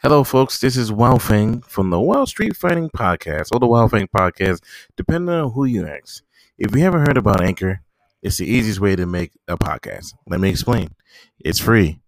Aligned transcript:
Hello, 0.00 0.22
folks. 0.22 0.60
This 0.60 0.76
is 0.76 0.92
Wild 0.92 1.22
Fang 1.22 1.60
from 1.62 1.90
the 1.90 1.98
Wild 1.98 2.28
Street 2.28 2.54
Fighting 2.54 2.88
Podcast, 2.88 3.48
or 3.50 3.58
the 3.58 3.66
Wild 3.66 3.90
Fang 3.90 4.06
Podcast, 4.06 4.62
depending 4.96 5.34
on 5.34 5.50
who 5.50 5.64
you 5.64 5.88
ask. 5.88 6.22
If 6.56 6.72
you 6.72 6.82
haven't 6.82 7.04
heard 7.04 7.16
about 7.16 7.42
Anchor, 7.42 7.80
it's 8.22 8.36
the 8.36 8.46
easiest 8.46 8.78
way 8.78 8.94
to 8.94 9.06
make 9.06 9.32
a 9.48 9.58
podcast. 9.58 10.14
Let 10.28 10.38
me 10.38 10.50
explain. 10.50 10.94
It's 11.40 11.58
free. 11.58 11.98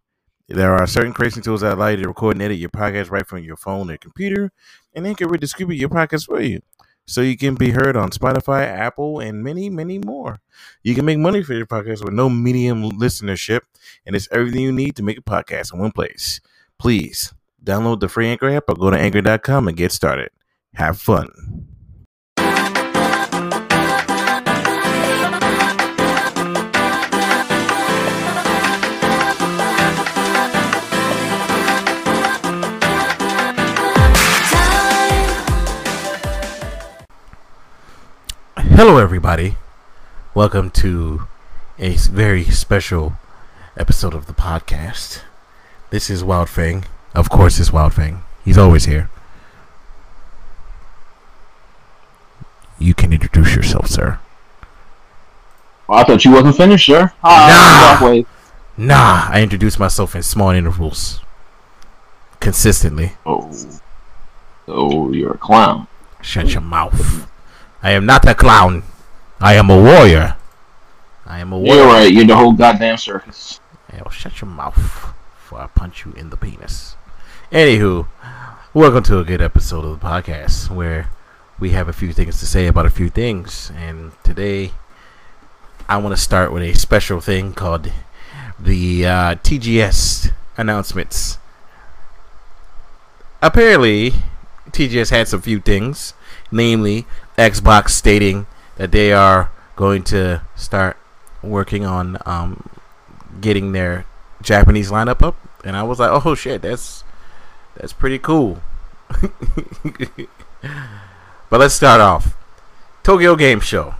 There 0.46 0.72
are 0.72 0.86
certain 0.86 1.12
creation 1.12 1.42
tools 1.42 1.62
that 1.62 1.72
allow 1.72 1.88
you 1.88 1.96
to 1.96 2.06
record 2.06 2.36
and 2.36 2.42
edit 2.42 2.58
your 2.58 2.70
podcast 2.70 3.10
right 3.10 3.26
from 3.26 3.42
your 3.42 3.56
phone 3.56 3.90
or 3.90 3.96
computer, 3.96 4.52
and 4.94 5.04
Anchor 5.04 5.26
will 5.26 5.38
distribute 5.38 5.80
your 5.80 5.88
podcast 5.88 6.26
for 6.26 6.40
you. 6.40 6.60
So 7.08 7.22
you 7.22 7.36
can 7.36 7.56
be 7.56 7.70
heard 7.70 7.96
on 7.96 8.10
Spotify, 8.10 8.66
Apple, 8.66 9.18
and 9.18 9.42
many, 9.42 9.68
many 9.68 9.98
more. 9.98 10.38
You 10.84 10.94
can 10.94 11.06
make 11.06 11.18
money 11.18 11.42
for 11.42 11.54
your 11.54 11.66
podcast 11.66 12.04
with 12.04 12.14
no 12.14 12.30
medium 12.30 12.88
listenership, 12.88 13.62
and 14.06 14.14
it's 14.14 14.28
everything 14.30 14.60
you 14.60 14.70
need 14.70 14.94
to 14.94 15.02
make 15.02 15.18
a 15.18 15.22
podcast 15.22 15.74
in 15.74 15.80
one 15.80 15.90
place. 15.90 16.40
Please 16.78 17.34
download 17.64 18.00
the 18.00 18.08
free 18.08 18.28
Anchor 18.28 18.50
app 18.50 18.64
or 18.68 18.74
go 18.74 18.90
to 18.90 18.98
anchor.com 18.98 19.68
and 19.68 19.76
get 19.76 19.92
started. 19.92 20.30
Have 20.74 21.00
fun. 21.00 21.28
Hello, 38.80 38.96
everybody. 38.96 39.56
Welcome 40.34 40.70
to 40.70 41.26
a 41.78 41.96
very 41.96 42.44
special 42.44 43.12
episode 43.76 44.14
of 44.14 44.26
the 44.26 44.32
podcast. 44.32 45.20
This 45.90 46.08
is 46.08 46.24
Wild 46.24 46.48
Fang. 46.48 46.84
Of 47.14 47.28
course, 47.28 47.58
it's 47.58 47.72
Wild 47.72 47.94
Fang. 47.94 48.22
He's 48.44 48.58
always 48.58 48.84
here. 48.84 49.10
You 52.78 52.94
can 52.94 53.12
introduce 53.12 53.54
yourself, 53.54 53.88
sir. 53.88 54.18
Well, 55.86 55.98
I 55.98 56.04
thought 56.04 56.24
you 56.24 56.32
wasn't 56.32 56.56
finished, 56.56 56.86
sir. 56.86 57.12
Ah, 57.22 57.98
nah. 58.00 58.08
Hi, 58.08 58.14
Shockwave. 58.14 58.26
Nah, 58.76 59.28
I 59.28 59.42
introduce 59.42 59.78
myself 59.78 60.14
in 60.14 60.22
small 60.22 60.50
intervals. 60.50 61.20
Consistently. 62.38 63.12
Oh, 63.26 63.50
so 64.64 65.12
you're 65.12 65.32
a 65.32 65.38
clown. 65.38 65.88
Shut 66.22 66.52
your 66.52 66.62
mouth. 66.62 67.28
I 67.82 67.90
am 67.90 68.06
not 68.06 68.26
a 68.26 68.34
clown. 68.34 68.84
I 69.40 69.54
am 69.54 69.68
a 69.68 69.76
warrior. 69.76 70.36
I 71.26 71.40
am 71.40 71.52
a 71.52 71.58
warrior. 71.58 71.74
You're 71.74 71.86
right. 71.86 72.12
You're 72.12 72.24
the 72.24 72.36
whole 72.36 72.52
goddamn 72.52 72.96
circus. 72.96 73.60
Well, 73.92 74.10
shut 74.10 74.40
your 74.40 74.50
mouth 74.50 74.74
before 74.74 75.60
I 75.60 75.66
punch 75.66 76.06
you 76.06 76.12
in 76.12 76.30
the 76.30 76.36
penis. 76.36 76.96
Anywho, 77.52 78.06
welcome 78.72 79.02
to 79.02 79.18
a 79.18 79.24
good 79.24 79.42
episode 79.42 79.84
of 79.84 79.98
the 79.98 80.06
podcast 80.06 80.70
where 80.70 81.10
we 81.58 81.70
have 81.70 81.88
a 81.88 81.92
few 81.92 82.12
things 82.12 82.38
to 82.38 82.46
say 82.46 82.68
about 82.68 82.86
a 82.86 82.90
few 82.90 83.10
things. 83.10 83.72
And 83.74 84.12
today, 84.22 84.70
I 85.88 85.96
want 85.96 86.14
to 86.14 86.22
start 86.22 86.52
with 86.52 86.62
a 86.62 86.74
special 86.74 87.20
thing 87.20 87.52
called 87.52 87.90
the 88.56 89.04
uh, 89.04 89.34
TGS 89.34 90.30
announcements. 90.56 91.38
Apparently, 93.42 94.12
TGS 94.70 95.10
had 95.10 95.26
some 95.26 95.42
few 95.42 95.58
things, 95.58 96.14
namely 96.52 97.04
Xbox 97.36 97.88
stating 97.88 98.46
that 98.76 98.92
they 98.92 99.12
are 99.12 99.50
going 99.74 100.04
to 100.04 100.42
start 100.54 100.96
working 101.42 101.84
on 101.84 102.16
um, 102.26 102.68
getting 103.40 103.72
their 103.72 104.06
Japanese 104.40 104.92
lineup 104.92 105.20
up, 105.20 105.34
and 105.64 105.76
I 105.76 105.82
was 105.82 105.98
like, 105.98 106.10
"Oh 106.24 106.36
shit, 106.36 106.62
that's 106.62 107.02
that's 107.76 107.92
pretty 107.92 108.18
cool." 108.18 108.62
but 111.50 111.60
let's 111.60 111.74
start 111.74 112.00
off. 112.00 112.36
Tokyo 113.02 113.36
Game 113.36 113.60
Show. 113.60 113.94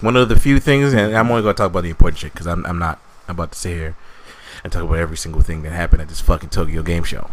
One 0.00 0.16
of 0.16 0.28
the 0.28 0.38
few 0.38 0.58
things, 0.58 0.94
and 0.94 1.14
I'm 1.16 1.30
only 1.30 1.42
gonna 1.42 1.54
talk 1.54 1.70
about 1.70 1.82
the 1.82 1.90
important 1.90 2.18
shit 2.18 2.32
because 2.32 2.46
I'm 2.46 2.64
I'm 2.66 2.78
not 2.78 2.98
about 3.28 3.52
to 3.52 3.58
sit 3.58 3.76
here 3.76 3.96
and 4.64 4.72
talk 4.72 4.82
about 4.82 4.98
every 4.98 5.16
single 5.16 5.42
thing 5.42 5.62
that 5.62 5.70
happened 5.70 6.02
at 6.02 6.08
this 6.08 6.20
fucking 6.20 6.50
Tokyo 6.50 6.82
Game 6.82 7.04
Show. 7.04 7.30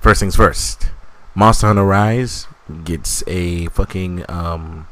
First 0.00 0.20
things 0.20 0.36
first. 0.36 0.90
Monster 1.34 1.66
Hunter 1.68 1.84
Rise 1.84 2.46
gets 2.84 3.22
a 3.26 3.66
fucking 3.66 4.24
um. 4.28 4.86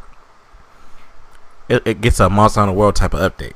It, 1.68 1.82
it 1.86 2.00
gets 2.00 2.20
a 2.20 2.28
Monster 2.28 2.60
Hunter 2.60 2.74
World 2.74 2.96
type 2.96 3.14
of 3.14 3.20
update. 3.20 3.54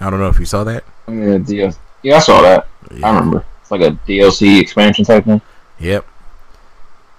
I 0.00 0.10
don't 0.10 0.20
know 0.20 0.28
if 0.28 0.38
you 0.38 0.44
saw 0.44 0.64
that. 0.64 0.84
Yeah. 1.08 1.72
Yeah, 2.02 2.16
I 2.16 2.20
saw 2.20 2.42
that. 2.42 2.68
I 3.02 3.08
remember. 3.08 3.44
It's 3.68 3.70
like 3.70 3.82
a 3.82 3.94
DLC 4.08 4.62
expansion 4.62 5.04
type 5.04 5.26
thing. 5.26 5.42
Yep. 5.78 6.06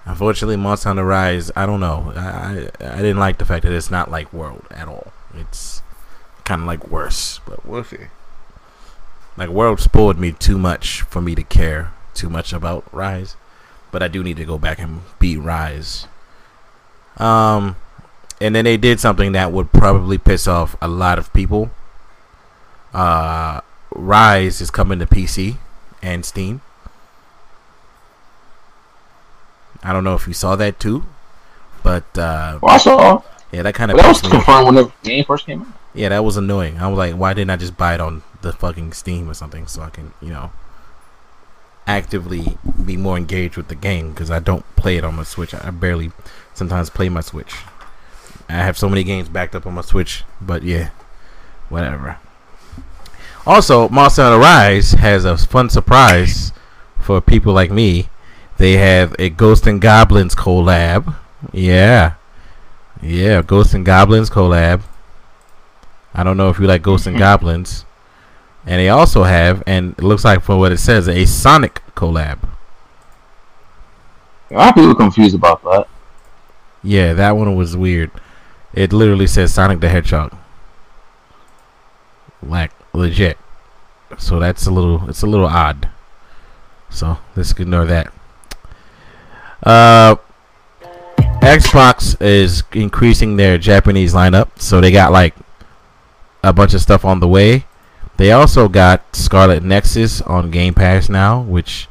Unfortunately, 0.05 0.55
Monster 0.55 0.89
Hunter 0.89 1.05
Rise, 1.05 1.51
I 1.55 1.67
don't 1.67 1.79
know. 1.79 2.11
I, 2.15 2.69
I 2.79 2.95
didn't 2.97 3.19
like 3.19 3.37
the 3.37 3.45
fact 3.45 3.65
that 3.65 3.71
it's 3.71 3.91
not 3.91 4.09
like 4.09 4.33
World 4.33 4.65
at 4.71 4.87
all. 4.87 5.13
It's 5.35 5.83
kind 6.45 6.61
of 6.61 6.67
like 6.67 6.87
worse, 6.87 7.39
but 7.45 7.63
we'll 7.67 7.83
see. 7.83 8.07
Like 9.37 9.49
World 9.49 9.79
spoiled 9.79 10.17
me 10.17 10.31
too 10.31 10.57
much 10.57 11.03
for 11.03 11.21
me 11.21 11.35
to 11.35 11.43
care 11.43 11.93
too 12.15 12.31
much 12.31 12.51
about 12.51 12.91
Rise, 12.91 13.35
but 13.91 14.01
I 14.01 14.07
do 14.07 14.23
need 14.23 14.37
to 14.37 14.45
go 14.45 14.57
back 14.57 14.79
and 14.79 15.01
beat 15.19 15.37
Rise. 15.37 16.07
Um, 17.17 17.75
and 18.41 18.55
then 18.55 18.65
they 18.65 18.77
did 18.77 18.99
something 18.99 19.33
that 19.33 19.51
would 19.51 19.71
probably 19.71 20.17
piss 20.17 20.47
off 20.47 20.75
a 20.81 20.87
lot 20.87 21.19
of 21.19 21.31
people. 21.31 21.69
Uh, 22.91 23.61
Rise 23.91 24.61
is 24.61 24.71
coming 24.71 24.97
to 24.97 25.05
PC 25.05 25.57
and 26.01 26.25
Steam. 26.25 26.61
I 29.83 29.93
don't 29.93 30.03
know 30.03 30.15
if 30.15 30.27
you 30.27 30.33
saw 30.33 30.55
that 30.57 30.79
too, 30.79 31.05
but 31.83 32.03
uh, 32.17 32.59
Well, 32.61 32.75
I 32.75 32.77
saw. 32.77 33.21
yeah, 33.51 33.61
that 33.63 33.73
kind 33.75 33.91
of 33.91 33.97
But 33.97 34.03
that 34.03 34.09
was 34.09 34.21
confirmed 34.21 34.65
when 34.65 34.75
the 34.75 34.91
game 35.03 35.23
first 35.23 35.45
came 35.45 35.61
out. 35.61 35.67
yeah, 35.93 36.09
that 36.09 36.23
was 36.23 36.35
annoying. 36.37 36.77
I 36.79 36.87
was 36.87 36.97
like, 36.97 37.15
why 37.15 37.33
didn't 37.33 37.51
I 37.51 37.55
just 37.55 37.77
buy 37.77 37.93
it 37.93 38.01
on 38.01 38.23
the 38.41 38.51
fucking 38.51 38.93
Steam 38.93 39.29
or 39.29 39.33
something 39.33 39.67
so 39.67 39.81
I 39.81 39.89
can, 39.89 40.13
you 40.21 40.29
know, 40.29 40.51
actively 41.87 42.57
be 42.85 42.97
more 42.97 43.17
engaged 43.17 43.55
with 43.57 43.67
the 43.69 43.75
game 43.75 44.11
because 44.11 44.29
I 44.29 44.39
don't 44.39 44.65
play 44.75 44.97
it 44.97 45.03
on 45.05 45.15
my 45.15 45.23
Switch. 45.23 45.53
I 45.53 45.71
barely 45.71 46.11
sometimes 46.53 46.89
play 46.89 47.07
my 47.09 47.21
Switch. 47.21 47.53
I 48.49 48.53
have 48.53 48.77
so 48.77 48.89
many 48.89 49.03
games 49.03 49.29
backed 49.29 49.55
up 49.55 49.65
on 49.65 49.75
my 49.75 49.81
Switch, 49.81 50.23
but 50.41 50.63
yeah, 50.63 50.89
whatever. 51.69 52.17
Also, 53.49 53.89
Monster 53.89 54.21
Hunter 54.21 54.37
Rise 54.37 54.91
has 54.91 55.25
a 55.25 55.35
fun 55.35 55.71
surprise 55.71 56.53
for 56.99 57.19
people 57.19 57.51
like 57.51 57.71
me. 57.71 58.07
They 58.57 58.73
have 58.73 59.15
a 59.17 59.31
Ghost 59.31 59.65
and 59.65 59.81
Goblins 59.81 60.35
collab. 60.35 61.15
Yeah. 61.51 62.13
Yeah, 63.01 63.41
Ghost 63.41 63.73
and 63.73 63.83
Goblins 63.83 64.29
collab. 64.29 64.83
I 66.13 66.23
don't 66.23 66.37
know 66.37 66.49
if 66.49 66.59
you 66.59 66.67
like 66.67 66.83
Ghosts 66.83 67.07
and 67.07 67.17
Goblins. 67.25 67.85
And 68.67 68.79
they 68.79 68.89
also 68.89 69.23
have, 69.23 69.63
and 69.65 69.93
it 69.97 70.03
looks 70.03 70.23
like 70.23 70.43
for 70.43 70.55
what 70.55 70.71
it 70.71 70.77
says, 70.77 71.09
a 71.09 71.25
Sonic 71.25 71.81
collab. 71.95 72.47
A 74.51 74.53
lot 74.53 74.69
of 74.69 74.75
people 74.75 74.93
confused 74.93 75.33
about 75.33 75.63
that. 75.63 75.87
Yeah, 76.83 77.13
that 77.13 77.35
one 77.35 77.55
was 77.55 77.75
weird. 77.75 78.11
It 78.75 78.93
literally 78.93 79.25
says 79.25 79.51
Sonic 79.51 79.79
the 79.79 79.89
Hedgehog. 79.89 80.37
Like 82.41 82.71
legit. 82.93 83.37
So 84.17 84.39
that's 84.39 84.65
a 84.65 84.71
little 84.71 85.07
it's 85.09 85.21
a 85.21 85.27
little 85.27 85.45
odd. 85.47 85.89
So 86.89 87.17
let's 87.35 87.51
ignore 87.51 87.85
that. 87.85 88.11
Uh 89.63 90.15
Xbox 91.41 92.19
is 92.21 92.63
increasing 92.73 93.37
their 93.37 93.57
Japanese 93.57 94.13
lineup, 94.13 94.49
so 94.57 94.81
they 94.81 94.91
got 94.91 95.11
like 95.11 95.33
a 96.43 96.51
bunch 96.53 96.73
of 96.73 96.81
stuff 96.81 97.05
on 97.05 97.19
the 97.19 97.27
way. 97.27 97.65
They 98.17 98.31
also 98.31 98.67
got 98.67 99.15
Scarlet 99.15 99.63
Nexus 99.63 100.21
on 100.21 100.51
Game 100.51 100.73
Pass 100.73 101.07
now, 101.07 101.41
which 101.41 101.87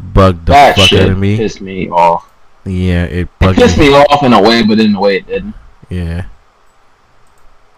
bugged 0.00 0.46
the 0.46 0.52
that 0.52 0.76
fuck 0.76 0.92
out 0.92 1.08
of 1.10 1.18
me. 1.18 1.36
pissed 1.36 1.60
me 1.60 1.88
off. 1.88 2.28
Yeah, 2.64 3.04
it 3.04 3.28
It 3.40 3.54
pissed 3.56 3.78
me. 3.78 3.90
me 3.90 3.94
off 3.94 4.22
in 4.24 4.32
a 4.32 4.42
way, 4.42 4.62
but 4.64 4.80
in 4.80 4.94
a 4.96 5.00
way 5.00 5.18
it 5.18 5.26
didn't. 5.26 5.54
Yeah. 5.88 6.24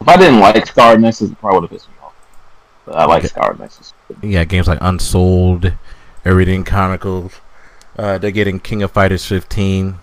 If 0.00 0.08
I 0.08 0.16
didn't 0.16 0.40
like 0.40 0.66
Scar 0.66 0.96
Nexus, 0.98 1.30
it 1.30 1.38
probably 1.40 1.60
would 1.60 1.70
have 1.70 1.78
pissed 1.78 1.88
me 1.88 1.94
off. 2.02 2.14
But 2.84 2.96
I 2.96 3.04
like 3.06 3.18
Okay. 3.20 3.28
Scar 3.28 3.54
Nexus. 3.58 3.92
yeah, 4.22 4.44
games 4.44 4.68
like 4.68 4.78
Unsold, 4.80 5.72
Everything 6.24 6.64
Chronicles. 6.64 7.40
Uh, 7.98 8.18
they're 8.18 8.30
getting 8.30 8.60
King 8.60 8.82
of 8.82 8.90
Fighters 8.90 9.24
15, 9.24 9.96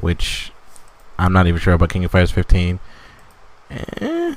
which 0.00 0.52
I'm 1.18 1.32
not 1.32 1.46
even 1.46 1.60
sure 1.60 1.74
about 1.74 1.90
King 1.90 2.04
of 2.04 2.10
Fighters 2.12 2.30
15. 2.30 2.78
Eh, 3.70 4.34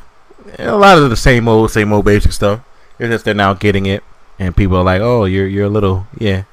a 0.60 0.76
lot 0.76 0.98
of 0.98 1.10
the 1.10 1.16
same 1.18 1.48
old, 1.48 1.72
same 1.72 1.92
old 1.94 2.06
basic 2.06 2.32
stuff. 2.32 2.62
It's 2.98 3.10
just 3.10 3.26
they're 3.26 3.34
now 3.34 3.54
getting 3.54 3.86
it, 3.86 4.04
and 4.40 4.56
people 4.56 4.78
are 4.78 4.84
like, 4.84 5.02
"Oh, 5.02 5.26
you're 5.26 5.48
you're 5.48 5.66
a 5.66 5.70
little 5.70 6.08
yeah." 6.18 6.44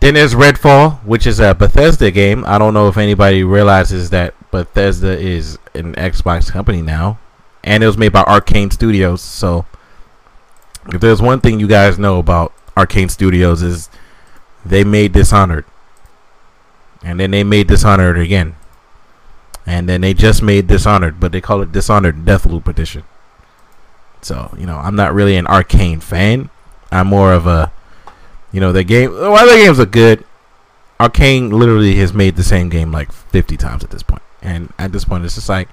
Then 0.00 0.14
there's 0.14 0.34
Redfall, 0.34 0.98
which 1.04 1.26
is 1.26 1.40
a 1.40 1.54
Bethesda 1.54 2.10
game. 2.10 2.44
I 2.46 2.58
don't 2.58 2.74
know 2.74 2.88
if 2.88 2.96
anybody 2.96 3.42
realizes 3.42 4.10
that 4.10 4.34
Bethesda 4.50 5.18
is 5.18 5.58
an 5.74 5.94
Xbox 5.94 6.50
company 6.52 6.82
now, 6.82 7.18
and 7.64 7.82
it 7.82 7.86
was 7.86 7.98
made 7.98 8.12
by 8.12 8.22
Arkane 8.24 8.72
Studios. 8.72 9.22
So, 9.22 9.66
if 10.88 11.00
there's 11.00 11.20
one 11.20 11.40
thing 11.40 11.58
you 11.58 11.66
guys 11.66 11.98
know 11.98 12.18
about 12.18 12.52
Arkane 12.76 13.10
Studios 13.10 13.62
is 13.62 13.88
they 14.64 14.84
made 14.84 15.12
Dishonored, 15.12 15.64
and 17.02 17.18
then 17.18 17.30
they 17.30 17.42
made 17.42 17.66
Dishonored 17.66 18.18
again, 18.18 18.54
and 19.66 19.88
then 19.88 20.02
they 20.02 20.12
just 20.12 20.42
made 20.42 20.66
Dishonored, 20.66 21.18
but 21.18 21.32
they 21.32 21.40
call 21.40 21.62
it 21.62 21.72
Dishonored 21.72 22.24
Deathloop 22.24 22.68
Edition. 22.68 23.02
So 24.20 24.54
you 24.58 24.66
know, 24.66 24.76
I'm 24.76 24.94
not 24.94 25.14
really 25.14 25.36
an 25.36 25.46
Arkane 25.46 26.02
fan. 26.02 26.50
I'm 26.92 27.06
more 27.06 27.32
of 27.32 27.46
a, 27.46 27.72
you 28.52 28.60
know, 28.60 28.72
the 28.72 28.84
game. 28.84 29.10
While 29.10 29.48
the 29.48 29.56
games 29.56 29.80
are 29.80 29.86
good, 29.86 30.22
Arkane 31.00 31.50
literally 31.50 31.96
has 31.96 32.12
made 32.12 32.36
the 32.36 32.44
same 32.44 32.68
game 32.68 32.92
like 32.92 33.10
50 33.10 33.56
times 33.56 33.82
at 33.82 33.90
this 33.90 34.02
point, 34.02 34.22
and 34.42 34.70
at 34.78 34.92
this 34.92 35.06
point, 35.06 35.24
it's 35.24 35.36
just 35.36 35.48
like, 35.48 35.68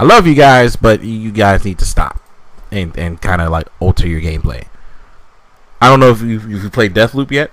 I 0.00 0.02
love 0.02 0.26
you 0.26 0.34
guys, 0.34 0.76
but 0.76 1.02
you 1.02 1.30
guys 1.30 1.62
need 1.62 1.78
to 1.78 1.84
stop 1.84 2.18
and 2.72 2.98
and 2.98 3.20
kind 3.20 3.42
of 3.42 3.50
like 3.50 3.66
alter 3.80 4.08
your 4.08 4.22
gameplay. 4.22 4.66
I 5.78 5.90
don't 5.90 6.00
know 6.00 6.08
if 6.08 6.22
you 6.22 6.36
if 6.36 6.62
you 6.62 6.70
played 6.70 6.94
Deathloop 6.94 7.30
yet. 7.30 7.50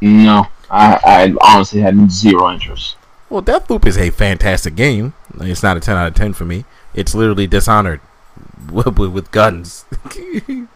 No, 0.00 0.48
I, 0.68 0.98
I 1.04 1.54
honestly 1.54 1.82
had 1.82 2.10
zero 2.10 2.50
interest. 2.50 2.96
Well, 3.30 3.44
Deathloop 3.44 3.86
is 3.86 3.96
a 3.96 4.10
fantastic 4.10 4.74
game. 4.74 5.14
It's 5.38 5.62
not 5.62 5.76
a 5.76 5.80
10 5.80 5.96
out 5.96 6.08
of 6.08 6.14
10 6.14 6.32
for 6.32 6.44
me. 6.44 6.64
It's 6.94 7.14
literally 7.14 7.46
Dishonored 7.46 8.00
with, 8.72 8.98
with, 8.98 9.30
guns. 9.30 9.84
and 10.48 10.68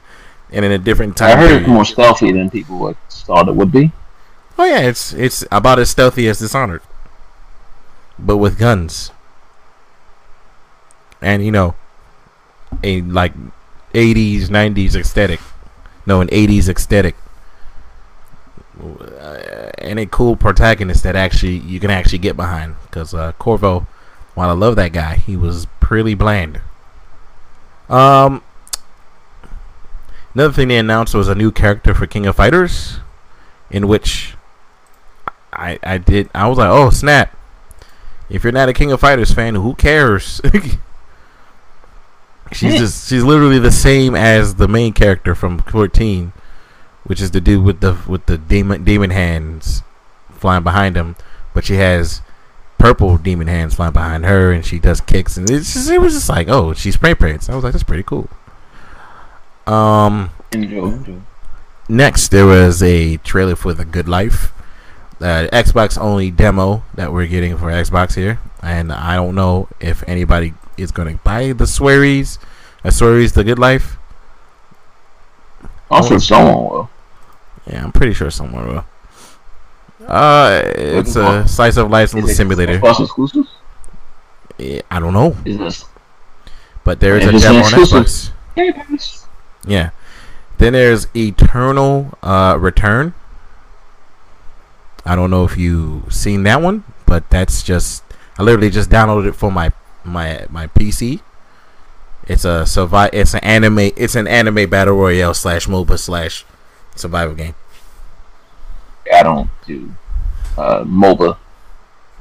in 0.52 0.70
a 0.70 0.78
different 0.78 1.16
time. 1.16 1.30
I 1.30 1.40
heard 1.40 1.46
period. 1.48 1.62
it's 1.62 1.68
more 1.68 1.84
stealthy 1.84 2.30
than 2.30 2.48
people 2.48 2.78
would 2.78 2.96
thought 3.10 3.48
it 3.48 3.56
would 3.56 3.72
be. 3.72 3.90
Oh 4.56 4.66
yeah, 4.66 4.82
it's 4.82 5.12
it's 5.14 5.44
about 5.50 5.80
as 5.80 5.90
stealthy 5.90 6.28
as 6.28 6.38
Dishonored, 6.38 6.82
but 8.20 8.36
with 8.36 8.56
guns. 8.56 9.10
And 11.22 11.44
you 11.44 11.52
know, 11.52 11.74
a 12.82 13.00
like 13.02 13.32
'80s, 13.94 14.48
'90s 14.48 14.94
aesthetic. 14.94 15.40
No, 16.06 16.20
an 16.20 16.28
'80s 16.28 16.68
aesthetic. 16.68 17.16
Uh, 18.82 19.70
and 19.78 19.98
a 19.98 20.06
cool 20.06 20.34
protagonist 20.34 21.02
that 21.04 21.14
actually 21.14 21.56
you 21.58 21.78
can 21.78 21.90
actually 21.90 22.18
get 22.18 22.36
behind. 22.36 22.74
Because 22.84 23.14
uh, 23.14 23.32
Corvo, 23.32 23.86
while 24.34 24.50
I 24.50 24.54
love 24.54 24.76
that 24.76 24.92
guy, 24.92 25.16
he 25.16 25.36
was 25.36 25.66
pretty 25.80 26.14
bland. 26.14 26.60
Um, 27.88 28.42
another 30.34 30.52
thing 30.52 30.68
they 30.68 30.78
announced 30.78 31.14
was 31.14 31.28
a 31.28 31.34
new 31.34 31.52
character 31.52 31.94
for 31.94 32.06
King 32.06 32.26
of 32.26 32.36
Fighters, 32.36 33.00
in 33.70 33.86
which 33.86 34.34
I 35.52 35.78
I 35.82 35.98
did 35.98 36.30
I 36.34 36.48
was 36.48 36.58
like, 36.58 36.70
oh 36.70 36.90
snap! 36.90 37.36
If 38.30 38.42
you're 38.42 38.52
not 38.52 38.68
a 38.68 38.72
King 38.72 38.90
of 38.92 39.00
Fighters 39.00 39.32
fan, 39.32 39.54
who 39.54 39.74
cares? 39.74 40.40
she's 42.54 42.78
just 42.78 43.08
she's 43.08 43.24
literally 43.24 43.58
the 43.58 43.72
same 43.72 44.14
as 44.14 44.56
the 44.56 44.68
main 44.68 44.92
character 44.92 45.34
from 45.34 45.58
14, 45.58 46.32
which 47.04 47.20
is 47.20 47.30
the 47.30 47.40
dude 47.40 47.64
with 47.64 47.80
the 47.80 47.98
with 48.06 48.26
the 48.26 48.38
demon 48.38 48.84
demon 48.84 49.10
hands 49.10 49.82
flying 50.30 50.62
behind 50.62 50.96
him, 50.96 51.16
but 51.54 51.64
she 51.64 51.74
has 51.74 52.22
purple 52.78 53.16
demon 53.16 53.46
hands 53.46 53.74
flying 53.74 53.92
behind 53.92 54.24
her, 54.24 54.52
and 54.52 54.66
she 54.66 54.78
does 54.78 55.00
kicks, 55.00 55.36
and 55.36 55.48
it's 55.48 55.72
just, 55.72 55.88
it 55.88 56.00
was 56.00 56.14
just 56.14 56.28
like, 56.28 56.48
oh, 56.48 56.74
she's 56.74 56.94
spray 56.94 57.14
prints. 57.14 57.48
I 57.48 57.54
was 57.54 57.62
like, 57.62 57.72
that's 57.72 57.84
pretty 57.84 58.02
cool. 58.02 58.28
Um, 59.66 60.30
next 61.88 62.28
there 62.28 62.46
was 62.46 62.82
a 62.82 63.18
trailer 63.18 63.54
for 63.54 63.72
The 63.72 63.84
Good 63.84 64.08
Life, 64.08 64.52
uh, 65.20 65.46
Xbox 65.52 65.96
only 65.96 66.32
demo 66.32 66.82
that 66.94 67.12
we're 67.12 67.28
getting 67.28 67.56
for 67.56 67.66
Xbox 67.66 68.16
here, 68.16 68.40
and 68.60 68.92
I 68.92 69.14
don't 69.14 69.36
know 69.36 69.68
if 69.78 70.02
anybody 70.08 70.54
is 70.82 70.90
going 70.90 71.16
to 71.16 71.22
buy 71.24 71.52
the 71.52 71.66
Swery's, 71.66 72.38
uh, 72.84 72.90
Swery's 72.90 73.32
The 73.32 73.44
Good 73.44 73.58
Life. 73.58 73.96
Also, 75.90 76.18
someone 76.18 76.54
will. 76.54 76.90
Yeah, 77.66 77.84
I'm 77.84 77.92
pretty 77.92 78.14
sure 78.14 78.30
someone 78.30 78.66
will. 78.68 78.84
Uh, 80.06 80.62
it's 80.64 81.16
a 81.16 81.46
slice 81.46 81.76
of 81.76 81.90
life 81.90 82.10
simulator. 82.10 82.80
Exclusive? 82.84 83.46
Yeah, 84.58 84.82
I 84.90 84.98
don't 85.00 85.12
know, 85.12 85.36
Is 85.44 85.58
this? 85.58 85.84
but 86.84 87.00
there 87.00 87.16
is 87.16 87.24
a 87.24 87.32
demo 87.38 87.58
on 87.60 87.72
Xbox. 87.72 88.32
Yeah. 89.66 89.90
Then 90.58 90.72
there's 90.74 91.06
Eternal 91.16 92.16
uh, 92.22 92.56
Return. 92.58 93.14
I 95.04 95.16
don't 95.16 95.30
know 95.30 95.44
if 95.44 95.56
you've 95.56 96.12
seen 96.12 96.42
that 96.44 96.62
one, 96.62 96.84
but 97.06 97.28
that's 97.30 97.62
just 97.62 98.04
I 98.38 98.42
literally 98.42 98.70
just 98.70 98.90
downloaded 98.90 99.28
it 99.28 99.32
for 99.32 99.50
my 99.50 99.72
my 100.04 100.46
my 100.50 100.66
PC. 100.68 101.20
It's 102.28 102.44
a 102.44 102.66
survive. 102.66 103.10
It's 103.12 103.34
an 103.34 103.40
anime. 103.40 103.90
It's 103.96 104.14
an 104.14 104.28
anime 104.28 104.70
battle 104.70 104.96
royale 104.96 105.34
slash 105.34 105.66
MOBA 105.66 105.98
slash 105.98 106.44
survival 106.94 107.34
game. 107.34 107.54
I 109.12 109.22
don't 109.22 109.50
do 109.66 109.94
uh, 110.56 110.84
MOBA. 110.84 111.36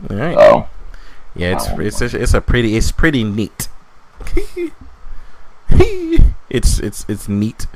All 0.09 0.17
right. 0.17 0.35
So 0.35 0.67
Yeah, 1.35 1.57
it's 1.57 2.01
it's 2.01 2.13
a, 2.13 2.21
it's 2.21 2.33
a 2.33 2.41
pretty 2.41 2.75
it's 2.75 2.91
pretty 2.91 3.23
neat. 3.23 3.67
it's 6.49 6.79
it's 6.79 7.05
it's 7.07 7.29
neat. 7.29 7.67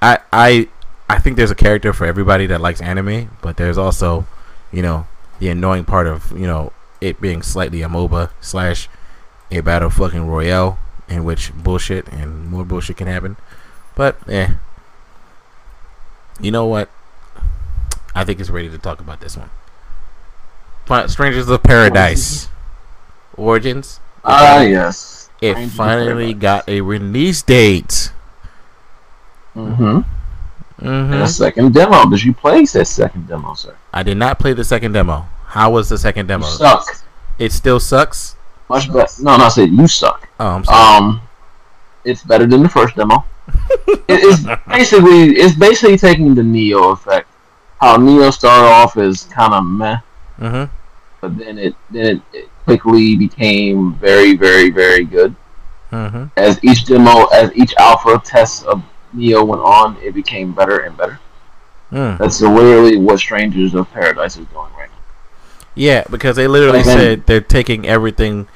I 0.00 0.18
I 0.32 0.68
I 1.08 1.18
think 1.18 1.36
there's 1.36 1.50
a 1.50 1.56
character 1.56 1.92
for 1.92 2.06
everybody 2.06 2.46
that 2.46 2.60
likes 2.60 2.80
anime, 2.80 3.30
but 3.42 3.56
there's 3.56 3.76
also, 3.76 4.26
you 4.72 4.82
know, 4.82 5.06
the 5.40 5.48
annoying 5.48 5.84
part 5.84 6.06
of 6.06 6.32
you 6.32 6.46
know 6.46 6.72
it 7.00 7.20
being 7.20 7.42
slightly 7.42 7.82
a 7.82 7.88
MOBA 7.88 8.30
slash 8.40 8.88
a 9.52 9.62
battle 9.62 9.90
fucking 9.90 10.26
royale 10.26 10.78
in 11.08 11.24
which 11.24 11.52
bullshit 11.54 12.08
and 12.08 12.46
more 12.50 12.64
bullshit 12.64 12.96
can 12.96 13.06
happen. 13.06 13.36
But 13.94 14.16
eh, 14.28 14.48
you 16.40 16.50
know 16.50 16.66
what? 16.66 16.88
I 18.14 18.24
think 18.24 18.40
it's 18.40 18.50
ready 18.50 18.68
to 18.70 18.78
talk 18.78 19.00
about 19.00 19.20
this 19.20 19.36
one. 19.36 19.50
Strangers 21.08 21.48
of 21.48 21.62
Paradise 21.62 22.48
Origins. 23.36 24.00
ah 24.24 24.60
yes. 24.60 25.30
It 25.40 25.52
Strangers 25.54 25.74
finally 25.76 26.34
got 26.34 26.68
a 26.68 26.80
release 26.82 27.42
date. 27.42 28.12
Mm-hmm. 29.56 30.00
And 30.86 31.14
a 31.14 31.28
second 31.28 31.74
demo. 31.74 32.08
Did 32.10 32.22
you 32.24 32.32
play 32.32 32.64
that 32.64 32.86
second 32.86 33.28
demo, 33.28 33.54
sir? 33.54 33.76
I 33.92 34.02
did 34.02 34.16
not 34.16 34.38
play 34.38 34.52
the 34.52 34.64
second 34.64 34.92
demo. 34.92 35.26
How 35.46 35.70
was 35.70 35.88
the 35.88 35.98
second 35.98 36.26
You 36.26 36.28
demo? 36.28 36.46
suck. 36.46 36.84
It 37.38 37.52
still 37.52 37.78
sucks. 37.80 38.36
Much 38.68 38.92
better. 38.92 39.22
No, 39.22 39.36
no, 39.36 39.44
I 39.44 39.48
said 39.48 39.70
you 39.70 39.86
suck. 39.86 40.28
Oh, 40.40 40.46
I'm 40.46 40.64
sorry. 40.64 40.96
Um, 40.96 41.20
it's 42.04 42.22
better 42.22 42.46
than 42.46 42.62
the 42.62 42.68
first 42.68 42.96
demo. 42.96 43.24
it, 43.86 44.02
it's 44.08 44.42
basically 44.68 45.36
it's 45.36 45.56
basically 45.56 45.98
taking 45.98 46.34
the 46.34 46.42
Nioh 46.42 46.92
effect. 46.92 47.28
How 47.80 47.96
Nioh 47.96 48.32
started 48.32 48.68
off 48.68 48.96
as 48.96 49.24
kind 49.24 49.52
of 49.52 49.64
meh, 49.64 49.98
mm-hmm. 50.38 50.72
but 51.20 51.36
then 51.36 51.58
it 51.58 51.74
then 51.90 52.06
it, 52.06 52.22
it 52.32 52.48
quickly 52.64 53.16
became 53.16 53.94
very, 53.94 54.36
very, 54.36 54.70
very 54.70 55.04
good. 55.04 55.34
Mm-hmm. 55.90 56.26
As 56.36 56.62
each 56.64 56.86
demo, 56.86 57.26
as 57.26 57.54
each 57.54 57.74
alpha 57.78 58.20
test 58.24 58.64
of 58.64 58.82
Nioh 59.14 59.46
went 59.46 59.62
on, 59.62 59.96
it 59.98 60.14
became 60.14 60.52
better 60.52 60.78
and 60.80 60.96
better. 60.96 61.18
Mm. 61.90 62.16
That's 62.16 62.40
literally 62.40 62.96
what 62.96 63.18
Strangers 63.18 63.74
of 63.74 63.90
Paradise 63.92 64.38
is 64.38 64.46
doing 64.46 64.72
right. 64.78 64.81
Yeah, 65.74 66.04
because 66.10 66.36
they 66.36 66.46
literally 66.48 66.84
man- 66.84 66.98
said 66.98 67.26
they're 67.26 67.40
taking 67.40 67.86
everything 67.86 68.48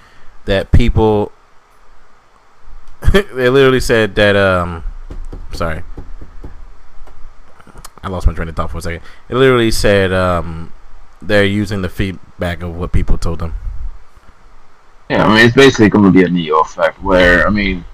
that 0.44 0.70
people. 0.70 1.32
they 3.12 3.48
literally 3.48 3.80
said 3.80 4.14
that. 4.16 4.36
Um, 4.36 4.84
sorry, 5.52 5.82
I 8.02 8.08
lost 8.08 8.26
my 8.26 8.32
train 8.32 8.48
of 8.48 8.56
thought 8.56 8.70
for 8.70 8.78
a 8.78 8.82
second. 8.82 9.02
It 9.28 9.34
literally 9.34 9.70
said 9.70 10.12
um, 10.12 10.72
they're 11.20 11.44
using 11.44 11.82
the 11.82 11.88
feedback 11.88 12.62
of 12.62 12.76
what 12.76 12.92
people 12.92 13.18
told 13.18 13.38
them. 13.38 13.54
Yeah, 15.10 15.24
I 15.24 15.34
mean 15.34 15.46
it's 15.46 15.54
basically 15.54 15.88
going 15.88 16.04
to 16.04 16.10
be 16.10 16.24
a 16.24 16.28
Nioh 16.28 16.60
effect 16.64 17.02
where 17.02 17.46
I 17.46 17.50
mean, 17.50 17.84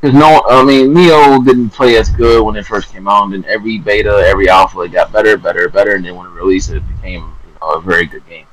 because 0.00 0.14
no, 0.14 0.42
I 0.48 0.64
mean 0.64 0.94
Nioh 0.94 1.44
didn't 1.44 1.70
play 1.70 1.96
as 1.96 2.10
good 2.10 2.42
when 2.42 2.56
it 2.56 2.66
first 2.66 2.92
came 2.92 3.08
out, 3.08 3.24
and 3.24 3.32
then 3.32 3.44
every 3.50 3.78
beta, 3.78 4.24
every 4.26 4.48
alpha, 4.48 4.80
it 4.80 4.92
got 4.92 5.12
better, 5.12 5.36
better, 5.36 5.68
better, 5.68 5.94
and 5.94 6.04
then 6.04 6.16
when 6.16 6.26
it 6.26 6.30
released, 6.30 6.70
it 6.70 6.82
became 6.96 7.22
you 7.22 7.52
know 7.60 7.72
a 7.72 7.80
very 7.80 8.06
good 8.06 8.26
game. 8.28 8.46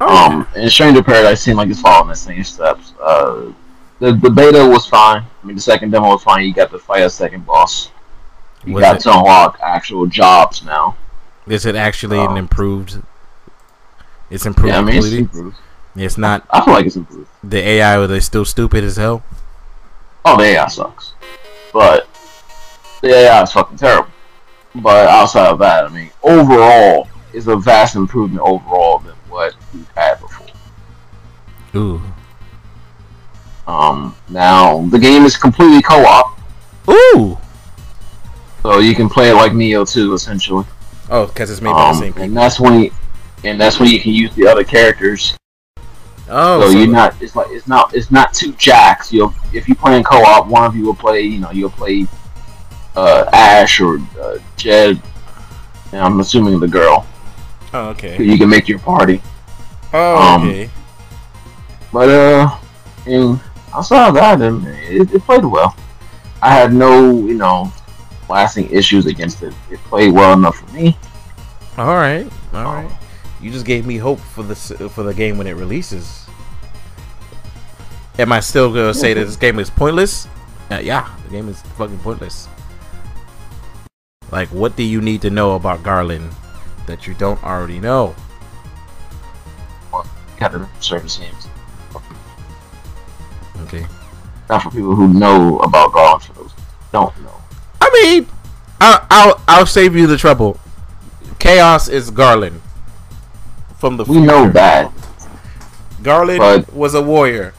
Um, 0.00 0.46
and 0.54 0.70
Stranger 0.70 1.00
of 1.00 1.06
Paradise 1.06 1.40
seemed 1.42 1.56
like 1.56 1.68
it's 1.68 1.80
following 1.80 2.08
the 2.08 2.14
same 2.16 2.44
steps. 2.44 2.92
Uh, 3.02 3.52
the 3.98 4.12
the 4.12 4.30
beta 4.30 4.64
was 4.66 4.86
fine. 4.86 5.24
I 5.42 5.46
mean 5.46 5.56
the 5.56 5.62
second 5.62 5.90
demo 5.90 6.08
was 6.08 6.22
fine. 6.22 6.46
You 6.46 6.54
got 6.54 6.70
to 6.70 6.78
fight 6.78 7.00
a 7.02 7.10
second 7.10 7.44
boss. 7.46 7.90
You 8.64 8.74
Was 8.74 8.82
got 8.82 8.96
it- 8.96 9.00
to 9.02 9.10
unlock 9.10 9.58
actual 9.62 10.06
jobs 10.06 10.64
now. 10.64 10.96
Is 11.48 11.64
it 11.66 11.74
actually 11.74 12.18
an 12.18 12.28
Um, 12.32 12.36
improved? 12.36 13.02
It's 14.30 14.44
improved 14.46 14.72
Yeah, 14.74 14.78
I 14.80 14.82
mean 14.82 14.96
it's 14.96 15.06
improved. 15.12 15.56
It's 15.96 16.18
not 16.18 16.44
I 16.50 16.64
feel 16.64 16.74
like 16.74 16.86
it's 16.86 16.96
improved. 16.96 17.28
the 17.42 17.58
AI. 17.66 17.96
Are 17.96 18.06
they 18.06 18.20
still 18.20 18.44
stupid 18.44 18.84
as 18.84 18.96
hell? 18.96 19.22
Oh, 20.24 20.36
the 20.36 20.44
AI 20.44 20.68
sucks. 20.68 21.14
But 21.72 22.06
the 23.00 23.08
AI 23.14 23.42
is 23.42 23.52
fucking 23.52 23.78
terrible. 23.78 24.08
But 24.76 25.08
outside 25.08 25.48
of 25.48 25.58
that, 25.60 25.86
I 25.86 25.88
mean, 25.88 26.10
overall, 26.22 27.08
it's 27.32 27.46
a 27.46 27.56
vast 27.56 27.96
improvement 27.96 28.42
overall 28.46 28.98
than 28.98 29.14
what 29.28 29.54
we've 29.74 29.88
had 29.96 30.20
before. 30.20 30.46
Ooh, 31.76 32.02
Um, 33.66 34.14
now 34.28 34.86
the 34.88 34.98
game 34.98 35.24
is 35.24 35.36
completely 35.36 35.82
co-op, 35.82 36.38
ooh. 36.88 37.36
so 38.62 38.78
you 38.78 38.94
can 38.94 39.08
play 39.08 39.30
it 39.30 39.34
like 39.34 39.52
Nioh 39.52 39.90
2, 39.90 40.14
essentially. 40.14 40.64
Oh, 41.10 41.26
because 41.26 41.50
it's 41.50 41.60
made 41.60 41.72
by 41.72 41.88
Um, 41.88 41.94
the 41.94 42.00
same 42.00 42.12
people. 42.12 42.22
and 42.24 42.36
that's 42.36 42.58
when, 42.58 42.80
you, 42.84 42.90
and 43.44 43.60
that's 43.60 43.78
when 43.78 43.88
you 43.90 44.00
can 44.00 44.12
use 44.12 44.34
the 44.34 44.46
other 44.46 44.64
characters. 44.64 45.34
Oh, 46.30 46.60
so, 46.60 46.70
so 46.72 46.78
you're 46.78 46.86
not. 46.86 47.14
It's 47.22 47.34
like 47.34 47.46
it's 47.50 47.66
not. 47.66 47.94
It's 47.94 48.10
not 48.10 48.34
two 48.34 48.52
jacks. 48.52 49.10
You'll 49.10 49.32
if 49.54 49.66
you 49.66 49.74
play 49.74 49.96
in 49.96 50.04
co-op, 50.04 50.46
one 50.46 50.62
of 50.64 50.76
you 50.76 50.84
will 50.84 50.94
play. 50.94 51.22
You 51.22 51.38
know, 51.40 51.50
you'll 51.50 51.70
play 51.70 52.06
uh, 52.96 53.24
Ash 53.32 53.80
or 53.80 53.98
uh, 54.20 54.36
Jed. 54.58 55.00
And 55.92 56.02
I'm 56.02 56.20
assuming 56.20 56.60
the 56.60 56.68
girl. 56.68 57.06
Oh, 57.74 57.88
okay. 57.90 58.22
You 58.22 58.38
can 58.38 58.48
make 58.48 58.68
your 58.68 58.78
party. 58.78 59.20
Oh, 59.92 60.16
Um, 60.16 60.48
okay. 60.48 60.70
But 61.92 62.08
uh, 62.08 62.56
and 63.06 63.40
outside 63.74 64.08
of 64.08 64.14
that, 64.14 64.40
it, 64.90 65.12
it 65.14 65.22
played 65.22 65.44
well. 65.44 65.74
I 66.42 66.52
had 66.52 66.72
no, 66.72 67.10
you 67.26 67.34
know, 67.34 67.72
lasting 68.28 68.70
issues 68.70 69.06
against 69.06 69.42
it. 69.42 69.54
It 69.70 69.78
played 69.80 70.12
well 70.12 70.32
enough 70.34 70.56
for 70.58 70.70
me. 70.72 70.96
All 71.76 71.94
right, 71.96 72.26
all 72.52 72.60
Um, 72.66 72.84
right. 72.86 72.98
You 73.40 73.50
just 73.50 73.64
gave 73.66 73.86
me 73.86 73.96
hope 73.98 74.18
for 74.18 74.42
the 74.42 74.54
for 74.54 75.02
the 75.02 75.14
game 75.14 75.38
when 75.38 75.46
it 75.46 75.54
releases. 75.56 76.26
Am 78.18 78.32
I 78.32 78.40
still 78.40 78.72
gonna 78.72 78.92
say 78.94 79.14
that 79.14 79.24
this 79.24 79.36
game 79.36 79.58
is 79.58 79.70
pointless? 79.70 80.26
Uh, 80.70 80.80
yeah, 80.82 81.08
the 81.24 81.30
game 81.30 81.48
is 81.48 81.62
fucking 81.78 81.98
pointless. 82.00 82.48
Like, 84.30 84.48
what 84.48 84.76
do 84.76 84.82
you 84.82 85.00
need 85.00 85.22
to 85.22 85.30
know 85.30 85.54
about 85.54 85.82
Garland 85.82 86.30
that 86.88 87.06
you 87.06 87.14
don't 87.14 87.42
already 87.44 87.78
know? 87.78 88.16
Got 90.38 90.52
the 90.52 90.68
service 90.80 91.16
games. 91.16 91.46
Okay. 93.62 93.86
Not 94.48 94.62
for 94.62 94.70
people 94.70 94.94
who 94.94 95.08
know 95.12 95.58
about 95.60 95.92
Garland. 95.92 96.22
For 96.24 96.32
those 96.32 96.52
don't 96.92 97.22
know. 97.22 97.34
I 97.80 97.90
mean, 97.92 98.26
I'll 98.80 99.06
I'll, 99.10 99.42
I'll 99.46 99.66
save 99.66 99.94
you 99.94 100.06
the 100.06 100.16
trouble. 100.16 100.58
Chaos 101.38 101.88
is 101.88 102.10
Garland 102.10 102.60
from 103.78 103.96
the 103.96 104.04
We 104.04 104.20
know 104.20 104.48
that. 104.50 104.92
Garland 106.02 106.38
but- 106.38 106.72
was 106.72 106.94
a 106.94 107.02
warrior. 107.02 107.52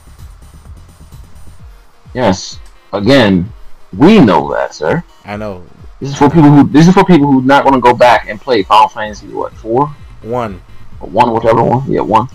Yes. 2.13 2.59
Again, 2.91 3.51
we 3.95 4.19
know 4.19 4.51
that, 4.53 4.74
sir. 4.74 5.03
I 5.25 5.38
know. 5.38 5.63
This 6.00 6.12
is 6.12 6.18
for 6.18 6.29
people 6.29 6.50
who. 6.50 6.68
This 6.70 6.88
is 6.88 6.94
for 6.94 7.03
people 7.03 7.32
who 7.32 7.41
not 7.41 7.63
going 7.63 7.75
to 7.75 7.82
go 7.82 7.94
back 7.94 8.29
and 8.29 8.39
play 8.39 8.63
Final 8.63 8.88
Fantasy 8.88 9.27
what 9.27 9.53
four 9.53 9.88
One. 10.22 10.62
or 11.00 11.10
one, 11.10 11.34
whichever 11.34 11.63
one. 11.63 11.89
Yeah, 11.91 12.01
one. 12.01 12.27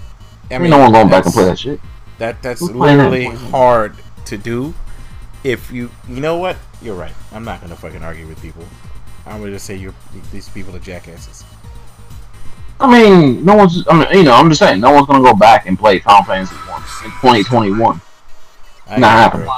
I 0.50 0.58
mean, 0.58 0.70
no 0.70 0.78
one 0.78 0.92
going 0.92 1.08
back 1.08 1.24
and 1.24 1.32
play 1.34 1.44
that 1.44 1.58
shit. 1.58 1.80
That 2.18 2.42
that's 2.42 2.60
Who's 2.60 2.70
playing 2.70 2.98
that? 2.98 3.10
literally 3.10 3.36
hard 3.50 3.96
to 4.26 4.36
do. 4.36 4.74
If 5.42 5.70
you 5.72 5.90
you 6.08 6.20
know 6.20 6.36
what, 6.38 6.56
you're 6.82 6.94
right. 6.94 7.14
I'm 7.32 7.44
not 7.44 7.60
gonna 7.60 7.76
fucking 7.76 8.02
argue 8.02 8.26
with 8.26 8.40
people. 8.40 8.64
I'm 9.26 9.40
gonna 9.40 9.52
just 9.52 9.66
say 9.66 9.76
you 9.76 9.94
these 10.30 10.48
people 10.50 10.76
are 10.76 10.80
jackasses. 10.80 11.44
I 12.80 12.90
mean, 12.90 13.44
no 13.44 13.54
one's. 13.54 13.86
I 13.88 13.98
mean, 13.98 14.18
you 14.18 14.24
know, 14.24 14.34
I'm 14.34 14.48
just 14.48 14.58
saying, 14.58 14.80
no 14.80 14.90
one's 14.92 15.06
going 15.06 15.22
to 15.22 15.24
go 15.30 15.34
back 15.34 15.66
and 15.66 15.78
play 15.78 16.00
Final 16.00 16.24
Fantasy 16.24 16.56
one 16.68 16.82
in 17.04 17.10
2021. 17.22 18.00
I 18.88 18.98
Not 18.98 19.10
happening. 19.12 19.48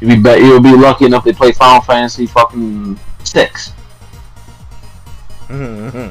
You'll 0.00 0.16
be, 0.16 0.22
bet 0.22 0.40
you'll 0.40 0.60
be 0.60 0.74
lucky 0.74 1.04
enough 1.06 1.24
to 1.24 1.34
play 1.34 1.52
Final 1.52 1.82
Fantasy 1.82 2.26
fucking 2.26 2.98
six. 3.24 3.72
Mm-hmm. 5.48 6.10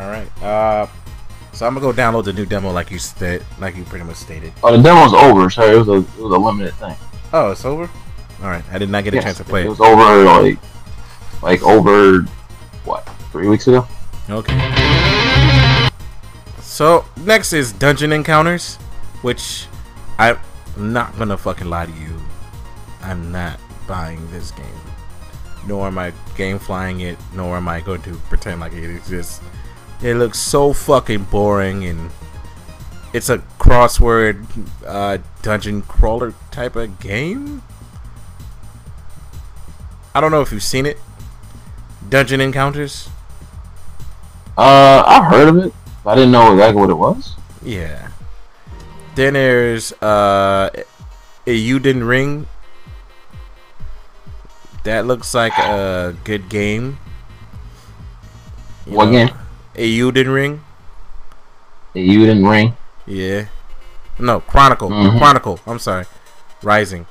All 0.00 0.08
right. 0.08 0.42
Uh, 0.42 0.86
so 1.52 1.66
I'm 1.66 1.74
gonna 1.74 1.92
go 1.92 1.92
download 1.92 2.24
the 2.24 2.32
new 2.32 2.46
demo, 2.46 2.70
like 2.72 2.90
you 2.90 2.98
said, 2.98 3.44
like 3.58 3.76
you 3.76 3.84
pretty 3.84 4.04
much 4.04 4.16
stated. 4.16 4.52
Oh, 4.62 4.74
the 4.76 4.82
demo's 4.82 5.12
over, 5.12 5.50
Sorry, 5.50 5.74
it 5.74 5.78
was 5.78 5.88
a 5.88 5.92
it 5.96 6.22
was 6.22 6.32
a 6.32 6.38
limited 6.38 6.74
thing. 6.74 6.96
Oh, 7.32 7.50
it's 7.50 7.64
over. 7.64 7.90
All 8.42 8.48
right. 8.48 8.64
I 8.72 8.78
did 8.78 8.88
not 8.88 9.04
get 9.04 9.12
a 9.12 9.16
Yes, 9.16 9.24
chance 9.24 9.36
to 9.38 9.44
play 9.44 9.62
it 9.62 9.66
it. 9.66 9.68
was 9.68 9.80
over 9.80 10.24
like 10.24 10.58
like 11.42 11.62
over 11.62 12.22
what 12.84 13.06
three 13.30 13.46
weeks 13.48 13.66
ago. 13.68 13.86
Okay. 14.30 15.90
So 16.62 17.04
next 17.24 17.52
is 17.52 17.72
dungeon 17.72 18.12
encounters, 18.12 18.76
which 19.22 19.66
I'm 20.20 20.38
not 20.76 21.18
gonna 21.18 21.38
fucking 21.38 21.68
lie 21.68 21.86
to 21.86 21.92
you. 21.92 22.20
I'm 23.02 23.32
not 23.32 23.58
buying 23.86 24.30
this 24.30 24.50
game. 24.50 24.66
Nor 25.66 25.86
am 25.86 25.98
I 25.98 26.12
game 26.36 26.58
flying 26.58 27.00
it, 27.00 27.18
nor 27.34 27.56
am 27.56 27.68
I 27.68 27.80
going 27.80 28.02
to 28.02 28.14
pretend 28.28 28.60
like 28.60 28.72
it 28.72 28.94
exists. 28.94 29.40
It 30.02 30.14
looks 30.14 30.38
so 30.38 30.72
fucking 30.74 31.24
boring 31.24 31.84
and 31.84 32.10
it's 33.12 33.30
a 33.30 33.38
crossword 33.58 34.46
uh, 34.86 35.18
dungeon 35.42 35.82
crawler 35.82 36.34
type 36.50 36.76
of 36.76 37.00
game. 37.00 37.62
I 40.14 40.20
don't 40.20 40.30
know 40.30 40.42
if 40.42 40.52
you've 40.52 40.62
seen 40.62 40.84
it. 40.84 40.98
Dungeon 42.08 42.40
encounters. 42.40 43.08
Uh, 44.58 45.02
I've 45.06 45.30
heard 45.30 45.48
of 45.48 45.56
it, 45.56 45.72
but 46.04 46.10
I 46.10 46.14
didn't 46.16 46.32
know 46.32 46.52
exactly 46.52 46.80
what 46.80 46.90
it 46.90 46.94
was. 46.94 47.34
Yeah. 47.62 48.09
Then 49.20 49.34
there's 49.34 49.92
uh 50.00 50.70
a 51.46 51.70
Uden 51.70 52.08
Ring. 52.08 52.46
That 54.84 55.04
looks 55.04 55.34
like 55.34 55.52
a 55.58 56.16
good 56.24 56.48
game. 56.48 56.96
You 58.86 58.94
what 58.94 59.04
know, 59.10 59.26
game? 59.26 59.36
A 59.76 59.98
Uden 59.98 60.32
Ring. 60.32 60.64
You 61.92 62.24
didn't 62.24 62.46
ring. 62.46 62.74
Yeah. 63.06 63.48
No, 64.18 64.40
Chronicle. 64.40 64.88
Mhm. 64.88 65.18
Chronicle. 65.18 65.60
I'm 65.66 65.78
sorry. 65.78 66.06
Rising. 66.62 67.04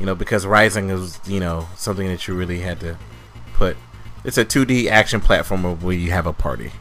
You 0.00 0.06
know, 0.06 0.14
because 0.14 0.46
Rising 0.46 0.88
is, 0.88 1.20
you 1.26 1.38
know, 1.38 1.68
something 1.76 2.08
that 2.08 2.26
you 2.26 2.34
really 2.34 2.60
had 2.60 2.80
to 2.80 2.96
put. 3.52 3.76
It's 4.24 4.38
a 4.38 4.44
2D 4.46 4.88
action 4.88 5.20
platformer 5.20 5.78
where 5.78 5.94
you 5.94 6.12
have 6.12 6.24
a 6.24 6.32
party. 6.32 6.72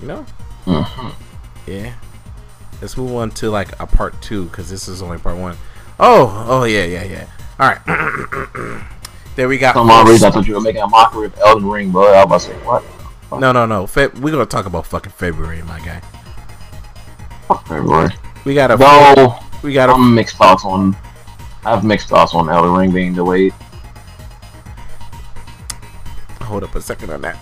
You 0.00 0.06
know? 0.06 0.26
Mhm. 0.64 1.12
Yeah. 1.66 1.94
Let's 2.80 2.96
move 2.96 3.14
on 3.14 3.30
to 3.32 3.50
like 3.50 3.78
a 3.80 3.86
part 3.86 4.20
two 4.20 4.44
because 4.46 4.70
this 4.70 4.88
is 4.88 5.02
only 5.02 5.18
part 5.18 5.36
one. 5.36 5.56
Oh, 5.98 6.44
oh 6.48 6.64
yeah, 6.64 6.84
yeah, 6.84 7.04
yeah. 7.04 7.26
All 7.58 7.68
right. 7.68 8.82
there 9.36 9.48
we 9.48 9.58
got. 9.58 9.74
Some 9.74 9.90
odd 9.90 10.08
reason, 10.08 10.28
I 10.28 10.30
thought 10.30 10.46
you 10.46 10.54
were 10.54 10.60
making 10.60 10.82
a 10.82 10.86
mockery 10.88 11.26
of 11.26 11.38
Elden 11.38 11.66
Ring, 11.66 11.90
but 11.90 12.14
I 12.14 12.24
was 12.24 12.24
about 12.24 12.40
to 12.40 12.46
say 12.46 12.66
what? 12.66 13.40
No, 13.40 13.52
no, 13.52 13.66
no. 13.66 13.86
Fe- 13.86 14.08
we're 14.08 14.30
gonna 14.30 14.46
talk 14.46 14.66
about 14.66 14.86
fucking 14.86 15.12
February, 15.12 15.62
my 15.62 15.80
guy. 15.80 16.00
Fuck 17.48 17.66
February. 17.66 18.10
We 18.44 18.54
got 18.54 18.70
a. 18.70 18.76
Though 18.76 19.38
We 19.62 19.72
got 19.72 19.88
a. 19.88 19.92
I'm 19.92 20.14
mixed 20.14 20.36
thoughts 20.36 20.64
on. 20.64 20.94
I 21.64 21.70
have 21.70 21.84
mixed 21.84 22.08
thoughts 22.08 22.34
on 22.34 22.48
Elden 22.48 22.72
Ring 22.72 22.92
being 22.92 23.14
delayed. 23.14 23.52
hold 26.46 26.62
up 26.62 26.74
a 26.74 26.80
second 26.80 27.10
on 27.10 27.20
that. 27.22 27.36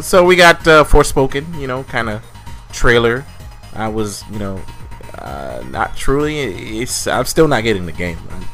So 0.00 0.24
we 0.24 0.36
got 0.36 0.66
uh, 0.68 0.84
Forspoken, 0.84 1.58
you 1.58 1.66
know, 1.66 1.84
kind 1.84 2.08
of 2.08 2.22
trailer. 2.72 3.24
I 3.74 3.88
was, 3.88 4.24
you 4.30 4.38
know, 4.38 4.60
uh, 5.18 5.62
not 5.70 5.96
truly. 5.96 6.40
It's 6.80 7.06
I'm 7.06 7.24
still 7.24 7.48
not 7.48 7.62
getting 7.62 7.86
the 7.86 7.92
game. 7.92 8.18
I'm, 8.30 8.44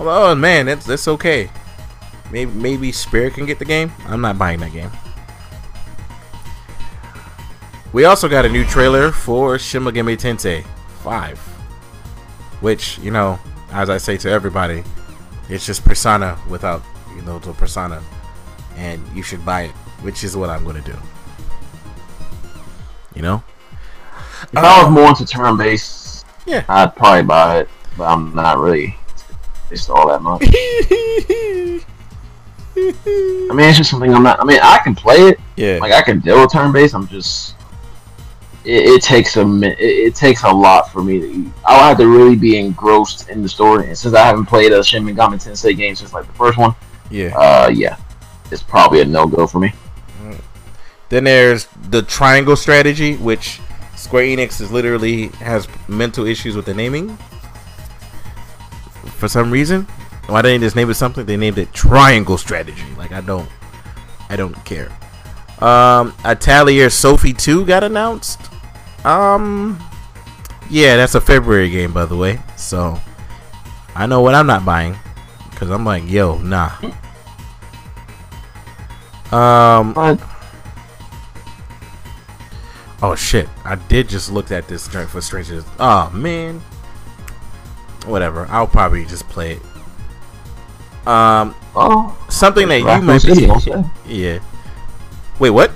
oh 0.00 0.34
man, 0.34 0.66
that's 0.66 0.86
that's 0.86 1.08
okay. 1.08 1.50
Maybe 2.30 2.50
maybe 2.52 2.92
Spirit 2.92 3.34
can 3.34 3.46
get 3.46 3.58
the 3.58 3.64
game. 3.64 3.92
I'm 4.06 4.20
not 4.20 4.38
buying 4.38 4.60
that 4.60 4.72
game. 4.72 4.90
We 7.92 8.04
also 8.06 8.28
got 8.28 8.46
a 8.46 8.48
new 8.48 8.64
trailer 8.64 9.12
for 9.12 9.58
Shin 9.58 9.82
Megami 9.82 10.16
Tensei 10.16 10.64
5, 11.02 11.38
which 12.60 12.98
you 12.98 13.10
know, 13.10 13.38
as 13.70 13.90
I 13.90 13.98
say 13.98 14.16
to 14.18 14.30
everybody, 14.30 14.82
it's 15.50 15.66
just 15.66 15.84
Persona 15.84 16.38
without 16.48 16.82
you 17.14 17.22
know 17.22 17.38
the 17.38 17.52
Persona 17.52 18.02
and 18.76 19.06
you 19.14 19.22
should 19.22 19.44
buy 19.44 19.62
it, 19.62 19.70
which 20.00 20.24
is 20.24 20.36
what 20.36 20.50
I'm 20.50 20.64
to 20.64 20.80
do. 20.80 20.96
You 23.14 23.22
know? 23.22 23.42
If 24.44 24.56
I 24.58 24.82
was 24.82 24.90
more 24.92 25.08
into 25.08 25.24
turn 25.26 25.56
based, 25.56 26.24
Yeah. 26.46 26.64
I'd 26.68 26.94
probably 26.96 27.22
buy 27.22 27.60
it, 27.60 27.68
but 27.96 28.04
I'm 28.04 28.34
not 28.34 28.58
really. 28.58 28.96
It's 29.70 29.88
all 29.88 30.08
that 30.08 30.20
much. 30.22 30.42
I 32.74 33.54
mean, 33.54 33.68
it's 33.68 33.76
just 33.78 33.90
something 33.90 34.12
I'm 34.14 34.22
not. 34.22 34.40
I 34.40 34.44
mean, 34.44 34.58
I 34.62 34.78
can 34.78 34.94
play 34.94 35.16
it. 35.28 35.40
yeah. 35.56 35.78
Like 35.80 35.92
I 35.92 36.02
can 36.02 36.20
deal 36.20 36.40
with 36.40 36.52
turn 36.52 36.72
based. 36.72 36.94
I'm 36.94 37.06
just. 37.06 37.54
It, 38.64 38.84
it 38.86 39.02
takes 39.02 39.36
a 39.36 39.42
it, 39.62 39.76
it 39.80 40.14
takes 40.14 40.42
a 40.44 40.50
lot 40.50 40.90
for 40.92 41.02
me 41.02 41.20
to. 41.20 41.52
I'll 41.64 41.88
have 41.88 41.98
to 41.98 42.06
really 42.08 42.36
be 42.36 42.58
engrossed 42.58 43.28
in 43.28 43.42
the 43.42 43.48
story, 43.48 43.88
and 43.88 43.96
since 43.98 44.14
I 44.14 44.24
haven't 44.24 44.46
played 44.46 44.72
a 44.72 44.82
Shin 44.82 45.04
Megami 45.04 45.34
Tensei 45.42 45.76
game 45.76 45.94
since 45.96 46.12
like 46.12 46.26
the 46.26 46.32
first 46.32 46.56
one, 46.58 46.74
yeah. 47.10 47.36
uh, 47.36 47.68
yeah, 47.68 47.96
it's 48.50 48.62
probably 48.62 49.00
a 49.00 49.04
no 49.04 49.26
go 49.26 49.46
for 49.46 49.58
me. 49.58 49.72
Then 51.08 51.24
there's 51.24 51.66
the 51.90 52.00
triangle 52.02 52.56
strategy, 52.56 53.16
which 53.16 53.60
Square 54.02 54.24
Enix 54.24 54.60
is 54.60 54.72
literally 54.72 55.28
has 55.38 55.68
mental 55.86 56.26
issues 56.26 56.56
with 56.56 56.66
the 56.66 56.74
naming. 56.74 57.16
For 59.16 59.28
some 59.28 59.52
reason, 59.52 59.84
why 60.26 60.42
didn't 60.42 60.60
they 60.60 60.66
just 60.66 60.74
name 60.74 60.90
it 60.90 60.94
something? 60.94 61.24
They 61.24 61.36
named 61.36 61.56
it 61.56 61.72
Triangle 61.72 62.36
Strategy. 62.36 62.82
Like 62.98 63.12
I 63.12 63.20
don't, 63.20 63.48
I 64.28 64.34
don't 64.34 64.56
care. 64.64 64.90
Um, 65.60 66.14
Atelier 66.24 66.90
Sophie 66.90 67.32
2 67.32 67.64
got 67.64 67.84
announced. 67.84 68.40
Um, 69.04 69.78
yeah, 70.68 70.96
that's 70.96 71.14
a 71.14 71.20
February 71.20 71.70
game, 71.70 71.92
by 71.92 72.04
the 72.04 72.16
way. 72.16 72.40
So 72.56 73.00
I 73.94 74.06
know 74.06 74.20
what 74.20 74.34
I'm 74.34 74.48
not 74.48 74.64
buying 74.64 74.96
because 75.48 75.70
I'm 75.70 75.84
like, 75.84 76.10
yo, 76.10 76.38
nah. 76.38 76.72
Um. 79.32 79.94
Oh 83.02 83.16
shit! 83.16 83.48
I 83.64 83.74
did 83.74 84.08
just 84.08 84.30
look 84.30 84.52
at 84.52 84.68
this 84.68 84.86
joint 84.86 85.10
for 85.10 85.20
strangers. 85.20 85.64
Oh 85.80 86.08
man. 86.10 86.60
Whatever. 88.06 88.46
I'll 88.48 88.66
probably 88.66 89.04
just 89.04 89.28
play 89.28 89.54
it. 89.54 89.62
Um, 91.06 91.54
oh, 91.74 92.16
something 92.28 92.68
that 92.68 92.78
you 92.78 93.74
be. 94.06 94.14
Yeah. 94.14 94.38
Wait, 95.40 95.50
what? 95.50 95.72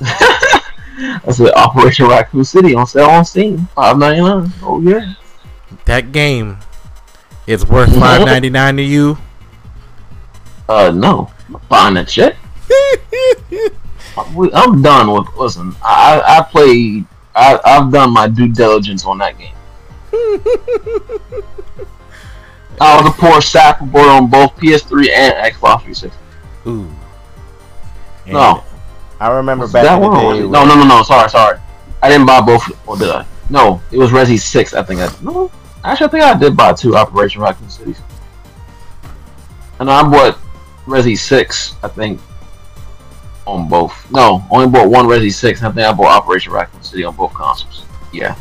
I 0.00 1.30
said 1.30 1.52
Operation 1.54 2.06
Raccoon 2.06 2.44
City 2.44 2.74
on 2.74 2.86
sale 2.86 3.08
on 3.08 3.24
Steam, 3.24 3.66
five 3.74 3.96
ninety 3.96 4.20
nine. 4.20 4.52
Oh 4.62 4.80
yeah. 4.82 5.14
That 5.86 6.12
game 6.12 6.58
is 7.46 7.64
worth 7.64 7.94
five 7.98 8.26
ninety 8.26 8.50
nine 8.50 8.76
to 8.76 8.82
you. 8.82 9.16
Uh, 10.68 10.90
no, 10.90 11.30
I'm 11.48 11.60
buying 11.70 11.94
that 11.94 12.10
shit. 12.10 12.36
We- 14.34 14.52
I'm 14.52 14.82
done 14.82 15.10
with. 15.12 15.26
Listen, 15.36 15.74
I 15.84 16.20
I 16.20 16.38
I 16.38 16.42
played. 16.42 17.04
I 17.34 17.58
I've 17.64 17.90
done 17.92 18.12
my 18.12 18.26
due 18.28 18.48
diligence 18.48 19.04
on 19.04 19.18
that 19.18 19.36
game. 19.38 19.54
I 22.80 23.00
was 23.02 23.06
a 23.12 23.16
poor 23.20 23.40
sap 23.40 23.80
boy 23.80 24.00
on 24.00 24.28
both 24.30 24.54
PS3 24.56 25.10
and 25.10 25.34
Xbox 25.54 25.82
360. 25.82 26.10
Ooh. 26.66 26.88
And 28.24 28.34
No. 28.34 28.62
I 29.20 29.30
remember 29.30 29.64
Was 29.64 29.72
back 29.72 29.82
that 29.84 29.96
in 29.96 30.02
the 30.02 30.08
one? 30.08 30.18
day. 30.20 30.26
was 30.28 30.38
it- 30.38 30.42
when- 30.42 30.50
No, 30.52 30.64
no, 30.64 30.74
no, 30.76 30.84
no. 30.84 31.02
Sorry, 31.02 31.28
sorry. 31.28 31.58
I 32.02 32.08
didn't 32.08 32.26
buy 32.26 32.40
both. 32.40 32.70
Or 32.86 32.96
did 32.96 33.10
I? 33.10 33.24
No, 33.50 33.80
it 33.90 33.98
was 33.98 34.10
Resi 34.10 34.38
Six. 34.38 34.74
I 34.74 34.82
think 34.82 35.00
I 35.00 35.10
no. 35.22 35.50
Actually, 35.84 36.06
I 36.06 36.10
think 36.10 36.24
I 36.24 36.34
did 36.34 36.56
buy 36.56 36.72
two 36.72 36.96
Operation 36.96 37.40
Raccoon 37.42 37.68
Cities. 37.68 38.00
And 39.80 39.90
I 39.90 40.02
bought 40.02 40.38
Resi 40.86 41.18
Six. 41.18 41.74
I 41.82 41.88
think 41.88 42.20
on 43.48 43.68
both. 43.68 44.10
No, 44.10 44.44
only 44.50 44.68
bought 44.68 44.90
one 44.90 45.06
Resi 45.06 45.32
Six. 45.32 45.60
And 45.60 45.68
I 45.68 45.72
think 45.72 45.86
I 45.86 45.92
bought 45.92 46.22
Operation 46.22 46.52
Raccoon 46.52 46.82
City 46.82 47.04
on 47.04 47.16
both 47.16 47.32
consoles. 47.34 47.84
Yeah, 48.12 48.36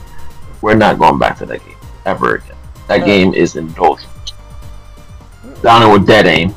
we're 0.61 0.75
not 0.75 0.99
going 0.99 1.17
back 1.17 1.37
to 1.39 1.45
that 1.45 1.65
game 1.65 1.75
ever 2.05 2.35
again. 2.35 2.55
That 2.87 2.99
No. 3.01 3.05
game 3.05 3.33
is 3.33 3.55
indulgent. 3.55 4.09
Down 5.61 5.91
with 5.91 6.05
dead 6.05 6.27
aim. 6.27 6.53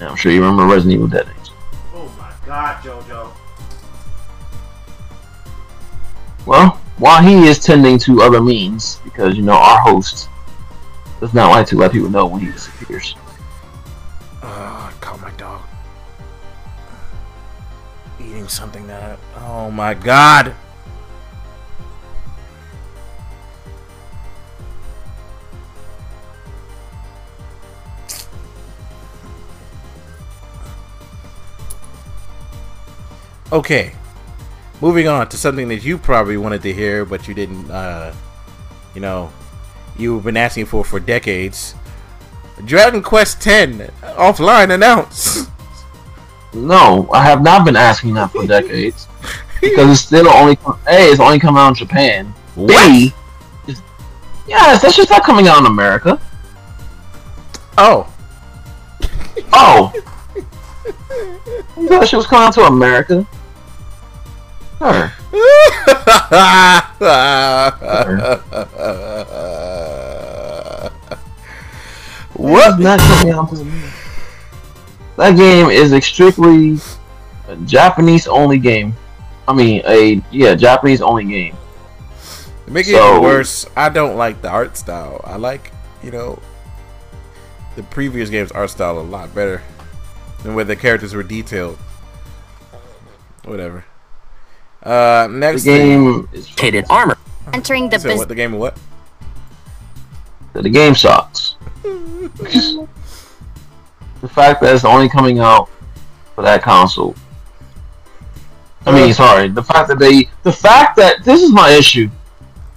Yeah, 0.00 0.08
I'm 0.10 0.16
sure 0.16 0.32
you 0.32 0.40
remember 0.42 0.66
Resident 0.66 0.94
Evil 0.94 1.06
Dead 1.06 1.26
Aim. 1.28 1.34
Oh 1.94 2.12
my 2.18 2.30
god, 2.46 2.82
JoJo. 2.82 3.30
Well, 6.46 6.80
while 6.98 7.22
he 7.22 7.46
is 7.48 7.58
tending 7.58 7.98
to 7.98 8.22
other 8.22 8.40
means, 8.40 8.96
because 9.04 9.36
you 9.36 9.42
know 9.42 9.52
our 9.52 9.80
host 9.80 10.28
does 11.20 11.34
not 11.34 11.50
like 11.50 11.66
to 11.68 11.76
let 11.76 11.92
people 11.92 12.10
know 12.10 12.26
when 12.26 12.40
he 12.40 12.50
disappears. 12.50 13.16
I 14.42 14.92
caught 15.00 15.20
my 15.20 15.30
dog 15.32 15.62
eating 18.20 18.48
something 18.48 18.86
that. 18.86 19.18
Oh 19.36 19.70
my 19.70 19.94
god. 19.94 20.54
Okay, 33.52 33.94
moving 34.84 35.08
on 35.08 35.26
to 35.30 35.36
something 35.38 35.68
that 35.68 35.82
you 35.82 35.96
probably 35.96 36.36
wanted 36.36 36.60
to 36.60 36.70
hear, 36.72 37.06
but 37.06 37.26
you 37.26 37.32
didn't. 37.32 37.70
Uh, 37.70 38.12
you 38.94 39.00
know, 39.00 39.32
you've 39.96 40.22
been 40.24 40.36
asking 40.36 40.66
for 40.66 40.84
for 40.84 41.00
decades. 41.00 41.74
Dragon 42.66 43.02
Quest 43.02 43.44
X 43.46 43.72
offline 44.02 44.70
announced. 44.72 45.48
No, 46.56 47.08
I 47.12 47.20
have 47.24 47.42
not 47.42 47.64
been 47.64 47.74
asking 47.74 48.14
that 48.14 48.30
for 48.30 48.46
decades 48.46 49.08
because 49.60 49.90
it's 49.90 50.00
still 50.02 50.28
only 50.28 50.56
a 50.64 51.10
it's 51.10 51.18
only 51.18 51.40
coming 51.40 51.60
out 51.60 51.70
in 51.70 51.74
Japan. 51.74 52.32
B, 52.54 53.12
is- 53.66 53.82
yes, 54.46 54.80
that's 54.80 54.94
just 54.94 55.10
not 55.10 55.24
coming 55.24 55.48
out 55.48 55.58
in 55.58 55.66
America. 55.66 56.20
Oh, 57.76 58.06
Oh, 59.52 59.92
you 61.76 61.88
thought 61.88 62.06
she 62.06 62.14
was 62.14 62.26
coming 62.28 62.46
out 62.46 62.54
to 62.54 62.60
America? 62.60 63.26
Sure. 64.78 65.12
what? 72.34 72.78
Not 72.78 72.98
coming 73.00 73.32
out 73.32 73.50
to 73.50 73.56
America. 73.60 73.92
That 75.16 75.36
game 75.36 75.70
is 75.70 75.92
a 75.92 76.00
strictly 76.00 76.78
a 77.48 77.56
Japanese 77.64 78.26
only 78.26 78.58
game. 78.58 78.94
I 79.46 79.52
mean, 79.52 79.82
a 79.86 80.20
yeah, 80.30 80.54
Japanese 80.54 81.00
only 81.00 81.24
game. 81.24 81.56
To 82.66 82.72
make 82.72 82.86
it 82.88 82.92
So- 82.92 83.10
even 83.12 83.22
worse, 83.22 83.66
I 83.76 83.88
don't 83.90 84.16
like 84.16 84.42
the 84.42 84.48
art 84.48 84.76
style. 84.76 85.20
I 85.24 85.36
like, 85.36 85.70
you 86.02 86.10
know, 86.10 86.38
the 87.76 87.82
previous 87.84 88.30
game's 88.30 88.50
art 88.52 88.70
style 88.70 88.98
a 88.98 89.00
lot 89.02 89.34
better 89.34 89.62
than 90.42 90.54
where 90.54 90.64
the 90.64 90.76
characters 90.76 91.14
were 91.14 91.22
detailed. 91.22 91.78
Whatever. 93.44 93.84
Uh, 94.84 95.26
The 95.28 95.32
next 95.34 95.64
thing. 95.64 96.04
game 96.04 96.28
is 96.32 96.50
Rotated 96.50 96.84
armor. 96.90 97.16
Entering 97.52 97.88
the 97.88 97.98
So 97.98 98.04
business. 98.08 98.18
what 98.18 98.28
the 98.28 98.34
game 98.34 98.54
of 98.54 98.60
what? 98.60 98.78
the 100.52 100.68
game 100.70 100.94
sucks. 100.94 101.56
the 101.82 102.88
fact 104.28 104.60
that 104.62 104.74
it's 104.74 104.84
only 104.84 105.08
coming 105.08 105.38
out 105.40 105.68
for 106.34 106.42
that 106.42 106.62
console. 106.62 107.14
I 108.86 108.92
mean, 108.92 109.12
sorry, 109.14 109.48
the 109.48 109.62
fact 109.62 109.88
that 109.88 109.98
they, 109.98 110.28
the 110.42 110.52
fact 110.52 110.96
that 110.96 111.24
this 111.24 111.42
is 111.42 111.50
my 111.52 111.70
issue. 111.70 112.08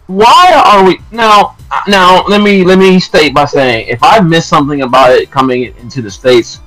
Why 0.08 0.54
are 0.66 0.86
we 0.86 1.00
now? 1.12 1.56
Now, 1.88 2.26
let 2.28 2.42
me 2.42 2.64
let 2.64 2.80
me 2.80 2.98
state 3.00 3.34
by 3.34 3.44
saying, 3.46 3.88
if 3.90 4.02
I 4.02 4.22
missed 4.22 4.48
something 4.48 4.82
about 4.84 5.12
it 5.12 5.30
coming 5.30 5.76
into 5.80 6.02
the 6.02 6.10
states, 6.10 6.62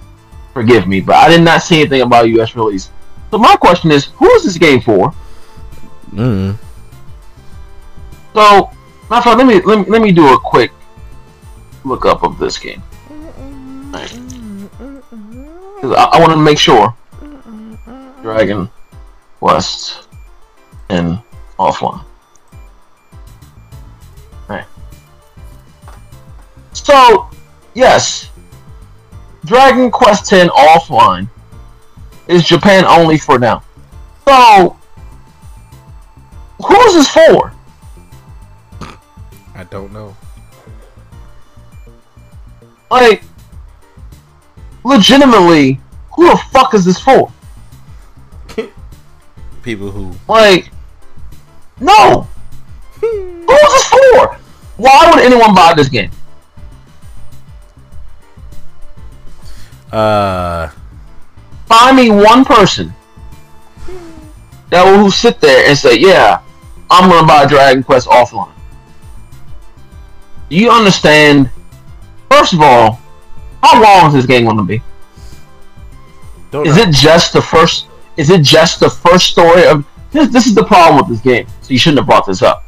forgive 0.53 0.87
me, 0.87 1.01
but 1.01 1.17
I 1.17 1.31
did 1.31 1.41
not 1.43 1.63
see 1.63 1.81
anything 1.81 2.03
about 2.03 2.29
U.S. 2.29 2.55
release. 2.55 2.91
So 3.31 3.39
my 3.39 3.57
question 3.57 3.91
is, 3.91 4.05
who 4.17 4.31
is 4.33 4.45
this 4.45 4.59
game 4.59 4.81
for? 4.83 5.15
Mm. 6.13 6.57
So, 8.35 8.71
of 9.11 9.25
fact, 9.25 9.27
let 9.27 9.47
me 9.47 9.61
let 9.63 9.79
me, 9.79 9.85
let 9.87 10.03
me 10.03 10.13
do 10.13 10.33
a 10.33 10.39
quick 10.39 10.73
look 11.85 12.05
up 12.05 12.23
of 12.23 12.39
this 12.39 12.59
game. 12.59 12.83
Right. 13.93 14.13
I, 15.83 16.11
I 16.13 16.21
want 16.21 16.33
to 16.33 16.37
make 16.37 16.59
sure 16.59 16.95
Dragon 18.23 18.71
Quest 19.39 20.09
and 20.89 21.19
offline. 21.59 22.05
Right. 24.49 24.67
So, 26.73 27.31
yes, 27.75 28.31
Dragon 29.45 29.91
Quest 29.91 30.33
X 30.33 30.51
offline 30.51 31.29
is 32.29 32.45
Japan 32.45 32.85
only 32.85 33.19
for 33.19 33.39
now. 33.39 33.63
So, 34.29 34.77
who 36.63 36.81
is 36.83 36.95
this 36.95 37.09
for? 37.09 37.53
I 39.55 39.65
don't 39.65 39.93
know. 39.93 40.17
Like, 42.91 43.23
legitimately, 44.85 45.81
who 46.15 46.31
the 46.31 46.37
fuck 46.51 46.75
is 46.75 46.85
this 46.85 47.01
for? 47.01 47.33
People 49.63 49.91
who 49.91 50.13
Like, 50.29 50.71
no! 51.79 52.27
who 53.01 53.07
is 53.53 53.73
this 53.73 53.85
for? 53.85 54.37
Why 54.77 55.11
would 55.11 55.23
anyone 55.23 55.55
buy 55.55 55.75
this 55.75 55.89
game? 55.89 56.11
uh 59.93 60.69
Find 61.67 61.97
me 61.97 62.11
one 62.11 62.45
person 62.45 62.93
that 64.71 64.85
will 64.85 65.11
sit 65.11 65.41
there 65.41 65.69
and 65.69 65.79
say, 65.79 65.97
yeah, 65.99 66.41
I'm 66.91 67.09
gonna 67.09 67.27
buy 67.27 67.47
Dragon 67.47 67.83
Quest 67.83 68.09
offline. 68.09 68.53
Do 70.49 70.57
you 70.57 70.71
understand? 70.71 71.51
First 72.31 72.53
of 72.53 72.61
all, 72.61 73.01
how 73.63 73.83
long 73.83 74.09
is 74.09 74.15
this 74.15 74.27
game 74.27 74.45
gonna 74.45 74.65
be? 74.65 74.83
don't 76.51 76.67
Is 76.67 76.77
know. 76.77 76.83
it 76.83 76.93
just 76.93 77.33
the 77.33 77.43
first? 77.43 77.87
Is 78.17 78.31
it 78.31 78.43
just 78.43 78.81
the 78.81 78.91
first 78.91 79.31
story 79.31 79.67
of 79.67 79.85
this? 80.11 80.29
This 80.29 80.47
is 80.47 80.55
the 80.55 80.65
problem 80.65 80.97
with 80.97 81.09
this 81.09 81.21
game. 81.21 81.47
So 81.63 81.73
you 81.73 81.79
shouldn't 81.79 81.99
have 81.99 82.07
brought 82.07 82.27
this 82.27 82.43
up. 82.43 82.65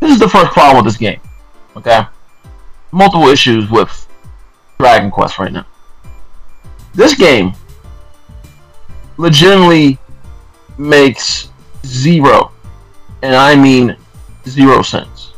This 0.00 0.10
is 0.10 0.18
the 0.18 0.28
first 0.28 0.52
problem 0.52 0.84
with 0.84 0.92
this 0.92 0.98
game. 0.98 1.20
Okay, 1.76 2.02
multiple 2.90 3.28
issues 3.28 3.70
with 3.70 4.06
Dragon 4.78 5.10
Quest 5.10 5.38
right 5.38 5.52
now. 5.52 5.66
This 6.94 7.14
game 7.14 7.52
legitimately 9.16 9.98
makes 10.78 11.48
zero, 11.86 12.51
and 13.22 13.34
I 13.34 13.54
mean 13.54 13.96
zero 14.46 14.82
cents 14.82 15.32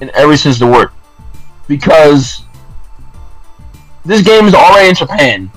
in 0.00 0.10
every 0.14 0.36
sense 0.36 0.56
of 0.60 0.68
the 0.68 0.72
word, 0.72 0.90
because 1.68 2.42
this 4.04 4.22
game 4.22 4.46
is 4.46 4.54
already 4.54 4.88
in 4.88 4.94
Japan 4.94 5.50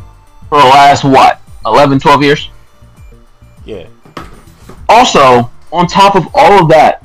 for 0.49 0.60
the 0.60 0.67
last 0.67 1.03
what 1.03 1.41
11, 1.65 1.99
12 1.99 2.23
years. 2.23 2.49
Yeah. 3.65 3.88
Also, 4.88 5.49
on 5.71 5.88
top 5.88 6.15
of 6.15 6.27
all 6.36 6.62
of 6.62 6.69
that, 6.69 7.03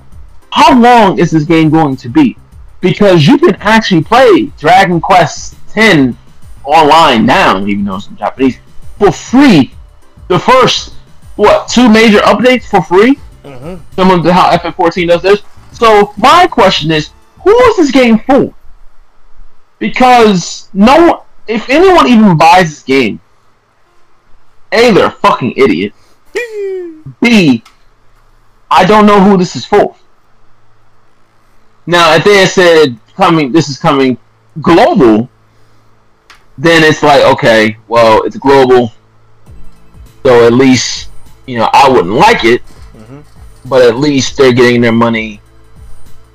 how 0.52 0.78
long 0.78 1.18
is 1.18 1.30
this 1.30 1.44
game 1.44 1.70
going 1.70 1.96
to 1.96 2.08
be? 2.08 2.36
Because 2.80 3.26
you 3.26 3.38
can 3.38 3.56
actually 3.56 4.02
play 4.02 4.52
Dragon 4.58 5.00
Quest 5.00 5.56
X 5.74 6.14
online 6.64 7.24
now, 7.24 7.64
even 7.64 7.84
though 7.84 7.96
it's 7.96 8.08
in 8.08 8.16
Japanese, 8.16 8.58
for 8.98 9.10
free. 9.10 9.72
The 10.28 10.38
first 10.38 10.94
what 11.36 11.68
two 11.68 11.88
major 11.88 12.18
updates 12.18 12.64
for 12.64 12.82
free? 12.82 13.18
Mm-hmm. 13.50 13.94
Similar 13.94 14.22
to 14.22 14.32
how 14.32 14.56
FF14 14.56 15.08
does 15.08 15.22
this. 15.22 15.42
So 15.72 16.12
my 16.16 16.46
question 16.46 16.90
is, 16.90 17.10
who 17.42 17.56
is 17.70 17.76
this 17.76 17.90
game 17.90 18.18
for? 18.18 18.54
Because 19.78 20.68
no, 20.72 21.24
if 21.46 21.68
anyone 21.68 22.06
even 22.06 22.36
buys 22.36 22.70
this 22.70 22.82
game, 22.82 23.20
a 24.72 24.92
they're 24.92 25.06
a 25.06 25.10
fucking 25.10 25.54
idiot. 25.56 25.92
B, 27.20 27.62
I 28.70 28.84
don't 28.84 29.06
know 29.06 29.20
who 29.20 29.36
this 29.36 29.56
is 29.56 29.64
for. 29.64 29.96
Now, 31.86 32.14
if 32.14 32.24
they 32.24 32.38
had 32.38 32.48
said 32.50 32.98
coming, 33.16 33.52
this 33.52 33.68
is 33.68 33.78
coming 33.78 34.16
global, 34.60 35.28
then 36.56 36.84
it's 36.84 37.02
like 37.02 37.22
okay, 37.22 37.76
well, 37.88 38.22
it's 38.22 38.36
global, 38.36 38.92
so 40.22 40.46
at 40.46 40.52
least 40.52 41.08
you 41.46 41.58
know 41.58 41.68
I 41.72 41.88
wouldn't 41.88 42.14
like 42.14 42.44
it. 42.44 42.62
But 43.64 43.82
at 43.82 43.96
least 43.96 44.36
they're 44.36 44.52
getting 44.52 44.80
their 44.80 44.92
money, 44.92 45.40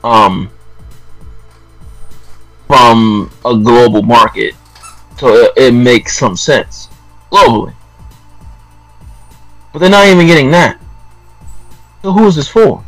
um, 0.04 0.50
from 2.68 3.32
a 3.46 3.56
global 3.58 4.02
market, 4.02 4.54
so 5.18 5.28
it, 5.34 5.52
it 5.56 5.72
makes 5.74 6.18
some 6.18 6.36
sense 6.36 6.90
globally. 7.32 7.74
But 9.72 9.80
they're 9.80 9.90
not 9.90 10.08
even 10.08 10.26
getting 10.28 10.52
that. 10.52 10.80
So 12.02 12.12
who 12.12 12.28
is 12.28 12.36
this 12.36 12.48
for? 12.48 12.84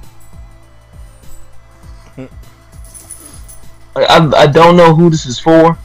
I, 3.96 4.32
I, 4.38 4.48
don't 4.48 4.78
know 4.78 4.94
who 4.94 5.10
this 5.10 5.26
is 5.26 5.40
for. 5.40 5.76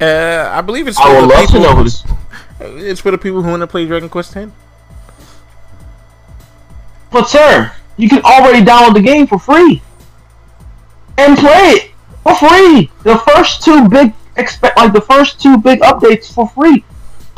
Uh, 0.00 0.50
I 0.52 0.60
believe 0.60 0.88
it's. 0.88 0.98
I 0.98 1.04
for 1.04 1.20
would 1.20 1.30
the 1.30 1.34
love 1.34 1.46
to 1.46 1.52
people- 1.52 1.60
know 1.62 1.76
who 1.76 1.84
this. 1.84 2.04
It's 2.60 3.00
for 3.00 3.10
the 3.10 3.18
people 3.18 3.42
who 3.42 3.50
want 3.50 3.60
to 3.60 3.66
play 3.66 3.86
Dragon 3.86 4.08
Quest 4.08 4.36
X. 4.36 4.50
But 7.14 7.28
sir, 7.28 7.70
you 7.96 8.08
can 8.08 8.22
already 8.24 8.64
download 8.64 8.94
the 8.94 9.00
game 9.00 9.28
for 9.28 9.38
free 9.38 9.80
and 11.16 11.38
play 11.38 11.70
it 11.70 11.90
for 12.24 12.34
free. 12.34 12.90
The 13.04 13.18
first 13.18 13.62
two 13.62 13.88
big 13.88 14.12
expect 14.36 14.76
like 14.76 14.92
the 14.92 15.00
first 15.00 15.40
two 15.40 15.56
big 15.56 15.78
updates 15.82 16.34
for 16.34 16.48
free. 16.48 16.84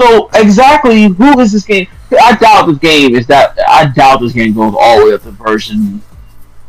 So 0.00 0.30
exactly 0.32 1.08
who 1.08 1.38
is 1.40 1.52
this 1.52 1.64
game? 1.64 1.88
I 2.10 2.36
doubt 2.36 2.68
this 2.68 2.78
game 2.78 3.14
is 3.14 3.26
that. 3.26 3.58
I 3.68 3.84
doubt 3.84 4.20
this 4.20 4.32
game 4.32 4.54
goes 4.54 4.74
all 4.78 5.00
the 5.00 5.06
way 5.08 5.12
up 5.12 5.22
to 5.24 5.30
version 5.32 6.00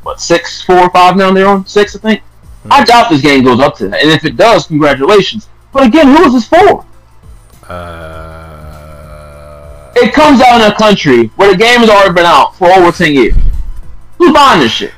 what 0.04 0.20
six, 0.20 0.62
four, 0.62 0.90
five 0.90 1.16
now. 1.16 1.32
They're 1.32 1.48
on 1.48 1.66
six, 1.66 1.96
I 1.96 2.00
think. 2.00 2.24
I 2.70 2.84
doubt 2.84 3.10
this 3.10 3.22
game 3.22 3.46
goes 3.46 3.62
up 3.62 3.78
to 3.78 3.88
that. 3.88 4.04
And 4.04 4.12
if 4.12 4.26
it 4.26 4.36
does, 4.36 4.68
congratulations. 4.68 5.48
But 5.72 5.88
again, 5.88 6.08
who 6.08 6.26
is 6.26 6.34
this 6.34 6.48
for? 6.50 6.86
Uh, 7.72 8.27
It 10.00 10.14
comes 10.14 10.42
out 10.42 10.62
in 10.62 10.72
a 10.72 10.76
country 10.76 11.28
where 11.38 11.52
the 11.52 11.58
game 11.58 11.80
has 11.80 11.90
already 11.90 12.14
been 12.14 12.26
out 12.26 12.56
for 12.56 12.70
over 12.72 12.92
ten 12.92 13.14
years. 13.14 13.34
Who's 14.18 14.32
buying 14.34 14.60
this 14.62 14.72
shit? 14.72 14.94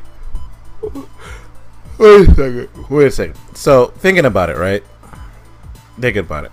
wait 1.97 2.27
a 2.29 2.35
second. 2.35 2.69
Wait 2.89 3.07
a 3.07 3.11
second. 3.11 3.35
So 3.53 3.87
thinking 3.97 4.25
about 4.25 4.49
it, 4.49 4.57
right? 4.57 4.83
Thinking 5.99 6.21
about 6.21 6.45
it. 6.45 6.51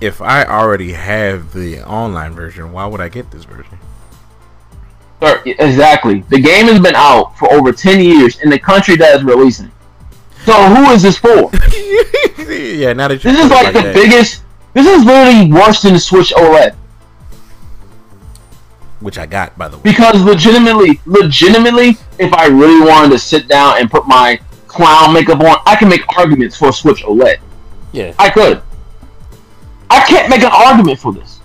If 0.00 0.20
I 0.20 0.44
already 0.44 0.92
have 0.92 1.52
the 1.52 1.82
online 1.86 2.32
version, 2.32 2.72
why 2.72 2.86
would 2.86 3.00
I 3.00 3.08
get 3.08 3.30
this 3.30 3.44
version? 3.44 3.78
Sir, 5.22 5.42
exactly. 5.46 6.20
The 6.28 6.40
game 6.40 6.66
has 6.66 6.80
been 6.80 6.94
out 6.94 7.36
for 7.38 7.50
over 7.52 7.72
10 7.72 8.00
years 8.02 8.38
in 8.42 8.50
the 8.50 8.58
country 8.58 8.96
that 8.96 9.16
is 9.16 9.24
releasing. 9.24 9.72
So 10.44 10.52
who 10.74 10.90
is 10.90 11.02
this 11.02 11.16
for? 11.16 11.28
yeah, 12.52 12.92
now 12.92 13.08
that 13.08 13.20
This 13.22 13.38
is 13.38 13.46
it 13.46 13.54
like 13.54 13.72
the 13.72 13.80
that. 13.80 13.94
biggest. 13.94 14.42
This 14.74 14.86
is 14.86 15.04
literally 15.06 15.50
worse 15.50 15.80
than 15.80 15.94
the 15.94 16.00
Switch 16.00 16.32
OLED 16.36 16.76
which 19.00 19.18
I 19.18 19.26
got 19.26 19.56
by 19.58 19.68
the 19.68 19.76
way. 19.76 19.82
because 19.84 20.22
legitimately, 20.22 21.00
legitimately, 21.06 21.96
if 22.18 22.32
I 22.32 22.46
really 22.46 22.86
wanted 22.86 23.10
to 23.12 23.18
sit 23.18 23.48
down 23.48 23.78
and 23.78 23.90
put 23.90 24.06
my 24.06 24.40
clown 24.66 25.12
makeup 25.12 25.40
on, 25.40 25.58
I 25.66 25.76
can 25.76 25.88
make 25.88 26.02
arguments 26.16 26.56
for 26.56 26.68
a 26.68 26.72
Switch 26.72 27.02
OLED. 27.02 27.38
Yeah. 27.92 28.14
I 28.18 28.30
could. 28.30 28.62
I 29.88 30.00
can't 30.06 30.28
make 30.28 30.42
an 30.42 30.50
argument 30.52 30.98
for 30.98 31.12
this. 31.12 31.40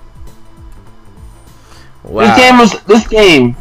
Wow. 2.04 2.26
This 2.26 2.38
game 2.38 2.58
was 2.58 2.84
this 2.84 3.08
game. 3.08 3.56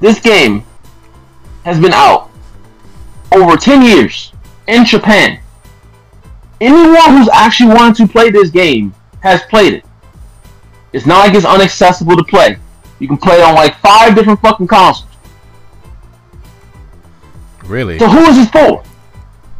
This 0.00 0.20
game 0.20 0.64
has 1.64 1.78
been 1.80 1.92
out 1.92 2.30
over 3.32 3.56
ten 3.56 3.82
years 3.82 4.32
in 4.66 4.84
Japan. 4.84 5.40
Anyone 6.60 7.16
who's 7.16 7.28
actually 7.32 7.74
wanted 7.74 7.96
to 7.96 8.12
play 8.12 8.30
this 8.30 8.50
game 8.50 8.94
has 9.20 9.42
played 9.42 9.72
it. 9.74 9.84
It's 10.92 11.06
not 11.06 11.26
like 11.26 11.34
it's 11.34 11.46
unaccessible 11.46 12.16
to 12.16 12.24
play. 12.24 12.56
You 12.98 13.08
can 13.08 13.16
play 13.16 13.36
it 13.36 13.42
on 13.42 13.54
like 13.54 13.78
five 13.78 14.14
different 14.14 14.40
fucking 14.40 14.66
consoles. 14.66 15.08
really? 17.64 17.98
So 17.98 18.08
who 18.08 18.20
is 18.26 18.36
this 18.36 18.50
for? 18.50 18.84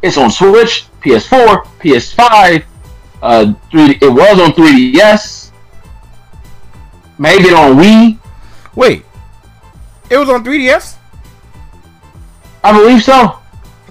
It's 0.02 0.18
on 0.18 0.30
Switch, 0.30 0.86
PS4, 1.00 1.64
PS5, 1.80 2.64
uh, 3.22 3.54
3D, 3.70 4.02
it 4.02 4.08
was 4.08 4.40
on 4.40 4.52
3DS. 4.52 5.50
Maybe 7.18 7.50
on 7.50 7.76
Wii. 7.76 8.18
Wait. 8.74 9.04
It 10.10 10.16
was 10.16 10.28
on 10.28 10.44
3DS? 10.44 10.96
I 12.64 12.72
believe 12.72 13.02
so. 13.02 13.38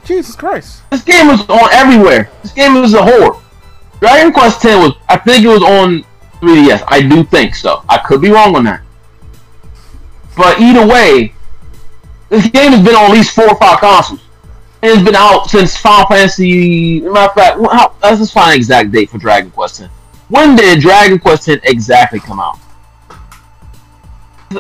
Jesus 0.04 0.36
Christ. 0.36 0.82
This 0.92 1.04
game 1.04 1.28
was 1.28 1.42
on 1.50 1.70
everywhere. 1.72 2.30
This 2.42 2.52
game 2.52 2.74
was 2.76 2.94
a 2.94 2.98
whore. 2.98 3.42
Dragon 4.00 4.34
Quest 4.34 4.66
X 4.66 4.76
was, 4.76 4.96
I 5.08 5.18
think 5.18 5.46
it 5.46 5.48
was 5.48 5.62
on 5.62 6.04
3DS. 6.42 6.84
I 6.88 7.02
do 7.02 7.24
think 7.24 7.56
so. 7.56 7.84
I 7.88 7.98
could 8.00 8.22
be 8.22 8.30
wrong 8.30 8.56
on 8.56 8.66
that. 8.66 8.82
But 10.36 10.60
either 10.60 10.86
way, 10.86 11.34
this 12.30 12.48
game 12.48 12.72
has 12.72 12.84
been 12.84 12.96
on 12.96 13.12
at 13.12 13.12
least 13.12 13.36
four 13.36 13.50
or 13.50 13.58
five 13.58 13.80
consoles. 13.80 14.22
And 14.82 14.92
it's 14.92 15.04
been 15.04 15.16
out 15.16 15.50
since 15.50 15.78
Final 15.78 16.08
Fantasy. 16.08 17.02
Matter 17.02 17.30
of 17.30 17.34
fact, 17.36 17.60
how, 17.72 17.96
let's 18.02 18.20
just 18.20 18.34
find 18.34 18.54
an 18.54 18.58
exact 18.58 18.92
date 18.92 19.10
for 19.10 19.20
Dragon 19.20 19.52
Quest 19.52 19.82
X. 19.82 19.92
When 20.30 20.56
did 20.56 20.80
Dragon 20.80 21.20
Quest 21.20 21.48
X 21.50 21.62
exactly 21.66 22.20
come 22.20 22.40
out? 22.40 22.58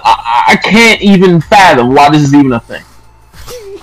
I, 0.04 0.44
I 0.50 0.56
can't 0.58 1.02
even 1.02 1.41
fathom 1.41 1.94
why 1.94 2.10
this 2.12 2.22
is 2.22 2.34
even 2.34 2.54
a 2.54 2.60
thing. 2.60 2.84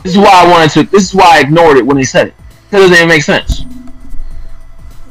This 0.02 0.12
is 0.12 0.18
why 0.18 0.44
I 0.44 0.48
wanted 0.48 0.70
to. 0.70 0.82
This 0.84 1.04
is 1.04 1.14
why 1.14 1.38
I 1.38 1.40
ignored 1.40 1.76
it 1.76 1.84
when 1.84 1.96
they 1.96 2.04
said 2.04 2.28
it. 2.28 2.34
Because 2.64 2.86
it 2.86 2.90
doesn't 2.90 3.08
make 3.08 3.22
sense. 3.22 3.62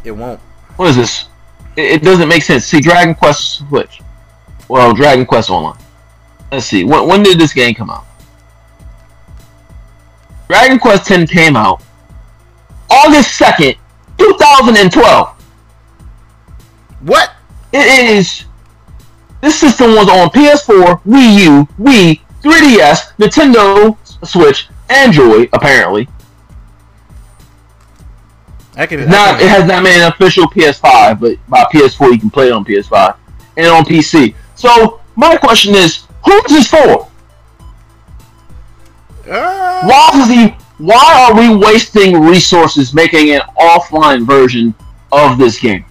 It 0.03 0.11
won't. 0.11 0.39
What 0.77 0.89
is 0.89 0.95
this? 0.95 1.26
It, 1.77 2.01
doesn't 2.01 2.27
make 2.27 2.41
sense. 2.41 2.65
See, 2.65 2.81
Dragon 2.81 3.13
Quest 3.13 3.59
Switch. 3.59 4.01
Well, 4.67 4.95
Dragon 4.95 5.25
Quest 5.25 5.51
Online. 5.51 5.79
Let's 6.51 6.65
see. 6.65 6.83
When, 6.83 7.07
when 7.07 7.23
did 7.23 7.39
this 7.39 7.53
game 7.53 7.75
come 7.75 7.91
out? 7.91 8.05
Dragon 10.49 10.79
Quest 10.79 11.11
X 11.11 11.31
came 11.31 11.55
out 11.55 11.83
August 12.89 13.39
2nd, 13.39 13.77
2012. 14.17 15.29
What? 17.01 17.31
It 17.73 18.09
is. 18.17 18.45
This 19.41 19.59
system 19.59 19.91
was 19.91 20.09
on 20.09 20.29
PS4, 20.29 21.01
Wii 21.03 21.43
U, 21.43 21.67
Wii, 21.79 22.21
3DS, 22.41 23.13
Nintendo 23.17 23.95
Switch, 24.25 24.67
Android, 24.89 25.49
apparently. 25.53 26.07
I 28.77 28.85
can. 28.85 29.09
Not, 29.09 29.41
it 29.41 29.49
has 29.49 29.65
not 29.67 29.83
made 29.83 29.99
an 29.99 30.11
official 30.11 30.45
PS5, 30.45 31.19
but 31.19 31.37
by 31.49 31.63
PS4 31.73 32.13
you 32.13 32.19
can 32.19 32.29
play 32.29 32.47
it 32.47 32.51
on 32.53 32.63
PS5 32.63 33.17
and 33.57 33.67
on 33.67 33.83
PC. 33.83 34.35
So 34.55 35.01
my 35.15 35.35
question 35.35 35.73
is, 35.75 36.05
who 36.23 36.33
is 36.45 36.51
this 36.51 36.67
for? 36.67 37.09
Uh, 39.29 39.81
Why 39.87 40.11
is 40.15 40.29
he? 40.29 40.55
Why 40.77 41.27
are 41.27 41.35
we 41.37 41.55
wasting 41.55 42.21
resources 42.21 42.93
making 42.93 43.31
an 43.31 43.41
offline 43.59 44.25
version 44.27 44.75
of 45.11 45.39
this 45.39 45.59
game? 45.59 45.83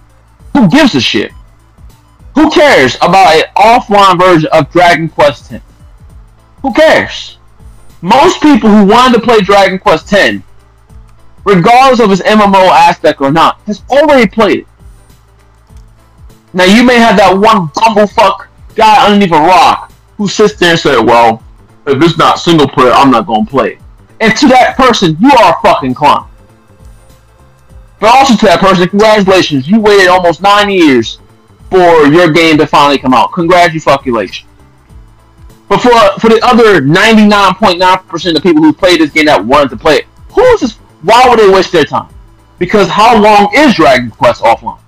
Who 0.53 0.69
gives 0.69 0.95
a 0.95 1.01
shit? 1.01 1.33
Who 2.35 2.49
cares 2.49 2.95
about 2.97 3.35
an 3.35 3.43
offline 3.57 4.17
version 4.17 4.49
of 4.53 4.71
Dragon 4.71 5.09
Quest 5.09 5.51
X? 5.51 5.63
Who 6.61 6.73
cares? 6.73 7.37
Most 8.01 8.41
people 8.41 8.69
who 8.69 8.85
wanted 8.85 9.19
to 9.19 9.23
play 9.25 9.41
Dragon 9.41 9.77
Quest 9.77 10.11
X, 10.13 10.41
regardless 11.47 12.01
of 12.01 12.11
its 12.11 12.21
MMO 12.23 12.67
aspect 12.69 13.21
or 13.21 13.31
not, 13.31 13.61
has 13.61 13.81
already 13.89 14.27
played 14.27 14.59
it. 14.59 14.67
Now 16.51 16.65
you 16.65 16.83
may 16.83 16.95
have 16.95 17.15
that 17.17 17.37
one 17.37 17.69
bumblefuck 17.69 18.47
guy 18.75 19.05
underneath 19.05 19.31
a 19.31 19.39
rock 19.39 19.93
who 20.17 20.27
sits 20.27 20.55
there 20.55 20.71
and 20.71 20.79
says, 20.79 20.99
"Well, 20.99 21.41
if 21.85 22.03
it's 22.03 22.17
not 22.17 22.39
single 22.39 22.67
player, 22.67 22.91
I'm 22.91 23.11
not 23.11 23.27
gonna 23.27 23.45
play." 23.45 23.73
it." 23.73 23.79
And 24.19 24.35
to 24.35 24.47
that 24.49 24.75
person, 24.75 25.15
you 25.21 25.31
are 25.39 25.55
a 25.57 25.61
fucking 25.61 25.93
clown. 25.93 26.25
But 27.99 28.13
also 28.13 28.35
to 28.35 28.45
that 28.45 28.59
person, 28.59 28.87
congratulations, 28.89 29.69
you 29.69 29.79
waited 29.79 30.07
almost 30.07 30.41
nine 30.41 30.69
years 30.69 31.19
for 31.69 32.07
your 32.07 32.29
game 32.29 32.57
to 32.57 32.67
finally 32.67 32.97
come 32.97 33.13
out. 33.13 33.31
Congratulations. 33.31 34.45
But 35.69 35.81
for 35.81 35.91
for 36.19 36.29
the 36.29 36.41
other 36.43 36.81
99.9% 36.81 38.35
of 38.35 38.43
people 38.43 38.63
who 38.63 38.73
played 38.73 38.99
this 38.99 39.11
game 39.11 39.25
that 39.25 39.43
wanted 39.45 39.69
to 39.69 39.77
play 39.77 39.99
it, 39.99 40.07
who 40.29 40.41
is 40.41 40.59
this? 40.61 40.77
Why 41.01 41.27
would 41.29 41.39
they 41.39 41.49
waste 41.49 41.71
their 41.71 41.85
time? 41.85 42.13
Because 42.59 42.87
how 42.87 43.19
long 43.19 43.51
is 43.53 43.75
Dragon 43.75 44.09
Quest 44.09 44.41
offline? 44.41 44.79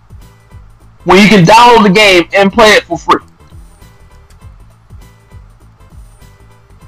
When 1.04 1.22
you 1.22 1.28
can 1.28 1.46
download 1.46 1.84
the 1.84 1.90
game 1.90 2.28
and 2.34 2.52
play 2.52 2.70
it 2.72 2.84
for 2.84 2.98
free. 2.98 3.24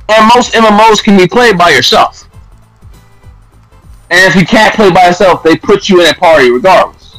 And 0.09 0.29
most 0.35 0.53
MMOs 0.53 1.03
can 1.03 1.17
be 1.17 1.27
played 1.27 1.57
by 1.57 1.69
yourself. 1.69 2.29
And 4.09 4.19
if 4.27 4.35
you 4.35 4.45
can't 4.45 4.75
play 4.75 4.91
by 4.91 5.07
yourself, 5.07 5.41
they 5.41 5.55
put 5.55 5.87
you 5.87 6.01
in 6.01 6.07
a 6.07 6.13
party 6.13 6.51
regardless. 6.51 7.15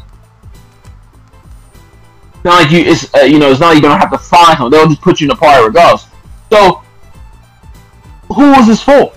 Not 2.44 2.62
like 2.62 2.72
you, 2.72 2.80
it's 2.80 3.14
uh, 3.14 3.20
you 3.20 3.38
know, 3.38 3.50
it's 3.50 3.60
not 3.60 3.68
like 3.68 3.76
you 3.76 3.82
don't 3.82 3.98
have 3.98 4.10
to 4.10 4.18
find 4.18 4.58
them. 4.58 4.70
They'll 4.70 4.88
just 4.88 5.00
put 5.00 5.20
you 5.20 5.26
in 5.26 5.30
a 5.30 5.36
party 5.36 5.64
regardless. 5.64 6.06
So, 6.50 6.82
who 8.28 8.50
was 8.50 8.66
this 8.66 8.82
for? 8.82 9.12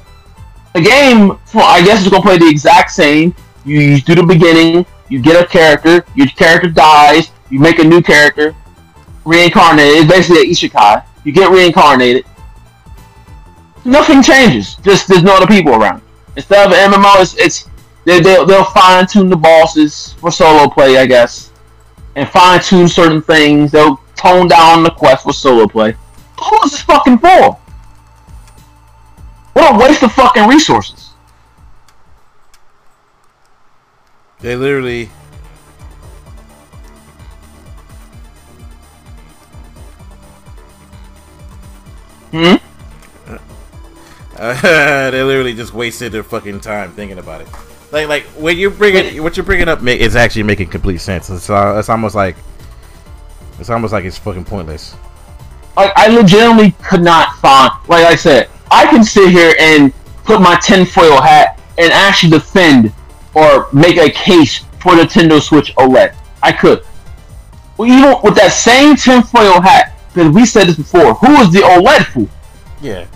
The 0.75 0.81
game, 0.81 1.39
I 1.53 1.81
guess, 1.85 2.01
is 2.01 2.09
gonna 2.09 2.21
play 2.21 2.37
the 2.37 2.49
exact 2.49 2.91
same. 2.91 3.33
You, 3.63 3.79
you 3.79 4.01
do 4.01 4.13
the 4.13 4.23
beginning, 4.23 4.85
you 5.07 5.21
get 5.21 5.41
a 5.41 5.47
character, 5.47 6.05
your 6.15 6.27
character 6.27 6.69
dies, 6.69 7.31
you 7.49 7.61
make 7.61 7.79
a 7.79 7.83
new 7.85 8.01
character, 8.01 8.53
reincarnated. 9.23 9.99
It's 9.99 10.11
basically 10.11 10.69
an. 10.77 11.03
You 11.23 11.31
get 11.31 11.49
reincarnated. 11.49 12.25
Nothing 13.85 14.21
changes. 14.21 14.75
Just 14.83 15.07
there's 15.07 15.23
no 15.23 15.37
other 15.37 15.47
people 15.47 15.73
around. 15.75 16.01
Instead 16.35 16.67
of 16.67 16.73
MMO, 16.73 17.21
it's, 17.21 17.37
it's 17.37 17.69
they, 18.03 18.19
they'll, 18.19 18.45
they'll 18.45 18.65
fine 18.65 19.07
tune 19.07 19.29
the 19.29 19.37
bosses 19.37 20.11
for 20.19 20.29
solo 20.29 20.69
play, 20.69 20.97
I 20.97 21.05
guess, 21.05 21.51
and 22.17 22.27
fine 22.27 22.59
tune 22.59 22.89
certain 22.89 23.21
things. 23.21 23.71
They'll 23.71 23.95
tone 24.17 24.49
down 24.49 24.83
the 24.83 24.91
quest 24.91 25.23
for 25.23 25.31
solo 25.31 25.69
play. 25.69 25.95
Who 26.37 26.63
is 26.65 26.71
this 26.71 26.81
fucking 26.81 27.19
for? 27.19 27.57
What 29.55 29.73
a 29.73 29.79
waste 29.79 30.03
of 30.03 30.11
fucking 30.11 30.49
resources. 30.49 31.11
They 34.41 34.57
literally. 34.57 35.05
Hmm. 42.31 42.55
Uh, 44.35 44.61
they 45.11 45.23
literally 45.23 45.53
just 45.53 45.73
wasted 45.73 46.11
their 46.11 46.23
fucking 46.23 46.59
time 46.59 46.91
thinking 46.91 47.17
about 47.17 47.39
it. 47.39 47.47
Like, 47.93 48.09
like 48.09 48.23
when 48.37 48.57
you 48.57 48.69
bring 48.69 48.95
it, 48.95 49.23
what 49.23 49.37
you're 49.37 49.45
bringing 49.45 49.69
up, 49.69 49.81
ma- 49.81 49.91
it's 49.91 50.15
actually 50.15 50.43
making 50.43 50.67
complete 50.67 50.97
sense. 50.97 51.29
It's, 51.29 51.49
uh, 51.49 51.77
it's 51.79 51.87
almost 51.87 52.13
like, 52.13 52.35
it's 53.57 53.69
almost 53.69 53.93
like 53.93 54.03
it's 54.03 54.17
fucking 54.17 54.43
pointless. 54.43 54.97
Like 55.77 55.93
I 55.95 56.07
legitimately 56.07 56.71
could 56.83 57.01
not 57.01 57.37
find. 57.37 57.71
Like 57.87 58.05
I 58.05 58.15
said, 58.15 58.49
I 58.71 58.85
can 58.87 59.03
sit 59.03 59.29
here 59.29 59.55
and 59.59 59.93
put 60.23 60.41
my 60.41 60.55
tinfoil 60.59 61.21
hat 61.21 61.59
and 61.77 61.91
actually 61.91 62.31
defend 62.31 62.93
or 63.33 63.67
make 63.71 63.97
a 63.97 64.09
case 64.09 64.59
for 64.79 64.93
Nintendo 64.93 65.41
Switch 65.41 65.73
OLED. 65.75 66.15
I 66.41 66.51
could. 66.51 66.83
Well, 67.77 67.89
even 67.89 68.21
with 68.23 68.35
that 68.35 68.53
same 68.53 68.95
tinfoil 68.95 69.61
hat, 69.61 69.99
because 70.13 70.33
we 70.33 70.45
said 70.45 70.67
this 70.67 70.77
before, 70.77 71.15
who 71.15 71.33
is 71.41 71.51
the 71.51 71.59
OLED 71.59 72.05
fool? 72.05 72.29
Yeah. 72.81 73.07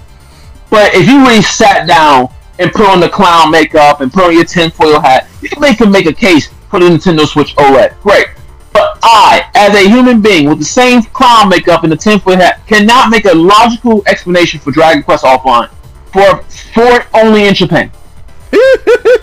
But 0.70 0.94
if 0.94 1.08
you 1.08 1.22
really 1.22 1.42
sat 1.42 1.88
down 1.88 2.30
and 2.60 2.72
put 2.72 2.86
on 2.86 3.00
the 3.00 3.10
clown 3.10 3.52
makeup 3.52 4.02
and 4.02 4.12
put 4.12 4.26
on 4.26 4.34
your 4.34 4.46
tinfoil 4.46 5.00
hat, 5.00 5.28
you 5.42 5.50
can 5.50 5.62
make 5.62 5.80
a 5.80 5.86
make 5.86 6.06
a 6.06 6.14
case 6.14 6.50
for 6.70 6.80
the 6.80 6.88
Nintendo 6.88 7.26
Switch 7.26 7.56
OLED. 7.56 8.00
Great. 8.02 8.28
But 8.74 9.00
I, 9.04 9.50
as 9.56 9.74
a 9.76 9.90
human 9.90 10.22
being 10.22 10.48
with 10.50 10.60
the 10.60 10.66
same 10.66 11.02
clown 11.04 11.50
makeup 11.50 11.84
and 11.84 11.92
the 11.92 11.98
10 11.98 12.20
foot 12.20 12.40
hat, 12.40 12.66
cannot 12.68 13.10
make 13.10 13.26
a 13.26 13.34
logical 13.34 14.04
explanation 14.08 14.60
for 14.60 14.72
Dragon 14.72 15.04
Quest 15.04 15.24
Offline 15.24 15.70
for 16.12 16.44
for 16.74 16.84
it 17.02 17.08
only 17.14 17.48
in 17.48 17.54
Japan. 17.54 17.92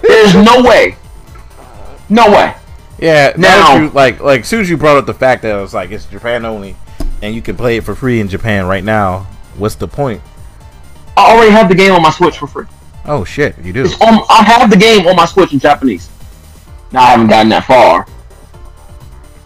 There's 0.02 0.34
no 0.34 0.62
way. 0.62 0.96
No 2.08 2.30
way. 2.30 2.54
Yeah. 2.98 3.32
Now- 3.36 3.76
you, 3.76 3.90
like, 3.90 4.20
like, 4.20 4.40
as 4.42 4.48
soon 4.48 4.60
as 4.60 4.70
you 4.70 4.76
brought 4.76 4.96
up 4.96 5.06
the 5.06 5.14
fact 5.14 5.42
that 5.42 5.56
it 5.56 5.60
was 5.60 5.74
like 5.74 5.90
it's 5.90 6.06
Japan 6.06 6.44
only, 6.44 6.76
and 7.22 7.34
you 7.34 7.42
can 7.42 7.56
play 7.56 7.76
it 7.76 7.84
for 7.84 7.94
free 7.94 8.20
in 8.20 8.28
Japan 8.28 8.66
right 8.66 8.84
now, 8.84 9.26
what's 9.56 9.74
the 9.74 9.88
point? 9.88 10.22
I 11.16 11.32
already 11.32 11.50
have 11.50 11.68
the 11.68 11.74
game 11.74 11.92
on 11.92 12.02
my 12.02 12.10
Switch 12.10 12.38
for 12.38 12.46
free. 12.46 12.66
Oh 13.04 13.24
shit, 13.24 13.56
you 13.62 13.72
do. 13.72 13.84
On, 13.84 14.24
I 14.28 14.42
have 14.44 14.68
the 14.70 14.76
game 14.76 15.06
on 15.06 15.16
my 15.16 15.24
Switch 15.26 15.52
in 15.52 15.58
Japanese. 15.58 16.10
Now 16.92 17.02
I 17.02 17.06
haven't 17.10 17.28
gotten 17.28 17.48
that 17.50 17.64
far. 17.64 18.06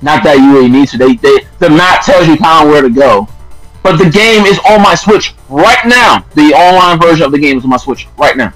Not 0.03 0.25
that 0.25 0.39
you 0.39 0.53
really 0.55 0.69
need 0.69 0.89
to. 0.89 0.99
They, 0.99 1.17
they 1.17 1.47
the 1.59 1.69
map 1.69 2.05
tells 2.05 2.27
you 2.27 2.37
kind 2.37 2.67
of 2.67 2.73
where 2.73 2.83
to 2.83 2.91
go, 2.91 3.29
but 3.83 3.97
the 3.97 4.09
game 4.09 4.47
is 4.47 4.59
on 4.61 4.83
my 4.83 4.95
Switch 4.95 5.35
right 5.49 5.85
now. 5.85 6.25
The 6.35 6.55
online 6.55 6.99
version 6.99 7.25
of 7.27 7.33
the 7.33 7.39
game 7.39 7.59
is 7.59 7.65
on 7.65 7.71
my 7.71 7.77
Switch 7.77 8.09
right 8.17 8.37
now, 8.37 8.53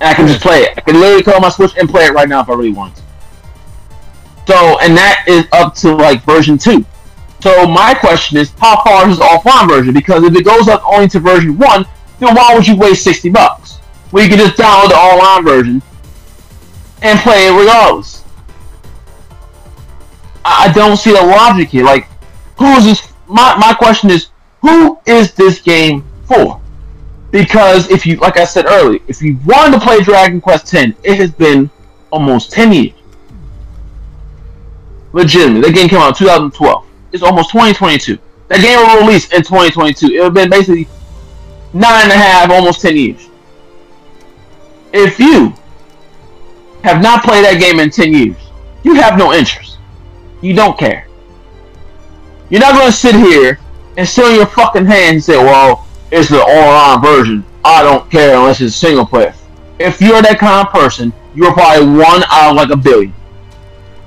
and 0.00 0.10
I 0.10 0.14
can 0.14 0.26
just 0.26 0.42
play 0.42 0.62
it. 0.62 0.74
I 0.76 0.82
can 0.82 1.00
literally 1.00 1.22
go 1.22 1.32
on 1.32 1.42
my 1.42 1.48
Switch 1.48 1.72
and 1.78 1.88
play 1.88 2.04
it 2.04 2.12
right 2.12 2.28
now 2.28 2.40
if 2.42 2.50
I 2.50 2.54
really 2.54 2.72
want. 2.72 2.96
to. 2.96 3.02
So, 4.46 4.78
and 4.80 4.96
that 4.96 5.24
is 5.26 5.46
up 5.52 5.74
to 5.76 5.94
like 5.94 6.22
version 6.24 6.58
two. 6.58 6.84
So 7.40 7.66
my 7.66 7.94
question 7.94 8.38
is, 8.38 8.52
how 8.58 8.82
far 8.82 9.08
is 9.08 9.18
the 9.18 9.24
offline 9.24 9.68
version? 9.68 9.94
Because 9.94 10.22
if 10.24 10.34
it 10.34 10.44
goes 10.44 10.68
up 10.68 10.82
only 10.86 11.08
to 11.08 11.20
version 11.20 11.56
one, 11.58 11.86
then 12.18 12.34
why 12.34 12.54
would 12.54 12.66
you 12.66 12.76
waste 12.76 13.04
sixty 13.04 13.30
bucks? 13.30 13.78
Well, 14.12 14.22
you 14.22 14.28
can 14.28 14.38
just 14.38 14.56
download 14.56 14.90
the 14.90 14.96
online 14.96 15.44
version 15.44 15.82
and 17.02 17.18
play 17.20 17.48
it 17.48 17.58
regardless. 17.58 18.22
I 20.46 20.72
don't 20.72 20.96
see 20.96 21.12
the 21.12 21.22
logic 21.22 21.70
here. 21.70 21.84
Like, 21.84 22.06
who 22.56 22.66
is 22.76 22.84
this? 22.84 23.12
My 23.26 23.56
my 23.56 23.74
question 23.74 24.10
is, 24.10 24.28
who 24.62 24.98
is 25.04 25.34
this 25.34 25.60
game 25.60 26.04
for? 26.26 26.60
Because 27.32 27.90
if 27.90 28.06
you, 28.06 28.16
like 28.16 28.38
I 28.38 28.44
said 28.44 28.66
earlier, 28.66 29.00
if 29.08 29.20
you 29.20 29.38
wanted 29.44 29.78
to 29.78 29.84
play 29.84 30.00
Dragon 30.02 30.40
Quest 30.40 30.72
X, 30.72 30.96
it 31.02 31.16
has 31.16 31.32
been 31.32 31.68
almost 32.10 32.52
ten 32.52 32.72
years. 32.72 32.94
Legitimately, 35.12 35.62
that 35.62 35.74
game 35.74 35.88
came 35.88 35.98
out 35.98 36.08
in 36.08 36.14
2012. 36.14 36.86
It's 37.12 37.22
almost 37.22 37.50
2022. 37.50 38.18
That 38.48 38.60
game 38.60 38.78
will 38.78 39.06
release 39.06 39.32
in 39.32 39.42
2022. 39.42 40.06
It 40.06 40.18
would 40.18 40.24
have 40.24 40.34
been 40.34 40.50
basically 40.50 40.86
nine 41.72 42.04
and 42.04 42.12
a 42.12 42.16
half, 42.16 42.50
almost 42.50 42.80
ten 42.80 42.96
years. 42.96 43.28
If 44.92 45.18
you 45.18 45.52
have 46.84 47.02
not 47.02 47.24
played 47.24 47.44
that 47.44 47.58
game 47.58 47.80
in 47.80 47.90
ten 47.90 48.12
years, 48.12 48.36
you 48.84 48.94
have 48.94 49.18
no 49.18 49.32
interest. 49.32 49.75
You 50.46 50.54
don't 50.54 50.78
care. 50.78 51.08
You're 52.50 52.60
not 52.60 52.74
going 52.74 52.86
to 52.86 52.96
sit 52.96 53.16
here 53.16 53.58
and 53.96 54.08
sit 54.08 54.24
on 54.24 54.36
your 54.36 54.46
fucking 54.46 54.86
hands 54.86 55.14
and 55.14 55.24
say, 55.24 55.36
"Well, 55.38 55.88
it's 56.12 56.28
the 56.28 56.38
online 56.40 57.02
version. 57.02 57.44
I 57.64 57.82
don't 57.82 58.08
care 58.08 58.36
unless 58.36 58.60
it's 58.60 58.76
single 58.76 59.04
player." 59.04 59.34
If 59.80 60.00
you're 60.00 60.22
that 60.22 60.38
kind 60.38 60.64
of 60.64 60.72
person, 60.72 61.12
you're 61.34 61.52
probably 61.52 61.88
one 61.98 62.22
out 62.30 62.50
of 62.50 62.56
like 62.56 62.70
a 62.70 62.76
billion. 62.76 63.12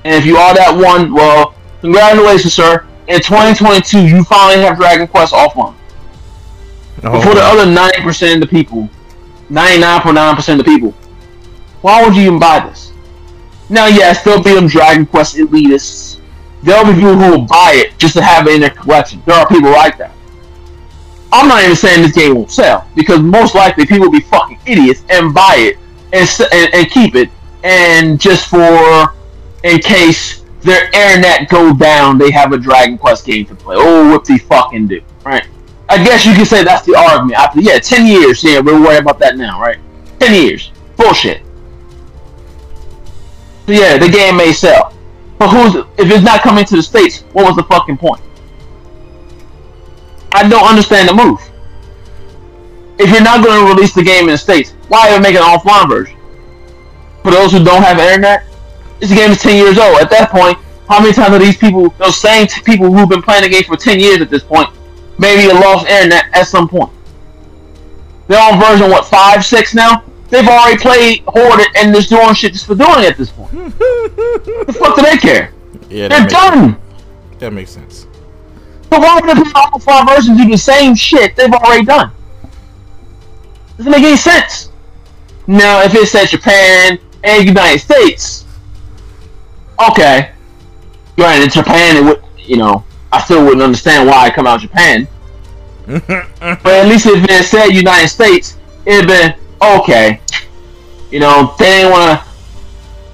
And 0.05 0.15
if 0.15 0.25
you 0.25 0.37
are 0.37 0.55
that 0.55 0.73
one, 0.73 1.13
well, 1.13 1.55
congratulations, 1.81 2.53
sir. 2.53 2.85
In 3.09 3.19
2022, 3.19 4.07
you 4.07 4.23
finally 4.23 4.63
have 4.63 4.77
Dragon 4.77 5.07
Quest 5.07 5.33
offline. 5.33 5.75
Oh, 7.03 7.11
But 7.11 7.21
for 7.21 7.35
the 7.35 7.41
other 7.41 7.65
90% 7.65 8.35
of 8.35 8.39
the 8.39 8.47
people, 8.47 8.89
99.9% 9.51 10.51
of 10.51 10.57
the 10.59 10.63
people, 10.63 10.91
why 11.81 12.01
would 12.01 12.15
you 12.15 12.21
even 12.21 12.39
buy 12.39 12.61
this? 12.61 12.93
Now, 13.67 13.87
yes, 13.87 14.23
there'll 14.23 14.41
be 14.41 14.55
them 14.55 14.67
Dragon 14.67 15.05
Quest 15.05 15.35
elitists. 15.35 16.08
There'll 16.61 16.85
be 16.85 16.93
people 16.93 17.15
who 17.15 17.31
will 17.31 17.45
buy 17.45 17.73
it 17.75 17.97
just 17.97 18.13
to 18.13 18.21
have 18.21 18.47
it 18.47 18.55
in 18.55 18.61
their 18.61 18.69
collection. 18.69 19.23
There 19.25 19.35
are 19.35 19.47
people 19.47 19.71
like 19.71 19.97
that. 19.97 20.11
I'm 21.31 21.47
not 21.47 21.63
even 21.63 21.75
saying 21.75 22.01
this 22.01 22.13
game 22.13 22.35
won't 22.35 22.51
sell, 22.51 22.87
because 22.95 23.19
most 23.19 23.53
likely 23.53 23.85
people 23.85 24.07
will 24.07 24.11
be 24.11 24.19
fucking 24.19 24.59
idiots 24.65 25.03
and 25.09 25.33
buy 25.33 25.55
it 25.57 25.77
and, 26.11 26.27
and, 26.51 26.73
and 26.73 26.89
keep 26.89 27.15
it, 27.15 27.29
and 27.63 28.19
just 28.19 28.49
for, 28.49 29.13
in 29.63 29.79
case 29.79 30.43
their 30.61 30.85
internet 30.87 31.47
go 31.47 31.73
down, 31.73 32.17
they 32.17 32.31
have 32.31 32.51
a 32.51 32.57
Dragon 32.57 32.97
Quest 32.97 33.25
game 33.25 33.45
to 33.45 33.55
play. 33.55 33.75
Oh, 33.77 34.09
what 34.09 34.25
they 34.25 34.39
fucking 34.39 34.87
do, 34.87 35.01
right? 35.23 35.47
I 35.87 36.03
guess 36.03 36.25
you 36.25 36.33
can 36.33 36.45
say 36.45 36.63
that's 36.63 36.85
the 36.85 36.95
argument. 36.95 37.39
After 37.39 37.61
yeah, 37.61 37.79
ten 37.79 38.05
years, 38.05 38.43
yeah, 38.43 38.59
we're 38.59 38.81
worried 38.81 38.99
about 38.99 39.19
that 39.19 39.37
now, 39.37 39.61
right? 39.61 39.77
Ten 40.19 40.33
years, 40.33 40.71
bullshit. 40.97 41.43
So 43.67 43.73
yeah, 43.73 43.97
the 43.97 44.09
game 44.09 44.35
may 44.35 44.51
sell, 44.51 44.93
but 45.39 45.49
who's 45.49 45.75
if 45.97 46.11
it's 46.11 46.23
not 46.23 46.41
coming 46.41 46.65
to 46.65 46.75
the 46.75 46.83
states? 46.83 47.21
What 47.31 47.45
was 47.45 47.55
the 47.55 47.63
fucking 47.63 47.97
point? 47.97 48.21
I 50.33 50.47
don't 50.47 50.67
understand 50.67 51.09
the 51.09 51.13
move. 51.13 51.39
If 52.99 53.09
you're 53.09 53.23
not 53.23 53.43
going 53.43 53.65
to 53.65 53.73
release 53.73 53.93
the 53.93 54.03
game 54.03 54.25
in 54.25 54.31
the 54.31 54.37
states, 54.37 54.71
why 54.89 55.09
even 55.09 55.21
make 55.23 55.35
an 55.35 55.41
offline 55.41 55.89
version? 55.89 56.17
For 57.23 57.31
those 57.31 57.51
who 57.51 57.63
don't 57.63 57.81
have 57.81 57.97
internet, 57.97 58.43
this 58.99 59.13
game 59.13 59.31
is 59.31 59.41
ten 59.41 59.55
years 59.55 59.77
old. 59.77 59.99
At 60.01 60.09
that 60.09 60.29
point, 60.29 60.57
how 60.89 60.99
many 60.99 61.13
times 61.13 61.33
are 61.33 61.39
these 61.39 61.57
people, 61.57 61.89
those 61.97 62.17
same 62.17 62.47
people 62.65 62.91
who've 62.91 63.09
been 63.09 63.21
playing 63.21 63.43
the 63.43 63.49
game 63.49 63.63
for 63.63 63.77
ten 63.77 63.99
years 63.99 64.19
at 64.19 64.29
this 64.29 64.43
point, 64.43 64.69
maybe 65.17 65.51
lost 65.53 65.87
internet 65.87 66.25
at 66.33 66.43
some 66.43 66.67
point. 66.67 66.91
They're 68.27 68.41
on 68.41 68.59
version 68.59 68.91
what 68.91 69.05
five, 69.05 69.45
six 69.45 69.73
now. 69.73 70.03
They've 70.29 70.47
already 70.47 70.77
played 70.77 71.23
Horde 71.27 71.65
and 71.75 71.93
just 71.93 72.09
doing 72.09 72.33
shit 72.35 72.53
just 72.53 72.67
for 72.67 72.75
doing 72.75 72.99
it 72.99 73.11
at 73.11 73.17
this 73.17 73.31
point. 73.31 73.51
the 73.77 74.75
fuck 74.77 74.95
do 74.95 75.01
they 75.01 75.17
care? 75.17 75.53
Yeah, 75.89 76.07
They're 76.07 76.27
done. 76.27 76.71
makes, 76.71 77.39
that 77.39 77.53
makes 77.53 77.71
sense. 77.71 78.05
So 78.91 78.99
why 78.99 79.19
would 79.19 79.29
they 79.29 79.41
put 79.41 79.55
all 79.55 79.79
five 79.79 80.07
versions 80.07 80.37
do 80.37 80.47
the 80.47 80.57
same 80.57 80.93
shit 80.95 81.35
they've 81.35 81.51
already 81.51 81.85
done? 81.85 82.11
Doesn't 83.77 83.91
make 83.91 84.03
any 84.03 84.17
sense. 84.17 84.69
Now, 85.47 85.81
if 85.81 85.95
it 85.95 86.07
said 86.07 86.27
Japan 86.27 86.99
and 87.23 87.47
United 87.47 87.79
States, 87.79 88.45
okay, 89.89 90.31
right? 91.17 91.41
In 91.41 91.49
Japan, 91.49 91.97
it 91.97 92.03
would, 92.03 92.23
you 92.37 92.57
know, 92.57 92.83
I 93.11 93.19
still 93.21 93.43
wouldn't 93.43 93.63
understand 93.63 94.07
why 94.07 94.17
I 94.25 94.29
come 94.29 94.45
out 94.45 94.63
of 94.63 94.69
Japan. 94.69 95.07
but 95.87 96.65
at 96.65 96.87
least 96.87 97.07
if 97.07 97.23
it 97.27 97.43
said 97.45 97.69
United 97.69 98.09
States, 98.09 98.57
it'd 98.85 99.07
been 99.07 99.33
okay. 99.61 100.21
You 101.11 101.19
know, 101.19 101.55
they 101.57 101.65
didn't 101.65 101.91
want 101.91 102.19
to. 102.19 102.29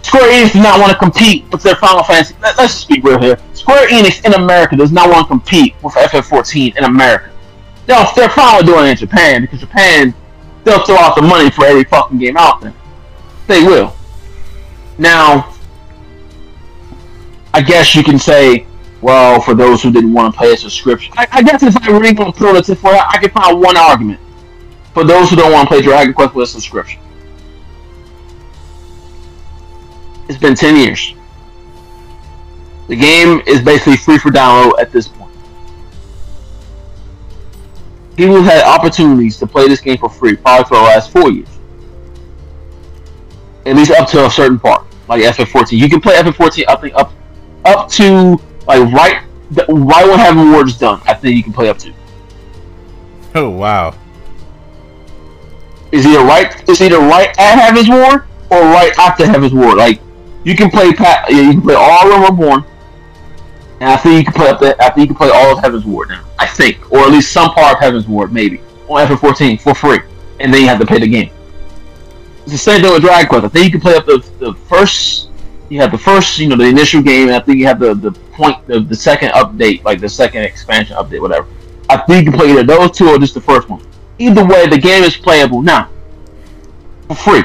Square 0.06 0.32
Enix 0.32 0.52
does 0.54 0.62
not 0.62 0.80
want 0.80 0.92
to 0.92 0.98
compete 0.98 1.52
with 1.52 1.64
their 1.64 1.76
Final 1.76 2.04
Fantasy. 2.04 2.36
Let, 2.42 2.60
us 2.60 2.76
just 2.76 2.90
be 2.90 3.02
real 3.02 3.20
here. 3.20 3.40
Square 3.54 3.88
Enix 3.88 4.24
in 4.24 4.34
America 4.34 4.76
does 4.76 4.92
not 4.92 5.10
want 5.10 5.26
to 5.26 5.28
compete 5.28 5.74
with 5.82 5.96
FF14 5.96 6.78
in 6.78 6.84
America. 6.84 7.32
They'll, 7.88 8.06
they're 8.16 8.30
with 8.30 8.62
doing 8.62 8.86
it 8.86 8.92
in 8.92 8.98
Japan 8.98 9.42
because 9.42 9.62
Japan, 9.62 10.14
they'll 10.64 10.86
throw 10.86 10.98
out 10.98 11.16
the 11.16 11.24
money 11.24 11.50
for 11.50 11.66
every 11.66 11.86
fucking 11.86 12.20
game 12.20 12.38
out 12.38 12.62
there. 12.62 12.74
They 13.48 13.64
will. 13.64 13.96
Now, 15.00 15.56
I 17.54 17.62
guess 17.62 17.96
you 17.96 18.04
can 18.04 18.20
say, 18.20 18.68
well, 19.02 19.42
for 19.42 19.54
those 19.56 19.82
who 19.82 19.92
didn't 19.92 20.14
want 20.14 20.34
to 20.34 20.40
pay 20.40 20.54
a 20.54 20.58
subscription, 20.58 21.14
I, 21.18 21.28
I 21.32 21.44
guess 21.44 21.64
if 21.64 21.76
I 21.82 21.88
really 21.90 22.14
want 22.14 22.36
to 22.36 22.40
throw 22.40 22.54
for 22.54 22.94
I 22.94 23.18
can 23.18 23.32
find 23.32 23.60
one 23.60 23.76
argument 23.76 24.20
for 24.96 25.04
those 25.04 25.30
who 25.30 25.36
don't 25.36 25.52
want 25.52 25.68
to 25.68 25.76
play 25.76 25.82
Dragon 25.82 26.14
Quest 26.14 26.34
with 26.34 26.48
a 26.48 26.52
subscription. 26.52 27.02
It's 30.30 30.40
been 30.40 30.56
10 30.56 30.78
years. 30.78 31.14
The 32.88 32.96
game 32.96 33.42
is 33.46 33.62
basically 33.62 33.98
free 33.98 34.18
for 34.18 34.32
download 34.32 34.80
at 34.80 34.94
this 34.94 35.10
point. 35.10 35.34
People 38.16 38.42
have 38.42 38.46
had 38.46 38.64
opportunities 38.64 39.38
to 39.40 39.46
play 39.46 39.68
this 39.68 39.82
game 39.82 39.98
for 39.98 40.10
free 40.10 40.38
probably 40.38 40.64
for 40.64 40.78
the 40.78 40.84
last 40.84 41.12
four 41.12 41.30
years. 41.30 41.50
At 43.66 43.76
least 43.76 43.92
up 43.92 44.08
to 44.12 44.26
a 44.26 44.32
certain 44.32 44.58
part, 44.58 44.86
like 45.10 45.22
FF14. 45.24 45.78
You 45.78 45.90
can 45.90 46.00
play 46.00 46.16
FF14 46.16 46.64
I 46.70 46.76
think 46.78 46.96
up 46.96 47.12
up 47.66 47.90
to 47.90 48.40
like 48.66 48.94
right 48.94 49.24
right 49.52 50.08
when 50.08 50.20
Heavensward 50.20 50.68
is 50.68 50.78
done. 50.78 51.02
I 51.06 51.14
think 51.16 51.36
you 51.36 51.44
can 51.44 51.52
play 51.52 51.68
up 51.68 51.80
to. 51.80 51.94
Oh 53.34 53.50
wow. 53.50 53.94
Is 55.96 56.06
either 56.06 56.26
right 56.26 56.70
is 56.70 56.82
either 56.82 57.00
right 57.00 57.30
at 57.40 57.58
Heavensward 57.58 58.28
or 58.52 58.62
right 58.64 58.92
after 59.00 59.24
Heavensward. 59.24 59.78
Like 59.78 60.02
you 60.44 60.54
can 60.54 60.70
play 60.70 60.92
Pat. 60.92 61.30
You 61.30 61.52
can 61.52 61.62
play 61.62 61.74
all 61.74 62.12
of 62.12 62.30
Reborn, 62.30 62.66
and 63.80 63.90
I 63.90 63.96
think 63.96 64.18
you 64.18 64.24
can 64.26 64.34
play 64.34 64.50
up 64.50 64.60
the. 64.60 64.76
I 64.84 64.90
think 64.90 65.10
you 65.10 65.16
can 65.16 65.16
play 65.16 65.30
all 65.30 65.58
of 65.58 65.64
Heavensward 65.64 66.10
now. 66.10 66.26
I 66.38 66.48
think, 66.48 66.92
or 66.92 67.00
at 67.00 67.12
least 67.12 67.32
some 67.32 67.52
part 67.52 67.78
of 67.78 67.82
Heavensward, 67.82 68.34
maybe 68.34 68.60
on 68.90 69.08
FF14 69.08 69.62
for 69.62 69.74
free, 69.74 70.00
and 70.42 70.54
then 70.54 70.64
you 70.64 70.68
have 70.68 70.80
to 70.82 70.86
pay 70.86 71.00
the 71.00 71.08
game. 71.08 71.32
It's 72.44 72.52
the 72.52 72.58
same 72.58 72.82
thing 72.82 72.92
with 72.92 73.02
Dragon 73.02 73.30
Quest. 73.30 73.46
I 73.46 73.48
think 73.48 73.66
you 73.66 73.72
can 73.72 73.80
play 73.80 73.96
up 73.96 74.06
the 74.06 74.18
the 74.40 74.54
first. 74.68 75.30
You 75.70 75.80
have 75.80 75.92
the 75.92 75.98
first, 75.98 76.40
you 76.40 76.50
know, 76.50 76.58
the 76.58 76.66
initial 76.66 77.02
game, 77.02 77.30
and 77.30 77.38
I 77.38 77.40
think 77.40 77.58
you 77.58 77.68
have 77.68 77.80
the 77.80 77.94
the 77.96 78.12
point, 78.12 78.68
the, 78.68 78.82
the 78.82 78.96
second 78.96 79.30
update, 79.30 79.86
like 79.86 80.02
the 80.02 80.10
second 80.10 80.42
expansion 80.42 80.98
update, 80.98 81.22
whatever. 81.22 81.48
I 81.90 81.98
think 82.00 82.26
you 82.26 82.32
can 82.32 82.40
play 82.40 82.52
either 82.52 82.64
those 82.64 82.92
two 82.92 83.08
or 83.08 83.18
just 83.18 83.34
the 83.34 83.40
first 83.40 83.70
one. 83.70 83.82
Either 84.18 84.46
way, 84.46 84.68
the 84.68 84.78
game 84.78 85.04
is 85.04 85.16
playable 85.18 85.62
now 85.62 85.90
for 87.08 87.16
free. 87.16 87.44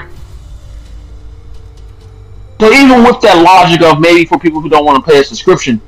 So 2.61 2.71
even 2.73 3.03
with 3.05 3.21
that 3.23 3.43
logic 3.43 3.83
of 3.83 4.01
maybe 4.01 4.25
for 4.27 4.39
people 4.39 4.61
who 4.61 4.69
don't 4.69 4.85
want 4.85 5.05
to 5.05 5.11
pay 5.11 5.19
a 5.19 5.25
subscription, 5.25 5.81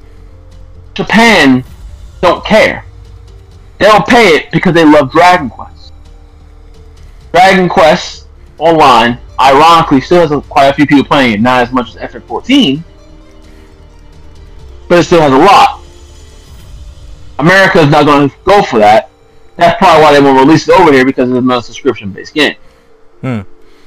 Japan 0.94 1.64
don't 2.20 2.44
care. 2.44 2.84
They'll 3.78 4.02
pay 4.02 4.36
it 4.36 4.50
because 4.52 4.74
they 4.74 4.84
love 4.84 5.10
Dragon 5.12 5.50
Quest. 5.50 5.92
Dragon 7.32 7.68
Quest 7.68 8.22
Online, 8.58 9.18
ironically, 9.40 10.00
still 10.00 10.26
has 10.26 10.46
quite 10.46 10.68
a 10.68 10.72
few 10.72 10.86
people 10.86 11.04
playing 11.04 11.32
it, 11.32 11.40
not 11.40 11.62
as 11.62 11.72
much 11.72 11.96
as 11.96 12.12
FF14, 12.12 12.82
but 14.88 14.98
it 15.00 15.04
still 15.04 15.20
has 15.20 15.32
a 15.32 15.36
lot. 15.36 15.82
America 17.38 17.80
is 17.80 17.90
not 17.90 18.06
going 18.06 18.30
to 18.30 18.36
go 18.44 18.62
for 18.62 18.78
that. 18.78 19.10
That's 19.62 19.78
probably 19.78 20.02
why 20.02 20.12
they 20.12 20.20
won't 20.20 20.40
release 20.40 20.68
it 20.68 20.74
over 20.74 20.92
here 20.92 21.04
because 21.04 21.30
it's 21.30 21.44
not 21.44 21.58
a 21.58 21.62
subscription-based 21.62 22.34
game. 22.34 22.56
Hmm. 23.20 23.40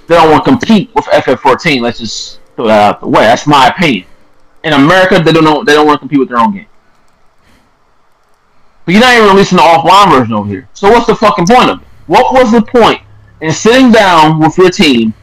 They 0.08 0.16
don't 0.16 0.32
want 0.32 0.46
to 0.46 0.52
compete 0.52 0.90
with 0.96 1.04
FF14. 1.06 1.82
Let's 1.82 2.00
just 2.00 2.40
throw 2.56 2.68
that 2.68 2.82
out 2.82 3.02
the 3.02 3.08
way. 3.08 3.24
That's 3.24 3.46
my 3.46 3.68
opinion. 3.68 4.06
In 4.64 4.72
America, 4.72 5.20
they 5.20 5.34
don't 5.34 5.44
know. 5.44 5.66
They 5.66 5.74
don't 5.74 5.86
want 5.86 5.98
to 5.98 6.00
compete 6.00 6.20
with 6.20 6.30
their 6.30 6.38
own 6.38 6.54
game. 6.54 6.68
But 8.86 8.94
you're 8.94 9.02
not 9.02 9.16
even 9.16 9.28
releasing 9.28 9.58
the 9.58 9.64
offline 9.64 10.18
version 10.18 10.34
over 10.34 10.48
here. 10.48 10.70
So 10.74 10.90
what's 10.90 11.08
the 11.08 11.16
fucking 11.16 11.46
point 11.46 11.70
of 11.70 11.82
it? 11.82 11.88
What 12.08 12.34
was 12.34 12.54
the 12.54 12.62
point 12.62 13.02
in 13.42 13.52
sitting 13.52 13.92
down 13.92 14.40
with 14.40 14.58
your 14.58 14.70
team, 14.70 15.14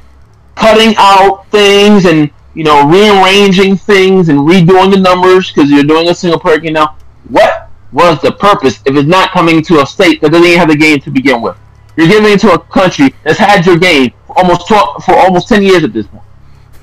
cutting 0.55 0.95
out 0.99 1.47
things 1.51 2.05
and 2.05 2.31
you 2.53 2.65
know 2.65 2.87
rearranging 2.87 3.79
things 3.79 4.29
and 4.29 4.41
redoing 4.41 4.91
the 4.91 5.01
numbers 5.01 5.51
because 5.51 5.71
you're 5.71 5.85
doing 5.85 6.11
a 6.11 6.15
single 6.15 6.38
player 6.38 6.59
game 6.59 6.75
now? 6.75 6.97
What 7.29 7.62
was 7.92 8.20
the 8.22 8.33
purpose 8.33 8.81
if 8.87 8.96
it's 8.96 9.09
not 9.09 9.31
coming 9.33 9.62
to 9.62 9.83
a 9.83 9.87
state 9.87 10.20
that 10.20 10.31
doesn't 10.31 10.46
even 10.46 10.59
have 10.59 10.68
the 10.68 10.76
game 10.76 11.00
to 11.00 11.11
begin 11.11 11.42
with? 11.42 11.57
You're 11.96 12.09
giving 12.09 12.33
it 12.33 12.40
to 12.40 12.52
a 12.52 12.59
country 12.59 13.14
that's 13.22 13.38
had 13.38 13.66
your 13.66 13.78
game 13.78 14.12
for 14.26 14.38
almost 14.38 14.66
12, 14.66 15.05
for 15.05 15.14
almost 15.14 15.48
ten 15.48 15.62
years 15.62 15.85
at 15.85 15.92
this 15.92 16.07
point. 16.07 16.24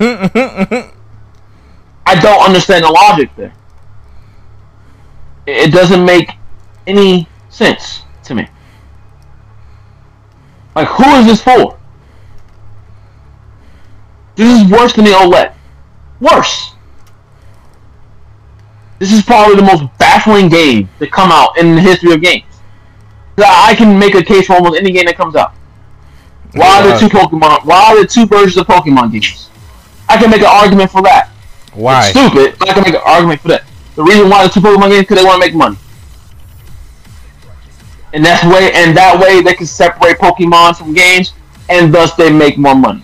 I 2.06 2.14
don't 2.20 2.42
understand 2.46 2.84
the 2.84 2.90
logic 2.90 3.30
there. 3.36 3.52
It 5.46 5.72
doesn't 5.72 6.04
make 6.04 6.30
any 6.86 7.28
sense 7.48 8.02
to 8.24 8.34
me. 8.34 8.48
Like, 10.76 10.88
who 10.88 11.04
is 11.16 11.26
this 11.26 11.42
for? 11.42 11.78
This 14.36 14.62
is 14.62 14.70
worse 14.70 14.92
than 14.92 15.04
the 15.04 15.10
OLED. 15.10 15.54
Worse. 16.20 16.72
This 19.00 19.12
is 19.12 19.22
probably 19.22 19.56
the 19.56 19.62
most 19.62 19.84
baffling 19.98 20.48
game 20.50 20.88
to 20.98 21.06
come 21.08 21.32
out 21.32 21.58
in 21.58 21.74
the 21.74 21.80
history 21.80 22.12
of 22.12 22.20
games. 22.20 22.44
I 23.38 23.74
can 23.74 23.98
make 23.98 24.14
a 24.14 24.22
case 24.22 24.46
for 24.46 24.52
almost 24.52 24.78
any 24.78 24.92
game 24.92 25.06
that 25.06 25.16
comes 25.16 25.34
out. 25.34 25.54
Why 26.52 26.80
are 26.80 26.88
the 26.88 26.98
two 26.98 27.08
Pokemon? 27.08 27.64
Why 27.64 27.92
are 27.92 28.00
the 28.02 28.06
two 28.06 28.26
versions 28.26 28.58
of 28.58 28.66
Pokemon 28.66 29.12
games? 29.12 29.48
I 30.08 30.18
can 30.18 30.30
make 30.30 30.42
an 30.42 30.48
argument 30.50 30.90
for 30.90 31.00
that. 31.02 31.30
Why? 31.72 32.10
It's 32.10 32.10
stupid, 32.10 32.58
but 32.58 32.68
I 32.68 32.74
can 32.74 32.82
make 32.82 32.94
an 32.94 33.00
argument 33.04 33.40
for 33.40 33.48
that. 33.48 33.64
The 33.96 34.02
reason 34.02 34.28
why 34.28 34.46
the 34.46 34.52
two 34.52 34.60
Pokemon 34.60 34.90
games 34.90 35.02
because 35.02 35.16
they 35.16 35.24
want 35.24 35.42
to 35.42 35.48
make 35.48 35.56
money, 35.56 35.78
and 38.12 38.22
that's 38.22 38.44
way 38.44 38.70
and 38.74 38.94
that 38.96 39.18
way 39.18 39.40
they 39.40 39.54
can 39.54 39.66
separate 39.66 40.18
Pokemon 40.18 40.76
from 40.76 40.92
games, 40.92 41.32
and 41.70 41.94
thus 41.94 42.14
they 42.16 42.30
make 42.30 42.58
more 42.58 42.74
money. 42.74 43.02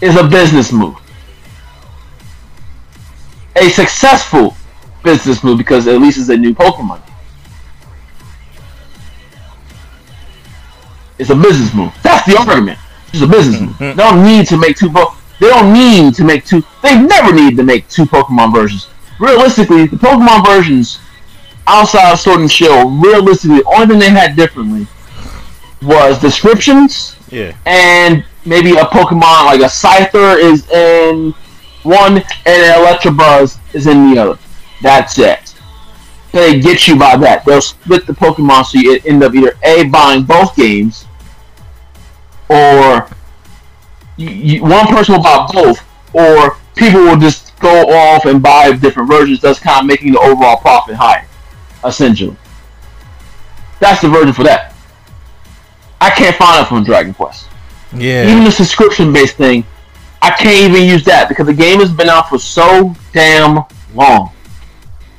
It's 0.00 0.18
a 0.18 0.26
business 0.26 0.72
move, 0.72 0.96
a 3.56 3.68
successful 3.70 4.54
business 5.02 5.42
move 5.42 5.58
because 5.58 5.86
at 5.86 6.00
least 6.00 6.18
it's 6.18 6.28
a 6.28 6.36
new 6.36 6.54
Pokemon. 6.54 7.00
It's 11.18 11.30
a 11.30 11.34
business 11.36 11.74
move. 11.74 11.92
That's 12.02 12.26
the 12.26 12.38
argument. 12.38 12.78
It's 13.12 13.22
a 13.22 13.26
business 13.26 13.60
move. 13.60 13.70
Mm-hmm. 13.72 13.84
They 13.96 14.02
don't 14.02 14.24
need 14.24 14.46
to 14.48 14.56
make 14.56 14.76
two. 14.76 14.90
Po- 14.90 15.14
they 15.38 15.48
don't 15.48 15.72
need 15.72 16.14
to 16.14 16.24
make 16.24 16.44
two. 16.44 16.62
They've 16.82 17.00
never 17.06 17.32
need 17.34 17.56
to 17.56 17.62
make 17.62 17.88
two 17.88 18.04
Pokemon 18.06 18.54
versions. 18.54 18.88
Realistically, 19.18 19.86
the 19.86 19.96
Pokemon 19.96 20.46
versions 20.46 20.98
outside 21.66 22.12
of 22.12 22.18
Sword 22.20 22.40
and 22.40 22.50
Shield, 22.50 23.02
realistically, 23.04 23.58
the 23.58 23.64
only 23.66 23.86
thing 23.88 23.98
they 23.98 24.10
had 24.10 24.34
differently 24.34 24.86
was 25.82 26.18
descriptions 26.20 27.16
Yeah. 27.30 27.54
and 27.66 28.24
maybe 28.44 28.72
a 28.72 28.84
Pokemon 28.84 29.46
like 29.46 29.60
a 29.60 29.64
Scyther 29.64 30.38
is 30.38 30.68
in 30.70 31.34
one 31.82 32.18
and 32.18 32.26
an 32.46 32.84
Electabuzz 32.84 33.58
is 33.74 33.86
in 33.86 34.10
the 34.10 34.20
other. 34.20 34.38
That's 34.82 35.18
it. 35.18 35.54
They 36.32 36.60
get 36.60 36.86
you 36.86 36.96
by 36.96 37.16
that. 37.16 37.44
They'll 37.44 37.60
split 37.60 38.06
the 38.06 38.12
Pokemon 38.12 38.66
so 38.66 38.78
you 38.78 39.00
end 39.04 39.22
up 39.22 39.34
either 39.34 39.56
A 39.62 39.84
buying 39.84 40.24
both 40.24 40.54
games 40.54 41.06
or 42.48 43.08
you, 44.16 44.28
you, 44.28 44.62
one 44.62 44.86
person 44.88 45.14
will 45.14 45.22
buy 45.22 45.48
both, 45.52 45.80
or 46.12 46.58
people 46.74 47.00
will 47.00 47.16
just 47.16 47.58
go 47.58 47.88
off 47.88 48.26
and 48.26 48.42
buy 48.42 48.72
different 48.72 49.08
versions, 49.08 49.40
thus 49.40 49.58
kind 49.58 49.80
of 49.80 49.86
making 49.86 50.12
the 50.12 50.18
overall 50.18 50.56
profit 50.56 50.94
higher, 50.94 51.26
essentially. 51.84 52.36
That's 53.78 54.02
the 54.02 54.08
version 54.08 54.32
for 54.32 54.42
that. 54.44 54.74
I 56.00 56.10
can't 56.10 56.36
find 56.36 56.62
it 56.62 56.68
from 56.68 56.84
Dragon 56.84 57.14
Quest. 57.14 57.48
Yeah. 57.94 58.30
Even 58.30 58.44
the 58.44 58.50
subscription-based 58.50 59.36
thing, 59.36 59.64
I 60.22 60.30
can't 60.30 60.70
even 60.70 60.88
use 60.88 61.04
that 61.04 61.28
because 61.28 61.46
the 61.46 61.54
game 61.54 61.80
has 61.80 61.92
been 61.92 62.08
out 62.08 62.28
for 62.28 62.38
so 62.38 62.94
damn 63.12 63.64
long. 63.94 64.32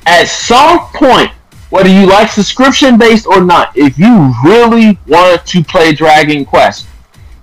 At 0.06 0.24
some 0.24 0.80
point, 0.94 1.30
whether 1.70 1.88
you 1.88 2.06
like 2.06 2.30
subscription 2.30 2.98
based 2.98 3.26
or 3.26 3.40
not, 3.42 3.76
if 3.76 3.98
you 3.98 4.32
really 4.44 4.98
wanted 5.06 5.46
to 5.46 5.64
play 5.64 5.92
Dragon 5.92 6.44
Quest, 6.44 6.86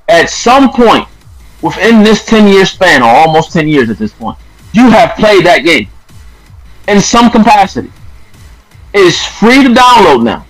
at 0.08 0.30
some 0.30 0.72
point 0.72 1.08
within 1.62 2.04
this 2.04 2.26
10 2.26 2.48
year 2.48 2.66
span, 2.66 3.02
or 3.02 3.10
almost 3.10 3.52
10 3.54 3.68
years 3.68 3.90
at 3.90 3.98
this 3.98 4.14
point, 4.14 4.38
you 4.74 4.90
have 4.90 5.16
played 5.16 5.46
that 5.46 5.60
game 5.64 5.88
in 6.88 7.02
some 7.02 7.30
capacity. 7.30 7.92
It 8.94 9.02
is 9.02 9.24
free 9.24 9.64
to 9.64 9.70
download 9.70 10.24
now. 10.24 10.46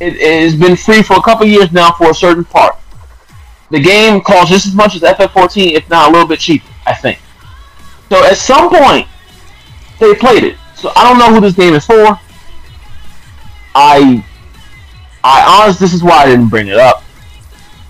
It, 0.00 0.16
it 0.16 0.42
has 0.42 0.56
been 0.56 0.76
free 0.76 1.02
for 1.02 1.16
a 1.16 1.22
couple 1.22 1.46
years 1.46 1.72
now 1.72 1.92
for 1.92 2.10
a 2.10 2.14
certain 2.14 2.44
part. 2.44 2.76
The 3.70 3.80
game 3.80 4.20
costs 4.20 4.50
just 4.50 4.66
as 4.66 4.74
much 4.74 4.94
as 4.94 5.02
FF14, 5.02 5.72
if 5.72 5.88
not 5.88 6.08
a 6.08 6.12
little 6.12 6.28
bit 6.28 6.40
cheaper, 6.40 6.66
I 6.86 6.94
think. 6.94 7.18
So 8.08 8.24
at 8.24 8.36
some 8.36 8.68
point, 8.68 9.08
they 9.98 10.14
played 10.14 10.44
it. 10.44 10.56
So 10.74 10.92
I 10.94 11.04
don't 11.04 11.18
know 11.18 11.34
who 11.34 11.40
this 11.40 11.54
game 11.54 11.74
is 11.74 11.84
for. 11.84 12.18
I, 13.74 14.24
I 15.24 15.62
honestly, 15.62 15.84
this 15.84 15.94
is 15.94 16.02
why 16.02 16.22
I 16.22 16.26
didn't 16.26 16.48
bring 16.48 16.68
it 16.68 16.76
up. 16.76 17.02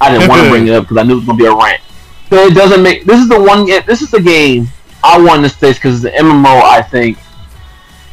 I 0.00 0.12
didn't 0.12 0.28
want 0.28 0.42
to 0.42 0.50
bring 0.50 0.66
it 0.66 0.72
up 0.72 0.84
because 0.84 0.98
I 0.98 1.02
knew 1.02 1.14
it 1.14 1.16
was 1.16 1.24
gonna 1.24 1.38
be 1.38 1.46
a 1.46 1.54
rant. 1.54 1.82
So 2.30 2.36
it 2.36 2.54
doesn't 2.54 2.82
make. 2.82 3.04
This 3.04 3.20
is 3.20 3.28
the 3.28 3.40
one. 3.40 3.66
This 3.66 4.02
is 4.02 4.10
the 4.10 4.20
game 4.20 4.68
I 5.02 5.20
won 5.20 5.42
this 5.42 5.54
place 5.54 5.76
because 5.76 6.04
it's 6.04 6.14
the 6.14 6.22
MMO. 6.22 6.62
I 6.62 6.82
think 6.82 7.18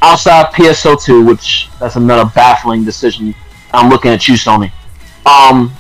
outside 0.01 0.53
PSO2, 0.53 1.25
which 1.25 1.69
that's 1.79 1.95
another 1.95 2.29
baffling 2.33 2.83
decision. 2.83 3.33
I'm 3.73 3.89
looking 3.89 4.11
at 4.11 4.27
you, 4.27 4.35
Sony. 4.35 4.71
Um, 5.25 5.73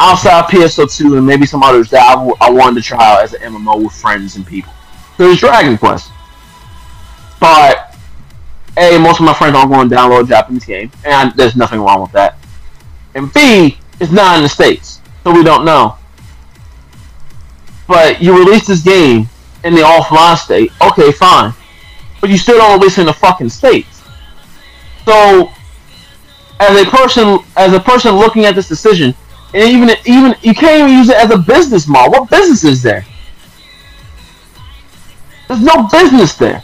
outside 0.00 0.44
PSO2 0.44 1.18
and 1.18 1.26
maybe 1.26 1.46
some 1.46 1.62
others 1.62 1.90
that 1.90 2.02
I, 2.02 2.14
w- 2.14 2.36
I 2.40 2.50
wanted 2.50 2.82
to 2.82 2.86
try 2.86 3.04
out 3.04 3.22
as 3.22 3.34
an 3.34 3.52
MMO 3.52 3.82
with 3.82 3.92
friends 3.92 4.36
and 4.36 4.46
people. 4.46 4.72
There's 5.16 5.38
Dragon 5.38 5.76
Quest, 5.76 6.10
but 7.40 7.96
a 8.76 8.98
most 8.98 9.18
of 9.18 9.26
my 9.26 9.34
friends 9.34 9.56
aren't 9.56 9.70
going 9.72 9.88
to 9.88 9.94
download 9.94 10.24
a 10.24 10.28
Japanese 10.28 10.64
game, 10.64 10.90
and 11.04 11.32
there's 11.34 11.56
nothing 11.56 11.80
wrong 11.80 12.02
with 12.02 12.12
that. 12.12 12.38
And 13.14 13.32
B, 13.32 13.78
it's 14.00 14.12
not 14.12 14.36
in 14.36 14.44
the 14.44 14.48
states, 14.48 15.00
so 15.24 15.32
we 15.32 15.42
don't 15.42 15.64
know. 15.64 15.96
But 17.88 18.22
you 18.22 18.38
release 18.38 18.66
this 18.66 18.82
game 18.82 19.28
in 19.64 19.74
the 19.74 19.80
offline 19.80 20.36
state, 20.36 20.70
okay, 20.80 21.10
fine, 21.10 21.52
but 22.20 22.30
you 22.30 22.38
still 22.38 22.58
don't 22.58 22.78
release 22.78 22.98
in 22.98 23.06
the 23.06 23.12
fucking 23.12 23.48
states. 23.48 24.04
So, 25.04 25.50
as 26.60 26.80
a 26.80 26.88
person, 26.88 27.38
as 27.56 27.72
a 27.72 27.80
person 27.80 28.14
looking 28.14 28.44
at 28.44 28.54
this 28.54 28.68
decision, 28.68 29.14
and 29.54 29.62
even 29.62 29.90
even 30.04 30.34
you 30.42 30.54
can't 30.54 30.80
even 30.80 30.98
use 30.98 31.08
it 31.08 31.16
as 31.16 31.30
a 31.30 31.38
business 31.38 31.88
model. 31.88 32.12
What 32.12 32.30
business 32.30 32.64
is 32.64 32.82
there? 32.82 33.04
There's 35.48 35.62
no 35.62 35.88
business 35.90 36.34
there. 36.34 36.62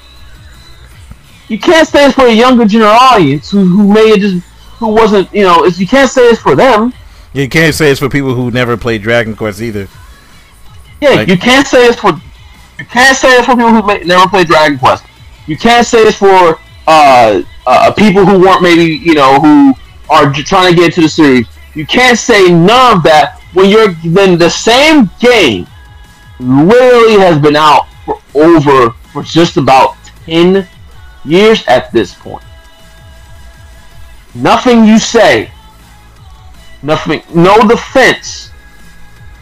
You 1.49 1.59
can't 1.59 1.87
say 1.87 2.07
it's 2.07 2.15
for 2.15 2.27
a 2.27 2.33
younger 2.33 2.65
general 2.67 2.91
audience 2.91 3.51
who, 3.51 3.65
who 3.65 3.93
may 3.93 4.19
just 4.19 4.45
who 4.79 4.89
wasn't 4.89 5.33
you 5.35 5.43
know 5.43 5.65
you 5.67 5.87
can't 5.87 6.11
say 6.11 6.23
it's 6.29 6.41
for 6.41 6.55
them. 6.55 6.93
You 7.33 7.49
can't 7.49 7.75
say 7.75 7.91
it's 7.91 8.01
for 8.01 8.09
people 8.09 8.35
who 8.35 8.51
never 8.51 8.77
played 8.77 9.03
Dragon 9.03 9.35
Quest 9.35 9.61
either. 9.61 9.89
Yeah, 11.01 11.11
like, 11.11 11.29
you 11.29 11.39
can't 11.39 11.67
say 11.67 11.87
it's 11.87 12.01
for 12.01 12.13
you 12.79 12.85
can't 12.87 13.17
say 13.17 13.29
it's 13.39 13.47
for 13.47 13.53
people 13.53 13.71
who 13.71 13.83
may, 13.87 14.05
never 14.05 14.29
played 14.29 14.47
Dragon 14.47 14.79
Quest. 14.79 15.05
You 15.47 15.57
can't 15.57 15.87
say 15.87 15.99
it's 15.99 16.17
for 16.17 16.59
uh, 16.87 17.43
uh, 17.67 17.93
people 17.93 18.25
who 18.25 18.41
weren't 18.41 18.63
maybe 18.63 18.85
you 18.85 19.15
know 19.15 19.41
who 19.41 19.75
are 20.11 20.33
trying 20.33 20.71
to 20.71 20.77
get 20.77 20.87
into 20.87 21.03
the 21.03 21.09
series. 21.09 21.47
You 21.75 21.87
can't 21.87 22.19
say 22.19 22.51
none 22.51 22.99
of 22.99 23.03
that 23.03 23.41
when 23.53 23.69
you're 23.69 23.93
then 24.05 24.39
the 24.39 24.51
same 24.51 25.11
game 25.21 25.67
literally 26.39 27.19
has 27.19 27.41
been 27.41 27.57
out 27.57 27.89
for 28.05 28.21
over 28.35 28.91
for 29.13 29.23
just 29.23 29.57
about 29.57 29.97
ten 30.25 30.67
years 31.25 31.65
at 31.67 31.93
this 31.93 32.15
point. 32.15 32.45
Nothing 34.35 34.85
you 34.85 34.99
say, 34.99 35.51
nothing, 36.83 37.23
no 37.35 37.67
defense 37.69 38.51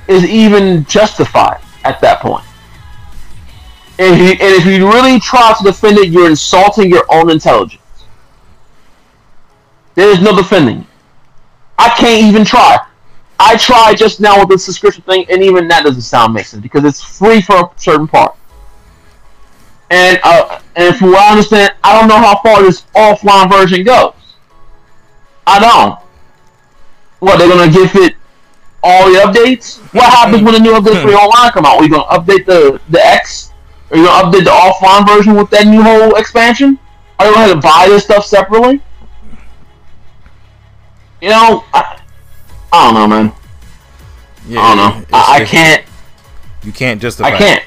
is 0.07 0.25
even 0.25 0.85
justified 0.85 1.61
at 1.85 2.01
that 2.01 2.21
point. 2.21 2.45
And 3.99 4.15
if, 4.15 4.21
you, 4.21 4.47
and 4.47 4.55
if 4.55 4.67
you 4.67 4.87
really 4.87 5.21
try 5.21 5.55
to 5.57 5.65
defend 5.65 5.99
it, 5.99 6.11
you're 6.11 6.29
insulting 6.29 6.91
your 6.91 7.05
own 7.09 7.31
intelligence. 7.31 7.81
There 9.95 10.11
is 10.11 10.21
no 10.21 10.37
defending. 10.37 10.87
I 11.79 11.89
can't 11.91 12.25
even 12.27 12.45
try. 12.45 12.79
I 13.39 13.57
tried 13.57 13.97
just 13.97 14.21
now 14.21 14.39
with 14.39 14.49
the 14.51 14.59
subscription 14.59 15.03
thing, 15.03 15.27
and 15.29 15.43
even 15.43 15.67
that 15.69 15.85
doesn't 15.85 16.03
sound 16.03 16.39
sense 16.47 16.63
because 16.63 16.85
it's 16.85 17.03
free 17.03 17.41
for 17.41 17.57
a 17.57 17.71
certain 17.77 18.07
part. 18.07 18.37
And 19.91 20.21
uh, 20.23 20.61
and 20.77 20.97
from 20.97 21.11
what 21.11 21.21
I 21.21 21.31
understand, 21.33 21.75
I 21.83 21.99
don't 21.99 22.09
know 22.09 22.17
how 22.17 22.41
far 22.41 22.63
this 22.63 22.83
offline 22.95 23.51
version 23.51 23.85
goes. 23.85 24.15
I 25.47 25.59
don't. 25.59 25.99
What 27.19 27.39
they're 27.39 27.49
gonna 27.49 27.71
give 27.71 27.95
it 27.97 28.15
all 28.83 29.13
the 29.13 29.19
updates? 29.21 29.79
What 29.93 30.11
happens 30.13 30.43
when 30.43 30.55
the 30.55 30.61
new 30.61 30.73
updates 30.73 31.03
for 31.03 31.11
your 31.11 31.21
online 31.21 31.51
come 31.53 31.67
out? 31.67 31.79
Are 31.79 31.85
you 31.85 31.91
gonna 31.91 32.05
update 32.05 32.47
the 32.47 32.81
the 32.91 33.05
X? 33.05 33.53
Are 33.91 33.97
you 33.97 34.07
gonna 34.07 34.31
update 34.31 34.45
the 34.45 34.51
offline 34.51 35.07
version 35.07 35.35
with 35.35 35.51
that 35.51 35.67
new 35.67 35.83
whole 35.83 36.15
expansion? 36.15 36.79
Are 37.19 37.27
you 37.27 37.35
gonna 37.35 37.47
have 37.49 37.61
to 37.61 37.61
buy 37.61 37.87
this 37.89 38.05
stuff 38.05 38.25
separately? 38.25 38.81
You 41.23 41.29
know, 41.29 41.65
I, 41.73 42.01
I 42.73 42.85
don't 42.85 42.95
know, 42.95 43.07
man. 43.07 43.33
Yeah, 44.49 44.61
I 44.61 44.75
don't 44.75 44.77
know. 44.77 45.07
I, 45.17 45.37
I 45.41 45.45
can't. 45.45 45.85
You 46.65 46.73
can't 46.73 47.01
justify. 47.01 47.29
I 47.29 47.39
can't. 47.39 47.65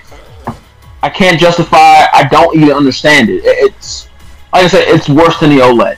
I 1.01 1.09
can't 1.09 1.39
justify. 1.39 1.77
I 1.77 2.27
don't 2.29 2.53
even 2.57 2.71
understand 2.71 3.29
it. 3.29 3.43
It's 3.45 4.09
like 4.51 4.65
I 4.65 4.67
said, 4.67 4.89
it's 4.89 5.07
worse 5.07 5.39
than 5.39 5.51
the 5.51 5.59
OLED. 5.59 5.97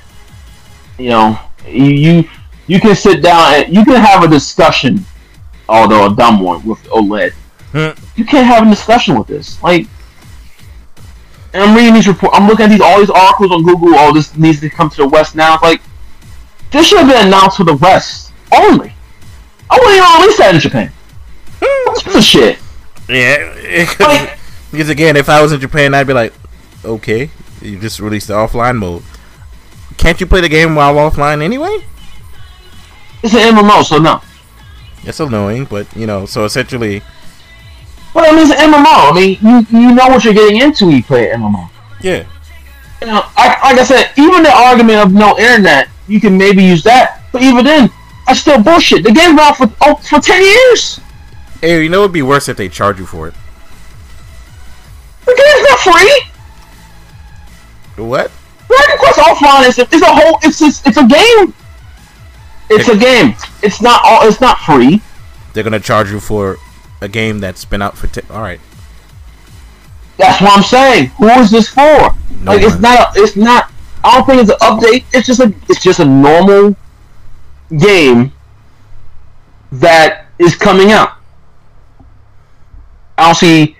You 0.99 1.09
know, 1.09 1.39
you 1.65 2.29
you 2.67 2.79
can 2.79 2.95
sit 2.95 3.23
down 3.23 3.55
and 3.55 3.75
you 3.75 3.83
can 3.83 3.99
have 3.99 4.23
a 4.23 4.27
discussion, 4.27 5.03
although 5.67 6.11
a 6.11 6.15
dumb 6.15 6.41
one 6.41 6.63
with 6.63 6.83
OLED. 6.89 7.31
Hmm. 7.71 7.99
You 8.15 8.25
can't 8.25 8.45
have 8.45 8.67
a 8.67 8.69
discussion 8.69 9.17
with 9.17 9.27
this. 9.27 9.63
Like, 9.63 9.87
and 11.53 11.63
I'm 11.63 11.75
reading 11.75 11.95
these 11.95 12.07
reports. 12.07 12.37
I'm 12.37 12.47
looking 12.47 12.65
at 12.65 12.69
these 12.69 12.81
all 12.81 12.99
these 12.99 13.09
articles 13.09 13.51
on 13.51 13.63
Google. 13.63 13.95
All 13.95 14.09
oh, 14.09 14.13
this 14.13 14.37
needs 14.37 14.59
to 14.59 14.69
come 14.69 14.91
to 14.91 14.97
the 14.97 15.07
West 15.07 15.33
now. 15.33 15.55
It's 15.55 15.63
like 15.63 15.81
this 16.71 16.87
should 16.87 16.99
have 16.99 17.07
been 17.07 17.27
announced 17.27 17.57
for 17.57 17.63
the 17.63 17.75
West 17.75 18.33
only. 18.55 18.93
I 19.69 19.77
wouldn't 19.77 19.97
even 19.97 20.21
release 20.21 20.37
that 20.37 20.55
in 20.55 20.61
Japan. 20.61 20.91
What's 21.85 22.03
this 22.03 22.25
shit? 22.25 22.59
Yeah. 23.09 23.53
like, 23.99 24.37
because 24.71 24.89
again, 24.89 25.15
if 25.15 25.29
I 25.29 25.41
was 25.41 25.51
in 25.51 25.59
Japan, 25.59 25.93
I'd 25.93 26.07
be 26.07 26.13
like, 26.13 26.33
okay, 26.83 27.29
you 27.61 27.79
just 27.79 27.99
released 27.99 28.27
the 28.27 28.33
offline 28.33 28.77
mode. 28.77 29.03
Can't 29.97 30.19
you 30.19 30.27
play 30.27 30.41
the 30.41 30.49
game 30.49 30.75
while 30.75 30.95
offline 30.95 31.41
anyway? 31.41 31.79
It's 33.23 33.33
an 33.33 33.55
MMO, 33.55 33.83
so 33.83 33.97
no. 33.97 34.21
It's 35.03 35.19
annoying, 35.19 35.65
but 35.65 35.87
you 35.95 36.05
know, 36.05 36.25
so 36.25 36.45
essentially. 36.45 37.01
Well, 38.13 38.25
I 38.25 38.35
mean, 38.35 38.49
it's 38.49 38.59
an 38.59 38.71
MMO. 38.71 38.85
I 38.85 39.13
mean, 39.13 39.37
you 39.41 39.79
you 39.79 39.95
know 39.95 40.07
what 40.07 40.23
you're 40.23 40.33
getting 40.33 40.61
into 40.61 40.85
when 40.85 40.97
you 40.97 41.03
play 41.03 41.31
an 41.31 41.41
MMO. 41.41 41.69
Yeah. 42.01 42.25
You 43.01 43.07
know, 43.07 43.23
I, 43.35 43.71
like 43.71 43.79
I 43.79 43.83
said, 43.83 44.11
even 44.17 44.43
the 44.43 44.51
argument 44.51 44.99
of 44.99 45.13
no 45.13 45.37
internet, 45.37 45.89
you 46.07 46.19
can 46.19 46.37
maybe 46.37 46.63
use 46.63 46.83
that. 46.83 47.21
But 47.31 47.41
even 47.41 47.65
then, 47.65 47.89
I 48.27 48.33
still 48.33 48.61
bullshit. 48.61 49.03
The 49.03 49.11
game's 49.11 49.39
out 49.39 49.57
for 49.57 49.71
oh, 49.81 49.95
for 49.95 50.19
ten 50.19 50.41
years. 50.41 50.99
Hey, 51.61 51.81
you 51.83 51.89
know 51.89 52.01
it'd 52.01 52.13
be 52.13 52.21
worse 52.21 52.47
if 52.49 52.57
they 52.57 52.69
charge 52.69 52.99
you 52.99 53.05
for 53.05 53.27
it. 53.27 53.33
The 55.25 55.35
game's 55.35 55.69
not 55.69 55.79
free. 55.79 56.23
What? 58.05 58.31
Dragon 58.67 58.97
Quest 58.97 59.19
Offline 59.19 59.67
is 59.67 59.79
is 59.79 60.01
a 60.01 60.05
whole. 60.05 60.39
It's 60.43 60.59
just, 60.59 60.85
it's 60.85 60.97
a 60.97 61.07
game. 61.07 61.53
It's 62.69 62.89
a 62.89 62.97
game. 62.97 63.33
It's 63.63 63.81
not 63.81 64.01
all. 64.03 64.27
It's 64.27 64.41
not 64.41 64.59
free. 64.59 65.01
They're 65.53 65.63
gonna 65.63 65.79
charge 65.79 66.11
you 66.11 66.19
for 66.19 66.57
a 67.01 67.07
game 67.07 67.39
that's 67.39 67.65
been 67.65 67.81
out 67.81 67.97
for. 67.97 68.07
T- 68.07 68.21
all 68.29 68.41
right. 68.41 68.59
That's 70.17 70.41
what 70.41 70.57
I'm 70.57 70.63
saying. 70.63 71.07
Who 71.17 71.27
is 71.29 71.51
this 71.51 71.69
for? 71.69 71.81
No 71.81 72.51
like 72.51 72.61
one. 72.61 72.63
it's 72.63 72.79
not. 72.79 73.17
A, 73.17 73.21
it's 73.21 73.35
not. 73.35 73.71
I 74.03 74.17
don't 74.17 74.25
think 74.25 74.41
it's 74.41 74.51
an 74.51 74.57
update. 74.59 75.05
It's 75.13 75.27
just 75.27 75.39
a. 75.39 75.53
It's 75.69 75.81
just 75.81 75.99
a 75.99 76.05
normal 76.05 76.75
game 77.77 78.31
that 79.71 80.27
is 80.39 80.55
coming 80.55 80.91
out. 80.91 81.13
I 83.17 83.25
don't 83.25 83.35
see. 83.35 83.75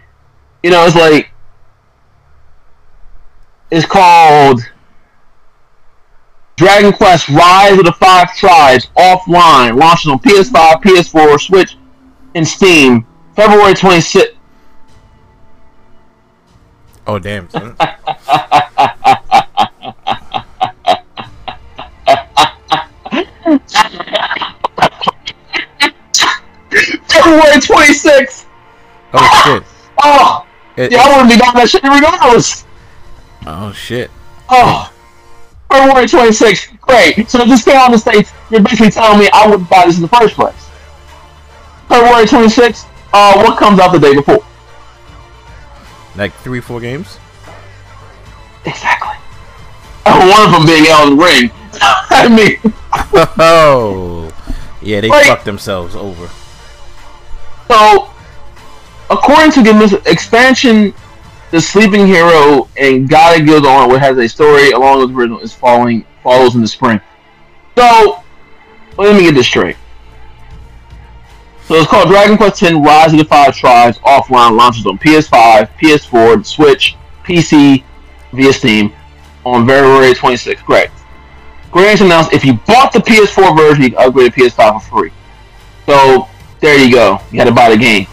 You 0.63 0.72
know, 0.72 0.86
it's 0.86 0.95
like. 0.95 1.30
It's 3.70 3.86
called 3.86 4.61
Dragon 6.57 6.91
Quest 6.91 7.30
Rise 7.30 7.78
of 7.78 7.86
the 7.86 7.91
Five 7.93 8.36
Tribes 8.36 8.88
offline, 8.97 9.78
launching 9.78 10.11
on 10.11 10.20
PS5, 10.20 10.82
PS4, 10.82 11.39
Switch, 11.39 11.78
and 12.34 12.47
Steam, 12.47 13.05
February 13.36 13.74
26th. 13.74 14.36
Oh, 17.05 17.20
damn. 17.20 17.47
February 27.07 27.59
26th. 27.61 28.45
Oh, 29.13 29.43
shit. 29.45 29.63
Oh, 30.03 30.45
it, 30.75 30.91
yeah, 30.91 31.01
I 31.01 31.09
wouldn't 31.09 31.31
be 31.31 31.37
down 31.37 31.55
that 31.55 31.67
shit 31.67 31.81
regardless. 31.81 32.65
Oh, 33.47 33.71
shit. 33.71 34.11
Oh. 34.47 34.93
February 35.71 36.05
26th. 36.05 36.79
Great. 36.81 37.27
So 37.27 37.41
if 37.41 37.49
this 37.49 37.63
came 37.65 37.77
out 37.77 37.87
in 37.87 37.93
the 37.93 37.97
States, 37.97 38.31
you're 38.51 38.61
basically 38.61 38.91
telling 38.91 39.17
me 39.17 39.27
I 39.33 39.47
wouldn't 39.49 39.67
buy 39.71 39.85
this 39.87 39.95
in 39.95 40.03
the 40.03 40.07
first 40.07 40.35
place. 40.35 40.69
February 41.89 42.25
26th, 42.25 42.85
uh, 43.11 43.41
what 43.41 43.57
comes 43.57 43.79
out 43.79 43.91
the 43.91 43.97
day 43.97 44.13
before? 44.13 44.45
Like 46.15 46.33
three, 46.35 46.61
four 46.61 46.79
games. 46.79 47.17
Exactly. 48.65 49.15
One 50.05 50.45
of 50.45 50.51
them 50.51 50.65
being 50.67 50.85
Elden 50.85 51.17
Ring. 51.17 51.49
I 51.82 52.28
mean, 52.30 52.73
Oh, 53.39 54.32
yeah, 54.82 55.01
they 55.01 55.09
Like- 55.09 55.25
fucked 55.28 55.45
themselves 55.45 55.95
over. 55.95 56.30
so 57.67 58.09
according 59.09 59.51
to 59.51 59.61
this 59.63 59.93
expansion, 60.05 60.93
the 61.51 61.61
Sleeping 61.61 62.05
Hero 62.07 62.67
and 62.78 63.07
God 63.09 63.39
of 63.39 63.45
Guild 63.45 63.65
on 63.65 63.89
which 63.89 63.99
has 63.99 64.17
a 64.17 64.28
story 64.28 64.71
along 64.71 64.99
with 64.99 65.09
the 65.11 65.15
original 65.15 65.39
is 65.39 65.53
following 65.53 66.05
follows 66.23 66.55
in 66.55 66.61
the 66.61 66.67
spring. 66.67 66.99
So 67.78 68.21
let 68.97 69.15
me 69.15 69.23
get 69.23 69.36
this 69.36 69.45
straight. 69.47 69.78
So 71.65 71.75
it's 71.75 71.88
called 71.89 72.07
Dragon 72.09 72.38
Quest 72.38 72.63
X 72.63 72.73
Rise 72.73 73.11
of 73.11 73.19
the 73.19 73.25
Five 73.25 73.55
Tribes 73.55 73.97
offline 73.99 74.55
launches 74.57 74.86
on 74.86 74.97
PS5, 74.97 75.69
PS4, 75.80 76.45
Switch, 76.45 76.95
PC 77.25 77.84
via 78.34 78.53
Steam 78.53 78.93
on 79.45 79.67
February 79.67 80.13
26th. 80.13 80.63
Great. 80.65 80.89
Enix 81.72 82.01
announced 82.01 82.34
if 82.34 82.43
you 82.43 82.53
bought 82.53 82.91
the 82.91 82.99
PS4 82.99 83.57
version, 83.57 83.84
you 83.84 83.89
can 83.91 84.07
upgrade 84.07 84.34
the 84.34 84.41
PS5 84.41 84.82
for 84.82 84.99
free. 84.99 85.11
So 85.86 86.28
there 86.59 86.78
you 86.84 86.91
go. 86.91 87.20
You 87.32 87.39
had 87.39 87.45
to 87.45 87.53
buy 87.53 87.70
the 87.70 87.78
game. 87.78 88.07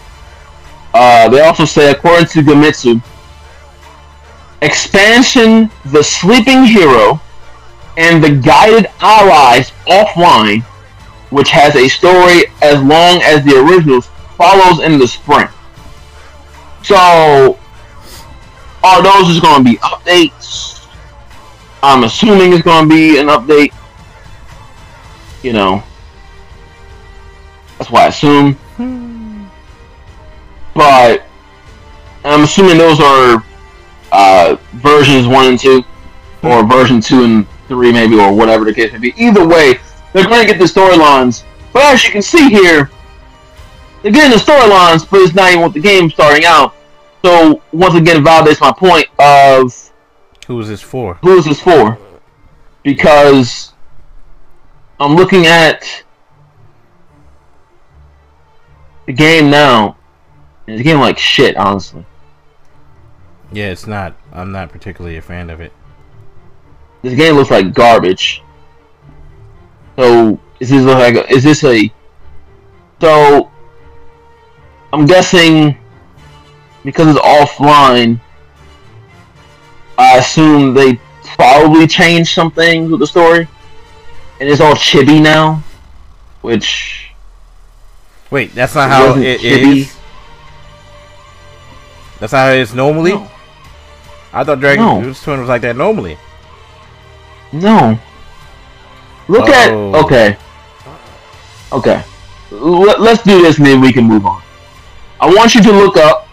Uh, 0.93 1.27
they 1.29 1.41
also 1.41 1.65
say, 1.65 1.91
according 1.91 2.27
to 2.27 2.41
Famitsu, 2.41 3.01
expansion 4.61 5.69
The 5.85 6.03
Sleeping 6.03 6.63
Hero 6.63 7.19
and 7.97 8.23
the 8.23 8.31
Guided 8.31 8.87
Allies 9.01 9.71
offline, 9.87 10.63
which 11.31 11.49
has 11.49 11.75
a 11.75 11.87
story 11.87 12.45
as 12.61 12.81
long 12.81 13.21
as 13.23 13.43
the 13.43 13.59
originals, 13.59 14.07
follows 14.37 14.79
in 14.79 14.99
the 14.99 15.07
spring. 15.07 15.47
So, 16.83 17.59
are 18.83 19.01
those 19.01 19.27
just 19.27 19.41
going 19.41 19.63
to 19.63 19.69
be 19.71 19.77
updates? 19.77 20.74
I'm 21.85 22.03
assuming 22.03 22.51
it's 22.51 22.63
going 22.63 22.89
to 22.89 22.95
be 22.95 23.19
an 23.19 23.27
update. 23.27 23.71
You 25.43 25.53
know, 25.53 25.83
that's 27.77 27.91
why 27.91 28.05
I 28.05 28.07
assume. 28.07 28.57
But 30.73 31.27
I'm 32.23 32.41
assuming 32.41 32.79
those 32.79 32.99
are 32.99 33.43
uh, 34.11 34.57
versions 34.73 35.27
one 35.27 35.45
and 35.45 35.59
two, 35.59 35.83
or 36.41 36.65
version 36.65 36.99
two 37.01 37.23
and 37.23 37.47
three, 37.67 37.91
maybe, 37.91 38.19
or 38.19 38.33
whatever 38.33 38.65
the 38.65 38.73
case 38.73 38.91
may 38.91 38.97
be. 38.97 39.13
Either 39.17 39.47
way, 39.47 39.79
they're 40.11 40.25
going 40.25 40.41
to 40.41 40.51
get 40.51 40.57
the 40.57 40.65
storylines. 40.65 41.43
But 41.71 41.83
as 41.83 42.03
you 42.03 42.11
can 42.11 42.23
see 42.23 42.49
here, 42.49 42.89
they're 44.01 44.11
getting 44.11 44.31
the 44.31 44.43
storylines, 44.43 45.07
but 45.07 45.21
it's 45.21 45.35
not 45.35 45.51
even 45.51 45.63
with 45.63 45.73
the 45.73 45.81
game 45.81 46.09
starting 46.09 46.45
out. 46.45 46.73
So 47.23 47.61
once 47.71 47.93
again, 47.93 48.23
validates 48.23 48.59
my 48.59 48.71
point 48.71 49.07
of 49.19 49.91
Who 50.47 50.59
is 50.59 50.67
this 50.67 50.81
for? 50.81 51.15
who 51.15 51.37
is 51.37 51.45
this 51.45 51.59
for? 51.59 51.97
Because 52.83 53.73
I'm 54.99 55.15
looking 55.15 55.47
at 55.47 56.03
the 59.07 59.13
game 59.13 59.49
now. 59.49 59.97
It's 60.67 60.79
a 60.79 60.83
game 60.83 60.99
like 60.99 61.17
shit, 61.17 61.57
honestly. 61.57 62.05
Yeah, 63.51 63.69
it's 63.69 63.87
not. 63.87 64.15
I'm 64.31 64.51
not 64.51 64.69
particularly 64.69 65.17
a 65.17 65.21
fan 65.21 65.49
of 65.49 65.61
it. 65.61 65.71
This 67.01 67.15
game 67.15 67.35
looks 67.35 67.51
like 67.51 67.73
garbage. 67.73 68.43
So 69.95 70.39
is 70.59 70.69
this 70.69 70.83
like? 70.83 71.15
A, 71.15 71.31
is 71.31 71.43
this 71.43 71.63
a? 71.63 71.91
So 72.99 73.51
I'm 74.91 75.05
guessing 75.05 75.77
because 76.83 77.15
it's 77.15 77.19
offline. 77.19 78.19
I 79.97 80.17
assume 80.17 80.73
they 80.73 80.99
probably 81.37 81.87
changed 81.87 82.33
some 82.33 82.51
things 82.51 82.89
with 82.91 82.99
the 82.99 83.07
story, 83.07 83.47
and 84.39 84.49
it's 84.49 84.61
all 84.61 84.75
chibi 84.75 85.21
now, 85.21 85.63
which 86.41 87.11
Wait, 88.31 88.53
that's 88.55 88.75
not 88.75 88.89
how 88.89 89.15
it 89.17 89.39
chibi. 89.41 89.77
is. 89.81 89.97
That's 92.19 92.33
how 92.33 92.49
it 92.49 92.59
is 92.59 92.73
normally. 92.73 93.11
No. 93.13 93.29
I 94.33 94.43
thought 94.43 94.59
Dragon 94.59 94.83
No. 94.85 95.01
Quest 95.01 95.23
Twin 95.23 95.39
was 95.39 95.47
like 95.49 95.61
that 95.61 95.75
normally. 95.75 96.17
No. 97.53 97.97
Look 99.27 99.47
Oh. 99.47 99.53
at 99.53 100.05
okay. 100.05 100.37
Okay. 101.71 102.03
Let, 102.51 102.99
let's 103.01 103.23
do 103.23 103.41
this 103.41 103.57
and 103.57 103.65
then 103.65 103.81
we 103.81 103.93
can 103.93 104.03
move 104.05 104.25
on. 104.25 104.41
I 105.19 105.27
want 105.27 105.55
you 105.55 105.61
to 105.63 105.71
look 105.71 105.97
up 105.97 106.27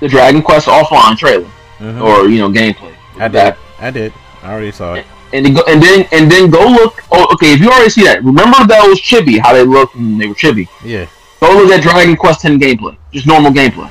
the 0.00 0.08
Dragon 0.08 0.42
Quest 0.42 0.66
offline 0.66 1.16
trailer 1.16 1.48
Mhm. 1.80 2.02
or 2.02 2.28
you 2.28 2.38
know 2.38 2.50
gameplay. 2.50 2.94
I 3.18 3.28
did. 3.28 3.54
I 3.78 3.90
did. 3.90 4.12
I 4.42 4.52
already 4.52 4.72
saw 4.72 4.94
it. 4.94 5.06
And 5.32 5.46
then, 5.46 5.54
go, 5.54 5.62
and 5.68 5.82
then 5.82 6.06
and 6.12 6.30
then 6.30 6.50
go 6.50 6.66
look. 6.66 7.02
Oh, 7.10 7.26
okay. 7.34 7.52
If 7.54 7.60
you 7.60 7.70
already 7.70 7.90
see 7.90 8.04
that, 8.04 8.22
remember 8.24 8.58
that 8.66 8.86
was 8.88 9.00
chibi. 9.00 9.38
How 9.38 9.52
they 9.52 9.64
looked 9.64 9.94
when 9.94 10.18
they 10.18 10.26
were 10.26 10.34
chibi. 10.34 10.68
Yeah. 10.84 11.06
Go 11.40 11.48
look 11.56 11.70
at 11.72 11.82
Dragon 11.82 12.16
Quest 12.16 12.40
Ten 12.42 12.58
gameplay. 12.60 12.96
Just 13.12 13.26
normal 13.26 13.50
gameplay, 13.52 13.90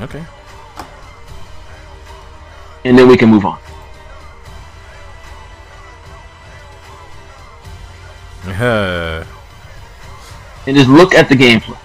Okay. 0.00 0.24
and 2.84 2.96
then 2.98 3.06
we 3.08 3.16
can 3.16 3.28
move 3.28 3.44
on. 3.44 3.58
Uh, 8.46 9.24
and 10.66 10.76
just 10.76 10.88
look 10.88 11.14
at 11.14 11.28
the 11.28 11.34
gameplay. 11.34 11.76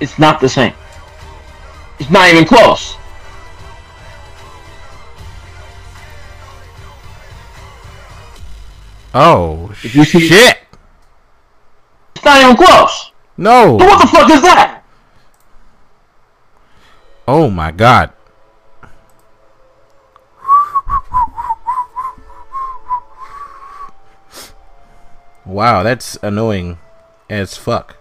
It's 0.00 0.18
not 0.18 0.40
the 0.40 0.48
same. 0.48 0.72
It's 1.98 2.10
not 2.10 2.28
even 2.28 2.44
close. 2.44 2.96
oh 9.14 9.70
If 9.82 9.94
you 9.94 10.04
see- 10.04 10.28
shit! 10.28 10.58
It's 12.14 12.24
not 12.24 12.40
even 12.42 12.56
close. 12.56 13.12
No! 13.36 13.78
So 13.78 13.86
what 13.86 14.00
the 14.00 14.06
fuck 14.08 14.30
is 14.30 14.42
that? 14.42 14.82
Oh 17.26 17.50
my 17.50 17.70
god! 17.70 18.12
Wow, 25.44 25.82
that's 25.82 26.18
annoying 26.22 26.78
as 27.30 27.56
fuck. 27.56 27.96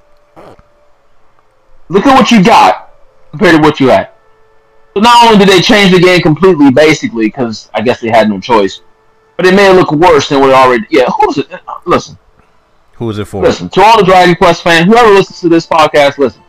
Look 1.90 2.06
at 2.06 2.14
what 2.20 2.30
you 2.32 2.44
got 2.44 2.87
compared 3.38 3.62
to 3.62 3.68
what 3.68 3.80
you 3.80 3.90
had. 3.90 4.10
So 4.94 5.02
not 5.02 5.26
only 5.26 5.46
did 5.46 5.50
they 5.54 5.62
change 5.62 5.92
the 5.92 6.00
game 6.00 6.22
completely, 6.22 6.72
basically, 6.72 7.26
because 7.28 7.70
I 7.74 7.82
guess 7.82 8.02
they 8.02 8.10
had 8.10 8.30
no 8.30 8.40
choice, 8.40 8.82
but 9.36 9.46
it 9.46 9.54
made 9.54 9.70
it 9.70 9.74
look 9.76 9.92
worse 9.92 10.30
than 10.30 10.40
what 10.40 10.50
it 10.50 10.56
already. 10.56 10.88
Yeah, 10.90 11.06
who's 11.06 11.38
it? 11.38 11.52
Uh, 11.54 11.60
listen, 11.86 12.18
Who 12.96 13.10
is 13.12 13.20
it 13.20 13.26
for? 13.26 13.44
listen. 13.44 13.70
To 13.70 13.82
all 13.84 13.98
the 14.00 14.04
Dragon 14.06 14.36
Quest 14.36 14.64
fans, 14.64 14.86
whoever 14.88 15.12
listens 15.12 15.40
to 15.42 15.50
this 15.50 15.68
podcast, 15.68 16.18
listen. 16.18 16.42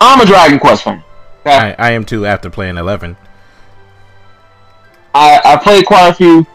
I'm 0.00 0.20
a 0.20 0.26
Dragon 0.26 0.58
Quest 0.60 0.84
fan. 0.84 1.02
Okay? 1.40 1.74
I, 1.76 1.88
I 1.88 1.90
am 1.92 2.04
too 2.04 2.26
after 2.26 2.48
playing 2.50 2.76
11. 2.76 3.16
I, 5.14 5.40
I 5.44 5.56
played 5.56 5.86
quite 5.86 6.08
a 6.08 6.14
few. 6.14 6.46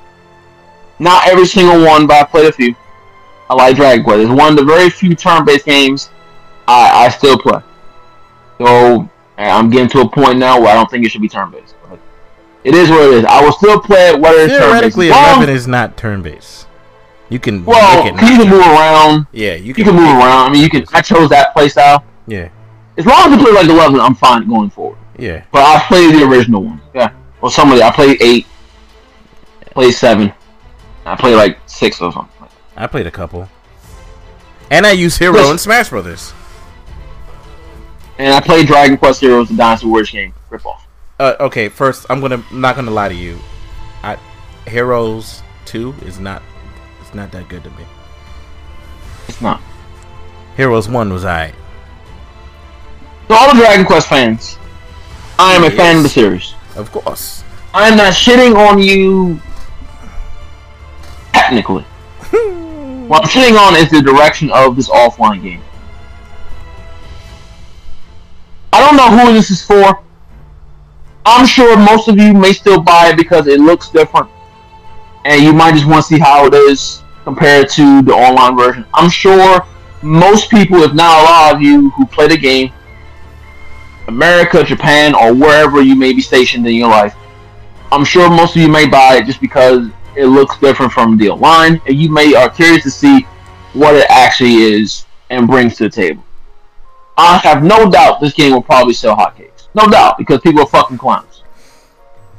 Not 1.00 1.28
every 1.28 1.46
single 1.46 1.84
one, 1.86 2.08
but 2.08 2.16
I 2.16 2.24
played 2.24 2.48
a 2.50 2.52
few. 2.52 2.76
I 3.50 3.56
like 3.56 3.76
Dragon 3.76 4.04
Quest. 4.04 4.20
It's 4.22 4.30
one 4.30 4.52
of 4.52 4.56
the 4.58 4.64
very 4.66 4.90
few 4.90 5.16
turn-based 5.16 5.66
games 5.66 6.10
I, 6.68 7.06
I 7.06 7.10
still 7.10 7.38
play. 7.38 7.62
So 8.60 9.10
I'm 9.38 9.70
getting 9.70 9.90
to 9.90 10.02
a 10.02 10.10
point 10.10 10.38
now 10.38 10.60
where 10.60 10.70
I 10.70 10.74
don't 10.76 10.90
think 10.92 11.06
it 11.06 11.10
should 11.10 11.22
be 11.22 11.30
turn-based. 11.30 11.76
It 12.64 12.76
is 12.76 12.90
what 12.90 13.02
it 13.04 13.14
is. 13.20 13.26
I 13.26 13.42
will 13.42 13.54
still 13.54 13.80
play 13.80 14.10
it 14.10 14.20
whether 14.20 14.38
it's 14.40 14.52
turn-based. 14.52 14.70
Theoretically, 14.96 15.10
Well, 15.10 15.38
11 15.38 15.56
is 15.56 15.66
not 15.68 15.96
turn 15.98 16.22
based. 16.22 16.68
You 17.30 17.40
can 17.40 17.64
well, 17.64 18.06
you 18.06 18.12
can 18.12 18.50
move 18.50 18.60
around. 18.60 19.28
Yeah, 19.32 19.54
you 19.54 19.74
can, 19.74 19.86
You 19.86 19.92
can, 19.92 19.96
move 19.96 20.10
around. 20.18 20.50
I 20.50 20.52
mean, 20.52 20.62
you 20.64 20.70
can. 20.70 20.84
I 20.94 21.02
chose 21.02 21.30
that 21.30 21.56
playstyle. 21.56 22.04
Yeah, 22.28 22.50
As 22.98 23.06
long 23.06 23.32
as 23.32 23.40
I 23.40 23.44
play 23.44 23.52
like 23.54 23.68
11, 23.70 24.00
I'm 24.00 24.16
fine 24.16 24.48
going 24.48 24.70
forward. 24.72 24.98
yeah. 25.18 25.44
But 25.52 25.62
I 25.62 25.80
played 25.88 26.14
the 26.16 26.24
original 26.28 26.64
one. 26.64 26.82
Yeah. 26.94 27.14
Well, 27.40 27.50
some 27.52 27.72
of 27.72 27.78
the 27.78 27.84
I 27.86 27.92
played 27.92 28.22
eight, 28.22 28.46
played 29.72 29.94
seven. 29.94 30.34
I 31.06 31.16
played 31.16 31.36
like 31.36 31.58
six 31.66 32.02
or 32.02 32.12
something. 32.12 32.48
I 32.76 32.88
played 32.88 33.08
a 33.08 33.12
couple. 33.12 33.48
And 34.72 34.86
I 34.86 34.92
use 34.92 35.18
Hero 35.18 35.34
Listen. 35.34 35.52
in 35.54 35.58
Smash 35.60 35.90
Brothers. 35.90 36.34
And 38.20 38.34
I 38.34 38.42
played 38.42 38.68
Dragon 38.68 38.98
Quest 38.98 39.22
Heroes, 39.22 39.48
the 39.48 39.56
Dynasty 39.56 39.88
Warriors 39.88 40.12
game 40.12 40.34
ripoff. 40.52 40.82
Uh, 41.20 41.36
okay, 41.40 41.70
first 41.70 42.06
I'm 42.10 42.20
gonna 42.20 42.44
I'm 42.52 42.60
not 42.60 42.76
gonna 42.76 42.92
lie 42.92 43.08
to 43.08 43.16
you. 43.16 43.40
I 44.04 44.18
Heroes 44.68 45.42
Two 45.66 45.96
is 46.02 46.20
not 46.20 46.44
it's 47.00 47.14
not 47.14 47.32
that 47.32 47.48
good 47.48 47.64
to 47.64 47.70
me. 47.72 47.86
It's 49.30 49.42
not. 49.42 49.62
Heroes 50.58 50.90
One 50.90 51.14
was 51.14 51.24
alright. 51.24 51.56
So 53.30 53.36
all 53.36 53.54
the 53.54 53.62
Dragon 53.62 53.86
Quest 53.86 54.10
fans, 54.10 54.58
I 55.38 55.54
am 55.56 55.64
a 55.64 55.72
fan 55.72 55.98
of 55.98 56.04
the 56.04 56.10
series. 56.10 56.54
Of 56.76 56.92
course. 56.92 57.46
I 57.74 57.88
am 57.88 57.96
not 57.96 58.12
shitting 58.12 58.54
on 58.56 58.80
you 58.80 59.40
technically. 61.32 61.84
what 63.08 63.24
I'm 63.24 63.30
shitting 63.30 63.58
on 63.58 63.78
is 63.78 63.90
the 63.90 64.02
direction 64.02 64.52
of 64.52 64.76
this 64.76 64.90
offline 64.90 65.42
game. 65.42 65.62
I 68.72 68.86
don't 68.86 68.98
know 68.98 69.18
who 69.18 69.34
this 69.34 69.52
is 69.52 69.64
for. 69.64 70.04
I'm 71.26 71.46
sure 71.46 71.78
most 71.78 72.08
of 72.08 72.18
you 72.18 72.34
may 72.34 72.54
still 72.54 72.82
buy 72.82 73.10
it 73.10 73.18
because 73.18 73.48
it 73.48 73.60
looks 73.60 73.90
different. 73.90 74.30
And 75.26 75.44
you 75.44 75.54
might 75.54 75.74
just 75.74 75.86
want 75.86 76.06
to 76.06 76.08
see 76.08 76.20
how 76.20 76.46
it 76.46 76.54
is 76.54 77.02
compared 77.24 77.70
to 77.70 78.02
the 78.02 78.14
online 78.14 78.58
version. 78.58 78.86
I'm 78.94 79.10
sure 79.10 79.66
most 80.02 80.50
people, 80.50 80.82
if 80.84 80.94
not 80.94 81.20
a 81.20 81.24
lot 81.24 81.56
of 81.56 81.62
you 81.62 81.90
who 81.92 82.06
play 82.06 82.28
the 82.28 82.38
game, 82.38 82.72
America, 84.08 84.64
Japan, 84.64 85.14
or 85.14 85.34
wherever 85.34 85.82
you 85.82 85.96
may 85.96 86.14
be 86.14 86.22
stationed 86.22 86.66
in 86.66 86.74
your 86.74 86.90
life, 86.90 87.16
I'm 87.92 88.06
sure 88.06 88.30
most 88.30 88.56
of 88.56 88.62
you 88.62 88.68
may 88.68 88.88
buy 88.88 89.18
it 89.18 89.26
just 89.26 89.42
because 89.42 89.90
it 90.16 90.26
looks 90.26 90.58
different 90.58 90.92
from 90.92 91.18
the 91.18 91.30
online, 91.30 91.82
and 91.86 91.96
you 91.96 92.12
may 92.12 92.34
are 92.34 92.50
curious 92.50 92.84
to 92.84 92.92
see 92.92 93.28
what 93.74 93.96
it 93.96 94.06
actually 94.10 94.56
is 94.56 95.06
and 95.30 95.48
brings 95.48 95.78
to 95.78 95.84
the 95.84 95.90
table. 95.90 96.24
I 97.20 97.38
have 97.40 97.64
no 97.64 97.90
doubt 97.90 98.22
this 98.22 98.34
game 98.34 98.54
will 98.54 98.62
probably 98.62 98.94
sell 98.94 99.16
hotcakes. 99.16 99.68
No 99.76 99.88
doubt, 99.88 100.18
because 100.18 100.40
people 100.40 100.62
are 100.62 100.68
fucking 100.68 100.98
clowns. 100.98 101.44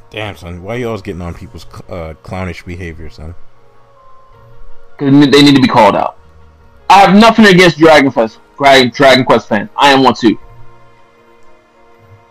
Damn, 0.09 0.35
son. 0.35 0.63
Why 0.63 0.75
you 0.75 0.87
always 0.87 1.03
getting 1.03 1.21
on 1.21 1.35
people's 1.35 1.65
uh, 1.87 2.15
clownish 2.23 2.63
behavior, 2.63 3.09
son? 3.11 3.35
Because 4.97 5.31
they 5.31 5.43
need 5.43 5.55
to 5.55 5.61
be 5.61 5.67
called 5.67 5.95
out. 5.95 6.17
I 6.89 7.01
have 7.01 7.15
nothing 7.15 7.45
against 7.45 7.77
Dragon 7.77 8.11
Quest, 8.11 8.39
Dragon, 8.57 8.91
Dragon 8.93 9.23
Quest 9.23 9.47
fan. 9.47 9.69
I 9.77 9.91
am 9.91 10.03
one 10.03 10.15
too. 10.15 10.37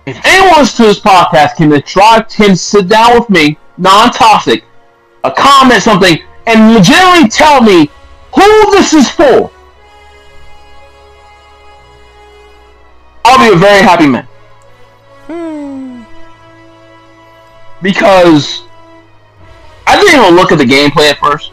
If 0.06 0.20
anyone 0.24 0.58
listens 0.58 0.76
to 0.76 0.82
this 0.82 1.00
podcast 1.00 1.54
can 1.56 1.68
they 1.68 1.80
try 1.80 2.20
can 2.22 2.56
sit 2.56 2.88
down 2.88 3.14
with 3.14 3.30
me, 3.30 3.58
non-toxic, 3.78 4.64
a 5.22 5.30
comment 5.30 5.82
something, 5.82 6.18
and 6.48 6.74
legitimately 6.74 7.28
tell 7.28 7.62
me 7.62 7.88
who 8.34 8.70
this 8.72 8.92
is 8.92 9.08
for, 9.08 9.52
I'll 13.24 13.38
be 13.38 13.54
a 13.54 13.58
very 13.58 13.82
happy 13.82 14.06
man. 14.06 14.26
Hmm. 15.26 16.02
Because 17.82 18.62
I 19.86 19.96
didn't 19.96 20.20
even 20.20 20.36
look 20.36 20.52
at 20.52 20.58
the 20.58 20.64
gameplay 20.64 21.10
at 21.10 21.18
first. 21.18 21.52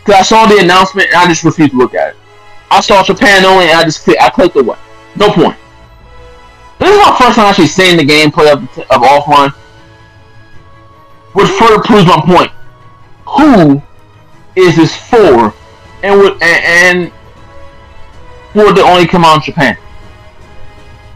Because 0.00 0.20
I 0.20 0.22
saw 0.22 0.46
the 0.46 0.58
announcement 0.58 1.08
and 1.08 1.16
I 1.16 1.26
just 1.26 1.44
refused 1.44 1.72
to 1.72 1.76
look 1.76 1.94
at 1.94 2.10
it. 2.10 2.16
I 2.70 2.80
saw 2.80 3.02
Japan 3.02 3.44
only 3.44 3.66
and 3.66 3.78
I 3.78 3.84
just 3.84 4.04
clicked, 4.04 4.22
I 4.22 4.30
clicked 4.30 4.56
away. 4.56 4.78
No 5.16 5.30
point. 5.30 5.56
This 6.78 6.90
is 6.90 6.96
my 6.96 7.16
first 7.18 7.36
time 7.36 7.46
actually 7.46 7.66
seeing 7.66 7.96
the 7.96 8.04
gameplay 8.04 8.52
of, 8.52 8.62
of 8.62 9.02
offline. 9.02 9.52
Which 11.32 11.48
further 11.48 11.82
proves 11.82 12.06
my 12.06 12.20
point. 12.24 12.50
Who 13.26 13.82
is 14.56 14.76
this 14.76 14.96
for? 14.96 15.54
And 16.02 16.20
and, 16.42 16.42
and 16.42 17.12
would 18.54 18.78
it 18.78 18.84
only 18.84 19.06
come 19.06 19.24
out 19.24 19.36
in 19.36 19.42
Japan? 19.42 19.76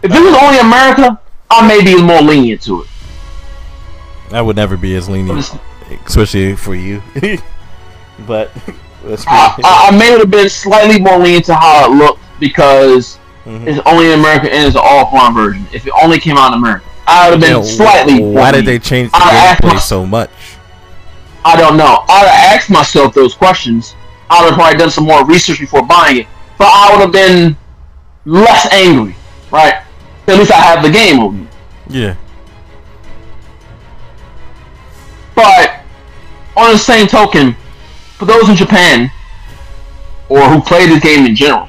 If 0.04 0.12
it 0.14 0.20
was 0.20 0.34
only 0.42 0.58
America, 0.58 1.18
I 1.50 1.66
may 1.66 1.82
be 1.82 2.00
more 2.02 2.20
lenient 2.20 2.62
to 2.62 2.82
it. 2.82 2.88
I 4.32 4.42
would 4.42 4.56
never 4.56 4.76
be 4.76 4.94
as 4.96 5.08
lenient, 5.08 5.50
especially 6.06 6.56
for 6.56 6.74
you. 6.74 7.02
but 8.26 8.50
let's 9.04 9.24
I, 9.26 9.54
I, 9.64 9.88
I 9.92 9.96
may 9.96 10.10
have 10.10 10.30
been 10.30 10.48
slightly 10.48 11.00
more 11.00 11.18
lenient 11.18 11.46
to 11.46 11.54
how 11.54 11.90
it 11.90 11.96
looked 11.96 12.20
because 12.40 13.18
Mhm. 13.46 13.66
it's 13.66 13.80
only 13.86 14.10
in 14.10 14.18
America 14.20 14.50
and 14.52 14.66
it's 14.66 14.74
an 14.76 14.82
offline 14.82 15.34
version. 15.34 15.66
If 15.72 15.86
it 15.86 15.92
only 16.02 16.18
came 16.18 16.38
out 16.38 16.48
in 16.48 16.58
America, 16.58 16.84
I 17.06 17.28
would 17.30 17.40
have 17.40 17.40
been 17.50 17.62
Yeah, 17.62 17.76
slightly. 17.76 18.20
Why 18.22 18.50
did 18.52 18.64
they 18.64 18.78
change 18.78 19.10
the 19.12 19.18
gameplay 19.18 19.74
my- 19.74 19.78
so 19.78 20.06
much? 20.06 20.30
I 21.44 21.54
don't 21.56 21.76
know. 21.76 22.04
I'd 22.08 22.26
have 22.26 22.54
asked 22.56 22.70
myself 22.70 23.12
those 23.12 23.34
questions. 23.34 23.94
I 24.30 24.40
would 24.42 24.50
have 24.52 24.58
probably 24.58 24.78
done 24.78 24.90
some 24.90 25.04
more 25.04 25.24
research 25.26 25.60
before 25.60 25.82
buying 25.82 26.16
it, 26.18 26.26
but 26.56 26.68
I 26.72 26.90
would 26.92 27.00
have 27.02 27.12
been 27.12 27.54
less 28.24 28.66
angry, 28.72 29.14
right? 29.50 29.74
At 30.26 30.38
least 30.38 30.52
I 30.52 30.56
have 30.56 30.82
the 30.82 30.90
game 30.90 31.20
on 31.20 31.40
me. 31.40 31.48
Yeah. 31.88 32.16
But 35.34 35.80
on 36.56 36.72
the 36.72 36.78
same 36.78 37.06
token, 37.06 37.56
for 38.16 38.24
those 38.24 38.48
in 38.48 38.56
Japan 38.56 39.10
or 40.28 40.48
who 40.48 40.60
play 40.60 40.86
this 40.86 41.02
game 41.02 41.26
in 41.26 41.34
general, 41.34 41.68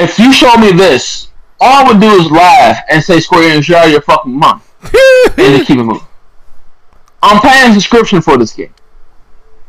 if 0.00 0.18
you 0.18 0.32
show 0.32 0.56
me 0.56 0.72
this, 0.72 1.28
all 1.60 1.84
I 1.84 1.92
would 1.92 2.00
do 2.00 2.10
is 2.14 2.30
laugh 2.30 2.82
and 2.88 3.04
say, 3.04 3.20
"Square 3.20 3.42
Enix, 3.42 3.68
you're 3.68 3.76
out 3.76 3.86
of 3.86 3.92
your 3.92 4.00
fucking 4.00 4.32
mind," 4.32 4.62
and 4.82 5.66
keep 5.66 5.78
it 5.78 5.84
moving. 5.84 6.06
I'm 7.22 7.40
paying 7.42 7.74
subscription 7.74 8.22
for 8.22 8.38
this 8.38 8.52
game. 8.52 8.74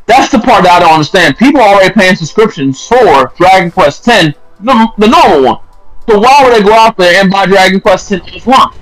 That's 0.06 0.32
the 0.32 0.38
part 0.38 0.64
that 0.64 0.72
I 0.72 0.80
don't 0.80 0.92
understand. 0.94 1.36
People 1.36 1.60
are 1.60 1.74
already 1.74 1.94
paying 1.94 2.16
subscriptions 2.16 2.86
for 2.86 3.32
Dragon 3.36 3.70
Quest 3.70 4.08
X, 4.08 4.36
the, 4.60 4.88
the 4.98 5.08
normal 5.08 5.42
one. 5.42 5.60
So 6.08 6.18
why 6.18 6.42
would 6.44 6.52
they 6.54 6.62
go 6.62 6.72
out 6.74 6.96
there 6.96 7.20
and 7.22 7.30
buy 7.30 7.46
Dragon 7.46 7.80
Quest 7.80 8.10
X 8.12 8.22
offline? 8.26 8.74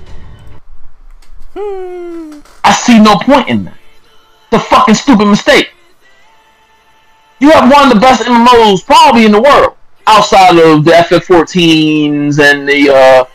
I 2.63 2.71
see 2.73 2.99
no 2.99 3.15
point 3.17 3.47
in 3.49 3.65
that. 3.65 3.77
The 4.51 4.59
fucking 4.59 4.95
stupid 4.95 5.25
mistake. 5.25 5.71
You 7.39 7.51
have 7.51 7.71
one 7.71 7.87
of 7.87 7.93
the 7.93 7.99
best 7.99 8.23
MMOs 8.23 8.85
probably 8.85 9.25
in 9.25 9.31
the 9.31 9.41
world, 9.41 9.75
outside 10.07 10.57
of 10.57 10.83
the 10.85 10.91
FF14s 10.91 12.39
and 12.39 12.67
the 12.67 12.89
uh, 12.89 13.25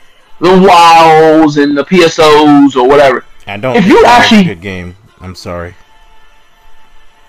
the 0.40 0.48
WoWs 0.48 1.62
and 1.62 1.76
the 1.76 1.84
PSOs 1.84 2.76
or 2.76 2.86
whatever. 2.88 3.24
I 3.46 3.56
don't. 3.56 3.76
If 3.76 3.84
think 3.84 3.94
you 3.96 4.02
WoW 4.04 4.10
is 4.18 4.22
actually- 4.22 4.40
a 4.42 4.44
good 4.54 4.60
game. 4.60 4.96
I'm 5.20 5.34
sorry. 5.34 5.74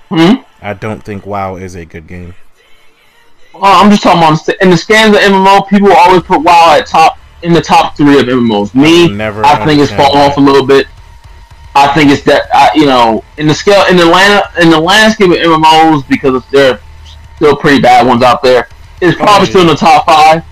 Hmm? 0.10 0.42
I 0.62 0.74
don't 0.74 1.04
think 1.04 1.26
WoW 1.26 1.56
is 1.56 1.76
a 1.76 1.86
good 1.86 2.08
game. 2.08 2.36
Uh, 3.62 3.82
I'm 3.82 3.90
just 3.90 4.04
talking 4.04 4.20
about 4.22 4.62
in 4.62 4.70
the 4.70 4.78
scans 4.78 5.16
of 5.16 5.22
MMO. 5.22 5.68
People 5.68 5.92
always 5.94 6.22
put 6.24 6.42
WoW 6.42 6.76
at 6.78 6.86
top 6.86 7.18
in 7.44 7.54
the 7.54 7.62
top 7.62 7.96
three 7.98 8.20
of 8.20 8.26
MMOs. 8.26 8.74
Me, 8.76 9.08
never 9.10 9.44
I 9.46 9.64
think 9.66 9.80
it's 9.82 9.92
fallen 9.92 10.14
that. 10.14 10.32
off 10.32 10.38
a 10.38 10.42
little 10.42 10.66
bit. 10.66 10.88
I 11.76 11.94
think 11.94 12.10
it's 12.12 12.24
that 12.24 12.50
I, 12.54 12.72
you 12.74 12.86
know 12.86 13.24
in 13.38 13.48
the 13.48 13.54
scale 13.54 13.86
in 13.88 13.98
the 13.98 14.06
land 14.06 14.44
in 14.60 14.70
the 14.70 14.80
landscape 14.80 15.30
of 15.30 15.38
MMOs 15.38 16.08
because 16.08 16.44
there 16.52 16.74
are 16.74 16.80
still 17.36 17.56
pretty 17.56 17.82
bad 17.82 18.08
ones 18.08 18.24
out 18.24 18.42
there. 18.42 18.68
It's 19.02 19.16
probably 19.16 19.46
yeah. 19.48 19.50
still 19.52 19.62
in 19.62 19.68
the 19.68 19.76
top 19.76 20.06
five, 20.06 20.44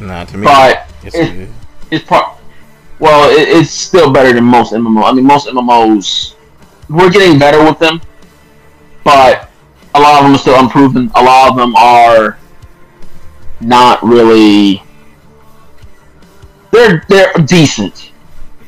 Not 0.00 0.28
to 0.28 0.38
me, 0.38 0.44
but 0.44 0.88
it's, 1.02 1.16
it- 1.16 1.48
it's 1.90 2.04
part. 2.04 2.38
Well, 3.00 3.28
it, 3.30 3.48
it's 3.48 3.70
still 3.70 4.12
better 4.12 4.32
than 4.32 4.44
most 4.44 4.72
MMOs. 4.72 5.04
I 5.04 5.12
mean, 5.12 5.24
most 5.26 5.48
MMOs 5.48 6.34
we're 6.88 7.10
getting 7.10 7.38
better 7.38 7.64
with 7.64 7.78
them, 7.78 8.00
but 9.02 9.50
a 9.94 10.00
lot 10.00 10.18
of 10.18 10.24
them 10.24 10.34
are 10.34 10.38
still 10.38 10.58
unproven. 10.58 11.10
A 11.14 11.22
lot 11.22 11.50
of 11.50 11.56
them 11.56 11.74
are 11.76 12.38
not 13.60 14.02
really. 14.02 14.82
They're 16.70 17.04
they're 17.08 17.32
decent. 17.44 18.12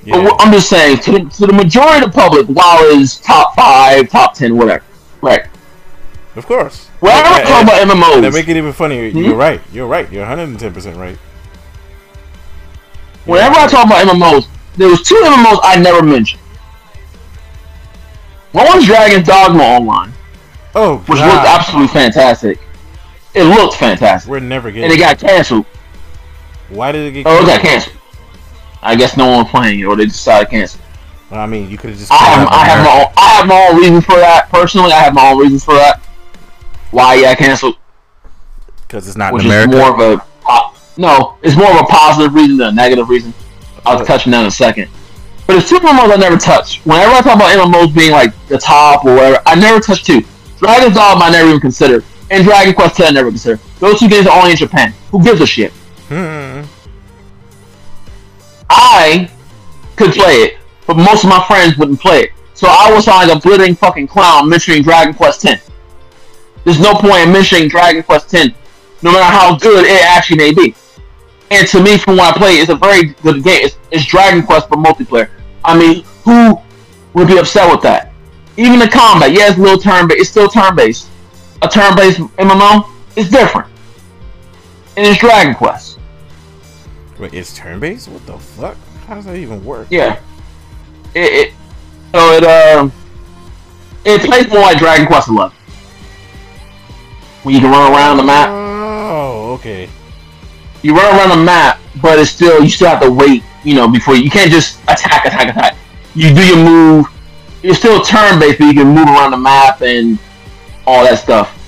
yeah. 0.05 0.29
I'm 0.39 0.53
just 0.53 0.69
saying, 0.69 0.99
to 0.99 1.13
the, 1.13 1.19
to 1.39 1.47
the 1.47 1.53
majority 1.55 2.05
of 2.05 2.13
the 2.13 2.19
public, 2.19 2.47
WoW 2.49 2.83
is 2.93 3.19
top 3.21 3.55
five, 3.57 4.11
top 4.11 4.35
ten, 4.35 4.57
whatever. 4.57 4.85
Right. 5.23 5.47
of 6.37 6.45
course. 6.47 6.89
Whenever 7.01 7.29
I 7.29 7.43
talk 7.43 7.63
about 7.65 7.87
MMOs, 7.89 8.23
MMOs, 8.23 8.33
make 8.33 8.49
it 8.49 8.57
even 8.57 8.73
funnier, 8.73 9.11
Hmm? 9.11 9.19
you're 9.19 9.35
right. 9.37 9.61
You're 9.73 9.87
right. 9.87 10.11
You're 10.13 10.23
110 10.23 10.73
percent 10.75 10.97
right. 10.97 11.19
You're 13.27 13.37
whenever 13.37 13.57
I 13.57 13.67
talk 13.69 13.87
about 13.87 14.07
MMOs, 14.07 14.49
there 14.77 14.89
was 14.89 15.03
two 15.03 15.15
MMOs 15.17 15.61
I 15.63 15.79
never 15.81 16.03
mentioned. 16.03 16.41
One 18.53 18.67
was 18.67 18.85
Dragon's 18.87 19.27
Dogma 19.27 19.63
Online, 19.63 20.13
oh, 20.75 20.99
which 21.07 21.19
God. 21.19 21.35
looked 21.35 21.47
absolutely 21.49 21.89
fantastic. 21.89 22.59
It 23.35 23.45
looked 23.45 23.77
fantastic, 23.77 24.31
We're 24.31 24.41
never 24.41 24.71
getting. 24.71 24.85
and 24.85 24.93
it 24.93 24.99
got 24.99 25.19
canceled. 25.19 25.67
Why 26.69 26.93
did 26.93 27.07
it 27.09 27.13
get? 27.13 27.27
Oh, 27.27 27.43
it 27.43 27.47
got 27.47 27.61
canceled. 27.61 27.97
I 28.83 28.95
guess 28.97 29.17
no 29.17 29.29
one 29.29 29.47
playing 29.47 29.81
it, 29.81 29.85
or 29.85 29.97
they 29.97 30.05
decided 30.07 30.45
to 30.47 30.51
cancel. 30.51 30.81
Well, 31.31 31.41
I 31.41 31.47
mean, 31.47 31.69
you 31.71 31.79
could 31.79 31.91
have 31.91 31.99
just. 31.99 32.13
I 32.13 32.17
have, 32.17 32.49
I 32.49 32.65
have 32.67 32.85
my 32.85 33.03
own, 33.03 33.13
I 33.17 33.29
have 33.37 33.47
my 33.49 33.69
own 33.71 33.77
reasons 33.81 34.05
for 34.05 34.17
that. 34.17 34.49
Personally, 34.51 34.93
I 34.93 35.01
have 35.01 35.15
my 35.15 35.31
own 35.33 35.39
reasons 35.39 35.65
for 35.65 35.75
that. 35.75 36.01
Why 36.91 37.15
yeah 37.15 37.35
canceled. 37.35 37.77
because 38.87 39.09
it's 39.09 39.17
not 39.17 39.33
which 39.33 39.45
is 39.45 39.67
more 39.67 39.93
of 39.95 40.19
a 40.21 40.25
no, 40.97 41.37
it's 41.43 41.57
more 41.57 41.71
of 41.73 41.81
a 41.81 41.85
positive 41.85 42.35
reason 42.35 42.57
than 42.57 42.69
a 42.69 42.73
negative 42.73 43.09
reason. 43.09 43.35
I'll 43.85 43.99
What? 43.99 44.07
touch 44.07 44.27
on 44.27 44.31
that 44.31 44.43
in 44.43 44.47
a 44.47 44.51
second. 44.51 44.89
But 45.47 45.57
it's 45.57 45.69
two 45.69 45.77
MMOs 45.77 46.13
I 46.13 46.17
never 46.17 46.37
touch. 46.37 46.81
Whenever 46.85 47.11
I 47.13 47.21
talk 47.21 47.37
about 47.37 47.51
MMOs 47.53 47.95
being 47.95 48.13
like 48.13 48.33
the 48.47 48.59
top 48.59 49.05
or 49.05 49.15
whatever, 49.17 49.43
I 49.45 49.57
never 49.57 49.81
touch 49.81 50.05
two. 50.05 50.23
Dragon's 50.59 50.95
Dogma 50.95 51.25
I 51.25 51.31
never 51.31 51.49
even 51.49 51.61
considered, 51.61 52.05
and 52.31 52.45
Dragon 52.45 52.75
Quest 52.75 53.01
X 53.01 53.09
I 53.09 53.13
never 53.13 53.31
considered. 53.31 53.61
Those 53.81 53.99
two 53.99 54.09
games 54.09 54.27
are 54.27 54.37
only 54.37 54.53
in 54.53 54.57
Japan. 54.57 54.95
Who 55.11 55.23
gives 55.23 55.41
a 55.41 55.47
shit? 55.47 55.73
Hmm. 56.09 56.63
I 58.71 59.31
could 59.97 60.13
play 60.13 60.35
it, 60.35 60.59
but 60.87 60.97
most 60.97 61.25
of 61.25 61.31
my 61.31 61.45
friends 61.47 61.77
wouldn't 61.77 62.01
play 62.01 62.23
it. 62.23 62.31
So 62.55 62.69
I 62.71 62.93
was 62.93 63.07
like 63.07 63.31
a 63.31 63.39
glittering 63.39 63.75
fucking 63.75 64.07
clown 64.07 64.49
mentioning 64.49 64.83
Dragon 64.83 65.13
Quest 65.13 65.45
X. 65.45 65.71
There's 66.65 66.81
no 66.81 66.95
point 66.95 67.27
in 67.27 67.33
mentioning 67.33 67.69
Dragon 67.69 68.03
Quest 68.03 68.33
X, 68.35 68.55
no 69.03 69.13
matter 69.13 69.25
how 69.25 69.57
good 69.57 69.85
it 69.85 70.03
actually 70.03 70.37
may 70.37 70.53
be. 70.53 70.75
And 71.51 71.69
to 71.69 71.83
me, 71.83 71.99
from 71.99 72.17
what 72.17 72.35
I 72.35 72.39
play, 72.39 72.53
it's 72.55 72.71
a 72.71 72.77
very 72.77 73.09
good 73.23 73.45
game. 73.45 73.67
It's, 73.67 73.77
it's 73.91 74.07
Dragon 74.07 74.43
Quest 74.43 74.69
for 74.69 74.77
multiplayer. 74.77 75.31
I 75.63 75.79
mean, 75.79 76.05
who 76.25 76.59
would 77.13 77.29
be 77.29 77.39
upset 77.39 77.71
with 77.71 77.83
that? 77.83 78.14
Even 78.57 78.79
the 78.79 78.89
combat, 78.89 79.33
yeah, 79.33 79.49
it's 79.49 79.59
a 79.59 79.61
little 79.61 79.79
turn 79.79 80.07
based. 80.07 80.21
It's 80.21 80.31
still 80.31 80.49
turn 80.49 80.77
based. 80.77 81.09
A 81.63 81.69
turn 81.69 81.97
based 81.97 82.21
MMO 82.21 82.89
is 83.17 83.29
different. 83.31 83.69
And 84.97 85.07
it's 85.07 85.19
Dragon 85.19 85.55
Quest. 85.55 85.99
Wait, 87.19 87.35
it's 87.35 87.57
turn 87.57 87.81
based? 87.81 88.09
What 88.09 88.25
the 88.27 88.39
fuck? 88.39 88.77
How 89.07 89.15
does 89.15 89.25
that 89.25 89.37
even 89.37 89.65
work? 89.65 89.89
Yeah. 89.91 90.21
It, 91.15 91.33
it 91.33 91.55
so 92.13 92.33
it 92.33 92.45
um 92.45 92.93
it 94.05 94.21
plays 94.23 94.49
more 94.49 94.61
like 94.61 94.79
Dragon 94.79 95.07
Quest 95.07 95.29
Eleven. 95.29 95.57
When 97.43 97.55
you 97.55 97.61
can 97.61 97.71
run 97.71 97.93
around 97.93 98.17
the 98.17 98.23
map. 98.23 98.49
Oh, 98.51 99.53
okay. 99.55 99.89
You 100.83 100.95
run 100.95 101.15
around 101.17 101.31
the 101.39 101.45
map, 101.45 101.81
but 102.01 102.19
it's 102.19 102.31
still 102.31 102.63
you 102.63 102.71
still 102.71 102.89
have 102.89 103.01
to 103.01 103.11
wait, 103.11 103.43
you 103.65 103.75
know, 103.75 103.89
before 103.89 104.15
you, 104.15 104.23
you 104.23 104.31
can't 104.31 104.51
just 104.51 104.81
attack, 104.85 105.25
attack, 105.25 105.49
attack. 105.49 105.77
You 106.15 106.35
do 106.35 106.47
your 106.47 106.57
move. 106.57 107.07
It's 107.65 107.79
still 107.79 108.03
turn 108.03 108.39
based, 108.39 108.59
but 108.59 108.67
you 108.67 108.75
can 108.75 108.89
move 108.89 109.07
around 109.07 109.31
the 109.31 109.39
map 109.39 109.81
and 109.81 110.19
all 110.87 111.03
that 111.03 111.19
stuff. 111.19 111.59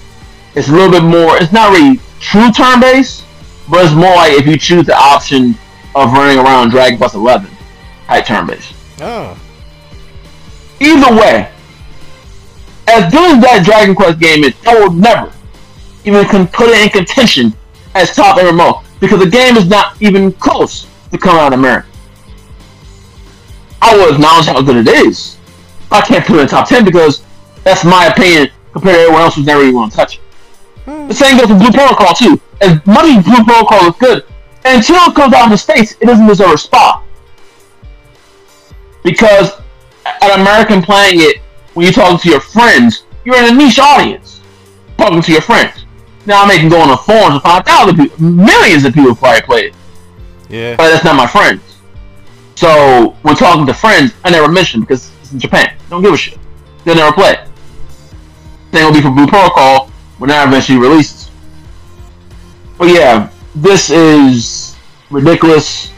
It's 0.55 0.69
a 0.69 0.73
little 0.73 0.91
bit 0.91 1.03
more. 1.03 1.39
It's 1.39 1.53
not 1.53 1.73
really 1.73 1.99
true 2.21 2.53
turn 2.53 2.81
based, 2.81 3.25
but 3.71 3.83
it's 3.83 3.95
more 3.95 4.15
like 4.15 4.33
if 4.33 4.47
you 4.47 4.59
choose 4.59 4.85
the 4.85 4.95
option 4.95 5.55
of 5.95 6.13
running 6.13 6.39
around 6.39 6.69
Dragon 6.69 6.99
Quest 6.99 7.15
Eleven 7.15 7.51
type 8.09 8.27
turn 8.27 8.47
based. 8.47 8.75
Oh. 9.01 9.39
Either 10.81 11.17
way, 11.17 11.51
as 12.89 13.11
good 13.11 13.39
as 13.39 13.43
that 13.43 13.63
Dragon 13.65 13.95
Quest 13.95 14.19
game 14.19 14.45
is, 14.45 14.55
I 14.67 14.79
will 14.79 14.93
never 14.93 15.33
even 16.05 16.27
can 16.27 16.47
put 16.47 16.69
it 16.69 16.79
in 16.79 16.91
contention 16.91 17.55
as 17.95 18.15
top 18.15 18.39
MMO 18.39 18.85
because 19.01 19.21
the 19.21 19.31
game 19.31 19.57
is 19.57 19.67
not 19.67 20.01
even 20.03 20.31
close 20.33 20.87
to 21.11 21.17
coming 21.17 21.41
out 21.41 21.55
of 21.55 21.59
America. 21.59 21.89
I 23.81 23.97
will 23.97 24.13
acknowledge 24.13 24.45
how 24.45 24.61
good 24.61 24.87
it 24.87 24.89
is. 24.89 25.36
I 25.91 26.01
can't 26.01 26.25
put 26.25 26.37
it 26.37 26.43
in 26.43 26.49
top 26.49 26.69
ten 26.69 26.85
because 26.85 27.23
that's 27.65 27.85
my 27.85 28.07
opinion 28.07 28.51
compared 28.73 28.97
to 28.97 29.01
everyone 29.03 29.23
else 29.23 29.37
who's 29.37 29.47
never 29.47 29.63
even 29.63 29.75
want 29.75 29.93
to 29.93 29.97
touch 29.97 30.17
it. 30.17 30.21
Hmm. 30.85 31.09
The 31.09 31.15
same 31.15 31.39
goes 31.39 31.49
for 31.49 31.59
Blue 31.59 31.73
Protocol 31.73 32.15
too. 32.15 32.41
As 32.61 32.85
much 32.87 33.07
as 33.07 33.25
Blue 33.25 33.45
Protocol 33.45 33.89
is 33.89 33.97
good, 33.97 34.25
until 34.65 34.97
it 34.97 35.15
comes 35.15 35.35
out 35.35 35.45
in 35.45 35.51
the 35.51 35.59
States, 35.59 35.97
it 36.01 36.07
doesn't 36.07 36.27
deserve 36.27 36.53
a 36.53 36.59
spot. 36.59 37.05
Because 39.03 39.53
an 40.23 40.41
American 40.41 40.83
playing 40.83 41.21
it, 41.21 41.41
when 41.75 41.85
you're 41.85 41.93
talking 41.93 42.19
to 42.19 42.29
your 42.29 42.41
friends, 42.41 43.05
you're 43.25 43.37
in 43.37 43.55
a 43.55 43.57
niche 43.57 43.79
audience. 43.79 44.41
Talking 44.99 45.23
to 45.23 45.33
your 45.33 45.41
friends. 45.41 45.85
Now 46.27 46.45
I 46.45 46.57
can 46.57 46.69
go 46.69 46.81
on 46.81 46.89
the 46.89 46.97
forums 46.97 47.35
and 47.35 47.43
find 47.43 47.65
thousands 47.65 48.01
people, 48.01 48.21
millions 48.21 48.85
of 48.85 48.95
people 48.95 49.15
probably 49.15 49.43
play 49.43 49.61
it. 49.67 49.75
Yeah. 50.49 50.77
But 50.77 50.91
that's 50.91 51.05
not 51.05 51.17
my 51.17 51.27
friends. 51.27 51.63
So 52.57 53.17
when 53.23 53.37
talking 53.37 53.67
to 53.67 53.75
friends, 53.75 54.13
I 54.25 54.31
never 54.31 54.51
mention 54.51 54.81
because 54.81 55.13
in 55.33 55.39
Japan. 55.39 55.77
Don't 55.91 56.03
give 56.03 56.13
a 56.13 56.17
shit. 56.17 56.39
They'll 56.85 56.95
never 56.95 57.13
play. 57.13 57.37
Same 58.73 58.85
will 58.85 58.93
be 58.93 59.01
for 59.01 59.11
Blue 59.11 59.27
Protocol 59.27 59.89
when 60.19 60.29
that 60.29 60.49
eventually 60.49 60.79
releases. 60.79 61.31
But 62.79 62.89
yeah, 62.89 63.31
this 63.55 63.91
is 63.91 64.77
ridiculous. 65.11 65.93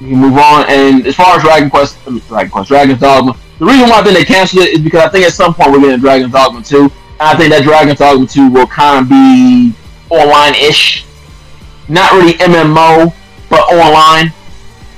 You 0.00 0.16
move 0.16 0.36
on. 0.36 0.66
And 0.68 1.06
as 1.06 1.14
far 1.16 1.36
as 1.36 1.42
Dragon 1.42 1.70
Quest, 1.70 1.96
I 2.06 2.10
mean, 2.10 2.22
Dragon 2.28 2.50
Quest, 2.50 2.68
Dragon's 2.68 3.00
Dogma, 3.00 3.36
the 3.58 3.64
reason 3.64 3.88
why 3.88 4.00
I 4.00 4.02
think 4.02 4.16
they 4.16 4.24
canceled 4.24 4.64
it 4.64 4.74
is 4.74 4.80
because 4.80 5.00
I 5.00 5.08
think 5.08 5.26
at 5.26 5.32
some 5.32 5.54
point 5.54 5.72
we're 5.72 5.80
getting 5.80 6.00
Dragon's 6.00 6.32
Dogma 6.32 6.62
2. 6.62 6.82
And 6.82 6.92
I 7.20 7.36
think 7.36 7.50
that 7.50 7.62
Dragon's 7.62 7.98
Dogma 7.98 8.26
2 8.26 8.50
will 8.50 8.66
kind 8.66 9.02
of 9.02 9.08
be 9.08 9.74
online-ish. 10.10 11.04
Not 11.88 12.12
really 12.12 12.34
MMO, 12.34 13.12
but 13.48 13.60
online. 13.72 14.32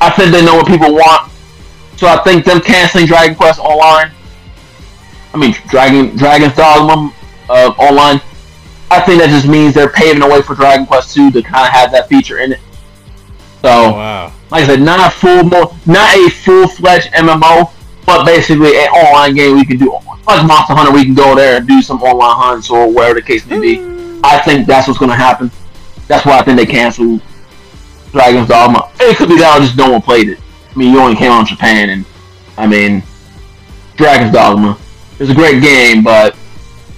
I 0.00 0.10
think 0.10 0.32
they 0.32 0.44
know 0.44 0.56
what 0.56 0.66
people 0.66 0.92
want. 0.94 1.29
So 2.00 2.06
I 2.06 2.16
think 2.22 2.46
them 2.46 2.62
canceling 2.62 3.04
Dragon 3.04 3.34
Quest 3.36 3.60
Online, 3.60 4.10
I 5.34 5.36
mean 5.36 5.54
Dragon 5.68 6.16
Dragon's 6.16 6.54
Dogma 6.56 7.12
uh, 7.50 7.74
Online, 7.78 8.22
I 8.90 9.00
think 9.02 9.20
that 9.20 9.28
just 9.28 9.46
means 9.46 9.74
they're 9.74 9.90
paving 9.90 10.20
the 10.20 10.26
way 10.26 10.40
for 10.40 10.54
Dragon 10.54 10.86
Quest 10.86 11.14
2 11.14 11.30
to 11.32 11.42
kind 11.42 11.66
of 11.66 11.72
have 11.72 11.92
that 11.92 12.08
feature 12.08 12.38
in 12.38 12.52
it. 12.52 12.60
So, 13.60 13.68
Oh, 13.68 13.92
wow. 13.92 14.32
like 14.50 14.64
I 14.64 14.66
said, 14.66 14.80
not 14.80 15.12
a 15.12 15.14
full, 15.14 15.44
mo- 15.44 15.76
not 15.84 16.16
a 16.16 16.30
full-fledged 16.30 17.12
MMO, 17.12 17.70
but 18.06 18.24
basically 18.24 18.78
an 18.78 18.88
online 18.88 19.34
game 19.34 19.54
we 19.56 19.66
can 19.66 19.76
do, 19.76 19.92
like 20.26 20.46
Monster 20.46 20.72
Hunter, 20.74 20.92
we 20.92 21.04
can 21.04 21.12
go 21.12 21.34
there 21.36 21.58
and 21.58 21.68
do 21.68 21.82
some 21.82 22.02
online 22.02 22.34
hunts 22.34 22.70
or 22.70 22.90
whatever 22.90 23.20
the 23.20 23.26
case 23.26 23.44
may 23.44 23.60
be. 23.60 23.78
I 24.24 24.38
think 24.40 24.66
that's 24.66 24.88
what's 24.88 24.98
going 24.98 25.10
to 25.10 25.16
happen. 25.16 25.50
That's 26.08 26.24
why 26.24 26.38
I 26.38 26.42
think 26.42 26.56
they 26.56 26.64
canceled 26.64 27.20
Dragon's 28.12 28.48
Dogma. 28.48 28.90
It 28.98 29.18
could 29.18 29.28
be 29.28 29.36
that 29.36 29.58
or 29.58 29.60
just 29.62 29.76
no 29.76 29.90
one 29.90 30.00
played 30.00 30.30
it. 30.30 30.38
I 30.72 30.78
mean, 30.78 30.92
you 30.92 31.00
only 31.00 31.16
came 31.16 31.32
out 31.32 31.40
in 31.40 31.46
Japan, 31.46 31.90
and 31.90 32.04
I 32.56 32.66
mean, 32.66 33.02
Dragon's 33.96 34.32
Dogma 34.32 34.78
is 35.18 35.30
a 35.30 35.34
great 35.34 35.62
game, 35.62 36.02
but 36.02 36.36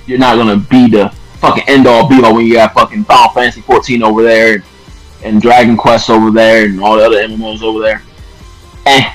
you're 0.07 0.19
not 0.19 0.37
going 0.37 0.49
to 0.49 0.69
be 0.69 0.89
the 0.89 1.09
fucking 1.41 1.65
end 1.67 1.87
all 1.87 2.09
be 2.09 2.23
all 2.23 2.35
when 2.35 2.47
you 2.47 2.55
got 2.55 2.73
fucking 2.75 3.05
Final 3.05 3.31
Fantasy 3.31 3.61
14 3.63 4.03
over 4.03 4.23
there 4.23 4.55
and, 4.55 4.65
and 5.25 5.43
Dragon 5.43 5.77
Quest 5.77 6.09
over 6.11 6.31
there 6.31 6.67
and 6.67 6.81
all 6.81 6.97
the 6.97 7.05
other 7.05 7.17
MMOs 7.17 7.63
over 7.63 7.81
there. 7.81 8.03
Eh. 8.87 9.15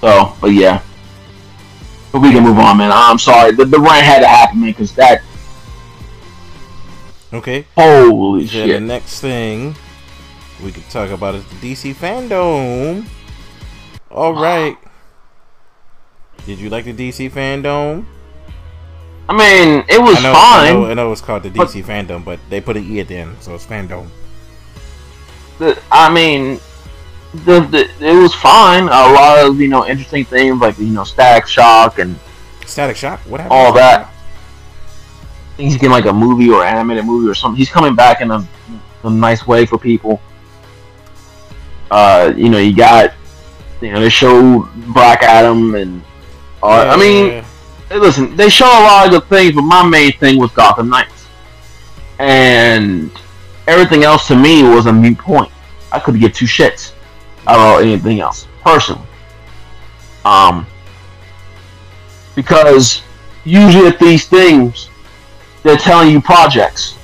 So, 0.00 0.34
but 0.40 0.48
yeah. 0.48 0.82
But 2.12 2.22
we 2.22 2.32
can 2.32 2.42
move 2.42 2.58
on, 2.58 2.78
man. 2.78 2.90
I'm 2.92 3.18
sorry. 3.18 3.52
The, 3.52 3.64
the 3.64 3.78
rant 3.78 4.04
had 4.04 4.20
to 4.20 4.26
happen, 4.26 4.60
man, 4.60 4.70
because 4.70 4.94
that. 4.96 5.22
Okay. 7.32 7.66
Holy 7.76 8.40
Then 8.40 8.48
shit. 8.48 8.68
the 8.68 8.80
next 8.80 9.20
thing 9.20 9.76
we 10.62 10.72
could 10.72 10.88
talk 10.90 11.10
about 11.10 11.36
is 11.36 11.44
the 11.46 11.54
DC 11.54 11.94
fandom. 11.94 13.06
All 14.10 14.34
right. 14.34 14.76
Did 16.46 16.58
you 16.58 16.70
like 16.70 16.84
the 16.84 16.92
DC 16.94 17.30
fandom? 17.30 18.06
I 19.28 19.32
mean, 19.32 19.84
it 19.88 20.00
was 20.00 20.16
I 20.18 20.22
know, 20.22 20.32
fine. 20.32 20.66
I 20.66 20.72
know, 20.72 20.86
I 20.86 20.94
know 20.94 21.12
it's 21.12 21.20
called 21.20 21.44
the 21.44 21.50
But- 21.50 21.68
DC 21.68 21.84
fandom, 21.84 22.24
but 22.24 22.40
they 22.48 22.60
put 22.60 22.76
an 22.76 22.84
E 22.90 22.98
at 23.00 23.08
the 23.08 23.16
end, 23.16 23.36
so 23.40 23.54
it's 23.54 23.64
fandom. 23.66 24.08
the, 25.58 25.80
I 25.92 26.12
mean, 26.12 26.58
the, 27.44 27.60
the 27.60 27.88
it 28.00 28.20
was 28.20 28.34
fine. 28.34 28.84
A 28.84 28.88
lot 28.88 29.46
of 29.46 29.60
you 29.60 29.68
know 29.68 29.86
interesting 29.86 30.24
things 30.24 30.58
like 30.60 30.76
you 30.78 30.86
know 30.86 31.04
Static 31.04 31.46
Shock 31.46 31.98
and 32.00 32.18
Static 32.66 32.96
Shock. 32.96 33.20
What 33.20 33.40
happened? 33.40 33.56
all 33.60 33.72
that. 33.74 34.06
I 34.08 35.56
think 35.56 35.70
he's 35.70 35.74
getting 35.74 35.90
like 35.90 36.06
a 36.06 36.12
movie 36.12 36.50
or 36.50 36.64
animated 36.64 37.04
movie 37.04 37.28
or 37.30 37.34
something. 37.34 37.56
He's 37.58 37.68
coming 37.70 37.94
back 37.94 38.20
in 38.22 38.30
a, 38.32 38.44
a 39.04 39.10
nice 39.10 39.46
way 39.46 39.64
for 39.66 39.78
people. 39.78 40.20
Uh, 41.90 42.32
you 42.34 42.48
know, 42.48 42.58
you 42.58 42.74
got 42.74 43.12
you 43.80 43.92
know 43.92 44.00
they 44.00 44.08
showed 44.08 44.68
Black 44.92 45.22
Adam 45.22 45.74
and 45.74 46.02
uh, 46.62 46.84
Shock? 46.84 46.98
I 46.98 47.00
mean, 47.00 47.26
Yeah. 47.26 47.44
hey, 47.88 47.98
listen, 47.98 48.36
they 48.36 48.48
show 48.48 48.66
a 48.66 48.82
lot 48.82 49.06
of 49.06 49.12
good 49.12 49.28
things, 49.28 49.54
but 49.54 49.62
my 49.62 49.84
main 49.86 50.12
thing 50.12 50.38
was 50.38 50.50
Gotham 50.52 50.88
Knights, 50.88 51.26
and 52.18 53.10
everything 53.66 54.04
else 54.04 54.26
to 54.28 54.36
me 54.36 54.62
was 54.62 54.86
a 54.86 54.92
mute 54.92 55.18
point. 55.18 55.50
I 55.92 55.98
couldn't 55.98 56.20
give 56.20 56.32
two 56.32 56.44
shits 56.46 56.92
about 57.42 57.82
anything 57.82 58.20
else 58.20 58.46
personally. 58.62 59.06
Um, 60.24 60.66
because 62.34 63.02
usually 63.44 63.86
at 63.88 63.98
these 63.98 64.26
things, 64.26 64.90
they're 65.62 65.76
telling 65.76 66.10
you 66.10 66.20
projects, 66.20 66.96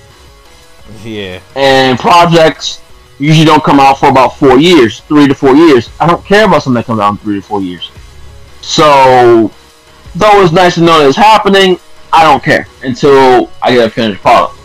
yeah. 1.03 1.41
and 1.57 1.99
projects 1.99 2.81
usually 3.18 3.46
don't 3.46 3.64
come 3.64 3.80
out 3.80 3.98
for 3.98 4.08
about 4.08 4.36
four 4.36 4.58
years, 4.58 5.00
three 5.00 5.26
to 5.26 5.34
four 5.34 5.54
years. 5.54 5.90
I 6.00 6.06
don't 6.06 6.24
care 6.24 6.46
about 6.46 6.62
something 6.62 6.80
that 6.80 6.86
comes 6.86 7.00
out 7.00 7.10
in 7.10 7.16
three 7.18 7.36
to 7.36 7.42
four 7.42 7.62
years. 7.62 7.90
So, 8.60 9.50
though 10.14 10.42
it's 10.42 10.52
nice 10.52 10.74
to 10.74 10.80
know 10.80 10.98
that 10.98 11.08
it's 11.08 11.16
happening, 11.16 11.78
I 12.12 12.24
don't 12.24 12.42
care 12.42 12.66
until 12.82 13.50
I 13.62 13.72
get 13.72 13.86
a 13.86 13.90
finished 13.90 14.22
product. 14.22 14.58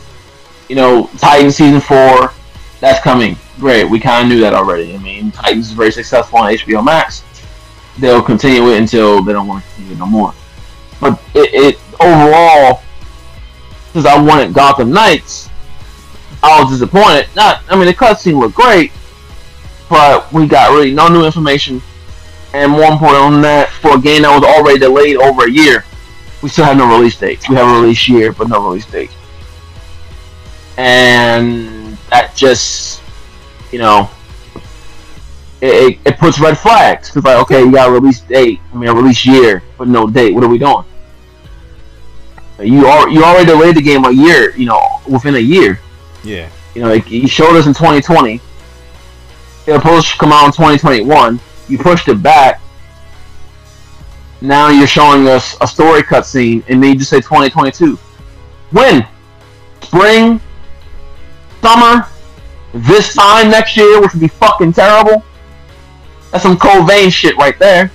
You 0.69 0.75
know, 0.75 1.09
Titan 1.17 1.51
season 1.51 1.81
four, 1.81 2.33
that's 2.79 3.03
coming. 3.03 3.37
Great, 3.59 3.83
we 3.83 3.99
kind 3.99 4.23
of 4.23 4.29
knew 4.29 4.41
that 4.41 4.53
already. 4.53 4.95
I 4.95 4.97
mean, 4.97 5.31
Titans 5.31 5.67
is 5.67 5.73
very 5.73 5.91
successful 5.91 6.39
on 6.39 6.51
HBO 6.51 6.83
Max. 6.83 7.23
They'll 7.99 8.21
continue 8.21 8.69
it 8.69 8.79
until 8.79 9.23
they 9.23 9.33
don't 9.33 9.47
want 9.47 9.63
to 9.63 9.69
continue 9.71 9.93
it 9.93 9.99
no 9.99 10.07
more. 10.07 10.33
But 10.99 11.21
it, 11.35 11.53
it 11.53 11.79
overall, 11.99 12.81
because 13.87 14.05
I 14.05 14.19
wanted 14.19 14.53
Gotham 14.53 14.91
Knights, 14.91 15.50
I 16.43 16.61
was 16.61 16.71
disappointed. 16.71 17.27
Not, 17.35 17.63
I 17.69 17.75
mean, 17.75 17.85
the 17.85 17.93
cutscene 17.93 18.39
looked 18.39 18.55
great, 18.55 18.91
but 19.89 20.31
we 20.31 20.47
got 20.47 20.71
really 20.71 20.93
no 20.93 21.07
new 21.07 21.25
information. 21.25 21.81
And 22.53 22.71
more 22.71 22.91
important 22.91 23.33
than 23.33 23.41
that, 23.43 23.69
for 23.69 23.97
a 23.97 24.01
game 24.01 24.23
that 24.23 24.33
was 24.33 24.43
already 24.43 24.79
delayed 24.79 25.17
over 25.17 25.45
a 25.45 25.51
year, 25.51 25.85
we 26.41 26.49
still 26.49 26.65
have 26.65 26.77
no 26.77 26.97
release 26.97 27.17
date. 27.17 27.47
We 27.47 27.55
have 27.55 27.67
a 27.67 27.81
release 27.81 28.09
year, 28.09 28.33
but 28.33 28.49
no 28.49 28.65
release 28.65 28.85
date. 28.85 29.11
And 30.77 31.97
that 32.09 32.35
just, 32.35 33.01
you 33.71 33.79
know, 33.79 34.09
it, 35.61 35.93
it, 35.93 35.99
it 36.05 36.17
puts 36.17 36.39
red 36.39 36.57
flags. 36.57 37.15
It's 37.15 37.25
like, 37.25 37.37
okay, 37.43 37.61
you 37.61 37.71
got 37.71 37.89
a 37.89 37.91
release 37.91 38.21
date, 38.21 38.59
I 38.73 38.77
mean, 38.77 38.89
a 38.89 38.93
release 38.93 39.25
year, 39.25 39.63
but 39.77 39.87
no 39.87 40.07
date. 40.07 40.33
What 40.33 40.43
are 40.43 40.49
we 40.49 40.57
doing? 40.57 40.83
You 42.59 42.85
are 42.85 43.09
you 43.09 43.23
already 43.23 43.45
delayed 43.45 43.75
the 43.75 43.81
game 43.81 44.05
a 44.05 44.11
year, 44.11 44.55
you 44.55 44.65
know, 44.65 45.01
within 45.07 45.35
a 45.35 45.39
year. 45.39 45.79
Yeah. 46.23 46.49
You 46.75 46.81
know, 46.81 46.89
like, 46.89 47.09
you 47.09 47.27
showed 47.27 47.55
us 47.55 47.67
in 47.67 47.73
2020, 47.73 48.35
It 48.35 48.41
was 49.71 49.81
supposed 49.81 50.11
to 50.11 50.17
come 50.17 50.31
out 50.31 50.45
in 50.45 50.51
2021. 50.51 51.39
You 51.67 51.77
pushed 51.77 52.07
it 52.07 52.21
back. 52.21 52.61
Now 54.41 54.69
you're 54.69 54.87
showing 54.87 55.27
us 55.27 55.55
a 55.61 55.67
story 55.67 56.01
cutscene, 56.01 56.63
and 56.67 56.81
then 56.81 56.93
you 56.93 56.99
just 56.99 57.09
say 57.09 57.17
2022. 57.17 57.95
When? 58.71 59.07
Spring? 59.81 60.41
Summer? 61.61 62.07
This 62.73 63.13
time 63.13 63.49
next 63.49 63.77
year, 63.77 64.01
which 64.01 64.13
would 64.13 64.21
be 64.21 64.27
fucking 64.27 64.73
terrible? 64.73 65.23
That's 66.31 66.43
some 66.43 66.57
cold 66.57 66.87
vein 66.87 67.09
shit 67.09 67.35
right 67.37 67.57
there. 67.59 67.91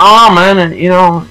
Ah, 0.00 0.30
man, 0.32 0.76
you 0.76 0.90
know, 0.90 1.26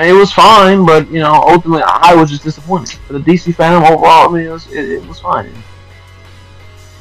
it 0.00 0.12
was 0.12 0.32
fine, 0.32 0.86
but 0.86 1.10
you 1.10 1.20
know, 1.20 1.34
ultimately, 1.34 1.82
I 1.84 2.14
was 2.14 2.30
just 2.30 2.42
disappointed. 2.42 2.98
For 3.06 3.14
the 3.14 3.18
DC 3.18 3.54
fandom 3.54 3.88
overall, 3.90 4.28
I 4.28 4.32
mean, 4.32 4.46
it 4.46 4.50
was, 4.50 4.70
it, 4.72 4.88
it 4.88 5.06
was 5.06 5.20
fine. 5.20 5.46
It 5.46 5.54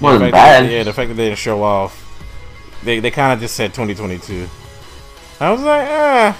wasn't 0.02 0.26
the 0.26 0.32
bad. 0.32 0.66
That, 0.66 0.72
yeah, 0.72 0.84
the 0.84 0.92
fact 0.94 1.10
that 1.10 1.16
they 1.16 1.28
didn't 1.30 1.38
show 1.38 1.64
off, 1.64 1.98
they 2.84 3.00
they 3.00 3.12
kind 3.12 3.34
of 3.34 3.40
just 3.40 3.56
said 3.56 3.74
2022. 3.74 4.50
I 5.40 5.52
was 5.52 5.62
like, 5.62 5.88
ah. 5.90 6.34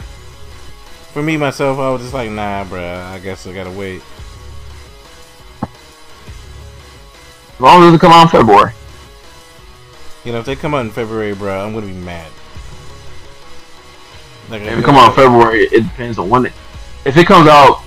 For 1.14 1.22
me 1.22 1.38
myself, 1.38 1.78
I 1.78 1.90
was 1.90 2.02
just 2.02 2.14
like, 2.14 2.32
nah, 2.32 2.64
bruh. 2.64 3.04
I 3.12 3.20
guess 3.20 3.46
I 3.46 3.54
gotta 3.54 3.72
wait. 3.72 4.02
As 7.54 7.60
long 7.60 7.84
as 7.84 7.94
it 7.94 8.02
come 8.02 8.12
out 8.12 8.24
in 8.24 8.30
February. 8.30 8.74
You 10.24 10.32
know, 10.32 10.40
if 10.40 10.46
they 10.46 10.56
come 10.56 10.74
out 10.74 10.86
in 10.86 10.92
February, 10.92 11.34
bro, 11.34 11.66
I'm 11.66 11.74
gonna 11.74 11.86
be 11.86 11.94
mad. 11.94 12.32
Like, 14.52 14.64
if 14.64 14.80
it 14.80 14.84
come 14.84 14.96
out 14.96 15.12
in 15.12 15.16
February, 15.16 15.64
it 15.64 15.84
depends 15.84 16.18
on 16.18 16.30
when 16.30 16.46
it. 16.46 16.54
If 17.06 17.16
it 17.16 17.26
comes 17.26 17.48
out, 17.48 17.84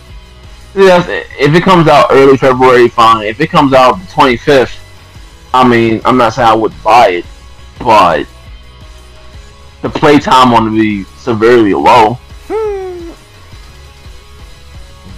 yes, 0.74 1.06
if 1.38 1.54
it 1.54 1.62
comes 1.62 1.88
out 1.88 2.06
early 2.10 2.38
February, 2.38 2.88
fine. 2.88 3.26
If 3.26 3.38
it 3.42 3.50
comes 3.50 3.74
out 3.74 3.98
the 3.98 4.06
25th, 4.06 4.80
I 5.52 5.68
mean, 5.68 6.00
I'm 6.06 6.16
not 6.16 6.32
saying 6.32 6.48
I 6.48 6.54
would 6.54 6.72
buy 6.82 7.08
it, 7.08 7.26
but 7.78 8.26
the 9.82 9.90
playtime 9.90 10.54
on 10.54 10.64
to 10.64 10.70
be 10.70 11.04
severely 11.18 11.74
low. 11.74 12.14
Hmm. 12.48 13.12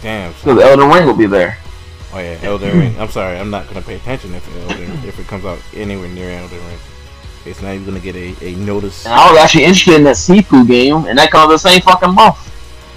Damn. 0.02 0.32
Because 0.32 0.60
Elden 0.60 0.90
Ring 0.90 1.06
will 1.06 1.16
be 1.16 1.26
there. 1.26 1.58
Oh 2.12 2.18
yeah, 2.18 2.38
Elden 2.42 2.76
Ring. 2.76 2.98
I'm 2.98 3.08
sorry, 3.08 3.38
I'm 3.38 3.50
not 3.50 3.68
gonna 3.68 3.82
pay 3.82 3.94
attention 3.94 4.34
if 4.34 4.68
Elden, 4.68 4.90
if 5.06 5.16
it 5.20 5.28
comes 5.28 5.44
out 5.44 5.60
anywhere 5.74 6.08
near 6.08 6.30
Elden 6.30 6.58
Ring. 6.66 6.78
It's 7.46 7.62
not 7.62 7.74
even 7.74 7.86
gonna 7.86 8.00
get 8.00 8.16
a, 8.16 8.34
a 8.44 8.56
notice. 8.56 9.06
And 9.06 9.14
I 9.14 9.30
was 9.30 9.38
actually 9.40 9.64
interested 9.64 9.94
in 9.94 10.04
that 10.04 10.16
Sifu 10.16 10.66
game, 10.66 11.06
and 11.06 11.18
that 11.18 11.30
comes 11.30 11.50
the 11.52 11.58
same 11.58 11.80
fucking 11.80 12.14
month. 12.14 12.36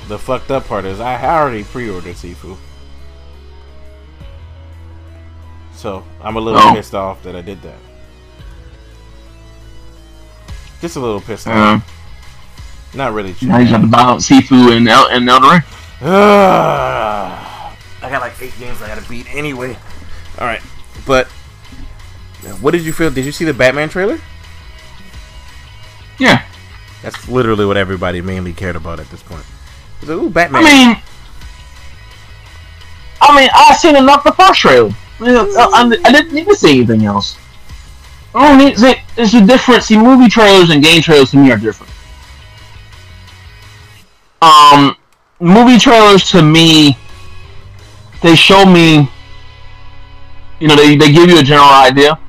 The 0.07 0.17
fucked 0.17 0.49
up 0.51 0.65
part 0.67 0.85
is 0.85 0.99
I 0.99 1.23
already 1.23 1.63
pre-ordered 1.63 2.15
Sifu, 2.15 2.57
so 5.75 6.03
I'm 6.21 6.35
a 6.35 6.39
little 6.39 6.59
Oh. 6.59 6.73
pissed 6.73 6.95
off 6.95 7.21
that 7.23 7.35
I 7.35 7.41
did 7.41 7.61
that. 7.61 7.77
Just 10.81 10.95
a 10.95 10.99
little 10.99 11.21
pissed 11.21 11.47
off. 11.47 11.55
Uh-huh. 11.55 11.79
Not 12.97 13.13
really. 13.13 13.35
now 13.43 13.59
you 13.59 13.69
got 13.69 13.81
to 13.81 13.87
buy 13.87 14.01
out 14.01 14.19
Sifu 14.19 14.75
and, 14.75 14.87
El- 14.87 15.09
and 15.09 15.29
Elden 15.29 15.49
Ring. 15.49 15.61
I 16.01 17.75
got 18.09 18.21
like 18.21 18.41
eight 18.41 18.57
games 18.57 18.81
I 18.81 18.87
gotta 18.87 19.07
beat 19.07 19.27
anyway. 19.35 19.77
All 20.39 20.47
right, 20.47 20.61
but 21.05 21.27
what 22.61 22.71
did 22.71 22.81
you 22.83 22.93
feel? 22.93 23.11
Did 23.11 23.25
you 23.25 23.31
see 23.33 23.43
the 23.45 23.53
Batman 23.53 23.89
trailer? 23.89 24.17
Yeah. 26.19 26.45
That's 27.01 27.27
literally 27.29 27.65
what 27.65 27.77
everybody 27.77 28.21
mainly 28.21 28.53
cared 28.53 28.75
about 28.75 28.99
at 28.99 29.09
this 29.09 29.23
point. 29.23 29.45
Like, 30.01 30.09
Ooh, 30.11 30.29
Batman. 30.29 30.61
I 30.61 30.65
mean, 30.65 30.97
I 33.21 33.35
mean, 33.39 33.49
I 33.53 33.73
seen 33.75 33.95
enough 33.95 34.23
the 34.23 34.31
first 34.33 34.59
trailer. 34.59 34.91
I, 35.21 35.31
I, 35.33 35.83
I- 35.83 36.01
I 36.05 36.11
didn't 36.11 36.33
need 36.33 36.45
to 36.47 36.55
see 36.55 36.77
anything 36.77 37.05
else. 37.05 37.37
I 38.35 38.47
don't 38.47 38.57
need. 38.57 38.77
See, 38.77 38.95
there's 39.15 39.33
a 39.33 39.45
difference. 39.45 39.85
See, 39.85 39.97
movie 39.97 40.29
trailers 40.29 40.69
and 40.69 40.83
game 40.83 41.01
trailers 41.01 41.31
to 41.31 41.37
me 41.37 41.51
are 41.51 41.57
different. 41.57 41.91
Um, 44.41 44.95
movie 45.39 45.77
trailers 45.79 46.29
to 46.31 46.41
me, 46.41 46.97
they 48.21 48.35
show 48.35 48.65
me. 48.65 49.09
You 50.59 50.67
know, 50.67 50.75
they 50.75 50.95
they 50.95 51.11
give 51.11 51.29
you 51.29 51.39
a 51.39 51.43
general 51.43 51.69
idea. 51.69 52.19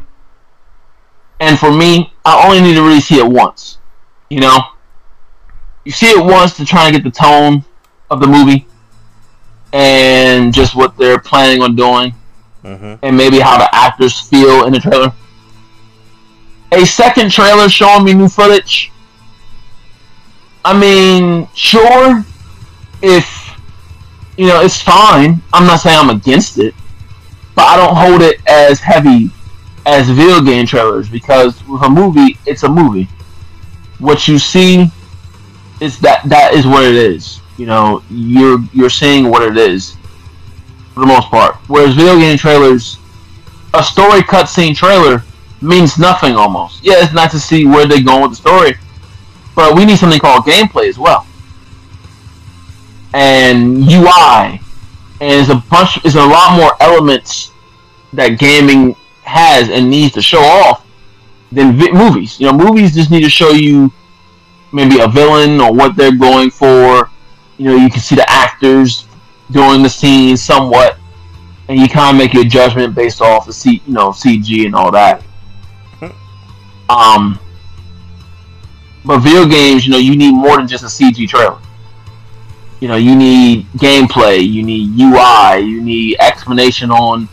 And 1.40 1.58
for 1.58 1.72
me, 1.72 2.12
I 2.24 2.46
only 2.46 2.60
need 2.60 2.74
to 2.74 2.82
really 2.82 3.00
see 3.00 3.18
it 3.18 3.26
once. 3.26 3.78
You 4.30 4.40
know, 4.40 4.60
you 5.84 5.90
see 5.92 6.06
it 6.06 6.24
once 6.24 6.56
to 6.56 6.64
try 6.64 6.86
and 6.86 6.94
get 6.94 7.02
the 7.02 7.10
tone 7.10 7.64
of 8.10 8.20
the 8.20 8.26
movie 8.28 8.66
and 9.72 10.54
just 10.54 10.74
what 10.76 10.96
they're 10.96 11.18
planning 11.18 11.62
on 11.62 11.76
doing 11.76 12.12
hmm 12.62 12.94
and 13.02 13.16
maybe 13.16 13.40
how 13.40 13.56
the 13.58 13.74
actors 13.74 14.20
feel 14.20 14.66
in 14.66 14.72
the 14.72 14.78
trailer. 14.78 15.12
A 16.72 16.84
second 16.86 17.30
trailer 17.30 17.68
showing 17.68 18.04
me 18.04 18.12
new 18.14 18.28
footage. 18.28 18.92
I 20.64 20.78
mean, 20.78 21.48
sure, 21.54 22.24
if 23.02 23.26
you 24.36 24.46
know, 24.46 24.60
it's 24.60 24.80
fine. 24.80 25.42
I'm 25.52 25.66
not 25.66 25.80
saying 25.80 25.98
I'm 25.98 26.10
against 26.10 26.58
it, 26.58 26.74
but 27.56 27.64
I 27.64 27.76
don't 27.76 27.96
hold 27.96 28.22
it 28.22 28.40
as 28.46 28.78
heavy 28.78 29.30
as 29.86 30.08
video 30.08 30.40
game 30.40 30.66
trailers 30.66 31.08
because 31.08 31.66
with 31.66 31.82
a 31.82 31.88
movie, 31.90 32.38
it's 32.46 32.62
a 32.62 32.68
movie. 32.68 33.08
What 34.00 34.26
you 34.26 34.38
see 34.38 34.90
is 35.80 35.98
that 36.00 36.22
that 36.28 36.54
is 36.54 36.66
what 36.66 36.84
it 36.84 36.94
is. 36.94 37.40
You 37.56 37.66
know, 37.66 38.02
you're 38.10 38.58
you're 38.72 38.90
seeing 38.90 39.28
what 39.28 39.42
it 39.42 39.56
is 39.56 39.96
for 40.94 41.00
the 41.00 41.06
most 41.06 41.28
part. 41.28 41.56
Whereas 41.68 41.94
video 41.94 42.16
game 42.18 42.38
trailers, 42.38 42.98
a 43.74 43.82
story 43.82 44.20
cutscene 44.22 44.74
trailer 44.74 45.22
means 45.60 45.98
nothing 45.98 46.34
almost. 46.34 46.82
Yeah, 46.82 47.02
it's 47.04 47.12
nice 47.12 47.32
to 47.32 47.38
see 47.38 47.66
where 47.66 47.86
they're 47.86 48.02
going 48.02 48.22
with 48.22 48.30
the 48.30 48.36
story, 48.36 48.74
but 49.54 49.76
we 49.76 49.84
need 49.84 49.98
something 49.98 50.18
called 50.18 50.44
gameplay 50.44 50.88
as 50.88 50.98
well, 50.98 51.26
and 53.12 53.78
UI, 53.78 54.60
and 55.20 55.30
there's 55.30 55.50
a 55.50 55.62
bunch, 55.70 56.02
there's 56.02 56.14
a 56.14 56.24
lot 56.24 56.56
more 56.56 56.72
elements 56.80 57.50
that 58.14 58.38
gaming 58.38 58.96
has 59.22 59.68
and 59.68 59.90
needs 59.90 60.14
to 60.14 60.22
show 60.22 60.40
off 60.40 60.86
than 61.52 61.76
vi- 61.76 61.92
movies. 61.92 62.40
You 62.40 62.46
know, 62.46 62.52
movies 62.52 62.94
just 62.94 63.10
need 63.10 63.22
to 63.22 63.30
show 63.30 63.50
you 63.50 63.92
maybe 64.72 65.00
a 65.00 65.08
villain 65.08 65.60
or 65.60 65.72
what 65.72 65.96
they're 65.96 66.16
going 66.16 66.50
for. 66.50 67.10
You 67.58 67.64
know, 67.66 67.76
you 67.76 67.90
can 67.90 68.00
see 68.00 68.14
the 68.14 68.30
actors 68.30 69.06
doing 69.50 69.82
the 69.82 69.88
scene 69.90 70.36
somewhat, 70.36 70.96
and 71.68 71.78
you 71.78 71.88
kind 71.88 72.16
of 72.16 72.18
make 72.18 72.32
your 72.32 72.44
judgment 72.44 72.94
based 72.94 73.20
off 73.20 73.46
the 73.46 73.52
C, 73.52 73.82
you 73.86 73.92
know, 73.92 74.10
CG 74.10 74.66
and 74.66 74.74
all 74.74 74.90
that. 74.92 75.22
Um, 76.88 77.38
but 79.04 79.18
video 79.20 79.46
games, 79.46 79.86
you 79.86 79.92
know, 79.92 79.98
you 79.98 80.16
need 80.16 80.32
more 80.32 80.56
than 80.56 80.66
just 80.66 80.82
a 80.82 80.88
CG 80.88 81.28
trailer. 81.28 81.58
You 82.80 82.88
know, 82.88 82.96
you 82.96 83.14
need 83.14 83.66
gameplay, 83.74 84.46
you 84.46 84.62
need 84.62 84.98
UI, 84.98 85.60
you 85.60 85.82
need 85.82 86.16
explanation 86.18 86.90
on 86.90 87.28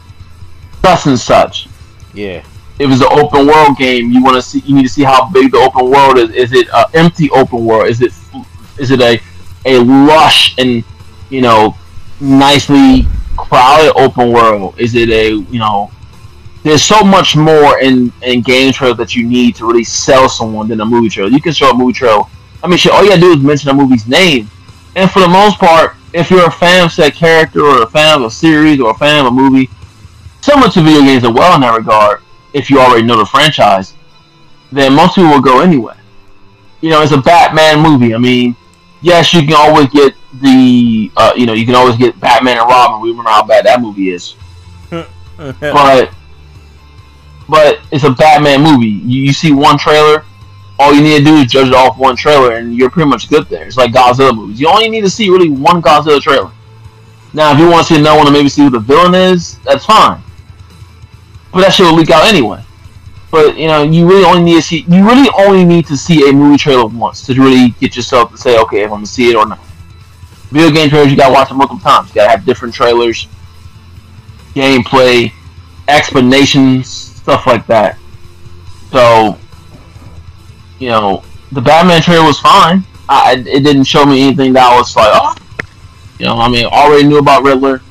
such 0.83 1.07
and 1.07 1.19
such. 1.19 1.67
Yeah. 2.13 2.43
If 2.79 2.91
it's 2.91 3.01
an 3.01 3.07
open 3.11 3.47
world 3.47 3.77
game, 3.77 4.11
you 4.11 4.23
want 4.23 4.35
to 4.35 4.41
see, 4.41 4.59
you 4.59 4.75
need 4.75 4.83
to 4.83 4.89
see 4.89 5.03
how 5.03 5.29
big 5.29 5.51
the 5.51 5.57
open 5.57 5.89
world 5.89 6.17
is. 6.17 6.29
Is 6.31 6.53
it 6.53 6.67
an 6.73 6.85
empty 6.93 7.29
open 7.31 7.65
world? 7.65 7.87
Is 7.87 8.01
it, 8.01 8.13
is 8.77 8.91
it 8.91 9.01
a, 9.01 9.19
a 9.65 9.79
lush 9.79 10.57
and 10.59 10.83
you 11.29 11.41
know, 11.41 11.75
nicely 12.19 13.05
crowded 13.35 13.93
open 13.95 14.31
world? 14.31 14.79
Is 14.79 14.95
it 14.95 15.09
a 15.09 15.29
you 15.29 15.59
know? 15.59 15.91
There's 16.63 16.83
so 16.83 17.01
much 17.01 17.35
more 17.35 17.79
in 17.79 18.11
in 18.23 18.41
game 18.41 18.73
trail 18.73 18.93
that 18.95 19.15
you 19.15 19.25
need 19.25 19.55
to 19.55 19.65
really 19.65 19.83
sell 19.83 20.27
someone 20.27 20.67
than 20.67 20.81
a 20.81 20.85
movie 20.85 21.09
trail. 21.09 21.31
You 21.31 21.41
can 21.41 21.53
show 21.53 21.69
a 21.69 21.73
movie 21.73 21.93
trail. 21.93 22.29
I 22.63 22.67
mean, 22.67 22.77
shit, 22.77 22.91
all 22.91 23.03
you 23.03 23.09
gotta 23.09 23.21
do 23.21 23.31
is 23.31 23.37
mention 23.37 23.69
a 23.69 23.73
movie's 23.73 24.07
name, 24.07 24.49
and 24.95 25.09
for 25.09 25.19
the 25.19 25.27
most 25.27 25.59
part, 25.59 25.95
if 26.13 26.31
you're 26.31 26.47
a 26.47 26.51
fan 26.51 26.85
of 26.85 26.91
said 26.91 27.13
character 27.13 27.61
or 27.61 27.83
a 27.83 27.87
fan 27.87 28.17
of 28.17 28.23
a 28.23 28.31
series 28.31 28.79
or 28.79 28.91
a 28.91 28.95
fan 28.95 29.25
of 29.25 29.27
a 29.27 29.31
movie, 29.31 29.69
similar 30.41 30.69
to 30.69 30.81
video 30.81 31.01
games 31.01 31.23
as 31.23 31.31
well 31.31 31.55
in 31.55 31.61
that 31.61 31.77
regard, 31.77 32.21
if 32.53 32.69
you 32.69 32.79
already 32.79 33.05
know 33.05 33.17
the 33.17 33.25
franchise, 33.25 33.93
then 34.71 34.93
most 34.93 35.15
people 35.15 35.29
will 35.31 35.41
go 35.41 35.61
anyway. 35.61 35.95
You 36.81 36.89
know, 36.89 37.01
it's 37.01 37.11
a 37.11 37.17
Batman 37.17 37.81
movie. 37.81 38.13
I 38.13 38.17
mean, 38.17 38.55
yes, 39.01 39.33
you 39.33 39.41
can 39.41 39.53
always 39.53 39.87
get 39.89 40.13
the, 40.41 41.11
uh, 41.17 41.33
you 41.35 41.45
know, 41.45 41.53
you 41.53 41.65
can 41.65 41.75
always 41.75 41.95
get 41.95 42.19
Batman 42.19 42.57
and 42.57 42.67
Robin. 42.67 43.01
We 43.01 43.09
remember 43.09 43.29
how 43.29 43.45
bad 43.45 43.65
that 43.65 43.81
movie 43.81 44.09
is, 44.09 44.35
but, 44.89 46.11
but 47.49 47.79
it's 47.91 48.03
a 48.03 48.11
Batman 48.11 48.61
movie. 48.61 48.87
You, 48.87 49.23
you 49.23 49.33
see 49.33 49.51
one 49.51 49.77
trailer, 49.77 50.25
all 50.79 50.93
you 50.93 51.01
need 51.01 51.19
to 51.19 51.23
do 51.23 51.35
is 51.37 51.51
judge 51.51 51.67
it 51.69 51.73
off 51.73 51.97
one 51.97 52.15
trailer, 52.15 52.55
and 52.57 52.75
you're 52.75 52.89
pretty 52.89 53.09
much 53.09 53.29
good 53.29 53.47
there. 53.47 53.65
It's 53.65 53.77
like 53.77 53.91
Godzilla 53.91 54.35
movies. 54.35 54.59
You 54.59 54.69
only 54.69 54.89
need 54.89 55.01
to 55.01 55.09
see 55.09 55.29
really 55.29 55.49
one 55.49 55.81
Godzilla 55.81 56.21
trailer. 56.21 56.51
Now, 57.33 57.53
if 57.53 57.59
you 57.59 57.69
want 57.69 57.87
to 57.87 57.93
see 57.93 57.99
another 57.99 58.17
one 58.17 58.27
and 58.27 58.33
maybe 58.33 58.49
see 58.49 58.63
who 58.63 58.69
the 58.69 58.79
villain 58.79 59.15
is, 59.15 59.57
that's 59.59 59.85
fine. 59.85 60.21
But 61.57 61.63
that 61.63 61.73
shit 61.73 61.87
will 61.87 61.95
leak 61.95 62.11
out 62.11 62.27
anyway. 62.27 62.63
But 63.31 63.57
you 63.57 63.65
know, 63.65 63.81
you 63.81 64.07
really 64.07 64.23
only 64.23 64.43
need 64.43 64.57
to 64.57 64.61
see 64.61 64.85
you 64.87 65.03
really 65.03 65.27
only 65.39 65.65
need 65.65 65.87
to 65.87 65.97
see 65.97 66.29
a 66.29 66.31
movie 66.31 66.55
trailer 66.55 66.85
once 66.85 67.25
to 67.25 67.33
really 67.33 67.69
get 67.79 67.95
yourself 67.95 68.29
to 68.29 68.37
say, 68.37 68.59
okay, 68.59 68.83
if 68.83 68.91
I'm 68.91 68.97
gonna 68.97 69.07
see 69.07 69.31
it 69.31 69.35
or 69.35 69.47
not. 69.47 69.57
Video 70.51 70.69
game 70.69 70.87
trailers, 70.87 71.09
you 71.09 71.17
gotta 71.17 71.33
watch 71.33 71.49
them 71.49 71.57
multiple 71.57 71.79
times. 71.79 72.09
You 72.09 72.13
gotta 72.13 72.29
have 72.29 72.45
different 72.45 72.75
trailers, 72.75 73.27
gameplay, 74.53 75.33
explanations, 75.87 76.89
stuff 76.89 77.47
like 77.47 77.65
that. 77.65 77.97
So, 78.91 79.35
you 80.77 80.89
know, 80.89 81.23
the 81.53 81.61
Batman 81.61 82.03
trailer 82.03 82.23
was 82.23 82.39
fine. 82.39 82.83
I, 83.09 83.43
it 83.47 83.63
didn't 83.63 83.85
show 83.85 84.05
me 84.05 84.27
anything 84.27 84.53
that 84.53 84.77
was 84.77 84.95
like, 84.95 85.09
oh, 85.11 85.35
you 86.19 86.27
know, 86.27 86.37
I 86.37 86.49
mean, 86.49 86.67
already 86.67 87.07
knew 87.07 87.17
about 87.17 87.41
Riddler, 87.41 87.81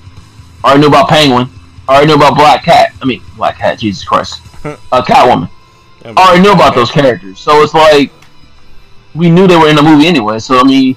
already 0.62 0.82
knew 0.82 0.86
about 0.86 1.08
Penguin, 1.08 1.48
already 1.88 2.06
knew 2.06 2.14
about 2.14 2.34
Black 2.34 2.64
Cat. 2.64 2.92
I 3.00 3.04
mean, 3.04 3.22
Black 3.36 3.58
Cat, 3.58 3.78
Jesus 3.78 4.04
Christ, 4.04 4.42
uh, 4.64 5.02
Catwoman. 5.02 5.50
already 6.04 6.42
knew 6.42 6.52
about 6.52 6.74
those 6.74 6.90
characters, 6.90 7.38
so 7.38 7.62
it's 7.62 7.74
like 7.74 8.10
we 9.14 9.30
knew 9.30 9.46
they 9.46 9.56
were 9.56 9.68
in 9.68 9.76
the 9.76 9.82
movie 9.82 10.06
anyway. 10.06 10.38
So 10.38 10.58
I 10.58 10.64
mean, 10.64 10.96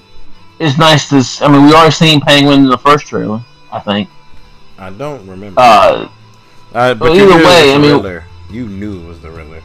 it's 0.58 0.78
nice 0.78 1.08
to. 1.08 1.44
I 1.44 1.50
mean, 1.50 1.64
we 1.64 1.72
already 1.72 1.92
seen 1.92 2.20
Penguin 2.20 2.60
in 2.60 2.68
the 2.68 2.78
first 2.78 3.06
trailer. 3.06 3.42
I 3.72 3.80
think. 3.80 4.08
I 4.78 4.90
don't 4.90 5.26
remember. 5.26 5.60
Uh, 5.60 6.08
uh 6.74 6.94
but 6.94 7.12
either 7.12 7.36
way, 7.36 7.74
I 7.74 7.78
mean, 7.78 8.22
you 8.50 8.66
knew 8.66 9.02
it 9.02 9.06
was 9.06 9.20
the 9.20 9.30
Riddler. 9.30 9.62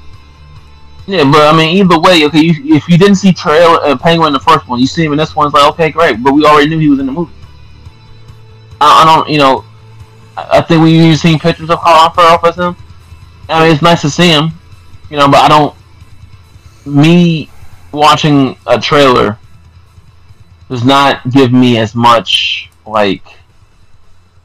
Yeah, 1.07 1.23
but 1.31 1.53
I 1.53 1.55
mean, 1.55 1.77
either 1.77 1.99
way, 1.99 2.25
okay. 2.25 2.39
You, 2.39 2.75
if 2.75 2.89
you 2.89 2.97
didn't 2.97 3.15
see 3.15 3.31
Trail 3.31 3.79
uh, 3.83 3.95
Penguin 3.95 4.27
in 4.27 4.33
the 4.33 4.39
first 4.39 4.67
one, 4.67 4.79
you 4.79 4.87
see 4.87 5.05
him 5.05 5.11
in 5.11 5.17
this 5.17 5.35
one. 5.35 5.47
It's 5.47 5.53
like, 5.53 5.71
okay, 5.73 5.91
great. 5.91 6.23
But 6.23 6.33
we 6.33 6.43
already 6.45 6.69
knew 6.69 6.79
he 6.79 6.89
was 6.89 6.99
in 6.99 7.05
the 7.05 7.11
movie. 7.11 7.33
I, 8.81 9.03
I 9.03 9.05
don't, 9.05 9.29
you 9.29 9.37
know, 9.37 9.63
I, 10.37 10.61
think 10.61 10.83
we 10.83 10.97
have 10.97 11.19
seen 11.19 11.39
pictures 11.39 11.69
of 11.69 11.79
Colin 11.79 12.11
Farrell 12.13 12.45
as 12.45 12.55
him. 12.55 12.75
I 13.47 13.63
mean, 13.63 13.73
it's 13.73 13.81
nice 13.81 14.01
to 14.01 14.09
see 14.09 14.29
him, 14.29 14.49
you 15.09 15.17
know, 15.17 15.27
but 15.27 15.37
I 15.37 15.47
don't. 15.47 15.75
Me 16.85 17.49
watching 17.91 18.57
a 18.67 18.79
trailer 18.79 19.37
does 20.69 20.83
not 20.83 21.29
give 21.31 21.51
me 21.51 21.77
as 21.77 21.95
much 21.95 22.69
like. 22.85 23.23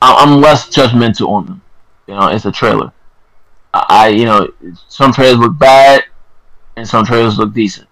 I'm 0.03 0.41
less 0.41 0.69
judgmental 0.71 1.29
on 1.29 1.47
them. 1.47 1.63
You 2.07 2.15
know, 2.15 2.29
it's 2.29 2.47
a 2.47 2.53
trailer. 2.53 2.93
I, 3.73 4.09
you 4.09 4.25
know, 4.25 4.49
some 4.89 5.13
trailers 5.13 5.39
look 5.39 5.59
bad 5.59 6.05
and 6.77 6.89
some 6.89 7.05
trailers 7.05 7.39
look 7.39 7.53
decent. 7.53 7.89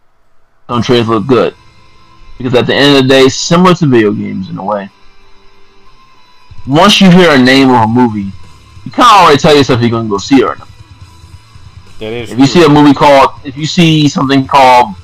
Some 0.66 0.82
trailers 0.82 1.08
look 1.08 1.26
good. 1.26 1.54
Because 2.36 2.54
at 2.54 2.66
the 2.66 2.74
end 2.74 2.96
of 2.96 3.02
the 3.02 3.08
day, 3.08 3.28
similar 3.28 3.74
to 3.74 3.86
video 3.86 4.12
games 4.12 4.48
in 4.48 4.58
a 4.58 4.64
way, 4.64 4.88
once 6.68 7.00
you 7.00 7.10
hear 7.10 7.30
a 7.30 7.38
name 7.38 7.70
of 7.70 7.84
a 7.84 7.86
movie, 7.86 8.30
you 8.84 8.90
kind 8.90 9.08
of 9.08 9.24
already 9.24 9.38
tell 9.38 9.56
yourself 9.56 9.80
you're 9.80 9.90
going 9.90 10.06
to 10.06 10.10
go 10.10 10.18
see 10.18 10.36
it 10.36 10.44
or 10.44 10.56
not. 10.56 10.68
That 11.98 12.12
is 12.12 12.30
if 12.30 12.36
true. 12.36 12.44
you 12.44 12.46
see 12.46 12.64
a 12.64 12.68
movie 12.68 12.94
called, 12.94 13.30
if 13.44 13.56
you 13.56 13.66
see 13.66 14.08
something 14.08 14.46
called 14.46 14.94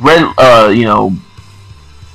Red, 0.00 0.24
uh, 0.38 0.72
you 0.74 0.84
know, 0.84 1.14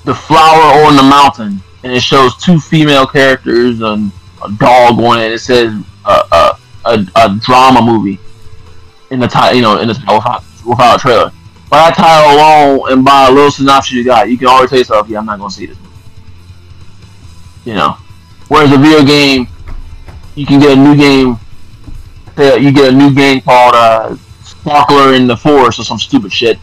The 0.06 0.16
Flower 0.16 0.86
on 0.86 0.96
the 0.96 1.04
Mountain, 1.04 1.62
and 1.84 1.94
it 1.94 2.02
shows 2.02 2.36
two 2.38 2.60
female 2.60 3.06
characters 3.06 3.80
and 3.82 4.12
a 4.44 4.52
dog 4.54 5.00
on 5.00 5.20
it, 5.20 5.32
it 5.32 5.40
says 5.40 5.72
uh, 6.04 6.24
uh, 6.32 6.58
a, 6.86 7.06
a 7.16 7.40
drama 7.40 7.82
movie 7.82 8.20
in 9.12 9.20
the 9.20 9.28
title, 9.28 9.56
you 9.56 9.62
know, 9.62 9.80
in 9.80 9.88
the 9.88 9.94
title 9.94 10.44
without 10.66 10.96
a 10.96 11.00
trailer. 11.00 11.32
By 11.70 11.78
that 11.78 11.96
title 11.96 12.36
alone 12.36 12.92
and 12.92 13.06
by 13.06 13.28
a 13.28 13.32
little 13.32 13.52
synopsis 13.52 13.94
you 13.94 14.04
got, 14.04 14.30
you 14.30 14.38
can 14.38 14.48
already 14.48 14.70
tell 14.70 14.80
yourself, 14.80 15.08
yeah, 15.08 15.20
I'm 15.20 15.26
not 15.26 15.38
gonna 15.38 15.52
see 15.52 15.68
this. 15.68 15.78
You 17.66 17.76
know. 17.76 17.98
Whereas 18.50 18.72
a 18.74 18.78
video 18.78 19.04
game, 19.04 19.47
you 20.36 20.45
can 20.45 20.60
get 20.60 20.78
a 20.78 20.82
new 20.82 20.95
game. 20.95 21.39
Uh, 22.38 22.56
you 22.56 22.72
get 22.72 22.93
a 22.93 22.95
new 22.95 23.14
game 23.14 23.41
called 23.41 23.74
uh, 23.76 24.16
Sparkler 24.43 25.14
in 25.14 25.28
the 25.28 25.38
Forest 25.38 25.80
or 25.80 25.84
some 25.84 26.00
stupid 26.00 26.34
shit, 26.34 26.58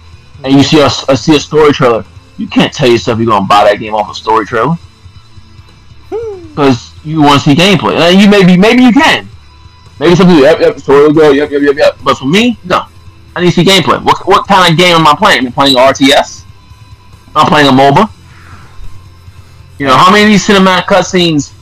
and 0.45 0.53
you 0.53 0.62
see 0.62 0.80
a, 0.80 0.89
a 1.09 1.16
see 1.16 1.37
a 1.37 1.41
story 1.41 1.72
trailer. 1.72 2.05
You 2.39 2.49
can't 2.49 2.72
tell 2.72 2.89
yourself 2.89 3.18
you're 3.18 3.26
gonna 3.26 3.47
buy 3.47 3.64
that 3.64 3.78
game 3.78 3.95
off 3.95 4.11
a 4.11 4.14
story 4.14 4.45
trailer 4.45 4.74
hmm. 6.11 6.49
because 6.49 6.93
you 7.05 7.22
want 7.22 7.43
to 7.43 7.51
see 7.51 7.55
gameplay. 7.55 7.95
And 7.99 8.20
you 8.20 8.28
maybe 8.28 8.57
maybe 8.57 8.82
you 8.82 8.93
can. 8.93 9.28
Maybe 9.99 10.14
some 10.14 10.26
people, 10.26 10.43
yep, 10.43 10.61
yep, 10.61 10.78
story 10.78 11.07
will 11.07 11.14
go, 11.14 11.30
yep, 11.30 11.51
yep, 11.51 11.62
yep, 11.62 11.76
yep. 11.76 11.99
But 12.05 12.18
for 12.18 12.26
me, 12.26 12.59
no. 12.64 12.87
I 13.34 13.41
need 13.41 13.51
to 13.51 13.53
see 13.53 13.64
gameplay. 13.64 14.03
What, 14.03 14.26
what 14.26 14.47
kind 14.47 14.70
of 14.70 14.78
game 14.78 14.95
am 14.95 15.07
I 15.07 15.14
playing? 15.14 15.41
Am 15.41 15.49
I 15.49 15.51
playing 15.51 15.76
RTS? 15.76 16.45
I'm 17.34 17.47
playing 17.47 17.68
a 17.68 17.70
MOBA. 17.70 18.11
You 19.78 19.87
know, 19.87 19.97
how 19.97 20.11
many 20.11 20.24
of 20.24 20.28
these 20.30 20.47
cinematic 20.47 20.84
cutscenes, 20.84 21.53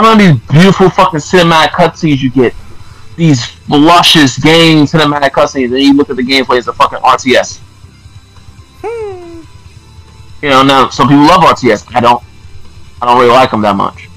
many 0.00 0.30
of 0.30 0.40
these 0.40 0.48
beautiful 0.48 0.88
fucking 0.88 1.20
cinematic 1.20 1.70
cutscenes 1.70 2.20
you 2.22 2.30
get? 2.30 2.54
These 3.16 3.52
luscious 3.68 4.38
game 4.38 4.86
cinematic 4.86 5.30
cutscenes, 5.30 5.66
and 5.66 5.80
you 5.80 5.94
look 5.94 6.08
at 6.08 6.16
the 6.16 6.22
gameplay 6.22 6.58
as 6.58 6.68
a 6.68 6.72
fucking 6.72 6.98
RTS. 7.00 7.60
You 10.42 10.48
know, 10.48 10.62
now 10.62 10.88
some 10.88 11.08
people 11.08 11.24
love 11.24 11.42
RTS. 11.42 11.94
I 11.94 12.00
don't. 12.00 12.22
I 13.00 13.06
don't 13.06 13.18
really 13.18 13.32
like 13.32 13.50
them 13.50 13.60
that 13.62 13.76
much. 13.76 14.08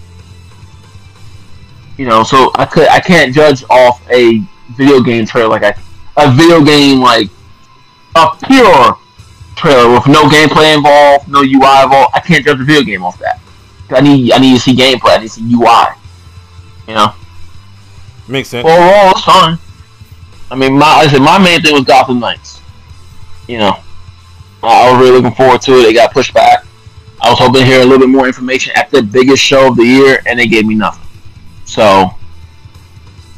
You 1.97 2.05
know, 2.05 2.23
so 2.23 2.51
I 2.55 2.65
could 2.65 2.87
I 2.87 2.99
can't 2.99 3.33
judge 3.33 3.63
off 3.69 4.01
a 4.09 4.41
video 4.75 5.01
game 5.01 5.25
trailer 5.25 5.49
like 5.49 5.63
I 5.63 5.75
a 6.17 6.31
video 6.31 6.63
game 6.63 6.99
like 6.99 7.29
a 8.15 8.27
pure 8.45 8.97
trailer 9.55 9.91
with 9.93 10.07
no 10.07 10.23
gameplay 10.23 10.75
involved, 10.75 11.27
no 11.27 11.41
UI 11.41 11.83
involved. 11.83 12.11
I 12.13 12.21
can't 12.25 12.43
judge 12.43 12.59
a 12.59 12.63
video 12.63 12.83
game 12.83 13.03
off 13.03 13.19
that. 13.19 13.39
I 13.89 14.01
need 14.01 14.31
I 14.31 14.37
need 14.39 14.55
to 14.55 14.59
see 14.59 14.75
gameplay. 14.75 15.17
I 15.17 15.17
need 15.17 15.27
to 15.27 15.33
see 15.33 15.53
UI. 15.53 15.95
You 16.87 16.95
know. 16.95 17.13
Makes 18.27 18.49
sense. 18.49 18.65
Overall, 18.65 19.11
it's 19.11 19.23
fine. 19.23 19.57
I 20.49 20.55
mean, 20.55 20.77
my 20.77 20.85
I 20.85 21.07
said 21.07 21.21
my 21.21 21.37
main 21.37 21.61
thing 21.61 21.73
was 21.73 21.83
Gotham 21.83 22.19
Knights. 22.19 22.61
You 23.47 23.59
know, 23.59 23.79
I 24.63 24.91
was 24.91 24.99
really 24.99 25.11
looking 25.19 25.35
forward 25.35 25.61
to 25.63 25.73
it. 25.73 25.89
It 25.89 25.93
got 25.93 26.11
pushed 26.11 26.33
back. 26.33 26.65
I 27.21 27.29
was 27.29 27.39
hoping 27.39 27.61
to 27.61 27.65
hear 27.65 27.81
a 27.81 27.83
little 27.83 27.99
bit 27.99 28.09
more 28.09 28.27
information 28.27 28.73
at 28.75 28.89
the 28.91 29.01
biggest 29.01 29.41
show 29.41 29.69
of 29.69 29.77
the 29.77 29.85
year, 29.85 30.21
and 30.25 30.39
they 30.39 30.47
gave 30.47 30.65
me 30.65 30.75
nothing. 30.75 31.07
So 31.65 32.09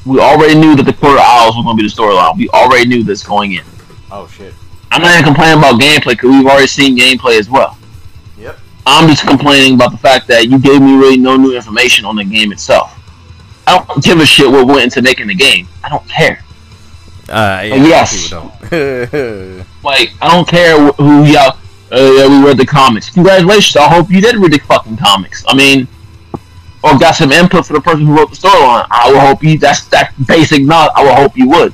we 0.06 0.20
already 0.20 0.56
knew 0.56 0.76
that 0.76 0.84
the 0.84 0.94
Court 0.94 1.14
of 1.14 1.24
Owls 1.24 1.56
was 1.56 1.66
going 1.66 1.78
to 1.78 1.84
be 1.84 1.88
the 1.88 1.94
storyline. 1.94 2.38
We 2.38 2.50
already 2.50 2.88
knew 2.88 3.04
this 3.04 3.24
going 3.24 3.54
in. 3.54 3.64
Oh 4.12 4.28
shit. 4.28 4.54
I'm 4.92 5.02
not 5.02 5.14
even 5.14 5.26
complaining 5.26 5.60
about 5.60 5.80
gameplay 5.80 6.12
because 6.12 6.30
we've 6.30 6.46
already 6.46 6.68
seen 6.68 6.98
gameplay 6.98 7.38
as 7.38 7.50
well. 7.50 7.77
I'm 8.88 9.10
just 9.10 9.28
complaining 9.28 9.76
about 9.76 9.92
the 9.92 9.98
fact 9.98 10.28
that 10.28 10.48
you 10.48 10.60
gave 10.60 10.82
me 10.82 10.96
really 10.96 11.18
no 11.18 11.36
new 11.36 11.54
information 11.54 12.06
on 12.06 12.16
the 12.16 12.24
game 12.24 12.54
itself. 12.54 12.94
I 13.68 13.84
don't 13.86 14.02
give 14.02 14.20
a 14.20 14.26
shit 14.26 14.50
what 14.50 14.66
went 14.66 14.84
into 14.84 15.02
making 15.02 15.28
the 15.28 15.36
game. 15.36 15.68
I 15.84 15.90
don't 15.90 16.08
care. 16.08 16.42
Uh, 17.28 17.62
yeah, 17.66 17.76
yes. 17.76 18.30
Don't. 18.30 18.54
Like 19.84 20.12
I 20.22 20.34
don't 20.34 20.48
care 20.48 20.92
who 20.94 21.26
y'all. 21.26 21.58
Uh, 21.92 22.12
yeah, 22.18 22.28
we 22.28 22.46
read 22.46 22.58
the 22.58 22.66
comics. 22.66 23.10
Congratulations. 23.10 23.76
I 23.78 23.88
hope 23.88 24.10
you 24.10 24.20
did 24.20 24.36
read 24.36 24.52
the 24.52 24.60
fucking 24.60 24.98
comics. 24.98 25.46
I 25.48 25.56
mean, 25.56 25.88
or 26.84 26.98
got 26.98 27.16
some 27.16 27.32
input 27.32 27.66
for 27.66 27.74
the 27.74 27.82
person 27.82 28.06
who 28.06 28.16
wrote 28.16 28.30
the 28.30 28.36
storyline. 28.36 28.86
I 28.90 29.12
will 29.12 29.20
hope 29.20 29.44
you. 29.44 29.58
That's 29.58 29.86
that 29.90 30.14
basic 30.28 30.64
knowledge. 30.64 30.92
I 30.96 31.04
will 31.04 31.16
hope 31.16 31.38
you 31.38 31.48
would. 31.50 31.74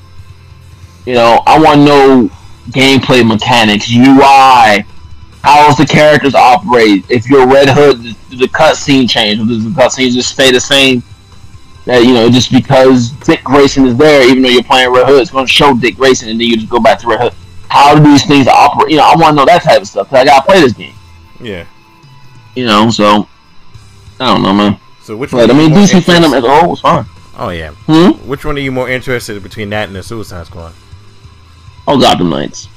You 1.05 1.16
know, 1.16 1.41
I 1.45 1.59
want 1.59 1.80
to 1.80 1.86
know 1.86 2.30
gameplay 2.70 3.28
mechanics, 3.28 3.91
UI, 3.91 4.86
how 5.44 5.68
does 5.68 5.78
the 5.78 5.86
characters 5.86 6.34
operate? 6.36 7.06
If 7.10 7.30
you're 7.30 7.46
Red 7.48 7.70
Hood, 7.70 8.02
does 8.30 8.39
the 8.39 8.48
cutscene 8.48 9.10
change? 9.10 9.39
Does 9.48 9.64
the 9.64 9.70
cutscene 9.72 10.12
just 10.12 10.30
stay 10.32 10.52
the 10.52 10.60
same? 10.60 11.04
That 11.86 12.04
you 12.06 12.14
know, 12.14 12.30
just 12.30 12.52
because 12.52 13.12
Dick 13.12 13.44
Grayson 13.44 13.86
is 13.86 13.98
there, 13.98 14.28
even 14.30 14.41
though 14.41 14.50
you're 14.50 14.64
playing 14.64 14.91
Red 14.94 15.06
Hood, 15.06 15.22
it's 15.22 15.32
going 15.32 15.46
to 15.46 15.52
show 15.52 15.76
Dick 15.76 15.96
Grayson, 15.98 16.30
and 16.30 16.39
then 16.39 16.48
you 16.48 16.56
just 16.56 16.70
go 16.70 16.80
back 16.80 16.98
to 17.00 17.08
Red 17.08 17.20
Hood. 17.20 17.34
How 17.70 17.94
do 17.96 18.02
these 18.04 18.26
things 18.26 18.48
operate? 18.48 18.91
You 18.91 18.98
know, 18.98 19.04
I 19.04 19.16
want 19.18 19.32
to 19.32 19.36
know 19.36 19.46
that 19.46 19.64
type 19.64 19.82
of 19.82 19.88
stuff. 19.88 20.10
Cause 20.10 20.20
I 20.20 20.26
gotta 20.26 20.46
play 20.46 20.62
this 20.62 20.74
game. 20.74 20.96
yeah. 21.41 21.66
You 22.56 22.66
know, 22.68 22.89
so 22.91 23.28
I 24.20 24.28
don't 24.34 24.44
know, 24.44 24.54
man. 24.54 24.80
So 25.02 25.18
which 25.18 25.32
But 25.32 25.50
I 25.50 25.54
one? 25.54 25.64
you 25.64 25.70
mean, 25.72 25.80
DC 25.80 26.00
FanDome 26.02 26.34
interested- 26.34 26.38
as 26.38 26.44
a 26.46 26.50
whole 26.60 26.70
was 26.70 26.80
fine. 26.80 27.06
Oh 27.36 27.50
yeah. 27.50 27.72
Hmm. 27.88 28.12
Which 28.30 28.46
one 28.46 28.56
are 28.58 28.62
you 28.62 28.72
more 28.72 28.88
interested 28.88 29.36
in 29.38 29.44
between 29.44 29.70
that 29.72 29.88
and 29.88 29.96
the 29.96 30.04
Suicide 30.04 30.46
Squad? 30.46 30.72
Oh, 31.88 32.00
Gotham 32.00 32.30
Knights. 32.30 32.70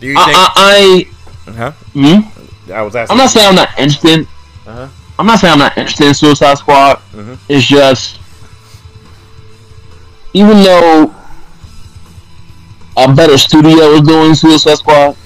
Do 0.00 0.06
you 0.06 0.14
I, 0.16 0.24
think? 0.24 0.36
I, 0.36 1.06
I 1.46 1.52
huh? 1.52 1.70
hmm? 1.92 2.72
I 2.72 2.82
was 2.82 2.96
asking. 2.96 3.12
I'm 3.12 3.18
not 3.18 3.30
saying 3.30 3.48
I'm 3.48 3.54
not 3.54 3.68
interested. 3.78 4.26
Uh-huh. 4.66 4.88
I'm 5.18 5.26
not 5.26 5.38
saying 5.38 5.52
I'm 5.52 5.58
not 5.58 5.76
interested 5.78 6.08
in 6.08 6.14
Suicide 6.14 6.58
Squad. 6.58 6.98
Mhm. 7.14 7.38
It's 7.48 7.64
just, 7.66 8.20
even 10.34 10.62
though 10.62 11.14
a 12.96 13.14
better 13.14 13.38
studio 13.38 13.92
is 13.92 14.02
doing 14.02 14.34
Suicide 14.34 14.74
Squad, 14.76 15.16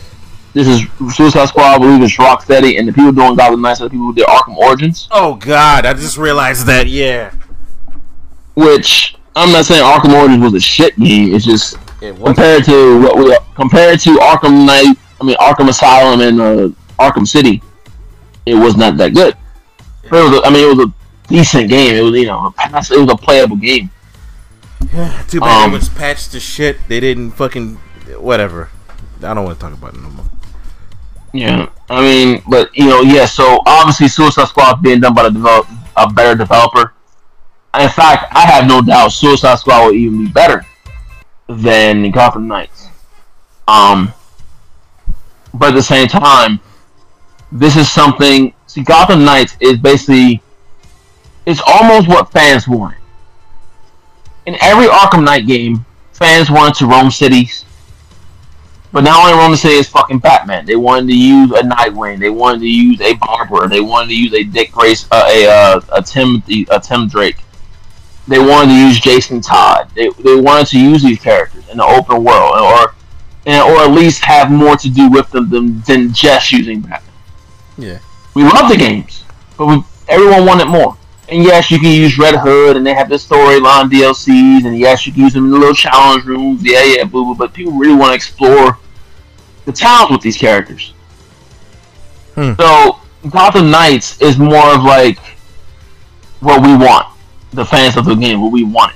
this 0.53 0.69
is 0.69 0.83
Suicide 1.15 1.47
Squad. 1.47 1.75
I 1.75 1.79
believe 1.79 2.03
it's 2.03 2.17
Rocksteady, 2.17 2.79
and 2.79 2.87
the 2.87 2.93
people 2.93 3.13
doing 3.13 3.35
Gotham 3.35 3.63
Knights 3.63 3.81
are 3.81 3.85
the 3.85 3.91
people 3.91 4.07
who 4.07 4.15
did 4.15 4.27
Arkham 4.27 4.57
Origins. 4.57 5.09
Oh 5.11 5.35
God! 5.35 5.87
I 5.87 5.95
just 5.95 6.19
realized 6.19 6.67
that. 6.67 6.87
Yeah. 6.87 7.33
Which 8.55 9.17
I'm 9.35 9.53
not 9.53 9.65
saying 9.65 9.83
Arkham 9.83 10.13
Origins 10.13 10.43
was 10.43 10.55
a 10.55 10.61
shit 10.61 10.99
game. 10.99 11.35
It's 11.35 11.45
just 11.45 11.77
Compared 12.01 12.65
to 12.65 13.01
what 13.03 13.17
we 13.19 13.37
compared 13.55 14.01
to 14.01 14.11
Arkham 14.17 14.65
Knight, 14.65 14.97
I 15.21 15.25
mean 15.25 15.37
Arkham 15.37 15.69
Asylum 15.69 16.21
and 16.21 16.41
uh, 16.41 16.69
Arkham 16.99 17.27
City, 17.29 17.63
it 18.47 18.55
was 18.55 18.77
not 18.77 18.97
that 18.97 19.13
good. 19.15 19.37
But 20.09 20.17
it 20.19 20.31
was 20.31 20.41
a, 20.41 20.47
I 20.47 20.51
mean, 20.51 20.65
it 20.65 20.77
was 20.77 20.87
a 20.87 21.29
decent 21.29 21.69
game. 21.69 21.95
It 21.95 22.01
was 22.01 22.15
you 22.15 22.27
know, 22.27 22.47
a 22.47 22.51
pass, 22.53 22.91
it 22.91 22.99
was 22.99 23.11
a 23.11 23.17
playable 23.17 23.57
game. 23.57 23.91
Too 25.29 25.41
bad 25.41 25.65
Um, 25.65 25.71
it 25.73 25.75
was 25.75 25.89
patched 25.91 26.33
to 26.33 26.41
shit. 26.41 26.79
They 26.89 27.01
didn't 27.01 27.33
fucking 27.33 27.77
whatever. 28.19 28.71
I 29.23 29.35
don't 29.35 29.45
want 29.45 29.61
to 29.61 29.67
talk 29.67 29.75
about 29.75 29.95
it 29.95 30.01
no 30.01 30.09
more. 30.09 30.25
Yeah, 31.35 31.69
I 31.91 32.01
mean, 32.01 32.43
but 32.49 32.75
you 32.75 32.87
know, 32.87 33.03
yeah. 33.03 33.27
So 33.27 33.61
obviously, 33.67 34.09
Suicide 34.09 34.49
Squad 34.49 34.83
being 34.83 35.01
done 35.01 35.15
by 35.15 35.25
the 35.25 35.31
develop, 35.31 35.69
a 35.97 36.11
better 36.11 36.35
developer, 36.35 36.95
In 37.79 37.89
fact, 37.91 38.33
I 38.35 38.47
have 38.47 38.67
no 38.67 38.81
doubt 38.81 39.13
Suicide 39.13 39.59
Squad 39.59 39.85
will 39.85 39.93
even 39.93 40.25
be 40.25 40.31
better 40.33 40.65
than 41.51 42.11
Gotham 42.11 42.47
Knights. 42.47 42.89
Um, 43.67 44.13
but 45.53 45.71
at 45.71 45.75
the 45.75 45.83
same 45.83 46.09
time, 46.09 46.61
this 47.51 47.77
is 47.77 47.91
something. 47.91 48.55
See, 48.67 48.83
Gotham 48.83 49.25
Knights 49.25 49.57
is 49.61 49.79
basically 49.79 50.43
it's 51.47 51.61
almost 51.67 52.09
what 52.09 52.31
fans 52.31 52.69
want. 52.69 52.97
In 54.47 54.57
every 54.61 54.87
Arkham 54.87 55.25
Knight 55.25 55.47
game, 55.47 55.85
fans 56.13 56.51
wanted 56.51 56.75
to 56.77 56.87
roam 56.87 57.11
cities, 57.11 57.65
but 58.93 59.03
not 59.03 59.25
only 59.25 59.39
roam 59.39 59.51
the 59.51 59.57
city 59.57 59.75
is 59.75 59.89
fucking 59.89 60.19
Batman. 60.21 60.67
They 60.67 60.77
wanted 60.77 61.09
to 61.09 61.17
use 61.17 61.51
a 61.53 61.63
Nightwing. 61.63 62.19
They 62.21 62.31
wanted 62.31 62.61
to 62.61 62.69
use 62.69 63.01
a 63.01 63.15
Barbara. 63.15 63.69
They 63.69 63.81
wanted 63.81 64.09
to 64.09 64.17
use 64.17 64.35
a 64.35 64.45
Dick 64.45 64.73
Grace, 64.73 65.07
uh, 65.11 65.29
a 65.29 65.47
uh, 65.49 65.81
a 65.93 66.03
Timothy, 66.03 66.67
a 66.71 66.79
Tim 66.81 67.09
Drake. 67.09 67.39
They 68.31 68.39
wanted 68.39 68.75
to 68.75 68.79
use 68.79 69.01
Jason 69.01 69.41
Todd. 69.41 69.91
They, 69.97 70.09
they 70.21 70.37
wanted 70.37 70.69
to 70.69 70.79
use 70.79 71.03
these 71.03 71.19
characters 71.19 71.69
in 71.69 71.79
the 71.79 71.85
open 71.85 72.23
world, 72.23 72.55
or 72.61 72.95
and, 73.45 73.61
or 73.69 73.83
at 73.83 73.91
least 73.91 74.23
have 74.23 74.53
more 74.53 74.77
to 74.77 74.89
do 74.89 75.11
with 75.11 75.29
them 75.31 75.51
than, 75.51 75.81
than 75.81 76.13
just 76.13 76.53
using 76.53 76.81
Batman. 76.81 77.03
Yeah. 77.77 77.99
We 78.35 78.45
love 78.45 78.71
the 78.71 78.77
games, 78.77 79.25
but 79.59 79.67
we, 79.67 79.83
everyone 80.07 80.47
wanted 80.47 80.67
more. 80.67 80.97
And 81.29 81.43
yes, 81.43 81.73
you 81.73 81.81
can 81.81 81.91
use 81.91 82.19
Red 82.19 82.37
Hood, 82.37 82.77
and 82.77 82.87
they 82.87 82.95
have 82.95 83.09
the 83.09 83.17
storyline 83.17 83.91
DLCs, 83.91 84.65
and 84.65 84.79
yes, 84.79 85.09
you 85.09 85.13
can 85.13 85.23
use 85.23 85.33
them 85.33 85.47
in 85.47 85.51
the 85.51 85.59
little 85.59 85.75
challenge 85.75 86.25
rooms. 86.25 86.63
Yeah, 86.63 86.85
yeah, 86.85 87.03
boo 87.03 87.25
boo. 87.25 87.35
But 87.35 87.53
people 87.53 87.73
really 87.73 87.97
want 87.97 88.11
to 88.11 88.15
explore 88.15 88.79
the 89.65 89.73
towns 89.73 90.13
with 90.13 90.21
these 90.21 90.37
characters. 90.37 90.95
Hmm. 92.37 92.53
So 92.61 93.01
Gotham 93.29 93.73
Knights 93.73 94.21
is 94.21 94.39
more 94.39 94.73
of 94.73 94.85
like 94.85 95.19
what 96.39 96.63
we 96.63 96.77
want, 96.77 97.09
the 97.53 97.65
fans 97.65 97.97
of 97.97 98.05
the 98.05 98.15
game, 98.15 98.41
what 98.41 98.53
we 98.53 98.65
want. 98.65 98.95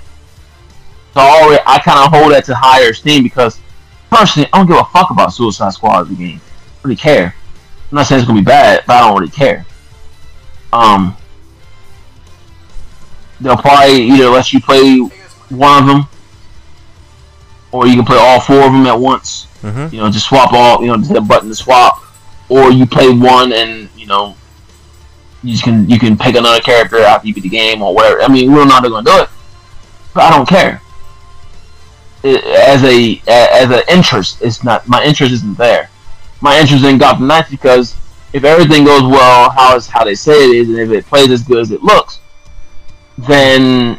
So 1.14 1.20
already, 1.20 1.62
I 1.66 1.78
kind 1.78 1.98
of 2.04 2.12
hold 2.12 2.32
that 2.32 2.44
to 2.46 2.54
higher 2.54 2.90
esteem 2.90 3.22
because 3.22 3.60
personally, 4.10 4.48
I 4.52 4.58
don't 4.58 4.66
give 4.66 4.76
a 4.76 4.84
fuck 4.84 5.10
about 5.10 5.32
Suicide 5.32 5.72
Squad 5.72 6.02
as 6.02 6.10
a 6.10 6.14
game. 6.14 6.36
I 6.36 6.38
don't 6.38 6.84
really 6.84 6.96
care. 6.96 7.34
I'm 7.90 7.96
not 7.96 8.06
saying 8.06 8.20
it's 8.20 8.26
gonna 8.26 8.40
be 8.40 8.44
bad, 8.44 8.84
but 8.86 8.96
I 8.96 9.00
don't 9.00 9.18
really 9.18 9.30
care. 9.30 9.64
Um, 10.72 11.16
they'll 13.40 13.56
probably 13.56 14.02
either 14.02 14.28
let 14.28 14.52
you 14.52 14.60
play 14.60 14.98
one 15.50 15.82
of 15.82 15.86
them, 15.86 16.08
or 17.70 17.86
you 17.86 17.94
can 17.94 18.04
play 18.04 18.18
all 18.18 18.40
four 18.40 18.62
of 18.66 18.72
them 18.72 18.86
at 18.86 18.98
once. 18.98 19.46
Mm-hmm. 19.62 19.94
You 19.94 20.00
know, 20.00 20.10
just 20.10 20.26
swap 20.26 20.52
all. 20.52 20.80
You 20.80 20.88
know, 20.88 20.96
just 20.96 21.10
hit 21.10 21.18
a 21.18 21.20
button 21.20 21.48
to 21.48 21.54
swap, 21.54 22.02
or 22.48 22.72
you 22.72 22.86
play 22.86 23.08
one 23.08 23.52
and 23.52 23.88
you 23.96 24.06
know, 24.06 24.36
you 25.44 25.58
can 25.58 25.88
you 25.88 25.98
can 25.98 26.16
pick 26.16 26.34
another 26.34 26.60
character 26.60 27.00
after 27.00 27.28
you 27.28 27.34
beat 27.34 27.42
the 27.42 27.48
game 27.48 27.82
or 27.82 27.94
whatever. 27.94 28.22
I 28.22 28.28
mean, 28.28 28.50
we 28.50 28.56
don't 28.56 28.68
know 28.68 28.74
how 28.74 28.80
they're 28.80 28.90
gonna 28.90 29.04
do 29.04 29.22
it, 29.22 29.28
but 30.14 30.24
I 30.24 30.30
don't 30.36 30.48
care. 30.48 30.80
As 32.24 32.82
a 32.82 33.22
as 33.28 33.70
an 33.70 33.82
interest, 33.88 34.40
it's 34.40 34.64
not 34.64 34.88
my 34.88 35.04
interest 35.04 35.32
isn't 35.34 35.58
there. 35.58 35.90
My 36.40 36.58
interest 36.58 36.84
in 36.84 36.98
Gotham 36.98 37.26
Knights 37.26 37.50
because 37.50 37.94
if 38.32 38.44
everything 38.44 38.84
goes 38.84 39.02
well, 39.02 39.50
how 39.50 39.76
is 39.76 39.86
how 39.86 40.04
they 40.04 40.14
say 40.14 40.32
it 40.32 40.56
is, 40.56 40.68
and 40.70 40.78
if 40.78 40.90
it 40.90 41.06
plays 41.06 41.30
as 41.30 41.42
good 41.42 41.58
as 41.58 41.70
it 41.70 41.82
looks, 41.82 42.20
then 43.18 43.98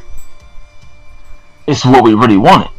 it's 1.67 1.85
what 1.85 2.03
we 2.03 2.15
really 2.15 2.37
wanted. 2.37 2.69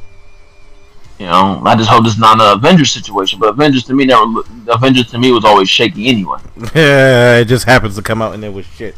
You 1.19 1.27
know, 1.27 1.63
I 1.65 1.75
just 1.77 1.89
hope 1.89 2.05
this 2.05 2.13
is 2.13 2.19
not 2.19 2.41
an 2.41 2.59
Avengers 2.59 2.93
situation, 2.93 3.39
but 3.39 3.49
Avengers 3.51 3.85
to 3.85 3.95
me 3.95 4.05
never. 4.05 4.43
Avengers 4.69 5.11
to 5.13 5.19
me 5.19 5.33
was 5.33 5.45
always 5.45 5.69
shaky 5.69 6.09
anyway. 6.09 6.39
Yeah, 6.75 7.39
it 7.39 7.47
just 7.47 7.65
happens 7.65 7.97
to 7.97 8.03
come 8.03 8.21
out 8.21 8.35
and 8.35 8.45
it 8.45 8.53
was 8.53 8.67
shit. 8.67 8.95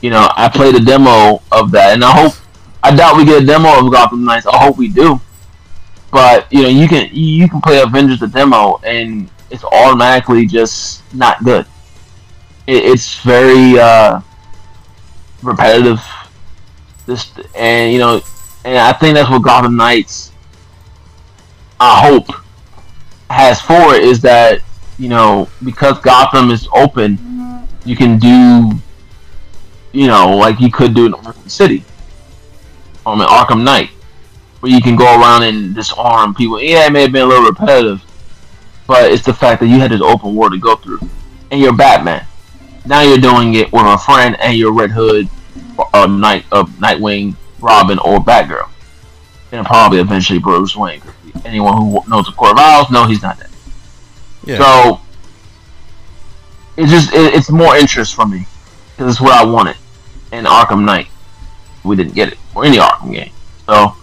You 0.00 0.10
know, 0.10 0.28
I 0.36 0.48
played 0.48 0.76
a 0.76 0.80
demo 0.80 1.42
of 1.50 1.70
that, 1.72 1.94
and 1.94 2.04
I 2.04 2.10
hope. 2.12 2.34
I 2.82 2.94
doubt 2.94 3.16
we 3.16 3.24
get 3.24 3.42
a 3.42 3.46
demo 3.46 3.84
of 3.84 3.92
Gotham 3.92 4.24
Knights. 4.24 4.46
I 4.46 4.56
hope 4.56 4.78
we 4.78 4.88
do. 4.88 5.20
But 6.10 6.50
you 6.52 6.62
know, 6.62 6.68
you 6.68 6.88
can 6.88 7.08
you 7.12 7.48
can 7.48 7.60
play 7.60 7.80
Avengers 7.80 8.20
the 8.20 8.28
demo, 8.28 8.80
and 8.84 9.28
it's 9.50 9.64
automatically 9.64 10.46
just 10.46 11.02
not 11.12 11.42
good. 11.44 11.66
It, 12.66 12.84
it's 12.84 13.18
very 13.20 13.78
uh, 13.78 14.20
repetitive. 15.42 16.00
This 17.06 17.30
and 17.56 17.92
you 17.92 17.98
know, 17.98 18.20
and 18.64 18.78
I 18.78 18.92
think 18.92 19.14
that's 19.14 19.28
what 19.28 19.42
Gotham 19.42 19.76
Knights. 19.76 20.29
I 21.80 22.06
hope 22.06 22.28
has 23.30 23.60
for 23.60 23.94
it 23.94 24.04
is 24.04 24.20
that 24.20 24.60
you 24.98 25.08
know 25.08 25.48
because 25.64 25.98
Gotham 26.00 26.50
is 26.50 26.68
open, 26.74 27.66
you 27.86 27.96
can 27.96 28.18
do 28.18 28.72
you 29.92 30.06
know 30.06 30.36
like 30.36 30.60
you 30.60 30.70
could 30.70 30.94
do 30.94 31.06
in 31.06 31.12
Arkham 31.12 31.50
City, 31.50 31.82
or 33.06 33.14
in 33.14 33.20
Arkham 33.20 33.64
Knight, 33.64 33.88
where 34.60 34.70
you 34.70 34.82
can 34.82 34.94
go 34.94 35.06
around 35.06 35.44
and 35.44 35.74
disarm 35.74 36.34
people. 36.34 36.60
Yeah, 36.60 36.86
it 36.86 36.92
may 36.92 37.02
have 37.02 37.12
been 37.12 37.22
a 37.22 37.26
little 37.26 37.46
repetitive, 37.46 38.02
but 38.86 39.10
it's 39.10 39.24
the 39.24 39.32
fact 39.32 39.60
that 39.60 39.68
you 39.68 39.80
had 39.80 39.90
this 39.90 40.02
open 40.02 40.34
world 40.34 40.52
to 40.52 40.58
go 40.58 40.76
through, 40.76 41.00
and 41.50 41.60
you're 41.60 41.74
Batman. 41.74 42.26
Now 42.84 43.00
you're 43.00 43.18
doing 43.18 43.54
it 43.54 43.72
with 43.72 43.86
a 43.86 43.96
friend 43.96 44.36
and 44.40 44.56
your 44.56 44.72
Red 44.72 44.90
Hood, 44.90 45.28
uh, 45.94 46.06
Night, 46.06 46.44
uh, 46.52 46.64
Nightwing, 46.64 47.36
Robin, 47.58 47.98
or 48.00 48.18
Batgirl, 48.18 48.68
and 49.52 49.66
probably 49.66 50.00
eventually 50.00 50.38
Bruce 50.38 50.76
Wayne. 50.76 51.00
Anyone 51.44 51.76
who 51.76 52.02
knows 52.08 52.26
the 52.26 52.34
Owls 52.40 52.90
know 52.90 53.04
he's 53.06 53.22
not 53.22 53.38
dead. 53.38 53.48
Yeah. 54.44 54.58
So 54.58 55.00
it's 56.76 56.90
just 56.90 57.12
it, 57.12 57.34
it's 57.34 57.50
more 57.50 57.76
interest 57.76 58.14
for 58.14 58.26
me 58.26 58.46
because 58.96 59.12
it's 59.12 59.20
what 59.20 59.32
I 59.32 59.44
wanted 59.44 59.76
in 60.32 60.44
Arkham 60.44 60.84
Knight. 60.84 61.08
We 61.84 61.96
didn't 61.96 62.14
get 62.14 62.32
it 62.32 62.38
or 62.54 62.64
any 62.64 62.78
Arkham 62.78 63.12
game, 63.12 63.32
so 63.66 63.94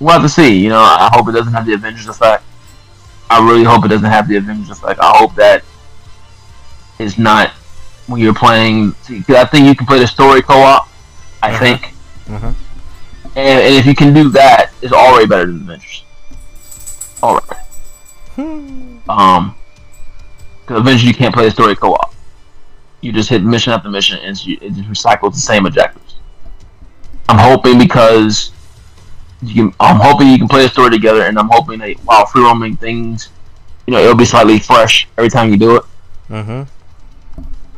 we'll 0.00 0.12
have 0.12 0.22
to 0.22 0.28
see. 0.28 0.58
You 0.58 0.70
know, 0.70 0.78
I 0.80 1.10
hope 1.12 1.28
it 1.28 1.32
doesn't 1.32 1.52
have 1.52 1.66
the 1.66 1.74
Avengers 1.74 2.06
effect. 2.08 2.42
I 3.28 3.44
really 3.46 3.64
hope 3.64 3.84
it 3.84 3.88
doesn't 3.88 4.08
have 4.10 4.28
the 4.28 4.36
Avengers 4.36 4.70
effect. 4.70 5.00
I 5.00 5.16
hope 5.16 5.34
that 5.34 5.62
it's 6.98 7.18
not 7.18 7.50
when 8.06 8.20
you're 8.20 8.34
playing. 8.34 8.94
see, 9.02 9.22
'cause 9.22 9.36
I 9.36 9.44
think 9.44 9.66
you 9.66 9.74
can 9.74 9.86
play 9.86 9.98
the 9.98 10.06
story 10.06 10.40
co-op. 10.42 10.88
I 11.42 11.50
Uh-huh. 11.50 11.58
think, 11.58 11.94
Mhm. 12.28 12.54
And, 13.36 13.60
and 13.60 13.74
if 13.74 13.86
you 13.86 13.94
can 13.94 14.12
do 14.12 14.30
that, 14.30 14.72
it's 14.82 14.92
already 14.92 15.26
better 15.26 15.46
than 15.46 15.62
Avengers. 15.62 16.04
Alright. 17.22 17.56
Um, 19.08 19.54
because 20.60 20.80
eventually 20.80 21.08
you 21.08 21.14
can't 21.14 21.34
play 21.34 21.44
the 21.44 21.50
story 21.50 21.76
co-op. 21.76 22.14
You 23.00 23.12
just 23.12 23.28
hit 23.28 23.44
mission 23.44 23.72
after 23.72 23.88
mission, 23.88 24.18
and 24.18 24.44
you, 24.44 24.58
it 24.60 24.72
just 24.72 24.88
recycles 24.88 25.34
the 25.34 25.40
same 25.40 25.64
objectives. 25.66 26.16
I'm 27.28 27.38
hoping 27.38 27.78
because 27.78 28.52
you 29.42 29.54
can. 29.54 29.74
I'm 29.78 30.00
hoping 30.00 30.28
you 30.28 30.38
can 30.38 30.48
play 30.48 30.62
the 30.62 30.68
story 30.68 30.90
together, 30.90 31.22
and 31.22 31.38
I'm 31.38 31.48
hoping 31.48 31.78
that 31.80 31.96
while 32.04 32.26
free 32.26 32.42
roaming 32.42 32.76
things, 32.76 33.28
you 33.86 33.92
know, 33.92 34.00
it'll 34.00 34.16
be 34.16 34.24
slightly 34.24 34.58
fresh 34.58 35.06
every 35.16 35.30
time 35.30 35.50
you 35.50 35.56
do 35.56 35.76
it. 35.76 35.82
Mm-hmm. 36.30 36.62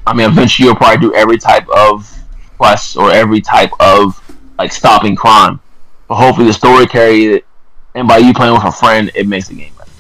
I 0.06 0.14
mean, 0.14 0.30
eventually 0.30 0.66
you'll 0.66 0.76
probably 0.76 1.00
do 1.06 1.14
every 1.14 1.36
type 1.36 1.68
of 1.68 2.10
quest 2.56 2.96
or 2.96 3.10
every 3.10 3.40
type 3.40 3.70
of 3.80 4.16
like 4.58 4.72
stopping 4.72 5.16
crime. 5.16 5.60
But 6.08 6.16
hopefully 6.16 6.46
the 6.46 6.52
story 6.52 6.86
carries 6.86 7.36
it, 7.36 7.46
and 7.94 8.08
by 8.08 8.18
you 8.18 8.32
playing 8.32 8.54
with 8.54 8.64
a 8.64 8.72
friend, 8.72 9.10
it 9.14 9.26
makes 9.26 9.48
the 9.48 9.54
game 9.54 9.72
better. 9.76 9.90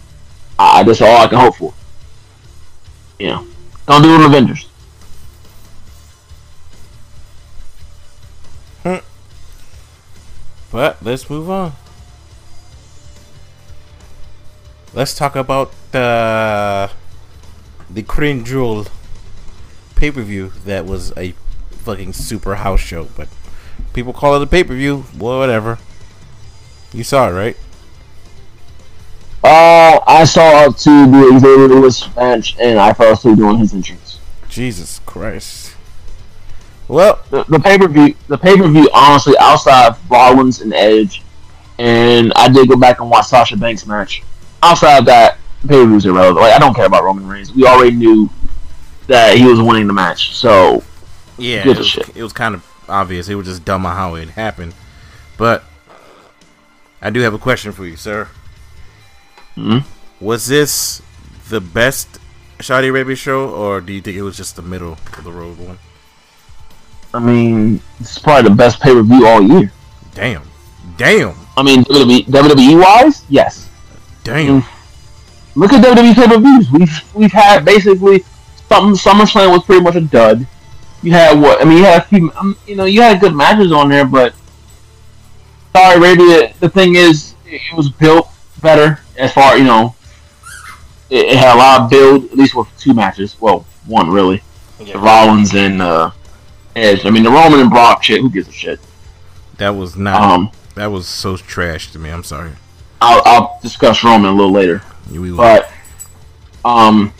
Uh, 0.58 0.82
that's 0.82 1.00
all 1.00 1.18
I 1.18 1.26
can 1.28 1.38
hope 1.38 1.56
for. 1.56 1.74
Know, 3.20 3.46
don't 3.86 4.02
do 4.02 4.14
it 4.14 4.18
with 4.18 4.26
Avengers. 4.26 4.68
But 10.70 11.02
let's 11.02 11.30
move 11.30 11.48
on. 11.48 11.72
Let's 14.92 15.14
talk 15.14 15.34
about 15.34 15.72
the 15.92 16.90
the 17.88 18.02
Crown 18.02 18.44
Jewel 18.44 18.86
pay 19.96 20.10
per 20.10 20.22
view 20.22 20.52
that 20.66 20.84
was 20.84 21.12
a 21.16 21.32
fucking 21.70 22.12
super 22.12 22.56
house 22.56 22.80
show, 22.80 23.08
but 23.16 23.28
people 23.92 24.12
call 24.12 24.34
it 24.36 24.42
a 24.42 24.46
pay 24.46 24.64
per 24.64 24.74
view. 24.74 25.04
Well, 25.18 25.38
whatever. 25.38 25.78
You 26.92 27.04
saw 27.04 27.28
it, 27.28 27.32
right? 27.32 27.56
Uh, 29.44 30.00
I 30.06 30.24
saw 30.24 30.66
up 30.66 30.76
to 30.78 30.90
the 30.90 31.38
Xavier 31.40 31.68
Lewis 31.68 32.14
match, 32.16 32.56
and 32.58 32.78
I 32.78 32.92
fell 32.92 33.12
asleep 33.12 33.36
doing 33.36 33.58
his 33.58 33.72
entrance. 33.72 34.18
Jesus 34.48 35.00
Christ. 35.06 35.74
Well, 36.88 37.20
The, 37.30 37.44
the 37.44 37.60
pay 37.60 37.78
per 37.78 37.86
view, 37.86 38.14
the 38.28 38.38
pay 38.38 38.56
per 38.56 38.66
view, 38.66 38.88
honestly, 38.92 39.34
outside 39.38 39.88
of 39.88 40.10
Rollins 40.10 40.60
and 40.60 40.72
Edge, 40.72 41.22
and 41.78 42.32
I 42.34 42.48
did 42.48 42.68
go 42.68 42.76
back 42.76 43.00
and 43.00 43.10
watch 43.10 43.26
Sasha 43.26 43.56
Banks 43.56 43.86
match. 43.86 44.22
Outside 44.62 44.98
of 44.98 45.04
that, 45.04 45.38
pay 45.62 45.74
per 45.76 45.86
views 45.86 46.06
irrelevant. 46.06 46.40
Like 46.40 46.54
I 46.54 46.58
don't 46.58 46.74
care 46.74 46.86
about 46.86 47.04
Roman 47.04 47.26
Reigns. 47.26 47.52
We 47.54 47.64
already 47.66 47.94
knew 47.94 48.28
that 49.06 49.36
he 49.36 49.44
was 49.46 49.60
winning 49.60 49.86
the 49.86 49.92
match, 49.92 50.34
so 50.34 50.82
yeah, 51.36 51.68
it 51.68 51.78
was, 51.78 51.86
shit. 51.86 52.16
it 52.16 52.22
was 52.22 52.32
kind 52.32 52.54
of 52.54 52.64
obvious. 52.88 53.28
It 53.28 53.34
was 53.34 53.46
just 53.46 53.64
dumb 53.64 53.86
on 53.86 53.96
how 53.96 54.14
it 54.14 54.30
happened. 54.30 54.74
But 55.36 55.64
I 57.00 57.10
do 57.10 57.20
have 57.20 57.34
a 57.34 57.38
question 57.38 57.72
for 57.72 57.86
you, 57.86 57.96
sir. 57.96 58.28
Mhm. 59.56 59.84
Was 60.20 60.46
this 60.46 61.00
the 61.48 61.60
best 61.60 62.18
Saudi 62.60 62.88
Arabia 62.88 63.16
show, 63.16 63.48
or 63.48 63.80
do 63.80 63.92
you 63.92 64.00
think 64.00 64.16
it 64.16 64.22
was 64.22 64.36
just 64.36 64.56
the 64.56 64.62
middle 64.62 64.98
of 65.16 65.24
the 65.24 65.32
road 65.32 65.58
one? 65.58 65.78
I 67.14 67.20
mean, 67.20 67.80
it's 68.00 68.18
probably 68.18 68.50
the 68.50 68.54
best 68.54 68.80
pay 68.80 68.92
per 68.92 69.02
view 69.02 69.26
all 69.26 69.40
year. 69.42 69.72
Damn. 70.14 70.42
Damn. 70.96 71.34
I 71.56 71.62
mean, 71.62 71.84
WWE, 71.84 72.24
WWE 72.26 72.80
wise, 72.80 73.24
yes. 73.28 73.68
Damn. 74.24 74.64
Look 75.54 75.72
at 75.72 75.82
WWE 75.82 76.14
pay 76.14 76.26
per 76.26 76.38
views. 76.38 76.70
We've 76.70 77.14
we've 77.14 77.32
had 77.32 77.64
basically 77.64 78.24
something. 78.68 78.94
SummerSlam 78.94 79.50
was 79.52 79.64
pretty 79.64 79.82
much 79.82 79.96
a 79.96 80.00
dud. 80.00 80.46
You 81.02 81.12
had 81.12 81.40
what? 81.40 81.60
I 81.60 81.64
mean, 81.64 81.78
you 81.78 81.84
had 81.84 82.02
a 82.02 82.04
few. 82.04 82.32
Um, 82.32 82.56
you 82.66 82.74
know, 82.74 82.84
you 82.84 83.02
had 83.02 83.20
good 83.20 83.34
matches 83.34 83.72
on 83.72 83.88
there, 83.88 84.04
but 84.04 84.34
Saudi 85.72 85.98
Arabia. 85.98 86.52
The 86.58 86.68
thing 86.68 86.96
is, 86.96 87.34
it, 87.46 87.60
it 87.70 87.76
was 87.76 87.88
built 87.88 88.28
better 88.60 89.00
as 89.16 89.32
far 89.32 89.56
you 89.56 89.64
know. 89.64 89.94
It, 91.10 91.26
it, 91.26 91.36
had 91.36 91.54
a 91.54 91.58
lot 91.58 91.80
of 91.82 91.90
build, 91.90 92.24
at 92.24 92.36
least 92.36 92.54
with 92.54 92.68
two 92.78 92.94
matches. 92.94 93.40
Well, 93.40 93.64
one 93.86 94.10
really. 94.10 94.42
Yeah. 94.80 94.94
The 94.94 94.98
Rollins 94.98 95.54
and 95.54 95.80
uh, 95.80 96.10
Edge. 96.74 97.06
I 97.06 97.10
mean, 97.10 97.22
the 97.22 97.30
Roman 97.30 97.60
and 97.60 97.70
Brock 97.70 98.02
shit. 98.02 98.20
Who 98.20 98.30
gives 98.30 98.48
a 98.48 98.52
shit? 98.52 98.80
That 99.58 99.70
was 99.70 99.96
not. 99.96 100.20
Um, 100.20 100.50
that 100.74 100.88
was 100.88 101.06
so 101.08 101.36
trash 101.36 101.92
to 101.92 101.98
me. 101.98 102.10
I'm 102.10 102.24
sorry. 102.24 102.52
I'll, 103.00 103.22
I'll 103.24 103.58
discuss 103.62 104.02
Roman 104.02 104.30
a 104.30 104.32
little 104.32 104.52
later. 104.52 104.82
We 105.10 105.18
will. 105.18 105.36
But, 105.36 105.72
um, 106.64 107.12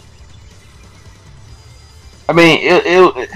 I 2.29 2.33
mean, 2.33 2.59
it, 2.61 2.85
it, 2.85 3.17
it 3.17 3.31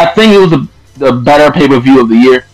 I 0.00 0.06
think 0.14 0.32
it 0.32 0.38
was 0.38 0.50
the, 0.50 0.68
the 0.96 1.12
better 1.12 1.52
pay 1.52 1.68
per 1.68 1.78
view 1.78 2.00
of 2.00 2.08
the 2.08 2.16
year. 2.16 2.46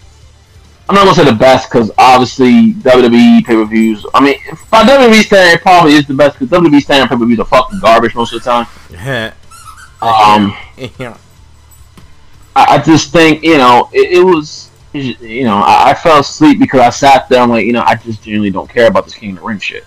I'm 0.88 0.96
not 0.96 1.04
gonna 1.04 1.14
say 1.14 1.24
the 1.24 1.32
best 1.32 1.70
because 1.70 1.92
obviously 1.96 2.72
WWE 2.74 3.44
pay 3.44 3.54
per 3.54 3.64
views. 3.64 4.04
I 4.12 4.20
mean, 4.20 4.34
by 4.68 4.82
WWE 4.82 5.22
standard, 5.22 5.60
it 5.60 5.62
probably 5.62 5.92
is 5.94 6.06
the 6.08 6.14
best 6.14 6.38
because 6.38 6.60
WWE 6.60 6.82
standard 6.82 7.08
pay 7.08 7.16
per 7.16 7.24
views 7.24 7.38
are 7.38 7.44
fucking 7.44 7.78
garbage 7.80 8.16
most 8.16 8.32
of 8.32 8.42
the 8.42 8.50
time. 8.50 8.66
um, 10.02 10.56
yeah. 10.98 11.16
I, 12.56 12.76
I, 12.76 12.82
just 12.82 13.12
think 13.12 13.44
you 13.44 13.58
know 13.58 13.90
it, 13.92 14.18
it 14.18 14.24
was 14.24 14.70
you 14.92 15.44
know 15.44 15.56
I, 15.56 15.90
I, 15.90 15.94
fell 15.94 16.18
asleep 16.20 16.58
because 16.58 16.80
I 16.80 16.90
sat 16.90 17.28
there. 17.28 17.40
I'm 17.40 17.50
like 17.50 17.64
you 17.64 17.72
know 17.72 17.84
I 17.86 17.94
just 17.94 18.24
genuinely 18.24 18.50
don't 18.50 18.68
care 18.68 18.88
about 18.88 19.04
this 19.04 19.14
King 19.14 19.30
of 19.30 19.36
the 19.36 19.42
Ring 19.42 19.60
shit. 19.60 19.84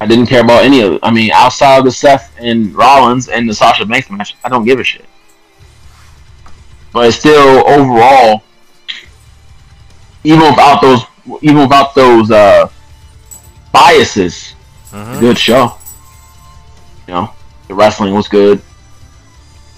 I 0.00 0.06
didn't 0.06 0.26
care 0.26 0.42
about 0.44 0.64
any 0.64 0.80
of 0.82 0.92
it. 0.92 1.00
I 1.02 1.10
mean, 1.10 1.32
outside 1.32 1.78
of 1.78 1.84
the 1.84 1.90
Seth 1.90 2.34
and 2.38 2.72
Rollins 2.74 3.28
and 3.28 3.48
the 3.48 3.54
Sasha 3.54 3.84
Banks 3.84 4.10
match, 4.10 4.36
I 4.44 4.48
don't 4.48 4.64
give 4.64 4.78
a 4.78 4.84
shit. 4.84 5.06
But 6.96 7.10
still, 7.10 7.62
overall, 7.68 8.42
even 10.24 10.40
without 10.40 10.80
those, 10.80 11.02
even 11.42 11.58
without 11.58 11.94
those 11.94 12.30
uh, 12.30 12.70
biases, 13.70 14.54
mm-hmm. 14.90 15.20
good 15.20 15.36
show. 15.36 15.76
You 17.06 17.12
know, 17.12 17.34
the 17.68 17.74
wrestling 17.74 18.14
was 18.14 18.28
good. 18.28 18.62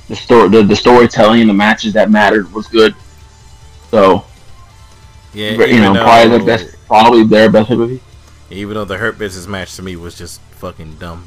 The 0.06 0.14
story, 0.14 0.48
the, 0.48 0.62
the 0.62 0.76
storytelling, 0.76 1.48
the 1.48 1.52
matches 1.52 1.92
that 1.94 2.08
mattered 2.08 2.52
was 2.52 2.68
good. 2.68 2.94
So, 3.90 4.24
yeah, 5.34 5.54
you 5.64 5.80
know, 5.80 5.94
though, 5.94 6.04
probably 6.04 6.38
the 6.38 6.44
best, 6.44 6.76
probably 6.86 7.24
their 7.24 7.50
best 7.50 7.68
pay 7.68 8.00
Even 8.52 8.74
though 8.74 8.84
the 8.84 8.98
Hurt 8.98 9.18
Business 9.18 9.48
match 9.48 9.74
to 9.74 9.82
me 9.82 9.96
was 9.96 10.16
just 10.16 10.40
fucking 10.52 10.98
dumb. 11.00 11.26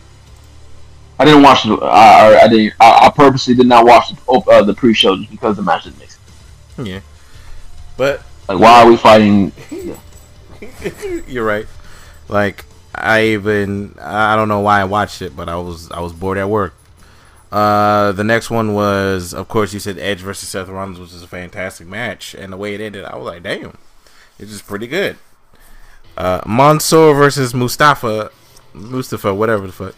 I 1.21 1.25
didn't 1.25 1.43
watch 1.43 1.63
the. 1.63 1.75
I, 1.75 2.41
I 2.41 2.47
didn't. 2.47 2.73
I, 2.79 3.05
I, 3.05 3.11
purposely 3.15 3.53
did 3.53 3.67
not 3.67 3.85
watch 3.85 4.09
the, 4.09 4.31
uh, 4.31 4.63
the 4.63 4.73
pre-show 4.73 5.15
just 5.17 5.29
because 5.29 5.55
the 5.55 5.61
match 5.61 5.83
didn't 5.83 5.99
make 5.99 6.09
sense. 6.09 6.87
Yeah, 6.89 7.01
but 7.95 8.23
like, 8.49 8.57
why 8.57 8.81
are 8.81 8.89
we 8.89 8.97
fighting? 8.97 9.51
You're 11.27 11.45
right. 11.45 11.67
Like, 12.27 12.65
I 12.95 13.25
even 13.25 13.95
I 14.01 14.35
don't 14.35 14.47
know 14.47 14.61
why 14.61 14.81
I 14.81 14.85
watched 14.85 15.21
it, 15.21 15.35
but 15.35 15.47
I 15.47 15.57
was 15.57 15.91
I 15.91 15.99
was 15.99 16.11
bored 16.11 16.39
at 16.39 16.49
work. 16.49 16.73
Uh, 17.51 18.13
the 18.13 18.23
next 18.23 18.49
one 18.49 18.73
was, 18.73 19.33
of 19.33 19.47
course, 19.47 19.75
you 19.75 19.79
said 19.79 19.99
Edge 19.99 20.21
versus 20.21 20.49
Seth 20.49 20.69
Rollins, 20.69 20.99
which 20.99 21.13
is 21.13 21.21
a 21.21 21.27
fantastic 21.27 21.85
match, 21.85 22.33
and 22.33 22.51
the 22.51 22.57
way 22.57 22.73
it 22.73 22.81
ended, 22.81 23.05
I 23.05 23.15
was 23.15 23.25
like, 23.25 23.43
damn, 23.43 23.77
it's 24.39 24.51
just 24.51 24.65
pretty 24.65 24.87
good. 24.87 25.17
Uh, 26.17 26.41
Mansoor 26.47 27.13
versus 27.13 27.53
Mustafa, 27.53 28.31
Mustafa, 28.73 29.35
whatever 29.35 29.67
the 29.67 29.73
fuck. 29.73 29.95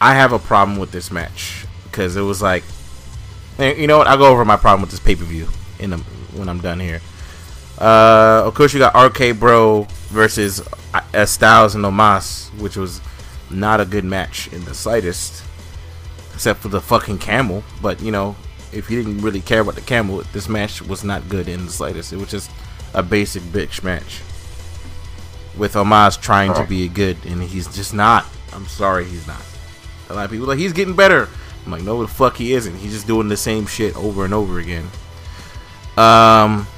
I 0.00 0.14
have 0.14 0.32
a 0.32 0.38
problem 0.38 0.78
with 0.78 0.92
this 0.92 1.10
match 1.10 1.66
because 1.84 2.16
it 2.16 2.22
was 2.22 2.42
like, 2.42 2.64
you 3.58 3.86
know 3.86 3.98
what? 3.98 4.06
I'll 4.06 4.18
go 4.18 4.30
over 4.30 4.44
my 4.44 4.56
problem 4.56 4.82
with 4.82 4.90
this 4.90 5.00
pay 5.00 5.16
per 5.16 5.24
view 5.24 5.48
in 5.78 5.90
the, 5.90 5.96
when 6.36 6.48
I'm 6.48 6.60
done 6.60 6.80
here. 6.80 7.00
Uh, 7.78 8.42
of 8.44 8.54
course, 8.54 8.72
you 8.72 8.78
got 8.78 8.94
RK 8.94 9.38
Bro 9.38 9.86
versus 10.08 10.62
uh, 10.94 11.26
Styles 11.26 11.74
and 11.74 11.84
Omos, 11.84 12.48
which 12.60 12.76
was 12.76 13.00
not 13.50 13.80
a 13.80 13.84
good 13.84 14.04
match 14.04 14.52
in 14.52 14.64
the 14.64 14.74
slightest, 14.74 15.42
except 16.34 16.60
for 16.60 16.68
the 16.68 16.80
fucking 16.80 17.18
camel. 17.18 17.64
But 17.80 18.00
you 18.02 18.10
know, 18.10 18.36
if 18.72 18.90
you 18.90 19.02
didn't 19.02 19.22
really 19.22 19.40
care 19.40 19.60
about 19.60 19.74
the 19.74 19.80
camel, 19.82 20.22
this 20.32 20.48
match 20.48 20.82
was 20.82 21.04
not 21.04 21.28
good 21.28 21.48
in 21.48 21.66
the 21.66 21.72
slightest. 21.72 22.12
It 22.12 22.16
was 22.16 22.30
just 22.30 22.50
a 22.94 23.02
basic 23.02 23.42
bitch 23.44 23.82
match 23.82 24.20
with 25.56 25.74
Omos 25.74 26.20
trying 26.20 26.52
to 26.54 26.64
be 26.64 26.88
good, 26.88 27.16
and 27.24 27.42
he's 27.42 27.74
just 27.74 27.94
not. 27.94 28.26
I'm 28.52 28.66
sorry, 28.66 29.04
he's 29.04 29.26
not. 29.26 29.42
A 30.08 30.14
lot 30.14 30.24
of 30.24 30.30
people 30.30 30.46
like 30.46 30.58
he's 30.58 30.72
getting 30.72 30.94
better. 30.94 31.28
I'm 31.64 31.72
like, 31.72 31.82
no, 31.82 32.00
the 32.00 32.08
fuck 32.08 32.36
he 32.36 32.52
isn't. 32.52 32.76
He's 32.76 32.92
just 32.92 33.06
doing 33.06 33.28
the 33.28 33.36
same 33.36 33.66
shit 33.66 33.96
over 33.96 34.24
and 34.24 34.32
over 34.32 34.60
again. 34.60 34.84
Um, 35.96 36.68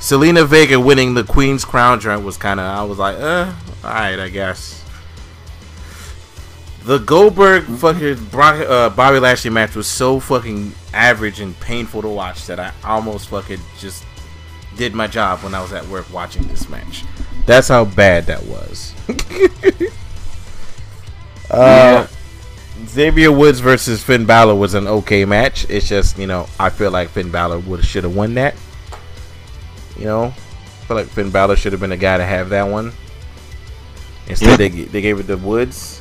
Zelina 0.00 0.46
Vega 0.46 0.80
winning 0.80 1.14
the 1.14 1.24
Queen's 1.24 1.64
Crown 1.64 2.00
joint 2.00 2.24
was 2.24 2.36
kind 2.36 2.58
of, 2.58 2.66
I 2.66 2.82
was 2.84 2.98
like, 2.98 3.16
uh, 3.18 3.52
alright, 3.84 4.18
I 4.18 4.28
guess. 4.30 4.82
The 6.84 6.98
Goldberg 6.98 7.64
fucking 7.64 8.26
Brock, 8.26 8.56
uh, 8.68 8.90
Bobby 8.90 9.18
Lashley 9.18 9.50
match 9.50 9.74
was 9.74 9.86
so 9.86 10.20
fucking 10.20 10.72
average 10.92 11.40
and 11.40 11.58
painful 11.60 12.02
to 12.02 12.08
watch 12.08 12.46
that 12.46 12.60
I 12.60 12.72
almost 12.84 13.28
fucking 13.28 13.60
just 13.78 14.04
did 14.76 14.94
my 14.94 15.06
job 15.06 15.40
when 15.40 15.54
I 15.54 15.62
was 15.62 15.72
at 15.72 15.86
work 15.88 16.12
watching 16.12 16.46
this 16.48 16.68
match. 16.68 17.04
That's 17.46 17.68
how 17.68 17.84
bad 17.84 18.26
that 18.26 18.44
was. 18.44 18.94
uh, 21.50 21.56
yeah. 21.56 22.06
Xavier 22.86 23.30
Woods 23.30 23.60
versus 23.60 24.02
Finn 24.02 24.26
Balor 24.26 24.54
was 24.54 24.74
an 24.74 24.86
okay 24.86 25.24
match. 25.24 25.68
It's 25.70 25.88
just, 25.88 26.18
you 26.18 26.26
know, 26.26 26.48
I 26.58 26.70
feel 26.70 26.90
like 26.90 27.08
Finn 27.08 27.30
Balor 27.30 27.60
would 27.60 27.84
should 27.84 28.04
have 28.04 28.14
won 28.14 28.34
that. 28.34 28.54
You 29.96 30.06
know, 30.06 30.24
I 30.24 30.86
feel 30.86 30.96
like 30.96 31.06
Finn 31.06 31.30
Balor 31.30 31.56
should 31.56 31.72
have 31.72 31.80
been 31.80 31.90
the 31.90 31.96
guy 31.96 32.18
to 32.18 32.24
have 32.24 32.48
that 32.50 32.64
one. 32.64 32.92
Instead, 34.26 34.48
yeah. 34.50 34.56
they 34.56 34.84
they 34.84 35.00
gave 35.00 35.20
it 35.20 35.26
to 35.28 35.36
Woods. 35.36 36.00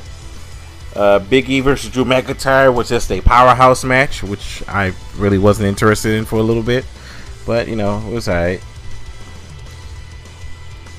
Uh, 0.95 1.19
Big 1.19 1.49
E 1.49 1.59
versus 1.59 1.91
Drew 1.91 2.05
McIntyre 2.05 2.73
was 2.73 2.89
just 2.89 3.11
a 3.11 3.21
powerhouse 3.21 3.83
match, 3.83 4.23
which 4.23 4.63
I 4.67 4.93
really 5.17 5.39
wasn't 5.39 5.67
interested 5.67 6.15
in 6.15 6.25
for 6.25 6.37
a 6.37 6.43
little 6.43 6.63
bit, 6.63 6.85
but 7.45 7.67
you 7.67 7.75
know 7.75 7.99
it 8.07 8.13
was 8.13 8.27
alright. 8.27 8.63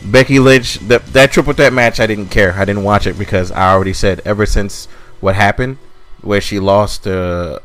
Becky 0.05 0.39
Lynch, 0.39 0.79
that 0.81 1.07
that 1.07 1.33
triple 1.33 1.53
threat 1.53 1.73
match, 1.73 1.99
I 1.99 2.07
didn't 2.07 2.29
care. 2.29 2.53
I 2.53 2.65
didn't 2.65 2.85
watch 2.85 3.07
it 3.07 3.19
because 3.19 3.51
I 3.51 3.73
already 3.73 3.93
said 3.93 4.21
ever 4.25 4.47
since 4.47 4.87
what 5.25 5.35
happened, 5.35 5.79
where 6.21 6.41
she 6.41 6.61
lost, 6.61 7.07
uh, 7.07 7.59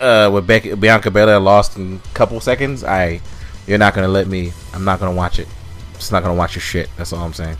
uh, 0.00 0.30
with 0.32 0.46
Becky 0.46 0.74
Bianca 0.74 1.10
Belair 1.10 1.40
lost 1.40 1.76
in 1.76 2.00
a 2.04 2.14
couple 2.14 2.40
seconds, 2.40 2.84
I 2.84 3.20
you're 3.66 3.78
not 3.78 3.94
gonna 3.94 4.08
let 4.08 4.28
me. 4.28 4.52
I'm 4.72 4.84
not 4.84 5.00
gonna 5.00 5.14
watch 5.14 5.38
it. 5.38 5.48
Just 5.94 6.12
not 6.12 6.22
gonna 6.22 6.34
watch 6.34 6.54
your 6.54 6.62
shit. 6.62 6.88
That's 6.96 7.12
all 7.12 7.24
I'm 7.24 7.34
saying. 7.34 7.56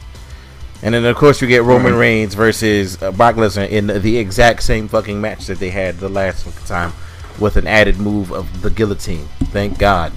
And 0.82 0.94
then 0.94 1.04
of 1.04 1.16
course 1.16 1.40
you 1.42 1.48
get 1.48 1.62
Roman 1.62 1.94
Reigns 1.94 2.34
versus 2.34 3.00
uh, 3.02 3.12
Brock 3.12 3.36
Lesnar 3.36 3.68
in 3.68 3.86
the 3.86 4.18
exact 4.18 4.62
same 4.62 4.88
fucking 4.88 5.20
match 5.20 5.46
that 5.46 5.58
they 5.58 5.70
had 5.70 5.98
the 5.98 6.08
last 6.08 6.46
time, 6.66 6.92
with 7.38 7.56
an 7.56 7.66
added 7.66 7.98
move 7.98 8.32
of 8.32 8.62
the 8.62 8.70
guillotine. 8.70 9.28
Thank 9.50 9.78
God. 9.78 10.12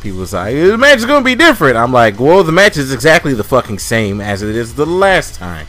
People 0.00 0.26
say 0.26 0.66
the 0.68 0.78
match 0.78 0.98
is 0.98 1.04
gonna 1.04 1.24
be 1.24 1.34
different. 1.34 1.76
I'm 1.76 1.92
like, 1.92 2.18
well, 2.18 2.44
the 2.44 2.52
match 2.52 2.76
is 2.76 2.92
exactly 2.92 3.34
the 3.34 3.44
fucking 3.44 3.78
same 3.80 4.20
as 4.20 4.42
it 4.42 4.54
is 4.54 4.74
the 4.74 4.86
last 4.86 5.34
time. 5.34 5.66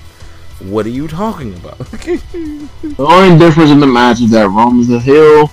What 0.64 0.86
are 0.86 0.90
you 0.90 1.08
talking 1.08 1.54
about? 1.56 1.78
the 1.80 2.96
only 2.98 3.38
difference 3.38 3.70
in 3.70 3.80
the 3.80 3.88
match 3.88 4.22
is 4.22 4.32
that 4.32 4.48
Roman's 4.50 4.90
a 4.90 5.00
heel 5.00 5.52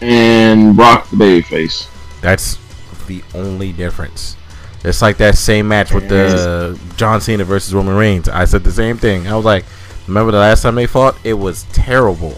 and 0.00 0.76
Brock 0.76 1.08
the 1.10 1.16
babyface. 1.16 1.88
That's 2.20 2.58
the 3.06 3.22
only 3.34 3.72
difference. 3.72 4.36
It's 4.84 5.02
like 5.02 5.16
that 5.16 5.36
same 5.36 5.66
match 5.68 5.92
with 5.92 6.08
the 6.08 6.78
John 6.96 7.20
Cena 7.20 7.44
versus 7.44 7.74
Roman 7.74 7.96
Reigns. 7.96 8.28
I 8.28 8.44
said 8.44 8.64
the 8.64 8.72
same 8.72 8.96
thing. 8.96 9.26
I 9.26 9.34
was 9.34 9.44
like, 9.44 9.64
remember 10.06 10.30
the 10.30 10.38
last 10.38 10.62
time 10.62 10.76
they 10.76 10.86
fought? 10.86 11.18
It 11.24 11.34
was 11.34 11.64
terrible. 11.72 12.36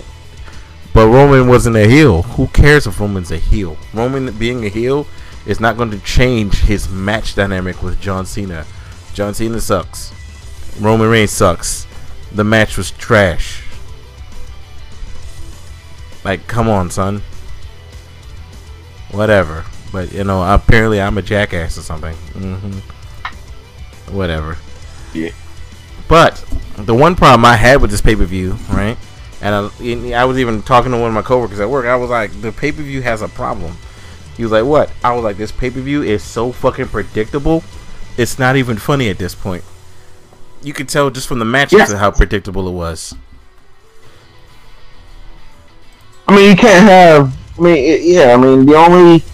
But 0.94 1.08
Roman 1.08 1.48
wasn't 1.48 1.76
a 1.76 1.86
heel. 1.86 2.22
Who 2.22 2.46
cares 2.48 2.86
if 2.86 2.98
Roman's 2.98 3.30
a 3.30 3.36
heel? 3.36 3.76
Roman 3.92 4.32
being 4.38 4.64
a 4.64 4.68
heel 4.68 5.06
is 5.46 5.60
not 5.60 5.76
going 5.76 5.90
to 5.90 5.98
change 5.98 6.54
his 6.60 6.88
match 6.88 7.34
dynamic 7.34 7.82
with 7.82 8.00
John 8.00 8.26
Cena. 8.26 8.66
John 9.12 9.34
Cena 9.34 9.60
sucks. 9.60 10.12
Roman 10.78 11.08
Reigns 11.08 11.30
sucks. 11.30 11.86
The 12.32 12.44
match 12.44 12.76
was 12.76 12.90
trash. 12.92 13.64
Like, 16.24 16.46
come 16.46 16.68
on, 16.68 16.90
son. 16.90 17.22
Whatever. 19.10 19.64
But 19.92 20.12
you 20.12 20.24
know, 20.24 20.42
apparently 20.42 21.00
I'm 21.00 21.18
a 21.18 21.22
jackass 21.22 21.76
or 21.78 21.82
something. 21.82 22.14
Mm-hmm. 22.34 24.14
Whatever. 24.14 24.56
Yeah. 25.12 25.30
But 26.08 26.44
the 26.76 26.94
one 26.94 27.14
problem 27.14 27.44
I 27.44 27.56
had 27.56 27.80
with 27.80 27.90
this 27.90 28.00
pay 28.00 28.16
per 28.16 28.24
view, 28.24 28.52
right, 28.70 28.96
And 29.40 29.54
I, 29.54 30.12
I 30.12 30.24
was 30.24 30.38
even 30.38 30.62
talking 30.62 30.92
to 30.92 30.98
one 30.98 31.08
of 31.08 31.14
my 31.14 31.22
coworkers 31.22 31.60
at 31.60 31.70
work. 31.70 31.86
I 31.86 31.96
was 31.96 32.10
like, 32.10 32.40
the 32.40 32.52
pay 32.52 32.72
per 32.72 32.82
view 32.82 33.02
has 33.02 33.22
a 33.22 33.28
problem. 33.28 33.76
He 34.36 34.42
was 34.42 34.52
like, 34.52 34.64
what? 34.64 34.90
I 35.04 35.12
was 35.12 35.24
like, 35.24 35.36
this 35.36 35.52
pay 35.52 35.70
per 35.70 35.80
view 35.80 36.02
is 36.02 36.22
so 36.22 36.52
fucking 36.52 36.88
predictable. 36.88 37.62
It's 38.16 38.38
not 38.38 38.56
even 38.56 38.76
funny 38.78 39.08
at 39.08 39.18
this 39.18 39.34
point. 39.34 39.64
You 40.62 40.72
could 40.72 40.88
tell 40.88 41.10
just 41.10 41.26
from 41.26 41.38
the 41.38 41.44
matches 41.44 41.90
Yeah. 41.90 41.96
how 41.96 42.10
predictable 42.10 42.68
it 42.68 42.72
was. 42.72 43.14
I 46.28 46.36
mean, 46.36 46.50
you 46.50 46.56
can't 46.56 46.84
have. 46.88 47.36
I 47.58 47.62
mean, 47.62 47.76
it, 47.76 48.02
yeah. 48.02 48.34
I 48.34 48.36
mean, 48.36 48.66
the 48.66 48.74
only. 48.76 49.16
It, 49.16 49.24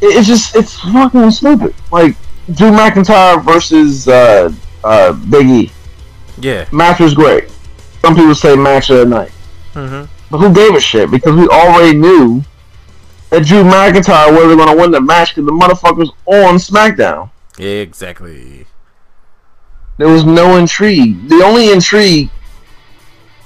it's 0.00 0.26
just 0.26 0.56
it's 0.56 0.78
fucking 0.80 1.30
stupid. 1.30 1.74
Like 1.92 2.16
Drew 2.54 2.70
McIntyre 2.70 3.44
versus 3.44 4.08
uh, 4.08 4.50
uh, 4.84 5.12
Big 5.12 5.46
E. 5.46 5.72
Yeah. 6.40 6.66
Match 6.72 7.00
was 7.00 7.14
great. 7.14 7.48
Some 8.02 8.14
people 8.14 8.34
say 8.34 8.56
match 8.56 8.90
of 8.90 8.98
the 8.98 9.06
night, 9.06 9.32
Mm-hmm. 9.74 10.04
but 10.30 10.38
who 10.38 10.52
gave 10.52 10.74
a 10.74 10.80
shit? 10.80 11.10
Because 11.10 11.34
we 11.34 11.48
already 11.48 11.96
knew 11.96 12.42
that 13.30 13.44
Drew 13.44 13.62
McIntyre 13.64 14.32
wasn't 14.32 14.58
going 14.58 14.68
to 14.76 14.80
win 14.80 14.90
the 14.90 15.00
match 15.00 15.34
because 15.34 15.46
the 15.46 15.52
motherfucker's 15.52 16.10
on 16.26 16.56
SmackDown. 16.56 17.30
Exactly. 17.58 18.66
There 19.98 20.08
was 20.08 20.24
no 20.24 20.56
intrigue. 20.56 21.28
The 21.28 21.42
only 21.42 21.72
intrigue, 21.72 22.30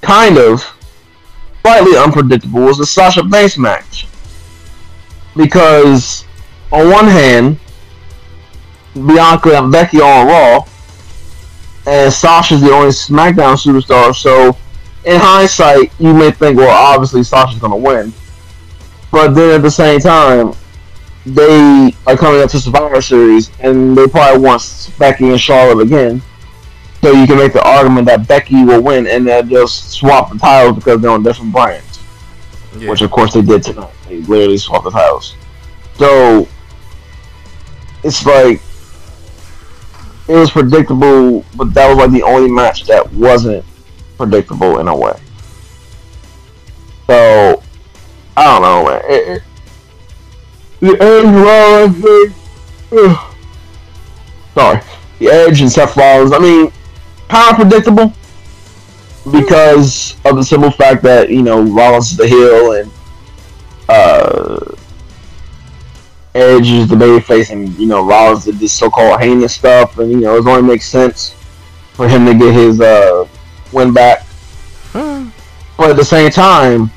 kind 0.01 0.36
of, 0.36 0.64
slightly 1.62 1.97
unpredictable, 1.97 2.62
was 2.62 2.78
the 2.78 2.86
Sasha 2.86 3.22
Banks 3.22 3.56
match. 3.56 4.09
Because, 5.36 6.24
on 6.72 6.90
one 6.90 7.06
hand, 7.06 7.59
Bianca 8.94 9.59
and 9.59 9.70
Becky 9.70 10.01
on 10.01 10.27
Raw, 10.27 10.64
and 11.86 12.12
Sasha's 12.12 12.60
the 12.60 12.72
only 12.72 12.90
SmackDown 12.90 13.56
superstar, 13.56 14.14
so 14.14 14.56
in 15.05 15.20
hindsight, 15.20 15.93
you 16.01 16.12
may 16.12 16.32
think, 16.32 16.59
well, 16.59 16.68
obviously 16.70 17.22
Sasha's 17.22 17.60
going 17.60 17.72
to 17.72 17.77
win. 17.77 18.12
But 19.12 19.35
then 19.35 19.55
at 19.55 19.62
the 19.62 19.70
same 19.70 20.01
time, 20.01 20.52
they 21.24 21.94
are 22.06 22.16
coming 22.16 22.40
up 22.43 22.51
to 22.51 22.60
Survivor 22.60 23.01
Series, 23.01 23.51
and 23.60 23.97
they 23.97 24.06
probably 24.09 24.43
want 24.43 24.90
Becky 24.98 25.28
and 25.28 25.40
Charlotte 25.40 25.82
again. 25.85 26.22
So 27.01 27.12
you 27.12 27.27
can 27.27 27.39
make 27.39 27.55
the 27.55 27.62
argument 27.66 28.06
that 28.06 28.28
Becky 28.28 28.62
will 28.64 28.82
win, 28.82 29.06
and 29.06 29.27
then 29.27 29.48
just 29.48 29.90
swap 29.90 30.31
the 30.31 30.39
titles 30.39 30.77
because 30.77 31.01
they're 31.01 31.10
on 31.10 31.22
different 31.22 31.52
brands. 31.52 32.01
Yeah. 32.77 32.90
Which 32.90 33.02
of 33.02 33.10
course 33.10 33.32
they 33.32 33.43
did 33.43 33.62
tonight. 33.62 33.93
They 34.06 34.20
literally 34.20 34.59
swapped 34.59 34.85
the 34.85 34.90
titles. 34.90 35.35
So 35.94 36.47
it's 38.02 38.24
like 38.24 38.60
it 40.28 40.35
was 40.35 40.51
predictable, 40.51 41.44
but 41.56 41.74
that 41.74 41.89
was 41.89 41.97
like 41.97 42.12
the 42.12 42.22
only 42.22 42.51
match 42.51 42.85
that 42.85 43.10
wasn't 43.12 43.64
predictable 44.16 44.78
in 44.78 44.89
a 44.89 44.97
way. 44.97 45.18
So 47.06 47.62
I 48.36 48.44
don't 48.44 48.62
know, 48.62 48.85
man. 48.85 49.02
It, 49.06 49.28
it, 49.28 49.43
the 50.81 51.02
Edge 51.02 51.24
Rollins 51.24 52.35
thing. 52.90 53.16
Sorry, 54.55 54.81
the 55.18 55.28
Edge 55.28 55.60
and 55.60 55.70
Seth 55.70 55.97
Rollins. 55.97 56.32
I 56.32 56.39
mean, 56.39 56.72
of 57.32 57.57
predictable 57.57 58.12
because 59.31 60.16
of 60.24 60.36
the 60.36 60.43
simple 60.43 60.70
fact 60.70 61.02
that 61.02 61.31
you 61.31 61.43
know 61.43 61.62
Rollins 61.62 62.12
is 62.12 62.16
the 62.16 62.27
heel 62.27 62.73
and 62.73 62.90
uh, 63.89 64.74
Edge 66.35 66.70
is 66.70 66.89
the 66.89 66.94
babyface, 66.94 67.51
and 67.51 67.77
you 67.77 67.86
know 67.86 68.07
Rollins 68.07 68.44
did 68.44 68.59
this 68.59 68.73
so-called 68.73 69.20
heinous 69.20 69.55
stuff, 69.55 69.98
and 69.98 70.11
you 70.11 70.20
know 70.20 70.36
it 70.36 70.47
only 70.47 70.62
makes 70.62 70.86
sense 70.86 71.35
for 71.94 72.09
him 72.09 72.24
to 72.24 72.35
get 72.35 72.55
his 72.55 72.81
uh, 72.81 73.27
win 73.73 73.93
back. 73.93 74.27
But 75.77 75.89
at 75.89 75.97
the 75.97 76.05
same 76.05 76.31
time, 76.31 76.90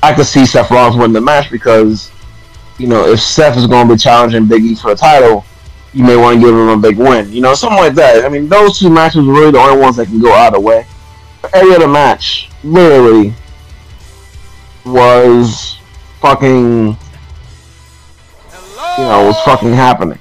I 0.00 0.14
could 0.14 0.26
see 0.26 0.46
Seth 0.46 0.70
Rollins 0.70 0.96
win 0.96 1.12
the 1.12 1.20
match 1.20 1.50
because 1.50 2.12
you 2.78 2.86
know 2.86 3.08
if 3.08 3.20
Seth 3.20 3.56
is 3.56 3.66
going 3.66 3.88
to 3.88 3.94
be 3.94 3.98
challenging 3.98 4.46
Big 4.46 4.62
E 4.62 4.76
for 4.76 4.90
the 4.90 4.96
title, 4.96 5.44
you 5.94 6.04
may 6.04 6.16
want 6.16 6.40
to 6.40 6.40
give 6.44 6.54
him 6.54 6.68
a 6.68 6.76
big 6.76 6.98
win. 6.98 7.32
You 7.32 7.40
know, 7.40 7.54
something 7.54 7.78
like 7.78 7.94
that. 7.94 8.24
I 8.24 8.28
mean, 8.28 8.48
those 8.48 8.78
two 8.78 8.90
matches 8.90 9.26
are 9.26 9.32
really 9.32 9.52
the 9.52 9.58
only 9.58 9.80
ones 9.80 9.96
that 9.96 10.06
can 10.06 10.20
go 10.20 10.32
either 10.32 10.58
way. 10.58 10.86
Every 11.52 11.74
other 11.74 11.86
match, 11.86 12.50
literally, 12.64 13.32
was 14.84 15.78
fucking, 16.20 16.88
you 16.88 16.96
know, 18.98 19.26
was 19.26 19.40
fucking 19.42 19.72
happening. 19.72 20.18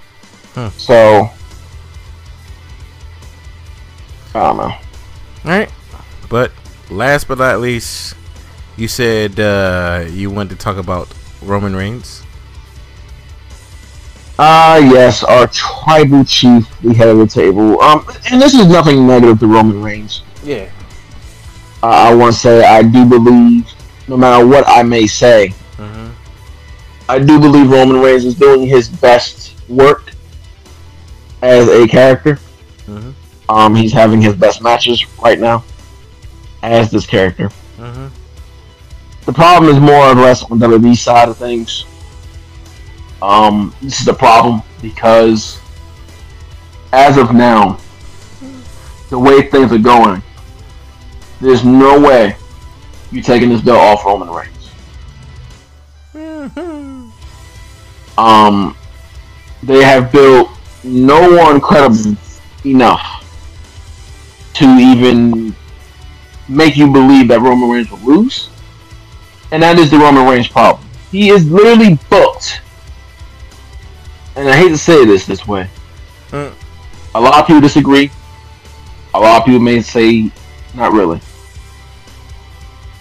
Hmm. 0.54 0.68
So, 0.78 1.30
I 4.36 4.40
don't 4.40 4.58
know. 4.58 4.64
All 4.64 4.80
right. 5.46 5.72
But 6.30 6.52
last 6.90 7.28
but 7.28 7.40
not 7.40 7.60
least, 7.60 8.16
you 8.78 8.88
said 8.88 9.40
uh, 9.40 10.06
you 10.10 10.30
wanted 10.30 10.52
to 10.52 10.56
talk 10.58 10.78
about 10.78 11.12
Roman 11.42 11.76
Reigns. 11.76 12.24
Ah, 14.40 14.78
yes, 14.78 15.24
our 15.24 15.48
tribal 15.48 16.24
chief, 16.26 16.68
the 16.82 16.94
head 16.94 17.10
of 17.10 17.18
the 17.20 17.28
table. 17.28 17.80
Um, 17.82 18.06
and 18.32 18.42
this 18.42 18.54
is 18.56 18.68
nothing 18.68 19.06
negative 19.06 19.40
to 19.40 19.48
Roman 19.48 19.82
Reigns. 19.82 20.24
Yeah. 20.44 20.70
Uh, 21.84 21.88
I 21.88 22.16
want 22.16 22.34
to 22.34 22.40
say 22.40 22.64
I 22.64 22.82
do 22.82 23.08
believe, 23.08 23.68
no 24.08 24.18
matter 24.18 24.46
what 24.46 24.64
I 24.68 24.84
may 24.84 25.06
say, 25.06 25.54
Mm-hmm. 25.78 26.12
I 27.10 27.20
do 27.20 27.40
believe 27.40 27.70
Roman 27.70 28.00
Reigns 28.00 28.26
is 28.26 28.36
doing 28.36 28.66
his 28.68 28.88
best 28.88 29.56
work 29.70 30.12
as 31.42 31.68
a 31.68 31.88
character. 31.88 32.36
Mm-hmm. 32.86 33.12
Um, 33.50 33.76
he's 33.76 33.92
having 33.92 34.22
his 34.22 34.36
best 34.36 34.62
matches 34.62 35.06
right 35.20 35.40
now 35.40 35.64
as 36.62 36.90
this 36.90 37.06
character. 37.06 37.50
Mm-hmm. 37.78 38.08
The 39.26 39.34
problem 39.34 39.74
is 39.74 39.80
more 39.80 40.06
or 40.06 40.16
less 40.16 40.44
on 40.44 40.60
the 40.60 40.68
WWE 40.68 40.96
side 40.96 41.30
of 41.30 41.38
things. 41.38 41.86
Um, 43.24 43.74
this 43.82 44.02
is 44.02 44.06
the 44.06 44.14
problem 44.14 44.62
because 44.82 45.58
as 46.92 47.18
of 47.18 47.34
now, 47.34 47.80
the 49.10 49.18
way 49.18 49.44
things 49.44 49.72
are 49.72 49.78
going, 49.78 50.22
there's 51.40 51.64
no 51.64 52.02
way 52.02 52.36
you're 53.14 53.24
taking 53.24 53.48
this 53.48 53.62
belt 53.62 53.80
off 53.80 54.04
Roman 54.04 54.30
Reigns. 54.30 54.72
Um, 58.18 58.76
they 59.64 59.82
have 59.84 60.12
built 60.12 60.50
no 60.84 61.38
one 61.38 61.62
credible 61.62 62.18
enough 62.66 63.22
to 64.56 64.66
even 64.66 65.56
make 66.50 66.76
you 66.76 66.92
believe 66.92 67.30
that 67.30 67.40
Roman 67.40 67.70
Reigns 67.70 67.90
will 67.90 68.00
lose. 68.00 68.50
And 69.52 69.64
that 69.64 69.80
is 69.80 69.90
the 69.90 69.98
Roman 69.98 70.28
Reigns 70.28 70.50
problem. 70.50 70.86
He 71.10 71.30
is 71.30 71.50
literally 71.50 71.98
booked. 72.10 72.60
And 74.36 74.50
I 74.50 74.56
hate 74.56 74.70
to 74.70 74.78
say 74.78 75.06
this 75.06 75.26
this 75.26 75.48
way. 75.48 75.70
Mm. 76.32 76.54
A 77.16 77.22
lot 77.22 77.40
of 77.40 77.48
people 77.48 77.62
disagree. 77.62 78.10
A 79.14 79.20
lot 79.20 79.40
of 79.40 79.46
people 79.46 79.60
may 79.60 79.82
say, 79.82 80.32
not 80.74 80.92
really. 80.92 81.20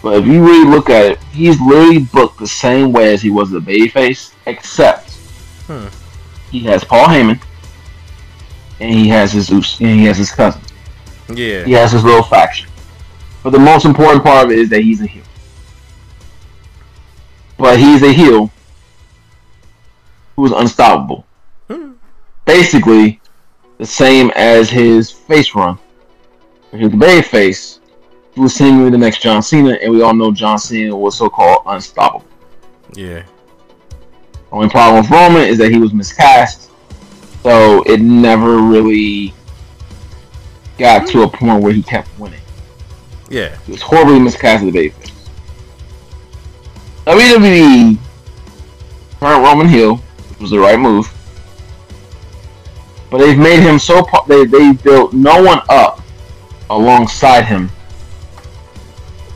But 0.03 0.19
if 0.19 0.27
you 0.27 0.45
really 0.45 0.69
look 0.69 0.91
at 0.91 1.13
it, 1.13 1.23
he's 1.33 1.61
literally 1.61 2.01
booked 2.01 2.39
the 2.39 2.47
same 2.47 2.93
way 2.93 3.15
as 3.15 3.23
he 3.23 3.31
was 3.31 3.51
the 3.51 3.61
babyface, 3.61 4.35
except 4.47 5.11
Hmm. 5.69 5.87
he 6.51 6.61
has 6.65 6.83
Paul 6.85 7.07
Heyman, 7.07 7.41
and 8.81 8.93
he 8.93 9.09
has 9.09 9.33
his 9.33 9.49
and 9.51 10.01
he 10.01 10.05
has 10.07 10.19
his 10.19 10.33
cousin. 10.33 10.61
Yeah. 11.33 11.65
He 11.65 11.73
has 11.73 11.93
his 11.93 12.05
little 12.05 12.25
faction. 12.25 12.69
But 13.45 13.51
the 13.51 13.59
most 13.61 13.85
important 13.85 14.25
part 14.25 14.47
of 14.47 14.53
it 14.53 14.59
is 14.59 14.69
that 14.71 14.83
he's 14.83 15.01
a 15.01 15.07
heel. 15.07 15.23
But 17.57 17.79
he's 17.79 18.03
a 18.03 18.13
heel 18.13 18.51
who's 20.37 20.53
unstoppable. 20.53 21.27
Hmm. 21.69 21.93
Basically, 22.45 23.21
the 23.79 23.87
same 23.87 24.31
as 24.35 24.71
his 24.71 25.11
face 25.11 25.55
run. 25.55 25.79
He 26.71 26.79
was 26.79 26.91
the 26.91 26.97
baby 26.97 27.23
face, 27.23 27.81
he 28.35 28.41
was 28.41 28.55
seemingly 28.55 28.91
the 28.91 28.99
next 28.99 29.21
John 29.21 29.43
Cena, 29.43 29.73
and 29.83 29.93
we 29.93 30.03
all 30.03 30.15
know 30.15 30.33
John 30.33 30.59
Cena 30.59 30.97
was 30.97 31.17
so 31.17 31.29
called 31.29 31.63
unstoppable. 31.67 32.25
Yeah. 32.95 33.25
Only 34.51 34.69
problem 34.69 35.03
with 35.03 35.11
Roman 35.11 35.43
is 35.43 35.59
that 35.59 35.71
he 35.71 35.79
was 35.79 35.93
miscast, 35.93 36.71
so 37.43 37.83
it 37.83 38.01
never 38.01 38.59
really 38.59 39.35
got 40.79 41.07
to 41.09 41.23
a 41.23 41.29
point 41.29 41.63
where 41.63 41.73
he 41.73 41.83
kept 41.83 42.09
winning. 42.19 42.41
Yeah. 43.29 43.57
He 43.67 43.73
was 43.73 43.83
horribly 43.83 44.19
miscast 44.19 44.65
as 44.65 44.73
the 44.73 44.79
babyface. 44.79 45.13
WWE 47.07 47.99
turned 49.21 49.43
Roman 49.43 49.69
heel, 49.69 49.97
which 49.97 50.03
was 50.43 50.51
the 50.51 50.59
right 50.59 50.79
move. 50.79 51.11
But 53.11 53.19
they've 53.19 53.39
made 53.39 53.61
him 53.61 53.79
so 53.79 54.03
po- 54.03 54.25
they 54.27 54.45
they 54.45 54.73
built 54.73 55.13
no 55.13 55.43
one 55.43 55.61
up 55.69 56.03
alongside 56.69 57.45
him 57.45 57.71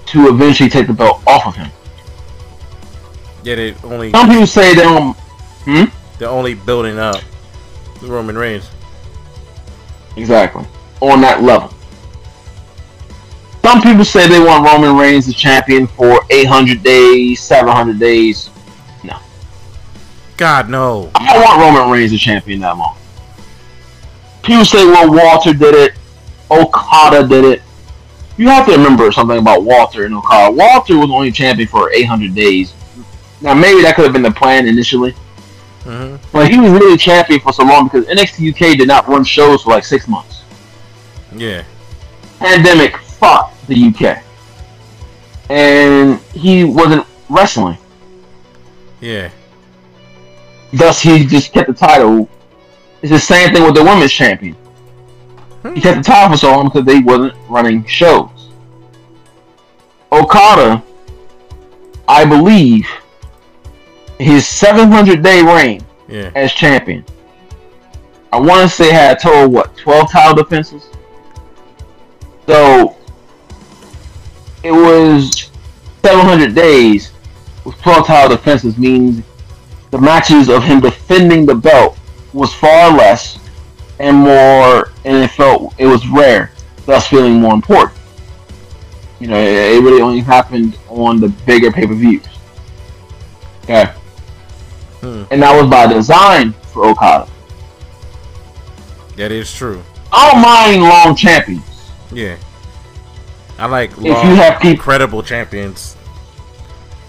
to 0.07 0.29
eventually 0.29 0.69
take 0.69 0.87
the 0.87 0.93
belt 0.93 1.23
off 1.27 1.47
of 1.47 1.57
him. 1.57 1.71
Yeah. 3.43 3.55
They 3.55 3.75
only 3.85 4.11
Some 4.11 4.29
people 4.29 4.47
say 4.47 4.75
they 4.75 4.83
don't. 4.83 5.17
Hmm. 5.65 5.85
they're 6.19 6.29
only 6.29 6.55
building 6.55 6.99
up 6.99 7.17
Roman 8.03 8.37
Reigns. 8.37 8.69
Exactly. 10.17 10.65
On 11.01 11.21
that 11.21 11.43
level. 11.43 11.73
some 13.63 13.83
people 13.83 14.05
say 14.05 14.29
they 14.29 14.41
want 14.41 14.65
Roman 14.65 14.97
Reigns 14.97 15.27
the 15.27 15.33
champion 15.33 15.87
for 15.87 16.21
800 16.31 16.83
days, 16.83 17.41
700 17.41 17.99
days. 17.99 18.49
God 20.37 20.69
no. 20.69 21.11
I 21.15 21.33
don't 21.33 21.43
want 21.43 21.77
Roman 21.77 21.91
Reigns 21.91 22.11
the 22.11 22.19
champion 22.19 22.61
that 22.61 22.77
long. 22.77 22.97
People 24.43 24.65
say, 24.65 24.85
well, 24.85 25.11
Walter 25.11 25.53
did 25.53 25.75
it. 25.75 25.93
Okada 26.51 27.27
did 27.27 27.45
it. 27.45 27.63
You 28.37 28.49
have 28.49 28.67
to 28.67 28.73
remember 28.73 29.11
something 29.13 29.39
about 29.39 29.65
Walter 29.65 30.05
and 30.05 30.15
Okada. 30.15 30.55
Walter 30.55 30.99
was 30.99 31.11
only 31.11 31.33
champion 31.33 31.67
for 31.69 31.91
800 31.91 32.35
days. 32.35 32.75
Now, 33.41 33.55
maybe 33.55 33.83
that 33.83 33.97
could 33.97 34.05
have 34.05 34.13
been 34.13 34.23
the 34.23 34.31
plan 34.31 34.69
initially. 34.69 35.13
hmm 35.83 36.17
But 36.33 36.51
he 36.51 36.61
was 36.61 36.71
really 36.71 36.97
champion 36.99 37.41
for 37.41 37.53
so 37.53 37.65
long 37.65 37.85
because 37.89 38.07
NXT 38.07 38.51
UK 38.53 38.77
did 38.79 38.89
not 38.89 39.09
run 39.09 39.25
shows 39.25 39.63
for 39.63 39.71
like 39.71 39.85
six 39.85 40.07
months. 40.07 40.43
Yeah. 41.35 41.65
Pandemic 42.39 42.97
fucked 42.99 43.67
the 43.67 43.87
UK. 43.89 44.23
And 45.49 46.21
he 46.33 46.65
wasn't 46.65 47.07
wrestling. 47.29 47.79
Yeah. 49.01 49.31
Thus, 50.77 51.01
he 51.01 51.25
just 51.25 51.53
kept 51.53 51.69
the 51.69 51.75
title. 51.75 52.29
It's 53.01 53.11
the 53.11 53.19
same 53.19 53.55
thing 53.55 53.63
with 53.65 53.75
the 53.75 53.83
women's 53.83 54.13
champion. 54.13 54.55
He 55.63 55.69
hmm. 55.69 55.75
kept 55.77 55.99
the 55.99 56.03
title 56.03 56.33
for 56.33 56.37
so 56.37 56.51
long 56.51 56.67
because 56.67 56.85
they 56.85 57.01
wasn't 57.01 57.35
running 57.49 57.85
shows. 57.87 58.51
Okada, 60.13 60.83
I 62.07 62.27
believe, 62.27 62.87
his 64.19 64.47
700 64.47 65.23
day 65.23 65.43
reign 65.43 65.83
Yeah. 66.09 66.31
as 66.35 66.53
champion. 66.53 67.05
I 68.33 68.39
want 68.39 68.69
to 68.69 68.69
say 68.69 68.93
had 68.93 69.17
a 69.17 69.21
total 69.21 69.45
of, 69.45 69.51
what 69.53 69.77
12 69.79 70.13
title 70.13 70.35
defenses. 70.35 70.91
So 72.47 72.97
it 74.63 74.73
was 74.73 75.51
700 76.05 76.55
days 76.55 77.13
with 77.65 77.81
12 77.81 78.07
title 78.07 78.37
defenses 78.37 78.77
means 78.77 79.23
the 79.91 79.99
matches 79.99 80.49
of 80.49 80.63
him 80.65 80.81
defending 80.81 81.47
the 81.47 81.55
belt 81.55 81.99
was 82.33 82.53
far 82.55 82.91
less 82.97 83.39
and 83.99 84.17
more, 84.17 84.91
and 85.05 85.17
it 85.25 85.31
felt 85.31 85.75
it 85.79 85.87
was 85.87 86.07
rare, 86.09 86.53
thus 86.85 87.07
feeling 87.09 87.41
more 87.41 87.55
important. 87.55 87.99
You 89.21 89.29
know, 89.29 89.37
it, 89.39 89.77
it 89.77 89.83
really 89.83 90.03
only 90.03 90.21
happened 90.21 90.77
on 90.89 91.21
the 91.21 91.29
bigger 91.29 91.73
pay 91.73 91.87
per 91.87 91.95
views. 91.95 92.25
Okay, 93.65 93.87
Hmm. 95.01 95.25
and 95.31 95.43
that 95.43 95.61
was 95.61 95.71
by 95.71 95.87
design 95.87 96.53
for 96.73 96.87
Okada. 96.87 97.29
That 99.17 99.33
is 99.33 99.53
true. 99.53 99.83
I 100.13 100.31
don't 100.31 100.43
mind 100.43 100.83
long 100.83 101.17
champions. 101.17 101.91
Yeah. 102.13 102.37
I 103.59 103.67
like 103.67 103.91
If 103.93 104.05
you 104.05 104.13
have 104.13 104.61
people, 104.61 104.83
credible 104.83 105.23
champions. 105.23 105.97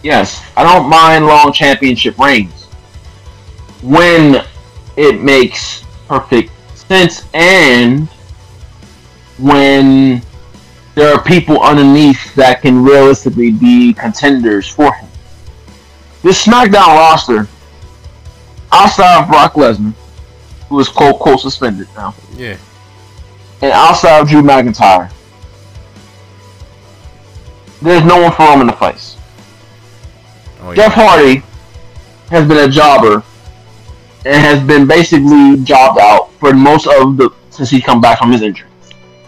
yes, 0.04 0.42
I 0.56 0.64
don't 0.64 0.90
mind 0.90 1.26
long 1.26 1.52
championship 1.52 2.18
reigns 2.18 2.67
when 3.82 4.44
it 4.96 5.22
makes 5.22 5.84
perfect 6.08 6.52
sense 6.76 7.26
and 7.34 8.08
when 9.38 10.22
there 10.96 11.14
are 11.14 11.22
people 11.24 11.62
underneath 11.62 12.34
that 12.36 12.62
can 12.62 12.84
realistically 12.84 13.52
be 13.52 13.94
contenders 13.94 14.68
for 14.68 14.92
him. 14.94 15.08
This 16.24 16.44
SmackDown 16.44 16.88
roster, 16.88 17.48
outside 18.72 19.22
of 19.22 19.30
Brock 19.30 19.54
Lesnar, 19.54 19.94
who 20.70 20.80
is 20.80 20.90
quote 20.90 21.20
quote 21.20 21.40
suspended 21.40 21.88
now, 21.96 22.16
Yeah. 22.36 22.58
and 23.62 23.72
outside 23.72 24.20
of 24.22 24.28
Drew 24.28 24.42
McIntyre, 24.42 25.12
there's 27.82 28.04
no 28.04 28.22
one 28.22 28.32
for 28.32 28.44
him 28.52 28.62
in 28.62 28.68
the 28.68 28.74
face. 28.74 29.16
Oh, 30.64 30.74
Jeff. 30.74 30.94
Hardy 30.94 31.44
has 32.32 32.48
been 32.48 32.58
a 32.58 32.72
jobber 32.72 33.24
and 34.28 34.42
has 34.42 34.62
been 34.68 34.86
basically 34.86 35.64
jobbed 35.64 36.00
out 36.00 36.34
for 36.34 36.54
most 36.54 36.86
of 36.88 37.16
the 37.18 37.30
since 37.50 37.70
he 37.70 37.82
come 37.82 38.02
back 38.02 38.20
from 38.20 38.32
his 38.32 38.42
injury. 38.42 38.68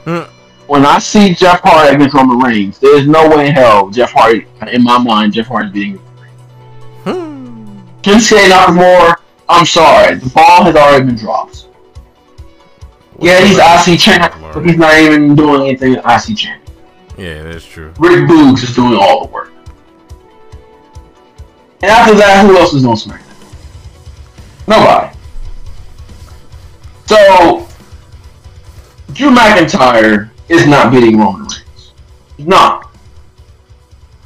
Hmm. 0.04 0.22
When 0.68 0.86
I 0.86 1.00
see 1.00 1.34
Jeff 1.34 1.62
Hardy 1.64 1.96
against 1.96 2.14
Roman 2.14 2.38
Reigns, 2.38 2.78
there 2.80 2.96
is 2.96 3.08
no 3.08 3.28
way 3.30 3.48
in 3.48 3.54
hell 3.54 3.90
Jeff 3.90 4.12
Hardy, 4.12 4.46
in 4.72 4.84
my 4.84 4.98
mind, 4.98 5.34
Jeff 5.34 5.48
Hardy 5.48 5.70
beating 5.72 5.98
Hmm. 7.06 7.80
Shinsuke 8.02 8.50
Nakamura. 8.50 9.16
I'm 9.48 9.66
sorry, 9.66 10.16
the 10.16 10.30
ball 10.30 10.64
has 10.66 10.76
already 10.76 11.06
been 11.06 11.16
dropped. 11.16 11.68
Yeah, 13.20 13.42
he's 13.42 13.58
IC 13.58 14.00
champ, 14.00 14.34
but 14.54 14.66
he's 14.66 14.78
not 14.78 14.98
even 15.00 15.36
doing 15.36 15.62
anything 15.62 15.94
IC 15.96 16.38
champ. 16.38 16.62
Yeah, 17.18 17.44
that's 17.44 17.66
true. 17.66 17.92
Rick 18.00 18.30
Boogs 18.30 18.64
is 18.64 18.76
doing 18.76 18.94
all 18.96 19.26
the 19.26 19.32
work. 19.32 19.52
And 21.82 21.90
after 21.92 22.14
that, 22.16 22.46
who 22.46 22.58
else 22.58 22.74
is 22.74 22.86
on 22.86 22.96
SmackDown? 22.96 23.29
Nobody. 24.70 25.18
So, 27.08 27.68
Drew 29.14 29.32
McIntyre 29.32 30.30
is 30.48 30.68
not 30.68 30.92
beating 30.92 31.18
Roman 31.18 31.42
Reigns. 31.42 31.94
Not. 32.38 32.92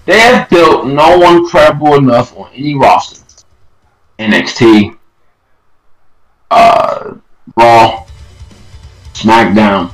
They 0.06 0.20
have 0.20 0.49
built 0.49 0.88
no 0.88 1.18
one 1.18 1.48
credible 1.48 1.95
enough 1.95 2.36
on 2.36 2.52
any 2.53 2.76
roster. 2.76 3.24
NXT, 4.20 4.98
uh, 6.52 7.15
Raw, 7.56 8.06
SmackDown. 9.14 9.94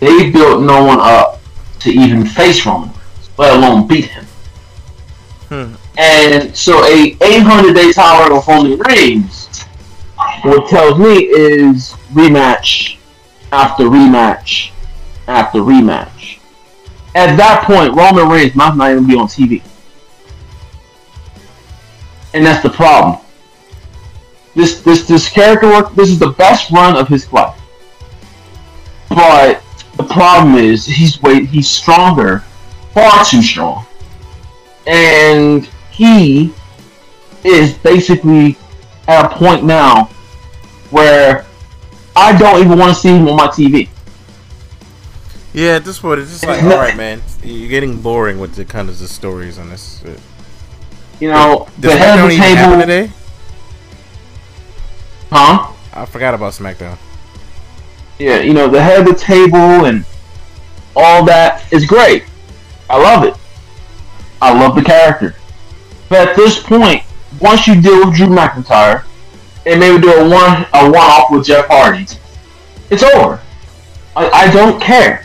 They 0.00 0.30
built 0.32 0.62
no 0.62 0.84
one 0.84 0.98
up 0.98 1.40
to 1.80 1.90
even 1.90 2.26
face 2.26 2.66
Roman 2.66 2.88
Reigns, 2.88 3.30
let 3.38 3.56
alone 3.56 3.86
beat 3.86 4.06
him. 4.06 4.24
Hmm. 5.48 5.74
And 6.00 6.56
so 6.56 6.82
a 6.86 7.14
800 7.20 7.74
day 7.74 7.92
title 7.92 8.38
of 8.38 8.48
Roman 8.48 8.78
Reigns, 8.78 9.64
what 10.44 10.66
tells 10.70 10.98
me 10.98 11.24
is 11.24 11.90
rematch 12.14 12.96
after 13.52 13.84
rematch 13.84 14.70
after 15.28 15.58
rematch. 15.58 16.38
At 17.14 17.36
that 17.36 17.64
point, 17.64 17.94
Roman 17.94 18.30
Reigns 18.30 18.54
might 18.54 18.74
not 18.76 18.92
even 18.92 19.06
be 19.06 19.14
on 19.14 19.26
TV. 19.26 19.62
And 22.32 22.46
that's 22.46 22.62
the 22.62 22.70
problem. 22.70 23.20
This 24.54 24.80
this 24.80 25.06
this 25.06 25.28
character 25.28 25.68
work 25.68 25.94
this 25.96 26.08
is 26.08 26.18
the 26.18 26.30
best 26.30 26.70
run 26.70 26.96
of 26.96 27.08
his 27.08 27.30
life. 27.30 27.60
But 29.10 29.62
the 29.98 30.04
problem 30.04 30.54
is 30.54 30.86
he's 30.86 31.20
way 31.20 31.44
he's 31.44 31.68
stronger, 31.68 32.38
far 32.94 33.22
too 33.26 33.42
strong. 33.42 33.84
And 34.86 35.68
he 36.00 36.50
is 37.44 37.74
basically 37.74 38.56
at 39.06 39.26
a 39.26 39.28
point 39.36 39.64
now 39.64 40.04
where 40.88 41.44
I 42.16 42.36
don't 42.38 42.64
even 42.64 42.78
want 42.78 42.94
to 42.94 42.98
see 42.98 43.10
him 43.10 43.28
on 43.28 43.36
my 43.36 43.48
TV. 43.48 43.86
Yeah, 45.52 45.72
at 45.76 45.84
this 45.84 45.98
point, 45.98 46.20
it's 46.20 46.30
just 46.30 46.46
like, 46.46 46.62
all 46.62 46.70
right, 46.70 46.96
man, 46.96 47.20
you're 47.44 47.68
getting 47.68 48.00
boring 48.00 48.38
with 48.40 48.54
the 48.54 48.64
kind 48.64 48.88
of 48.88 48.98
the 48.98 49.08
stories 49.08 49.58
on 49.58 49.68
this. 49.68 50.00
shit. 50.02 50.18
You 51.20 51.28
know, 51.28 51.68
Does 51.78 51.92
the 51.92 51.98
head 51.98 52.18
of 52.18 52.30
the 52.30 52.36
table, 52.38 52.80
today? 52.80 53.12
huh? 55.30 55.70
I 55.92 56.06
forgot 56.06 56.32
about 56.32 56.54
SmackDown. 56.54 56.96
Yeah, 58.18 58.40
you 58.40 58.54
know, 58.54 58.68
the 58.68 58.82
head 58.82 59.00
of 59.00 59.06
the 59.06 59.14
table 59.14 59.84
and 59.84 60.06
all 60.96 61.24
that 61.26 61.70
is 61.72 61.84
great. 61.84 62.24
I 62.88 62.96
love 62.96 63.24
it. 63.24 63.34
I 64.40 64.58
love 64.58 64.74
the 64.76 64.82
character. 64.82 65.34
But 66.10 66.28
at 66.28 66.36
this 66.36 66.62
point, 66.62 67.02
once 67.40 67.66
you 67.66 67.80
deal 67.80 68.04
with 68.04 68.16
Drew 68.16 68.26
McIntyre 68.26 69.04
and 69.64 69.80
maybe 69.80 70.02
do 70.02 70.12
a 70.12 70.28
one 70.28 70.66
a 70.74 70.84
one 70.90 70.96
off 70.96 71.30
with 71.30 71.46
Jeff 71.46 71.66
Hardy, 71.68 72.06
it's 72.90 73.02
over. 73.02 73.40
I, 74.16 74.28
I 74.28 74.50
don't 74.52 74.78
care. 74.82 75.24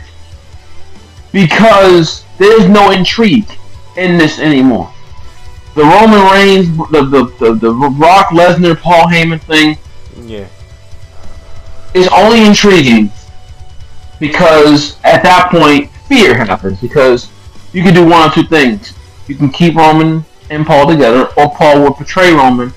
Because 1.32 2.24
there's 2.38 2.68
no 2.68 2.92
intrigue 2.92 3.50
in 3.96 4.16
this 4.16 4.38
anymore. 4.38 4.92
The 5.74 5.82
Roman 5.82 6.32
Reigns, 6.32 6.68
the 6.90 7.02
the, 7.04 7.24
the, 7.38 7.54
the 7.54 7.90
Brock 7.98 8.28
Lesnar, 8.28 8.78
Paul 8.80 9.06
Heyman 9.08 9.42
thing, 9.42 9.76
Yeah. 10.22 10.46
is 11.94 12.08
only 12.08 12.46
intriguing 12.46 13.10
because 14.18 14.96
at 15.04 15.22
that 15.24 15.50
point 15.50 15.90
fear 16.08 16.34
happens 16.34 16.80
because 16.80 17.28
you 17.72 17.82
can 17.82 17.92
do 17.92 18.06
one 18.06 18.30
or 18.30 18.32
two 18.32 18.44
things. 18.44 18.94
You 19.26 19.34
can 19.34 19.50
keep 19.50 19.74
Roman 19.74 20.24
and 20.50 20.66
Paul 20.66 20.86
together, 20.88 21.26
or 21.36 21.50
Paul 21.50 21.82
will 21.82 21.94
betray 21.94 22.32
Roman 22.32 22.72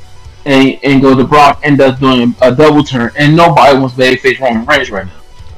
and, 0.46 0.80
and 0.84 1.02
go 1.02 1.16
to 1.16 1.24
Brock 1.24 1.62
and 1.64 1.78
does 1.78 2.00
doing 2.00 2.36
a 2.42 2.54
double 2.54 2.84
turn, 2.84 3.12
and 3.18 3.36
nobody 3.36 3.78
wants 3.78 3.96
to 3.96 4.18
face 4.18 4.40
Roman 4.40 4.66
Reigns 4.66 4.90
right 4.90 5.06
now. 5.06 5.14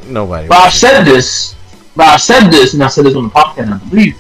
Nobody. 0.08 0.48
But 0.48 0.58
I've 0.58 0.74
said 0.74 1.04
this, 1.04 1.56
but 1.96 2.08
I've 2.08 2.22
said 2.22 2.50
this, 2.50 2.74
and 2.74 2.84
I 2.84 2.88
said 2.88 3.06
this 3.06 3.16
on 3.16 3.24
the 3.24 3.30
podcast, 3.30 3.74
I 3.74 3.90
believe. 3.90 4.18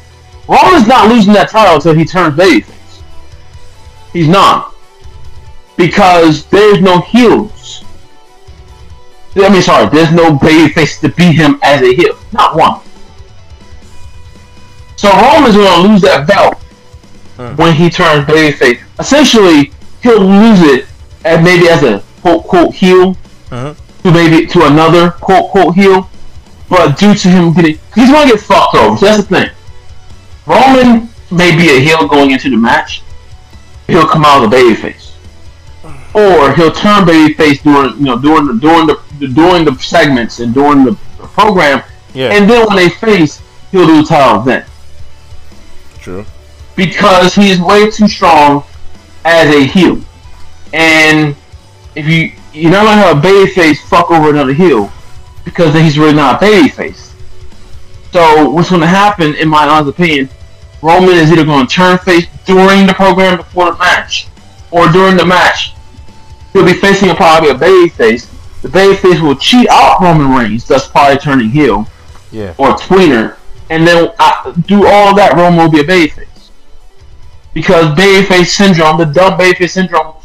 Roman's 0.47 0.88
not 0.88 1.09
losing 1.09 1.34
that 1.34 1.49
title 1.49 1.76
until 1.76 1.93
he 1.93 2.05
turns 2.05 2.35
babyface. 2.35 3.01
He's 4.13 4.27
not. 4.27 4.73
Because 5.77 6.45
there's 6.47 6.81
no 6.81 6.99
heels. 7.01 7.84
I 9.35 9.49
mean, 9.49 9.61
sorry, 9.61 9.89
there's 9.89 10.11
no 10.11 10.38
babyface 10.38 10.99
to 11.01 11.09
beat 11.09 11.35
him 11.35 11.57
as 11.63 11.81
a 11.81 11.95
heel. 11.95 12.18
Not 12.34 12.55
one. 12.55 12.81
So 14.97 15.09
Roman's 15.09 15.55
going 15.55 15.84
to 15.84 15.88
lose 15.88 16.01
that 16.01 16.27
belt 16.27 16.60
Hmm. 17.49 17.55
when 17.55 17.73
he 17.76 17.89
turns 17.89 18.26
babyface. 18.27 18.80
Essentially, 18.99 19.72
he'll 20.03 20.19
lose 20.22 20.61
it 20.61 20.85
as 21.26 21.43
maybe 21.43 21.68
as 21.69 21.81
a 21.84 22.03
quote 22.22 22.43
quote 22.43 22.73
heel 22.76 23.15
Mhm. 23.49 23.76
to 24.03 24.11
maybe 24.11 24.45
to 24.47 24.65
another 24.65 25.11
quote 25.11 25.49
quote 25.51 25.76
heel, 25.76 26.09
but 26.69 26.97
due 26.97 27.15
to 27.15 27.27
him 27.27 27.53
getting, 27.53 27.77
he's 27.95 28.09
going 28.11 28.27
to 28.27 28.34
get 28.35 28.41
fucked 28.43 28.76
over. 28.76 28.97
So 28.97 29.05
that's 29.05 29.23
the 29.27 29.35
thing. 29.39 29.49
Roman 30.45 31.09
may 31.31 31.55
be 31.55 31.69
a 31.69 31.80
heel 31.80 32.07
going 32.07 32.31
into 32.31 32.49
the 32.49 32.57
match. 32.57 33.01
He'll 33.88 34.07
come 34.07 34.23
out 34.26 34.41
as 34.43 34.47
a 34.47 34.55
babyface, 34.55 35.11
or 36.13 36.53
he'll 36.53 36.72
turn 36.72 37.05
babyface 37.05 37.61
during 37.63 37.97
you 37.99 38.05
know 38.05 38.18
during 38.18 38.47
the 38.47 38.53
during 38.53 38.88
the 38.88 39.27
during 39.27 39.65
the 39.65 39.76
segments 39.80 40.39
and 40.39 40.53
during 40.53 40.85
the, 40.85 40.91
the 41.19 41.27
program, 41.27 41.81
Yeah. 42.13 42.30
and 42.34 42.49
then 42.49 42.65
when 42.68 42.76
they 42.77 42.89
face, 42.89 43.41
he'll 43.72 43.85
lose 43.85 44.07
the 44.09 44.15
title 44.15 44.41
then 44.41 44.63
True. 45.99 46.26
Because 46.76 47.35
he 47.35 47.52
is 47.52 47.60
way 47.60 47.89
too 47.89 48.07
strong 48.07 48.64
as 49.26 49.53
a 49.53 49.64
heel. 49.65 50.02
And 50.73 51.35
if 51.95 52.07
you 52.07 52.31
you're 52.53 52.72
not 52.72 52.84
gonna 52.85 53.02
have 53.02 53.18
a 53.18 53.22
babyface 53.22 53.77
fuck 53.88 54.11
over 54.11 54.30
another 54.30 54.53
heel 54.53 54.91
because 55.45 55.73
then 55.73 55.84
he's 55.85 55.98
really 55.98 56.14
not 56.14 56.41
a 56.41 56.45
babyface. 56.45 57.14
So 58.11 58.49
what's 58.49 58.69
gonna 58.69 58.88
happen, 58.88 59.35
in 59.35 59.48
my 59.48 59.68
honest 59.68 59.89
opinion, 59.91 60.30
Roman 60.81 61.11
is 61.15 61.31
either 61.31 61.45
gonna 61.45 61.68
turn 61.68 61.98
face 61.99 62.26
during 62.45 62.88
the 62.88 62.93
program 62.93 63.38
before 63.38 63.72
the 63.72 63.77
match, 63.77 64.27
or 64.72 64.88
during 64.91 65.15
the 65.18 65.26
match. 65.26 65.73
He'll 66.53 66.65
be 66.65 66.73
facing 66.73 67.10
a 67.10 67.15
probably 67.15 67.49
a 67.52 67.56
babyface. 67.56 68.27
The 68.61 68.68
babyface 68.68 69.22
will 69.22 69.35
cheat 69.35 69.68
out 69.69 70.02
Roman 70.02 70.30
Reigns, 70.38 70.68
thus 70.68 70.88
probably 70.89 71.18
turning 71.18 71.49
heel 71.49 71.88
Yeah. 72.31 72.53
or 72.57 72.69
tweener, 72.76 73.38
and 73.69 73.88
then 73.88 74.11
uh, 74.19 74.52
do 74.52 74.85
all 74.85 75.15
that, 75.15 75.34
Roman 75.35 75.57
will 75.60 75.72
be 75.72 75.80
a 75.80 75.84
babyface. 75.84 76.27
Because 77.53 77.98
babyface 77.98 78.48
syndrome, 78.48 78.98
the 78.98 79.06
dumb 79.06 79.38
babyface 79.38 79.72
syndrome, 79.72 80.15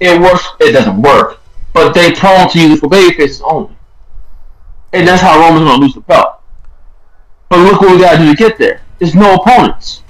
it 0.00 0.20
works. 0.20 0.44
It 0.60 0.72
doesn't 0.72 1.00
work, 1.00 1.40
but 1.72 1.92
they 1.92 2.12
prone 2.12 2.48
to 2.50 2.60
use 2.60 2.80
for 2.80 2.88
babyfaces 2.88 3.40
only, 3.44 3.76
and 4.92 5.06
that's 5.06 5.22
how 5.22 5.38
Roman's 5.38 5.68
gonna 5.68 5.82
lose 5.82 5.94
the 5.94 6.00
belt. 6.00 6.40
But 7.48 7.60
look 7.60 7.80
what 7.80 7.92
we 7.92 7.98
gotta 7.98 8.18
do 8.18 8.30
to 8.30 8.34
get 8.34 8.58
there. 8.58 8.82
There's 8.98 9.14
no 9.14 9.34
opponents. 9.34 10.02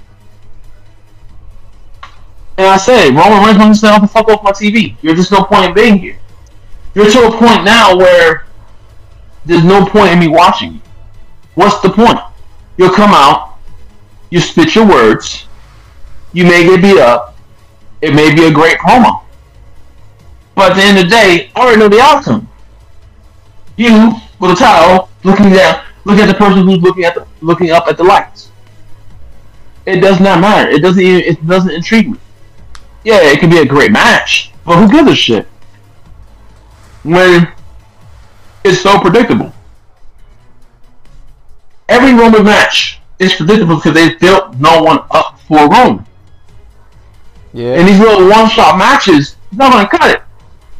And 2.57 2.67
I 2.67 2.77
say, 2.77 3.09
Roman 3.09 3.43
Reigns 3.43 3.57
wants 3.57 3.79
to 3.79 3.87
stay 3.87 3.93
off 3.93 4.01
the 4.01 4.07
fuck 4.07 4.29
off 4.29 4.43
my 4.43 4.51
TV. 4.51 4.95
You're 5.01 5.15
just 5.15 5.31
no 5.31 5.43
point 5.43 5.65
in 5.65 5.73
being 5.73 5.97
here. 5.97 6.19
You're 6.93 7.09
to 7.09 7.27
a 7.27 7.31
point 7.31 7.63
now 7.63 7.95
where 7.97 8.45
there's 9.45 9.63
no 9.63 9.85
point 9.85 10.11
in 10.11 10.19
me 10.19 10.27
watching 10.27 10.73
you. 10.73 10.81
What's 11.55 11.81
the 11.81 11.89
point? 11.89 12.19
You'll 12.77 12.93
come 12.93 13.11
out, 13.11 13.57
you 14.29 14.39
spit 14.39 14.75
your 14.75 14.87
words, 14.87 15.47
you 16.33 16.43
may 16.43 16.65
get 16.65 16.81
beat 16.81 16.97
up, 16.97 17.35
it 18.01 18.13
may 18.13 18.33
be 18.33 18.45
a 18.45 18.51
great 18.51 18.77
promo. 18.77 19.23
But 20.55 20.71
at 20.71 20.75
the 20.75 20.83
end 20.83 20.97
of 20.97 21.03
the 21.05 21.09
day, 21.09 21.51
I 21.55 21.59
already 21.59 21.79
know 21.79 21.89
the 21.89 22.01
outcome. 22.01 22.49
You, 23.77 24.13
with 24.39 24.51
a 24.51 24.55
towel, 24.55 25.09
looking 25.23 25.51
down, 25.51 25.83
look 26.05 26.19
at 26.19 26.27
the 26.27 26.33
person 26.33 26.67
who's 26.67 26.79
looking 26.79 27.05
at 27.05 27.15
the, 27.15 27.25
looking 27.41 27.71
up 27.71 27.87
at 27.87 27.97
the 27.97 28.03
lights. 28.03 28.51
It 29.85 29.99
does 29.99 30.19
not 30.19 30.39
matter. 30.39 30.69
It 30.69 30.81
doesn't 30.81 31.01
even, 31.01 31.21
it 31.21 31.47
doesn't 31.47 31.71
intrigue 31.71 32.11
me. 32.11 32.17
Yeah, 33.03 33.19
it 33.21 33.39
can 33.39 33.49
be 33.49 33.59
a 33.59 33.65
great 33.65 33.91
match, 33.91 34.51
but 34.65 34.77
who 34.77 34.89
gives 34.89 35.11
a 35.11 35.15
shit? 35.15 35.45
When 37.03 37.51
it's 38.63 38.81
so 38.81 38.99
predictable 38.99 39.53
every 41.93 42.13
Roman 42.13 42.43
match 42.43 42.99
is 43.19 43.35
predictable 43.35 43.75
because 43.75 43.93
they 43.93 44.15
built 44.15 44.55
no 44.57 44.81
one 44.81 44.99
up 45.11 45.39
for 45.41 45.69
Roman. 45.69 46.05
Yeah. 47.53 47.75
And 47.75 47.87
these 47.87 47.99
little 47.99 48.27
one-shot 48.27 48.77
matches, 48.77 49.35
he's 49.49 49.59
not 49.59 49.79
to 49.79 49.97
cut 49.97 50.09
it. 50.09 50.21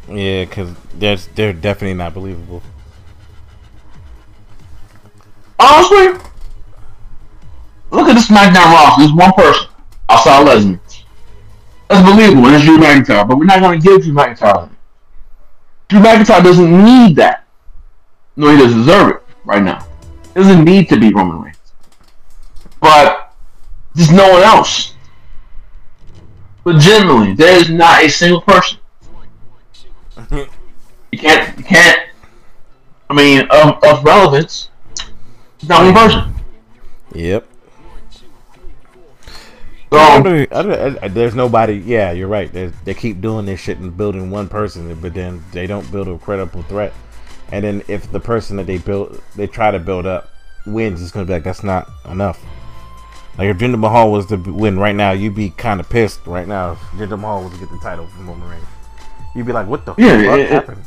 Yeah, 0.10 0.46
because 0.46 0.74
they're 0.96 1.18
they're 1.36 1.54
definitely 1.54 1.94
not 1.94 2.14
believable. 2.14 2.62
Honestly, 5.60 6.20
look 7.92 8.10
at 8.10 8.16
the 8.16 8.34
SmackDown 8.34 8.74
roster. 8.74 9.02
There's 9.02 9.14
one 9.14 9.32
person 9.34 9.68
outside 10.10 10.46
Lesnar. 10.48 10.80
That's 11.90 12.10
believable, 12.10 12.48
and 12.48 12.56
it's 12.56 12.66
Drew 12.66 12.78
McIntyre. 12.78 13.28
But 13.28 13.38
we're 13.38 13.46
not 13.46 13.60
going 13.60 13.80
to 13.80 13.88
give 13.88 14.02
Drew 14.02 14.14
McIntyre. 14.14 14.70
Drew 15.90 16.00
McIntyre 16.00 16.44
doesn't 16.44 16.84
need 16.84 17.16
that. 17.18 17.46
No, 18.36 18.50
he 18.50 18.58
doesn't 18.58 18.80
deserve 18.80 19.12
it 19.12 19.22
right 19.46 19.62
now. 19.62 19.86
He 20.34 20.42
Doesn't 20.42 20.64
need 20.64 20.90
to 20.90 21.00
be 21.00 21.14
Roman 21.14 21.42
Reigns. 21.42 21.58
But 22.82 23.34
there's 23.94 24.12
no 24.12 24.32
one 24.32 24.42
else. 24.42 24.93
Legitimately, 26.66 27.34
there 27.34 27.58
is 27.58 27.70
not 27.70 28.04
a 28.04 28.10
single 28.10 28.42
person. 28.42 28.78
You 30.32 30.48
can't. 31.20 31.58
You 31.58 31.64
can't. 31.64 32.00
I 33.10 33.14
mean, 33.14 33.42
of, 33.50 33.84
of 33.84 34.04
relevance, 34.04 34.70
not 35.68 35.84
one 35.84 35.94
person. 35.94 36.34
Yep. 37.14 37.48
So, 39.92 40.00
I 40.00 40.22
don't- 40.22 40.54
I 40.54 40.62
don't- 40.64 41.04
I- 41.04 41.08
there's 41.10 41.36
nobody. 41.36 41.76
Yeah, 41.76 42.12
you're 42.12 42.28
right. 42.28 42.52
There's, 42.52 42.72
they 42.84 42.96
keep 42.96 43.22
doing 43.22 43.46
this 43.46 43.60
shit 43.60 43.78
and 43.78 43.96
building 43.96 44.32
one 44.32 44.48
person, 44.48 44.96
but 45.00 45.14
then 45.14 45.44
they 45.52 45.68
don't 45.68 45.92
build 45.92 46.08
a 46.08 46.18
credible 46.18 46.64
threat. 46.64 46.94
And 47.52 47.64
then 47.64 47.84
if 47.88 48.12
the 48.12 48.20
person 48.20 48.58
that 48.58 48.66
they 48.66 48.80
build, 48.80 49.22
they 49.36 49.46
try 49.46 49.70
to 49.70 49.78
build 49.78 50.08
up, 50.08 50.30
wins, 50.66 51.00
it's 51.04 51.12
gonna 51.12 51.28
be 51.28 51.34
like 51.34 51.44
that's 51.44 51.64
not 51.64 51.88
enough. 52.10 52.40
Like 53.38 53.48
if 53.48 53.58
Jinder 53.58 53.80
Mahal 53.80 54.12
was 54.12 54.28
to 54.28 54.36
win 54.38 54.78
right 54.78 54.96
now, 54.96 55.12
you'd 55.12 55.36
be 55.36 55.50
kind 55.50 55.80
of 55.80 55.90
pissed 55.90 56.26
right 56.28 56.48
now. 56.48 56.74
If 56.74 56.80
Jinder 56.80 57.20
Mahal 57.20 57.44
was 57.44 57.54
to 57.54 57.60
get 57.60 57.70
the 57.72 57.80
title 57.80 58.06
from 58.08 58.28
Roman 58.28 58.48
Reigns, 58.50 58.66
you'd 59.36 59.46
be 59.48 59.54
like, 59.54 59.68
"What 59.68 59.86
the 59.86 59.96
Yeah, 59.98 60.24
fuck 60.30 60.40
it- 60.40 60.50
happened?" 60.52 60.84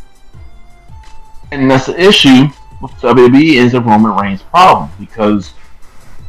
and 1.52 1.70
that's 1.70 1.86
the 1.86 2.00
issue 2.00 2.46
with 2.80 2.92
WWE 3.00 3.54
is 3.56 3.72
the 3.72 3.80
Roman 3.80 4.14
Reigns 4.14 4.42
problem 4.42 4.90
because 4.98 5.54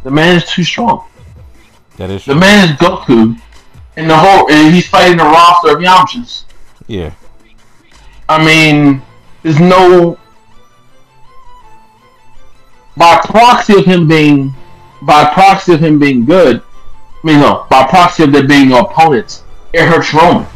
the 0.04 0.10
man 0.12 0.38
is 0.38 0.46
too 0.50 0.64
strong. 0.64 1.04
That 1.98 2.10
is 2.10 2.24
True. 2.24 2.34
The 2.34 2.40
man 2.40 2.70
is 2.70 2.76
Goku, 2.78 3.40
and 3.96 4.10
the 4.10 4.18
whole 4.18 4.50
and 4.52 4.74
he's 4.74 4.88
fighting 4.88 5.20
a 5.20 5.24
roster 5.24 5.76
of 5.78 5.84
Yamchas. 5.84 6.44
Yeah, 6.88 7.12
I 8.30 8.44
mean, 8.44 9.02
there's 9.44 9.60
no 9.60 10.18
by 12.96 13.18
proxy 13.26 13.78
of 13.78 13.86
him 13.86 14.08
being 14.08 14.56
by 15.02 15.26
proxy 15.34 15.74
of 15.74 15.84
him 15.84 16.00
being 16.00 16.26
good. 16.26 16.62
I 16.62 17.28
mean, 17.28 17.40
no, 17.40 17.66
by 17.70 17.86
proxy 17.88 18.24
of 18.24 18.32
there 18.32 18.48
being 18.48 18.72
opponents, 18.72 19.44
it 19.74 19.86
hurts 19.86 20.14
Roman 20.14 20.48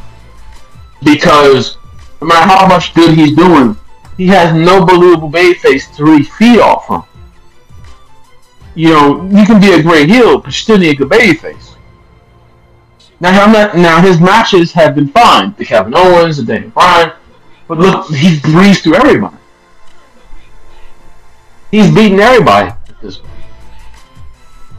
because 1.03 1.77
no 2.21 2.27
matter 2.27 2.47
how 2.47 2.67
much 2.67 2.93
good 2.93 3.17
he's 3.17 3.35
doing, 3.35 3.75
he 4.17 4.27
has 4.27 4.53
no 4.53 4.85
believable 4.85 5.31
babyface 5.31 5.95
to 5.95 6.03
really 6.03 6.23
feed 6.23 6.59
off 6.59 6.87
from. 6.87 7.05
You 8.75 8.89
know, 8.89 9.29
you 9.29 9.45
can 9.45 9.59
be 9.59 9.71
a 9.71 9.81
great 9.81 10.09
heel, 10.09 10.37
but 10.37 10.47
you 10.47 10.51
still 10.53 10.77
need 10.77 10.91
a 10.91 10.95
good 10.95 11.09
babyface. 11.09 11.75
Now, 13.19 13.43
I'm 13.43 13.51
not, 13.51 13.75
now 13.75 14.01
his 14.01 14.19
matches 14.19 14.71
have 14.73 14.95
been 14.95 15.09
fine. 15.09 15.53
The 15.57 15.65
Kevin 15.65 15.93
Owens, 15.95 16.37
the 16.37 16.43
Daniel 16.43 16.71
Bryan, 16.71 17.13
but 17.67 17.77
look, 17.77 18.07
he's 18.07 18.41
breezed 18.41 18.83
through 18.83 18.95
everybody. 18.95 19.37
He's 21.69 21.93
beating 21.93 22.19
everybody 22.19 22.69
at 22.69 23.01
this 23.01 23.17
point. 23.17 23.31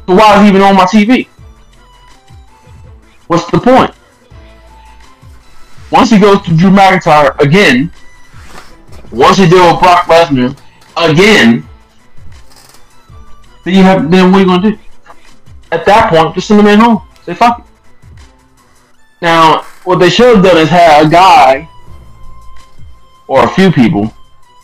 So 0.06 0.14
why 0.14 0.36
is 0.36 0.42
he 0.42 0.48
even 0.48 0.62
on 0.62 0.76
my 0.76 0.84
TV? 0.84 1.28
What's 3.28 3.50
the 3.50 3.58
point? 3.58 3.94
Once 5.90 6.10
he 6.10 6.18
goes 6.18 6.42
to 6.42 6.56
Drew 6.56 6.70
McIntyre 6.70 7.38
again, 7.40 7.92
once 9.10 9.38
he 9.38 9.48
deal 9.48 9.72
with 9.72 9.80
Brock 9.80 10.06
Lesnar 10.06 10.58
again, 10.96 11.68
then 13.64 13.74
you 13.74 13.82
have 13.82 14.10
then 14.10 14.32
what 14.32 14.38
are 14.38 14.40
you 14.40 14.46
gonna 14.46 14.70
do? 14.72 14.78
At 15.70 15.84
that 15.86 16.10
point, 16.10 16.34
just 16.34 16.48
send 16.48 16.60
the 16.60 16.64
man 16.64 16.80
home. 16.80 17.02
Say 17.24 17.34
fuck 17.34 17.60
it. 17.60 17.64
Now, 19.20 19.62
what 19.84 19.96
they 19.96 20.10
should 20.10 20.34
have 20.34 20.44
done 20.44 20.56
is 20.58 20.68
have 20.68 21.06
a 21.06 21.10
guy 21.10 21.68
or 23.28 23.44
a 23.44 23.48
few 23.48 23.70
people, 23.70 24.12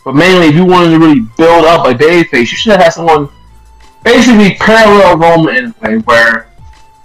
but 0.03 0.15
mainly 0.15 0.47
if 0.47 0.55
you 0.55 0.65
wanted 0.65 0.91
to 0.91 0.99
really 0.99 1.21
build 1.37 1.65
up 1.65 1.87
a 1.87 1.93
babyface, 1.93 2.39
you 2.39 2.57
should 2.57 2.73
have 2.73 2.81
had 2.81 2.89
someone 2.89 3.29
basically 4.03 4.55
parallel 4.55 5.17
Roman 5.17 5.55
in 5.55 5.65
a 5.65 5.75
way 5.81 5.97
where 5.99 6.49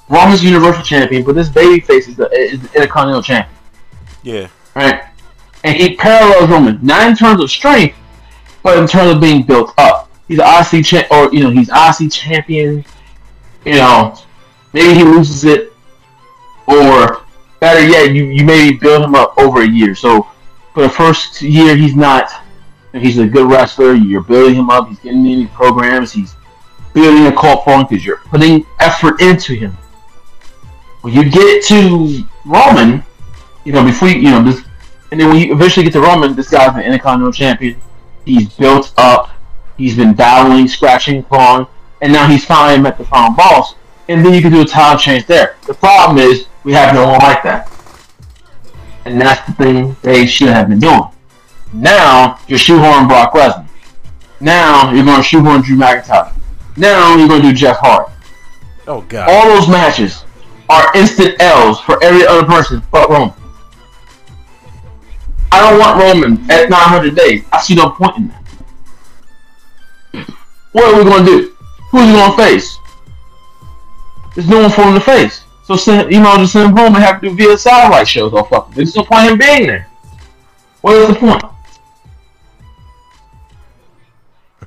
Roman's 0.08 0.44
Universal 0.44 0.84
Champion, 0.84 1.24
but 1.24 1.34
this 1.34 1.48
babyface 1.48 2.08
is 2.08 2.16
the, 2.16 2.30
is 2.32 2.60
the 2.60 2.68
Intercontinental 2.74 3.22
Champion, 3.22 3.56
yeah, 4.22 4.48
right? 4.74 5.04
And 5.64 5.76
he 5.76 5.96
parallels 5.96 6.50
Roman, 6.50 6.78
not 6.82 7.08
in 7.08 7.16
terms 7.16 7.42
of 7.42 7.50
strength, 7.50 7.96
but 8.62 8.78
in 8.78 8.86
terms 8.86 9.14
of 9.14 9.20
being 9.20 9.42
built 9.42 9.72
up. 9.78 10.10
He's 10.28 10.38
an 10.38 10.46
IC 10.46 10.84
champ, 10.84 11.10
or 11.10 11.32
you 11.34 11.42
know, 11.42 11.50
he's 11.50 11.68
IC 11.68 12.12
champion. 12.12 12.84
You 13.64 13.74
know, 13.74 14.14
maybe 14.72 14.94
he 14.94 15.04
loses 15.04 15.44
it, 15.44 15.72
or 16.66 17.24
better 17.60 17.86
yet, 17.86 18.12
you 18.12 18.24
you 18.24 18.44
maybe 18.44 18.76
build 18.76 19.02
him 19.02 19.14
up 19.14 19.36
over 19.38 19.62
a 19.62 19.68
year. 19.68 19.94
So 19.94 20.28
for 20.74 20.82
the 20.82 20.88
first 20.88 21.40
year, 21.40 21.76
he's 21.76 21.96
not. 21.96 22.30
He's 22.92 23.18
a 23.18 23.26
good 23.26 23.50
wrestler. 23.50 23.94
You're 23.94 24.22
building 24.22 24.54
him 24.54 24.70
up. 24.70 24.88
He's 24.88 25.00
getting 25.00 25.26
in 25.26 25.40
these 25.40 25.50
programs. 25.50 26.12
He's 26.12 26.33
building 26.94 27.26
a 27.26 27.32
cult 27.32 27.64
following 27.64 27.86
because 27.88 28.04
you're 28.04 28.18
putting 28.18 28.64
effort 28.80 29.20
into 29.20 29.54
him. 29.54 29.72
When 31.02 31.12
you 31.12 31.28
get 31.28 31.64
to 31.66 32.24
Roman, 32.46 33.04
you 33.64 33.72
know, 33.72 33.84
before 33.84 34.08
you, 34.08 34.16
you 34.16 34.30
know, 34.30 34.42
this, 34.42 34.64
and 35.10 35.20
then 35.20 35.28
when 35.28 35.38
you 35.38 35.52
eventually 35.52 35.84
get 35.84 35.92
to 35.92 36.00
Roman, 36.00 36.34
this 36.34 36.48
guy's 36.48 36.74
an 36.74 36.80
Intercontinental 36.80 37.32
Champion. 37.32 37.78
He's 38.24 38.48
built 38.54 38.94
up. 38.96 39.30
He's 39.76 39.96
been 39.96 40.14
battling, 40.14 40.68
scratching, 40.68 41.22
clawing, 41.24 41.66
and 42.00 42.12
now 42.12 42.28
he's 42.28 42.44
finally 42.44 42.80
met 42.80 42.96
the 42.96 43.04
final 43.04 43.36
boss. 43.36 43.74
And 44.08 44.24
then 44.24 44.32
you 44.32 44.40
can 44.40 44.52
do 44.52 44.60
a 44.60 44.64
title 44.64 44.98
change 44.98 45.26
there. 45.26 45.56
The 45.66 45.74
problem 45.74 46.18
is 46.18 46.46
we 46.62 46.72
have 46.72 46.94
no 46.94 47.08
one 47.08 47.18
like 47.18 47.42
that, 47.42 47.70
and 49.04 49.20
that's 49.20 49.44
the 49.46 49.52
thing 49.54 49.96
they 50.02 50.26
should 50.26 50.48
have 50.48 50.68
been 50.68 50.78
doing. 50.78 51.02
Now 51.72 52.38
you're 52.46 52.58
shoehorning 52.58 53.08
Brock 53.08 53.32
Lesnar. 53.32 53.66
Now 54.40 54.92
you're 54.92 55.04
going 55.04 55.16
to 55.16 55.22
shoehorn 55.22 55.62
Drew 55.62 55.76
McIntyre. 55.76 56.32
Now 56.76 57.16
you're 57.16 57.28
going 57.28 57.42
to 57.42 57.48
do 57.48 57.54
Jeff 57.54 57.78
Hardy. 57.78 58.12
Oh 58.86 59.02
god. 59.02 59.28
All 59.30 59.56
those 59.56 59.68
matches 59.68 60.24
are 60.68 60.94
instant 60.96 61.36
L's 61.40 61.80
for 61.80 62.02
every 62.02 62.26
other 62.26 62.44
person 62.44 62.82
but 62.90 63.08
Roman. 63.08 63.34
I 65.52 65.70
don't 65.70 65.78
want 65.78 66.02
Roman 66.02 66.50
at 66.50 66.68
900 66.68 67.14
days. 67.14 67.44
I 67.52 67.60
see 67.60 67.74
no 67.76 67.90
point 67.90 68.16
in 68.16 68.28
that. 68.28 68.44
What 70.72 70.92
are 70.92 70.98
we 70.98 71.04
going 71.08 71.24
to 71.24 71.30
do? 71.30 71.56
Who's 71.90 72.06
he 72.06 72.12
going 72.12 72.30
to 72.32 72.36
face? 72.36 72.76
There's 74.34 74.48
no 74.48 74.62
one 74.62 74.70
for 74.70 74.82
him 74.82 74.94
to 74.94 75.00
face. 75.00 75.44
So 75.64 75.76
send, 75.76 76.12
you 76.12 76.20
know, 76.20 76.36
just 76.36 76.52
send 76.52 76.70
him 76.70 76.76
home 76.76 76.94
and 76.96 77.04
have 77.04 77.20
to 77.20 77.28
do 77.28 77.36
via 77.36 77.56
satellite 77.56 78.08
shows 78.08 78.32
or 78.32 78.44
fucking. 78.46 78.74
There's 78.74 78.96
no 78.96 79.04
point 79.04 79.30
in 79.30 79.38
being 79.38 79.66
there. 79.68 79.88
What 80.80 80.96
is 80.96 81.08
the 81.08 81.14
point? 81.14 81.44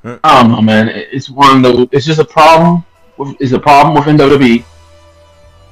I 0.07 0.41
don't 0.41 0.51
know, 0.51 0.61
man. 0.61 0.89
It's 0.89 1.29
one 1.29 1.57
of 1.57 1.63
those. 1.63 1.87
It's 1.91 2.05
just 2.05 2.19
a 2.19 2.25
problem. 2.25 2.85
With, 3.17 3.35
it's 3.41 3.51
a 3.51 3.59
problem 3.59 3.93
with 3.95 4.05
WWE, 4.05 4.63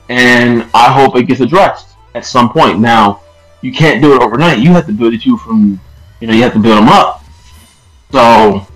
and 0.10 0.68
I 0.74 0.91
hope 0.91 1.16
it 1.16 1.24
gets 1.24 1.40
addressed 1.40 1.95
at 2.16 2.26
some 2.26 2.49
point. 2.49 2.80
Now, 2.80 3.22
you 3.62 3.72
can't 3.72 4.02
do 4.02 4.14
it 4.16 4.22
overnight. 4.22 4.60
You 4.60 4.72
have 4.72 4.88
to 4.88 4.91
build 4.91 5.14
it 5.14 5.26
you 5.26 5.38
from, 5.38 5.80
you 6.20 6.28
know, 6.28 6.34
you 6.34 6.44
have 6.44 6.53
to 6.53 6.60
build 6.60 6.80
them 6.80 6.90
up. 6.90 7.24
So, 8.12 8.68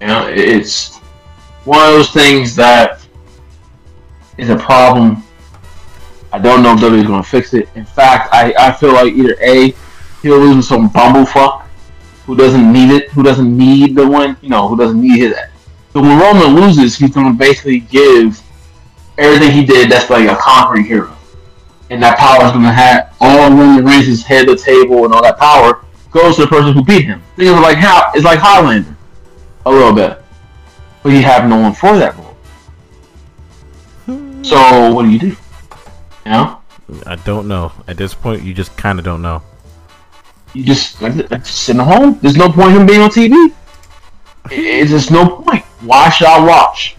you 0.00 0.06
know, 0.06 0.28
it's 0.28 0.96
one 1.64 1.80
of 1.80 1.94
those 1.94 2.10
things 2.10 2.56
that 2.56 3.04
is 4.38 4.48
a 4.48 4.56
problem. 4.56 5.22
I 6.32 6.38
don't 6.38 6.62
know 6.62 6.72
if 6.72 6.80
WWE's 6.80 7.06
going 7.06 7.22
to 7.22 7.28
fix 7.28 7.52
it. 7.52 7.68
In 7.74 7.84
fact, 7.84 8.32
I, 8.32 8.54
I 8.58 8.72
feel 8.72 8.92
like 8.92 9.12
either 9.12 9.36
A, 9.42 9.74
he'll 10.22 10.38
lose 10.38 10.66
some 10.66 10.88
bumblefuck 10.88 11.61
who 12.32 12.38
doesn't 12.38 12.72
need 12.72 12.90
it, 12.90 13.10
who 13.10 13.22
doesn't 13.22 13.54
need 13.54 13.94
the 13.94 14.08
one, 14.08 14.38
you 14.40 14.48
know, 14.48 14.66
who 14.66 14.74
doesn't 14.74 14.98
need 14.98 15.18
his. 15.18 15.34
So 15.92 16.00
when 16.00 16.18
Roman 16.18 16.58
loses, 16.58 16.96
he's 16.96 17.10
going 17.10 17.30
to 17.30 17.38
basically 17.38 17.80
give 17.80 18.40
everything 19.18 19.50
he 19.50 19.66
did 19.66 19.90
that's 19.90 20.08
like 20.08 20.26
a 20.26 20.36
conquering 20.36 20.86
hero. 20.86 21.14
And 21.90 22.02
that 22.02 22.16
power 22.16 22.46
is 22.46 22.52
going 22.52 22.64
to 22.64 22.72
have 22.72 23.14
all 23.20 23.50
Roman 23.50 23.84
Reigns' 23.84 24.24
head 24.24 24.48
of 24.48 24.56
the 24.56 24.64
table 24.64 25.04
and 25.04 25.12
all 25.12 25.22
that 25.22 25.38
power 25.38 25.84
goes 26.10 26.36
to 26.36 26.42
the 26.42 26.46
person 26.46 26.72
who 26.72 26.82
beat 26.82 27.04
him. 27.04 27.22
Think 27.36 27.50
of 27.50 27.60
like 27.60 27.76
how 27.76 28.10
it's 28.14 28.24
like 28.24 28.38
Highlander, 28.38 28.96
a 29.66 29.70
little 29.70 29.92
bit, 29.92 30.22
but 31.02 31.10
you 31.10 31.20
have 31.20 31.46
no 31.46 31.60
one 31.60 31.74
for 31.74 31.98
that 31.98 32.16
role. 32.16 32.34
So 34.42 34.90
what 34.94 35.02
do 35.02 35.10
you 35.10 35.18
do? 35.18 35.36
You 36.24 36.30
know, 36.30 36.62
I 37.04 37.16
don't 37.16 37.46
know. 37.46 37.72
At 37.86 37.98
this 37.98 38.14
point, 38.14 38.42
you 38.42 38.54
just 38.54 38.74
kind 38.78 38.98
of 38.98 39.04
don't 39.04 39.20
know. 39.20 39.42
You 40.54 40.64
just 40.64 41.00
like, 41.00 41.30
like, 41.30 41.44
just 41.44 41.64
sit 41.64 41.76
at 41.76 41.86
home. 41.86 42.18
There's 42.20 42.36
no 42.36 42.50
point 42.50 42.74
in 42.74 42.82
him 42.82 42.86
being 42.86 43.00
on 43.00 43.10
TV. 43.10 43.52
It's 44.50 44.90
just 44.90 45.10
no 45.10 45.42
point. 45.42 45.64
Why 45.80 46.10
should 46.10 46.26
I 46.26 46.44
watch? 46.44 46.96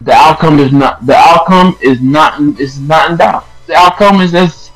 The 0.00 0.12
outcome 0.12 0.58
is 0.58 0.72
not. 0.72 1.04
The 1.04 1.16
outcome 1.16 1.76
is 1.80 2.00
not. 2.00 2.40
Is 2.60 2.78
not 2.80 3.10
in 3.10 3.16
doubt. 3.16 3.46
The 3.66 3.74
outcome 3.74 4.20
is 4.20 4.34
as 4.34 4.70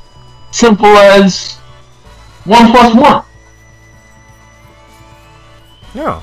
simple 0.50 0.86
as 0.86 1.56
one 2.44 2.70
plus 2.70 2.94
one. 2.94 3.24
Yeah. 5.94 6.20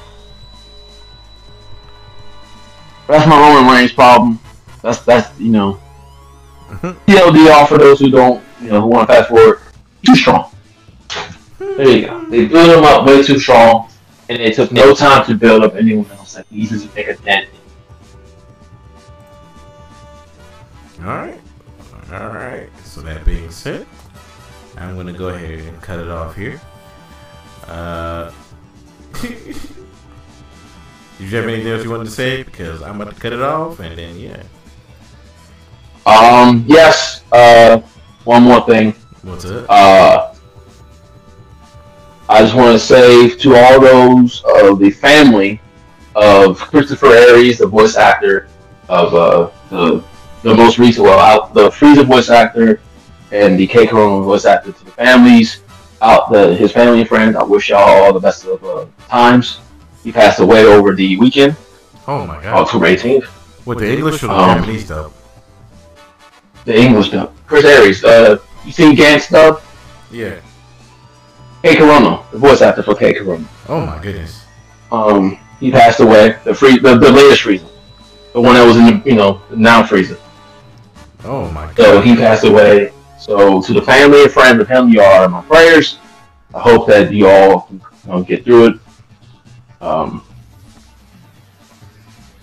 That's 3.08 3.28
my 3.28 3.40
Roman 3.40 3.74
Reigns 3.74 3.94
problem. 3.94 4.40
That's 4.82 5.00
that's 5.00 5.40
you 5.40 5.52
know. 5.52 5.80
Mm-hmm. 6.68 7.12
TLDR 7.12 7.68
for 7.68 7.78
those 7.78 8.00
who 8.00 8.10
don't 8.10 8.44
you 8.62 8.70
know 8.70 8.82
who 8.82 8.88
want 8.88 9.10
to 9.10 9.16
fast 9.16 9.30
forward. 9.30 9.62
Too 10.06 10.16
strong. 10.16 10.52
There 11.78 11.88
you 11.88 12.08
go. 12.08 12.26
They 12.26 12.48
built 12.48 12.76
him 12.76 12.84
up 12.84 13.06
way 13.06 13.22
too 13.22 13.38
strong, 13.38 13.88
and 14.30 14.42
it 14.42 14.56
took 14.56 14.72
no 14.72 14.96
time 14.96 15.24
to 15.28 15.36
build 15.36 15.64
up 15.64 15.76
anyone 15.76 16.10
else 16.10 16.34
that 16.34 16.52
needs 16.52 16.84
to 16.84 16.96
make 16.96 17.08
a 17.08 17.16
dent. 17.18 17.50
All 21.02 21.06
right. 21.06 21.40
All 22.12 22.30
right. 22.30 22.68
So 22.84 23.02
that 23.02 23.24
being 23.26 23.52
said, 23.52 23.86
I'm 24.78 24.96
gonna 24.96 25.14
go 25.14 25.30
ahead 25.30 25.60
and 25.60 25.80
cut 25.80 26.00
it 26.00 26.10
off 26.10 26.36
here. 26.36 26.60
Uh, 27.68 28.32
did 29.22 29.56
you 31.20 31.28
have 31.28 31.48
anything 31.48 31.68
else 31.68 31.84
you 31.84 31.92
wanted 31.92 32.06
to 32.06 32.12
say? 32.12 32.42
Because 32.42 32.82
I'm 32.82 33.00
about 33.00 33.14
to 33.14 33.22
cut 33.22 33.34
it 33.34 33.42
off, 33.42 33.80
and 33.80 33.96
then 33.96 34.18
yeah. 34.18 34.42
Um. 36.08 36.66
Yes. 36.68 37.22
Uh. 37.32 37.82
One 38.24 38.44
more 38.44 38.66
thing. 38.66 38.94
What's 39.22 39.46
it? 39.46 39.70
Uh. 39.70 40.34
I 42.30 42.42
just 42.42 42.56
want 42.56 42.74
to 42.74 42.80
say 42.80 43.30
to 43.30 43.56
all 43.56 43.80
those 43.80 44.44
of 44.46 44.80
the 44.80 44.92
family 44.92 45.62
of 46.16 46.60
Christopher 46.60 47.08
Ayres, 47.08 47.60
the 47.60 47.68
voice 47.68 47.96
actor 47.96 48.48
of 48.90 49.14
uh, 49.14 49.50
the 49.70 50.04
the 50.44 50.54
most 50.56 50.78
recent, 50.78 51.06
well, 51.06 51.20
out 51.20 51.54
the 51.54 51.70
Frieza 51.70 52.06
voice 52.06 52.30
actor 52.30 52.80
and 53.32 53.58
the 53.60 53.66
Kei 53.68 53.86
Kurono 53.88 54.24
voice 54.24 54.46
actor 54.46 54.72
to 54.72 54.86
the 54.86 54.92
families, 54.92 55.62
out 56.02 56.32
the 56.32 56.54
his 56.56 56.72
family 56.72 57.00
and 57.02 57.10
friends. 57.10 57.36
I 57.36 57.44
wish 57.44 57.70
y'all 57.70 57.80
all 58.04 58.14
the 58.14 58.20
best 58.20 58.46
of 58.46 58.64
uh, 58.64 58.86
times. 59.10 59.60
He 60.04 60.12
passed 60.12 60.40
away 60.40 60.64
over 60.66 60.94
the 60.96 61.18
weekend, 61.18 61.56
Oh 62.08 62.26
my 62.26 62.42
god. 62.42 62.62
October 62.64 62.86
18th. 62.88 63.28
With 63.66 63.80
the 63.80 63.92
English 63.92 64.24
or 64.24 64.28
the 64.28 64.34
Um, 64.34 64.60
Japanese 64.60 64.88
dub? 64.88 65.12
The 66.66 66.80
English 66.80 67.10
dub. 67.10 67.34
Chris 67.46 67.66
Ayres. 67.66 68.04
Uh, 68.04 68.38
you 68.66 68.72
seen 68.72 68.96
Gantz 68.96 69.30
dub? 69.30 69.62
Yeah. 70.12 70.36
Kei 71.68 71.76
Kurono, 71.76 72.24
the 72.32 72.38
voice 72.38 72.62
actor 72.62 72.82
for 72.82 72.96
Kei 72.96 73.14
Kurono. 73.14 73.46
Oh 73.68 73.86
my 73.86 74.02
goodness. 74.02 74.46
Um, 74.90 75.38
he 75.60 75.70
passed 75.70 76.00
away. 76.00 76.38
The 76.46 76.54
free, 76.56 76.80
the, 76.80 76.98
the 76.98 77.12
latest 77.12 77.42
Frieza, 77.44 77.68
the 78.32 78.40
one 78.40 78.56
that 78.56 78.66
was 78.66 78.78
in 78.78 78.86
the, 78.86 79.02
you 79.06 79.16
know, 79.18 79.42
now 79.54 79.84
Frieza. 79.84 80.18
Oh 81.26 81.52
my 81.52 81.68
So 81.74 81.96
god. 81.96 82.06
he 82.06 82.16
passed 82.16 82.46
away. 82.46 82.94
So 83.20 83.62
to 83.62 83.74
the 83.74 83.82
family 83.82 84.24
and 84.24 84.32
friends 84.32 84.62
of 84.62 84.70
him, 84.70 84.88
you 84.88 85.02
are 85.02 85.28
my 85.28 85.42
prayers. 85.42 85.98
I 86.56 86.62
hope 86.62 86.88
that 86.88 87.12
you 87.12 87.28
all 87.28 87.68
you 87.70 87.82
know, 88.06 88.24
get 88.24 88.46
through 88.46 88.68
it. 88.68 88.80
Um, 89.82 90.24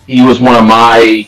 he 0.05 0.21
was 0.21 0.39
one 0.39 0.53
of 0.55 0.65
my. 0.65 1.27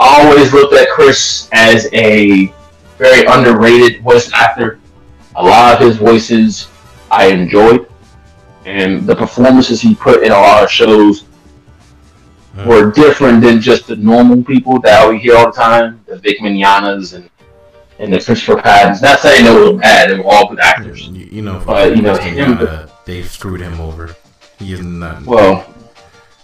I 0.00 0.24
always 0.24 0.52
looked 0.52 0.74
at 0.74 0.88
Chris 0.88 1.48
as 1.52 1.86
a 1.92 2.52
very 2.98 3.24
underrated 3.26 4.02
voice 4.02 4.32
actor. 4.34 4.80
A 5.36 5.42
lot 5.42 5.74
of 5.74 5.80
his 5.86 5.96
voices 5.96 6.68
I 7.10 7.26
enjoyed, 7.26 7.86
and 8.64 9.06
the 9.06 9.14
performances 9.14 9.80
he 9.80 9.94
put 9.94 10.22
in 10.22 10.32
a 10.32 10.38
lot 10.38 10.62
of 10.64 10.70
shows 10.70 11.24
Hmm. 12.56 12.68
were 12.68 12.90
different 12.90 13.42
than 13.42 13.60
just 13.60 13.86
the 13.86 13.96
normal 13.96 14.42
people 14.42 14.80
that 14.80 15.06
we 15.08 15.18
hear 15.18 15.36
all 15.36 15.46
the 15.46 15.52
time, 15.52 16.00
the 16.06 16.16
Vic 16.16 16.40
Mignognas 16.40 17.12
and 17.14 17.28
and 17.98 18.12
the 18.12 18.20
Christopher 18.20 18.60
Pattons. 18.60 19.00
Not 19.02 19.20
saying 19.20 19.44
they 19.44 19.54
were 19.54 19.74
bad; 19.78 20.10
they 20.10 20.18
were 20.18 20.24
all 20.26 20.48
good 20.48 20.60
actors. 20.60 21.06
You, 21.08 21.28
you 21.30 21.42
know, 21.42 21.62
But, 21.66 21.96
you 21.96 22.02
know, 22.02 22.14
him- 22.16 22.66
they 23.06 23.22
screwed 23.22 23.60
him 23.60 23.78
over. 23.80 24.14
He 24.58 24.72
is 24.72 24.80
not. 24.82 25.24
Well, 25.26 25.66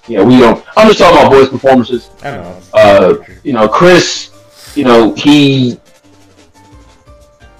yeah, 0.06 0.22
we 0.22 0.38
don't. 0.38 0.62
I'm 0.76 0.86
just 0.88 0.98
talking 0.98 1.18
about 1.18 1.30
boys' 1.32 1.48
performances. 1.48 2.10
I 2.22 2.30
know. 2.32 2.56
Uh, 2.74 3.14
you 3.42 3.52
know, 3.54 3.66
Chris. 3.68 4.30
You 4.74 4.84
know, 4.84 5.14
he. 5.14 5.78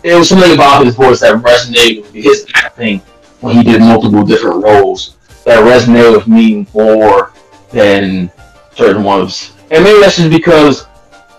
It 0.04 0.14
was 0.14 0.28
something 0.28 0.52
about 0.52 0.84
his 0.84 0.94
voice 0.96 1.20
that 1.20 1.34
resonated 1.42 2.02
with 2.02 2.14
me. 2.14 2.22
His 2.22 2.46
acting 2.54 3.00
when 3.40 3.56
he 3.56 3.62
did 3.62 3.80
multiple 3.80 4.24
different 4.24 4.62
roles 4.62 5.16
that 5.44 5.58
resonated 5.64 6.16
with 6.16 6.26
me 6.26 6.66
more 6.74 7.32
than 7.70 8.30
certain 8.74 9.02
ones. 9.02 9.52
And 9.70 9.84
maybe 9.84 10.00
that's 10.00 10.16
just 10.16 10.30
because, 10.30 10.86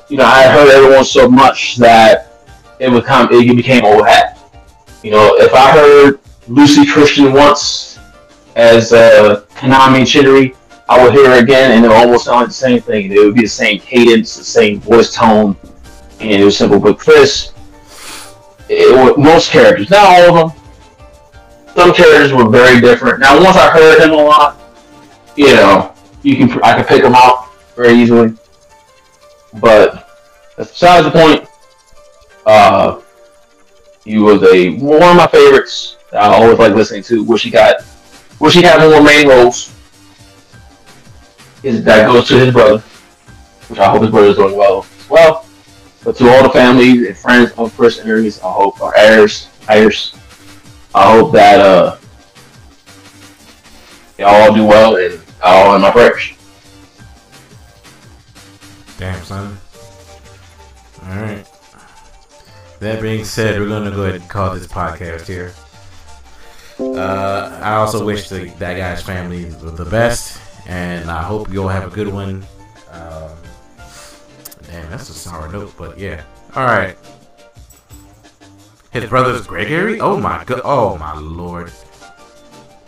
you 0.10 0.18
know, 0.18 0.26
I 0.26 0.48
heard 0.48 0.69
everyone 0.69 1.06
so 1.06 1.30
much 1.30 1.77
that 1.77 2.31
it 2.80 2.90
become 2.91 3.30
it 3.31 3.56
became 3.56 3.85
old 3.85 4.07
hat. 4.07 4.40
You 5.03 5.11
know, 5.11 5.35
if 5.38 5.53
I 5.53 5.72
heard 5.72 6.19
Luci 6.48 6.90
Christian 6.91 7.34
once 7.34 7.99
as 8.56 8.94
uh, 8.94 9.44
Kaname 9.56 10.02
Chidori, 10.03 10.56
I 10.90 11.03
would 11.03 11.14
hear 11.14 11.30
her 11.30 11.44
again 11.44 11.72
and 11.72 11.85
it 11.85 11.88
would 11.88 11.95
almost 11.95 12.26
sound 12.26 12.40
like 12.40 12.48
the 12.48 12.53
same 12.53 12.81
thing. 12.81 13.11
It 13.11 13.19
would 13.19 13.35
be 13.35 13.41
the 13.41 13.48
same 13.48 13.80
cadence, 13.80 14.35
the 14.35 14.44
same 14.44 14.80
voice 14.80 15.14
tone, 15.14 15.56
and 16.19 16.31
it 16.31 16.44
was 16.44 16.57
simple. 16.57 16.80
But 16.80 16.99
Chris, 16.99 17.52
it, 18.69 19.18
most 19.18 19.49
characters, 19.49 19.90
not 19.90 20.06
all 20.06 20.38
of 20.38 20.53
them, 20.53 20.64
some 21.76 21.94
characters 21.94 22.31
were 22.31 22.49
very 22.49 22.80
different. 22.80 23.19
Now, 23.19 23.41
once 23.41 23.57
I 23.57 23.69
heard 23.72 24.02
him 24.02 24.11
a 24.11 24.23
lot, 24.23 24.60
you 25.35 25.48
know, 25.48 25.94
you 26.22 26.35
can 26.35 26.61
I 26.64 26.76
can 26.76 26.85
pick 26.85 27.03
him 27.03 27.15
out 27.15 27.49
very 27.76 27.94
easily. 27.94 28.38
But 29.60 30.10
that's 30.57 30.72
besides 30.72 31.06
the 31.06 31.11
point. 31.11 31.48
Uh, 32.45 33.02
he 34.03 34.18
was 34.18 34.44
a 34.44 34.76
one 34.77 35.02
of 35.02 35.15
my 35.15 35.27
favorites. 35.27 35.98
I 36.11 36.27
always 36.27 36.60
like 36.60 36.73
listening 36.73 37.03
to. 37.03 37.23
Wish 37.23 37.44
he 37.44 37.49
got, 37.49 37.77
wish 38.40 38.53
he 38.53 38.61
had 38.61 38.80
more 38.80 39.02
main 39.02 39.27
roles. 39.27 39.73
His, 41.64 41.84
that 41.85 42.07
goes 42.07 42.27
to 42.27 42.38
his 42.38 42.53
brother, 42.53 42.80
which 43.69 43.80
I 43.80 43.90
hope 43.90 44.02
his 44.02 44.11
brother's 44.11 44.35
doing 44.35 44.56
well 44.56 44.85
as 44.99 45.10
well. 45.10 45.45
But 46.03 46.17
to 46.17 46.30
all 46.30 46.43
the 46.43 46.49
families 46.49 47.07
and 47.07 47.17
friends 47.17 47.51
of 47.57 47.75
Chris 47.75 47.99
Ayres, 47.99 48.39
I 48.41 48.51
hope 48.51 48.81
our 48.81 48.93
heirs, 48.97 49.49
heirs, 49.69 50.15
I 50.93 51.11
hope 51.11 51.31
that 51.31 51.59
uh, 51.59 51.97
y'all 54.17 54.27
all 54.30 54.53
do 54.53 54.65
well 54.65 54.97
and 54.97 55.19
all 55.41 55.75
in 55.75 55.81
my 55.81 55.91
prayers. 55.91 56.34
Damn, 58.97 59.23
son. 59.23 59.57
Alright. 61.03 61.47
That 62.80 63.01
being 63.01 63.23
said, 63.23 63.59
we're 63.59 63.67
to 63.67 63.91
go 63.91 64.03
ahead 64.03 64.15
and 64.15 64.30
call 64.30 64.53
this 64.53 64.67
podcast 64.67 65.25
here. 65.25 65.53
Uh, 66.80 67.59
I 67.61 67.75
also 67.75 68.03
wish 68.03 68.30
the, 68.30 68.45
that 68.59 68.75
guy's 68.75 69.01
family 69.01 69.45
the 69.45 69.85
best, 69.85 70.41
and 70.67 71.09
I 71.09 71.23
hope 71.23 71.51
you 71.51 71.61
all 71.63 71.69
have 71.69 71.91
a 71.91 71.95
good 71.95 72.07
one. 72.07 72.45
Um, 72.91 73.31
damn, 74.74 74.90
that's 74.90 75.10
a 75.10 75.14
sour 75.14 75.52
note, 75.52 75.74
but 75.78 75.98
yeah. 76.00 76.24
Alright. 76.56 76.98
His 78.91 79.06
brother's 79.10 79.45
Gregory? 79.48 80.00
Oh 80.00 80.20
my 80.20 80.44
god. 80.45 80.62
Oh 80.64 80.98
my 80.98 81.18
lord. 81.18 81.72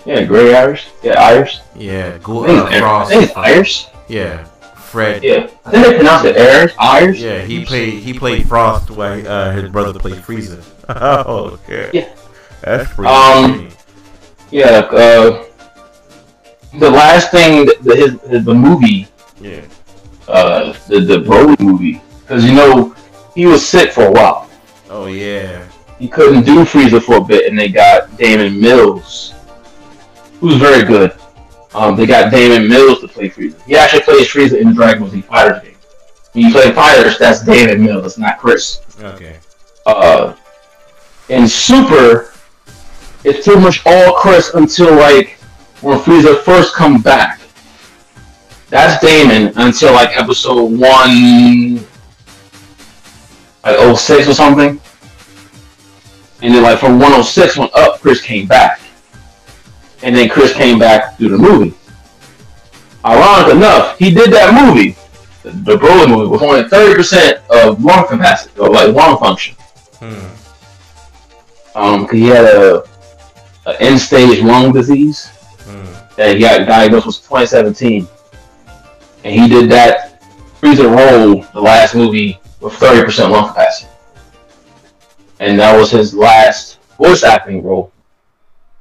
Yeah, 0.06 0.24
Gray 0.26 0.53
Irish. 0.56 0.88
Yeah, 1.03 1.14
Irish. 1.22 1.57
Yeah, 1.76 2.14
I 2.16 2.18
Ghoul, 2.20 2.44
uh, 2.45 2.68
it's- 2.70 2.82
I 2.84 3.06
think 3.06 3.24
it's 3.24 3.38
Irish. 3.38 3.86
Yeah, 4.07 4.44
Fred. 4.45 5.24
Yeah, 5.24 5.48
I 5.66 5.72
think 5.72 5.86
they 5.88 5.95
pronounce 5.95 6.26
it 6.26 6.38
Irish. 6.38 6.74
Irish. 6.80 7.20
Yeah, 7.20 7.41
he 7.41 7.66
played 7.66 7.94
he 8.03 8.14
played 8.14 8.48
Frost 8.48 8.91
while 8.91 9.28
uh, 9.28 9.52
his 9.52 9.70
brother 9.72 9.98
played 9.99 10.16
Frieza. 10.22 10.64
Oh 10.90 11.60
yeah. 11.70 11.90
Yeah. 11.94 12.10
That's 12.62 12.94
pretty. 12.94 13.10
Um, 13.10 13.52
funny. 13.52 13.70
Yeah. 14.52 14.88
Uh, 14.91 15.45
the 16.78 16.90
last 16.91 17.32
thing, 17.32 17.66
the, 17.82 17.95
his, 17.95 18.30
his 18.30 18.45
the 18.45 18.53
movie, 18.53 19.07
yeah. 19.41 19.62
Uh, 20.27 20.73
the 20.88 20.99
the 21.02 21.18
Broly 21.18 21.60
movie, 21.60 22.02
because 22.22 22.43
you 22.43 22.53
know 22.53 22.95
he 23.35 23.45
was 23.45 23.65
sick 23.68 23.91
for 23.91 24.06
a 24.06 24.11
while. 24.11 24.49
Oh 24.89 25.06
yeah. 25.07 25.64
He 25.99 26.07
couldn't 26.10 26.43
do 26.45 26.65
Frieza 26.65 27.02
for 27.02 27.18
a 27.18 27.22
bit, 27.22 27.47
and 27.49 27.57
they 27.57 27.69
got 27.69 28.18
Daman 28.18 28.60
Mills, 28.60 29.34
who's 30.39 30.56
very 30.56 30.84
good. 30.84 31.14
Um, 31.73 31.95
they 31.95 32.06
got 32.06 32.31
Daman 32.31 32.68
Mills 32.68 32.99
to 33.02 33.07
play 33.07 33.30
Frieza. 33.30 33.61
He 33.65 33.76
actually 33.77 34.02
plays 34.02 34.27
Frieza 34.27 34.60
in 34.60 34.69
the 34.69 34.73
Dragon 34.73 35.02
Ball 35.03 35.10
Z 35.10 35.22
Fighters 35.22 35.64
game. 35.64 35.76
When 36.34 36.45
you 36.45 36.52
play 36.52 36.72
Fighters, 36.73 37.18
that's 37.18 37.43
Daman 37.45 37.84
Mills, 37.84 38.18
not 38.18 38.39
Chris. 38.39 38.81
Okay. 39.02 39.38
uh, 39.85 40.35
in 41.30 41.47
Super, 41.47 42.34
it's 43.23 43.45
pretty 43.45 43.61
much 43.61 43.81
all 43.85 44.14
Chris 44.15 44.53
until 44.53 44.95
like 44.95 45.38
when 45.81 45.97
Frieza 45.99 46.41
first 46.43 46.73
come 46.76 47.02
back. 47.02 47.39
That's 48.69 48.99
Daman 49.03 49.53
until 49.57 49.93
like 49.93 50.17
episode 50.17 50.63
one, 50.71 51.75
like 53.63 53.97
06 53.97 54.27
or 54.27 54.33
something. 54.33 54.79
And 56.41 56.53
then 56.53 56.63
like 56.63 56.79
from 56.79 56.93
106 56.99 57.57
on 57.57 57.69
up, 57.75 58.01
Chris 58.01 58.21
came 58.21 58.47
back. 58.47 58.79
And 60.03 60.15
then 60.15 60.29
Chris 60.29 60.53
came 60.53 60.77
back 60.77 61.17
through 61.17 61.29
the 61.29 61.37
movie. 61.37 61.73
Ironic 63.05 63.55
enough, 63.55 63.97
he 63.99 64.11
did 64.13 64.31
that 64.33 64.53
movie, 64.53 64.95
the, 65.43 65.51
the 65.51 65.75
Broly 65.77 66.07
movie, 66.09 66.27
with 66.27 66.41
only 66.41 66.63
30% 66.63 67.39
of 67.49 67.83
lung 67.83 68.07
capacity, 68.07 68.59
or 68.59 68.69
like 68.69 68.93
lung 68.93 69.17
function. 69.19 69.55
Hmm. 69.99 70.27
Um, 71.75 72.05
'cause 72.07 72.13
he 72.15 72.27
had 72.27 72.45
a, 72.45 72.83
a 73.67 73.81
end 73.81 73.99
stage 73.99 74.41
lung 74.43 74.71
disease 74.73 75.27
Hmm. 75.65 75.85
that 76.17 76.35
he 76.35 76.41
got 76.41 76.67
diagnosed 76.67 77.05
with 77.07 77.17
2017, 77.17 78.07
and 79.26 79.34
he 79.34 79.47
did 79.49 79.69
that 79.72 80.22
Frieza 80.61 80.85
role 80.85 81.43
the 81.53 81.60
last 81.61 81.95
movie 81.95 82.39
with 82.61 82.73
30% 82.73 83.31
lung 83.31 83.47
capacity, 83.49 83.91
and 85.39 85.60
that 85.60 85.76
was 85.77 85.91
his 85.91 86.14
last 86.14 86.80
voice 86.97 87.23
acting 87.23 87.64
role 87.64 87.91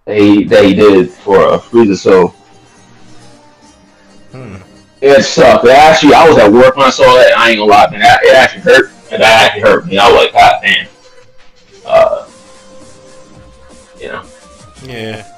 that 0.05 0.19
he 0.19 0.45
that 0.45 0.65
he 0.65 0.75
did 0.75 1.11
for 1.11 1.39
uh, 1.39 1.59
Frieza. 1.59 1.97
So 1.97 2.29
Hmm. 4.33 4.57
it 5.01 5.23
sucked. 5.25 5.65
It 5.65 5.71
actually, 5.71 6.13
I 6.15 6.29
was 6.29 6.39
at 6.39 6.53
work 6.53 6.77
when 6.77 6.87
I 6.87 6.91
saw 6.91 7.05
that. 7.15 7.37
I 7.39 7.51
ain't 7.51 7.59
gonna 7.59 7.71
lie, 7.71 7.91
man. 7.91 8.03
It 8.03 8.35
actually 8.35 8.63
hurt, 8.63 8.91
and 9.11 9.23
that 9.23 9.47
actually 9.47 9.63
hurt 9.63 9.87
me. 9.87 9.97
I 9.97 10.11
was 10.11 10.25
like, 10.25 10.33
God 10.33 10.61
damn. 10.63 10.89
Uh, 11.87 12.29
you 14.01 14.09
know, 14.09 14.25
Yeah. 14.83 15.34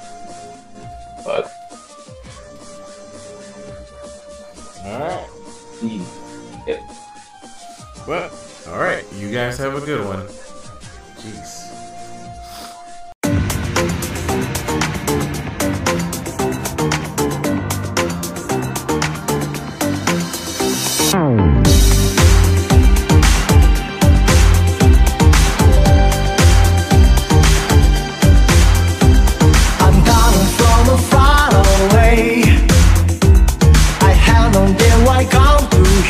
Alright. 4.97 5.28
Yep. 6.66 6.81
Well, 8.09 8.31
alright. 8.68 9.05
You 9.12 9.31
guys 9.31 9.59
have 9.59 9.74
a 9.74 9.81
good 9.85 10.06
one. 10.06 10.27
Jeez. 11.18 11.64
Oh. 21.14 21.56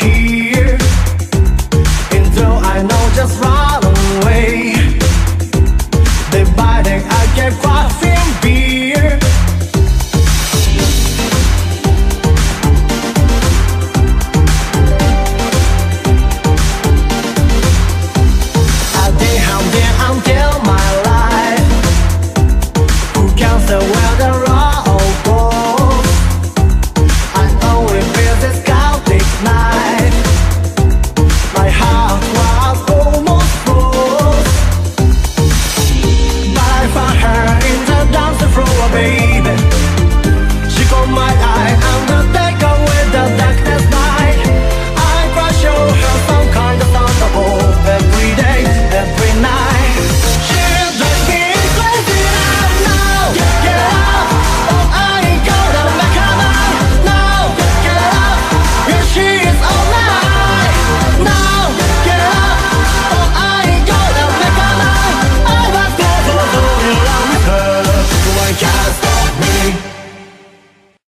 need 0.07 0.35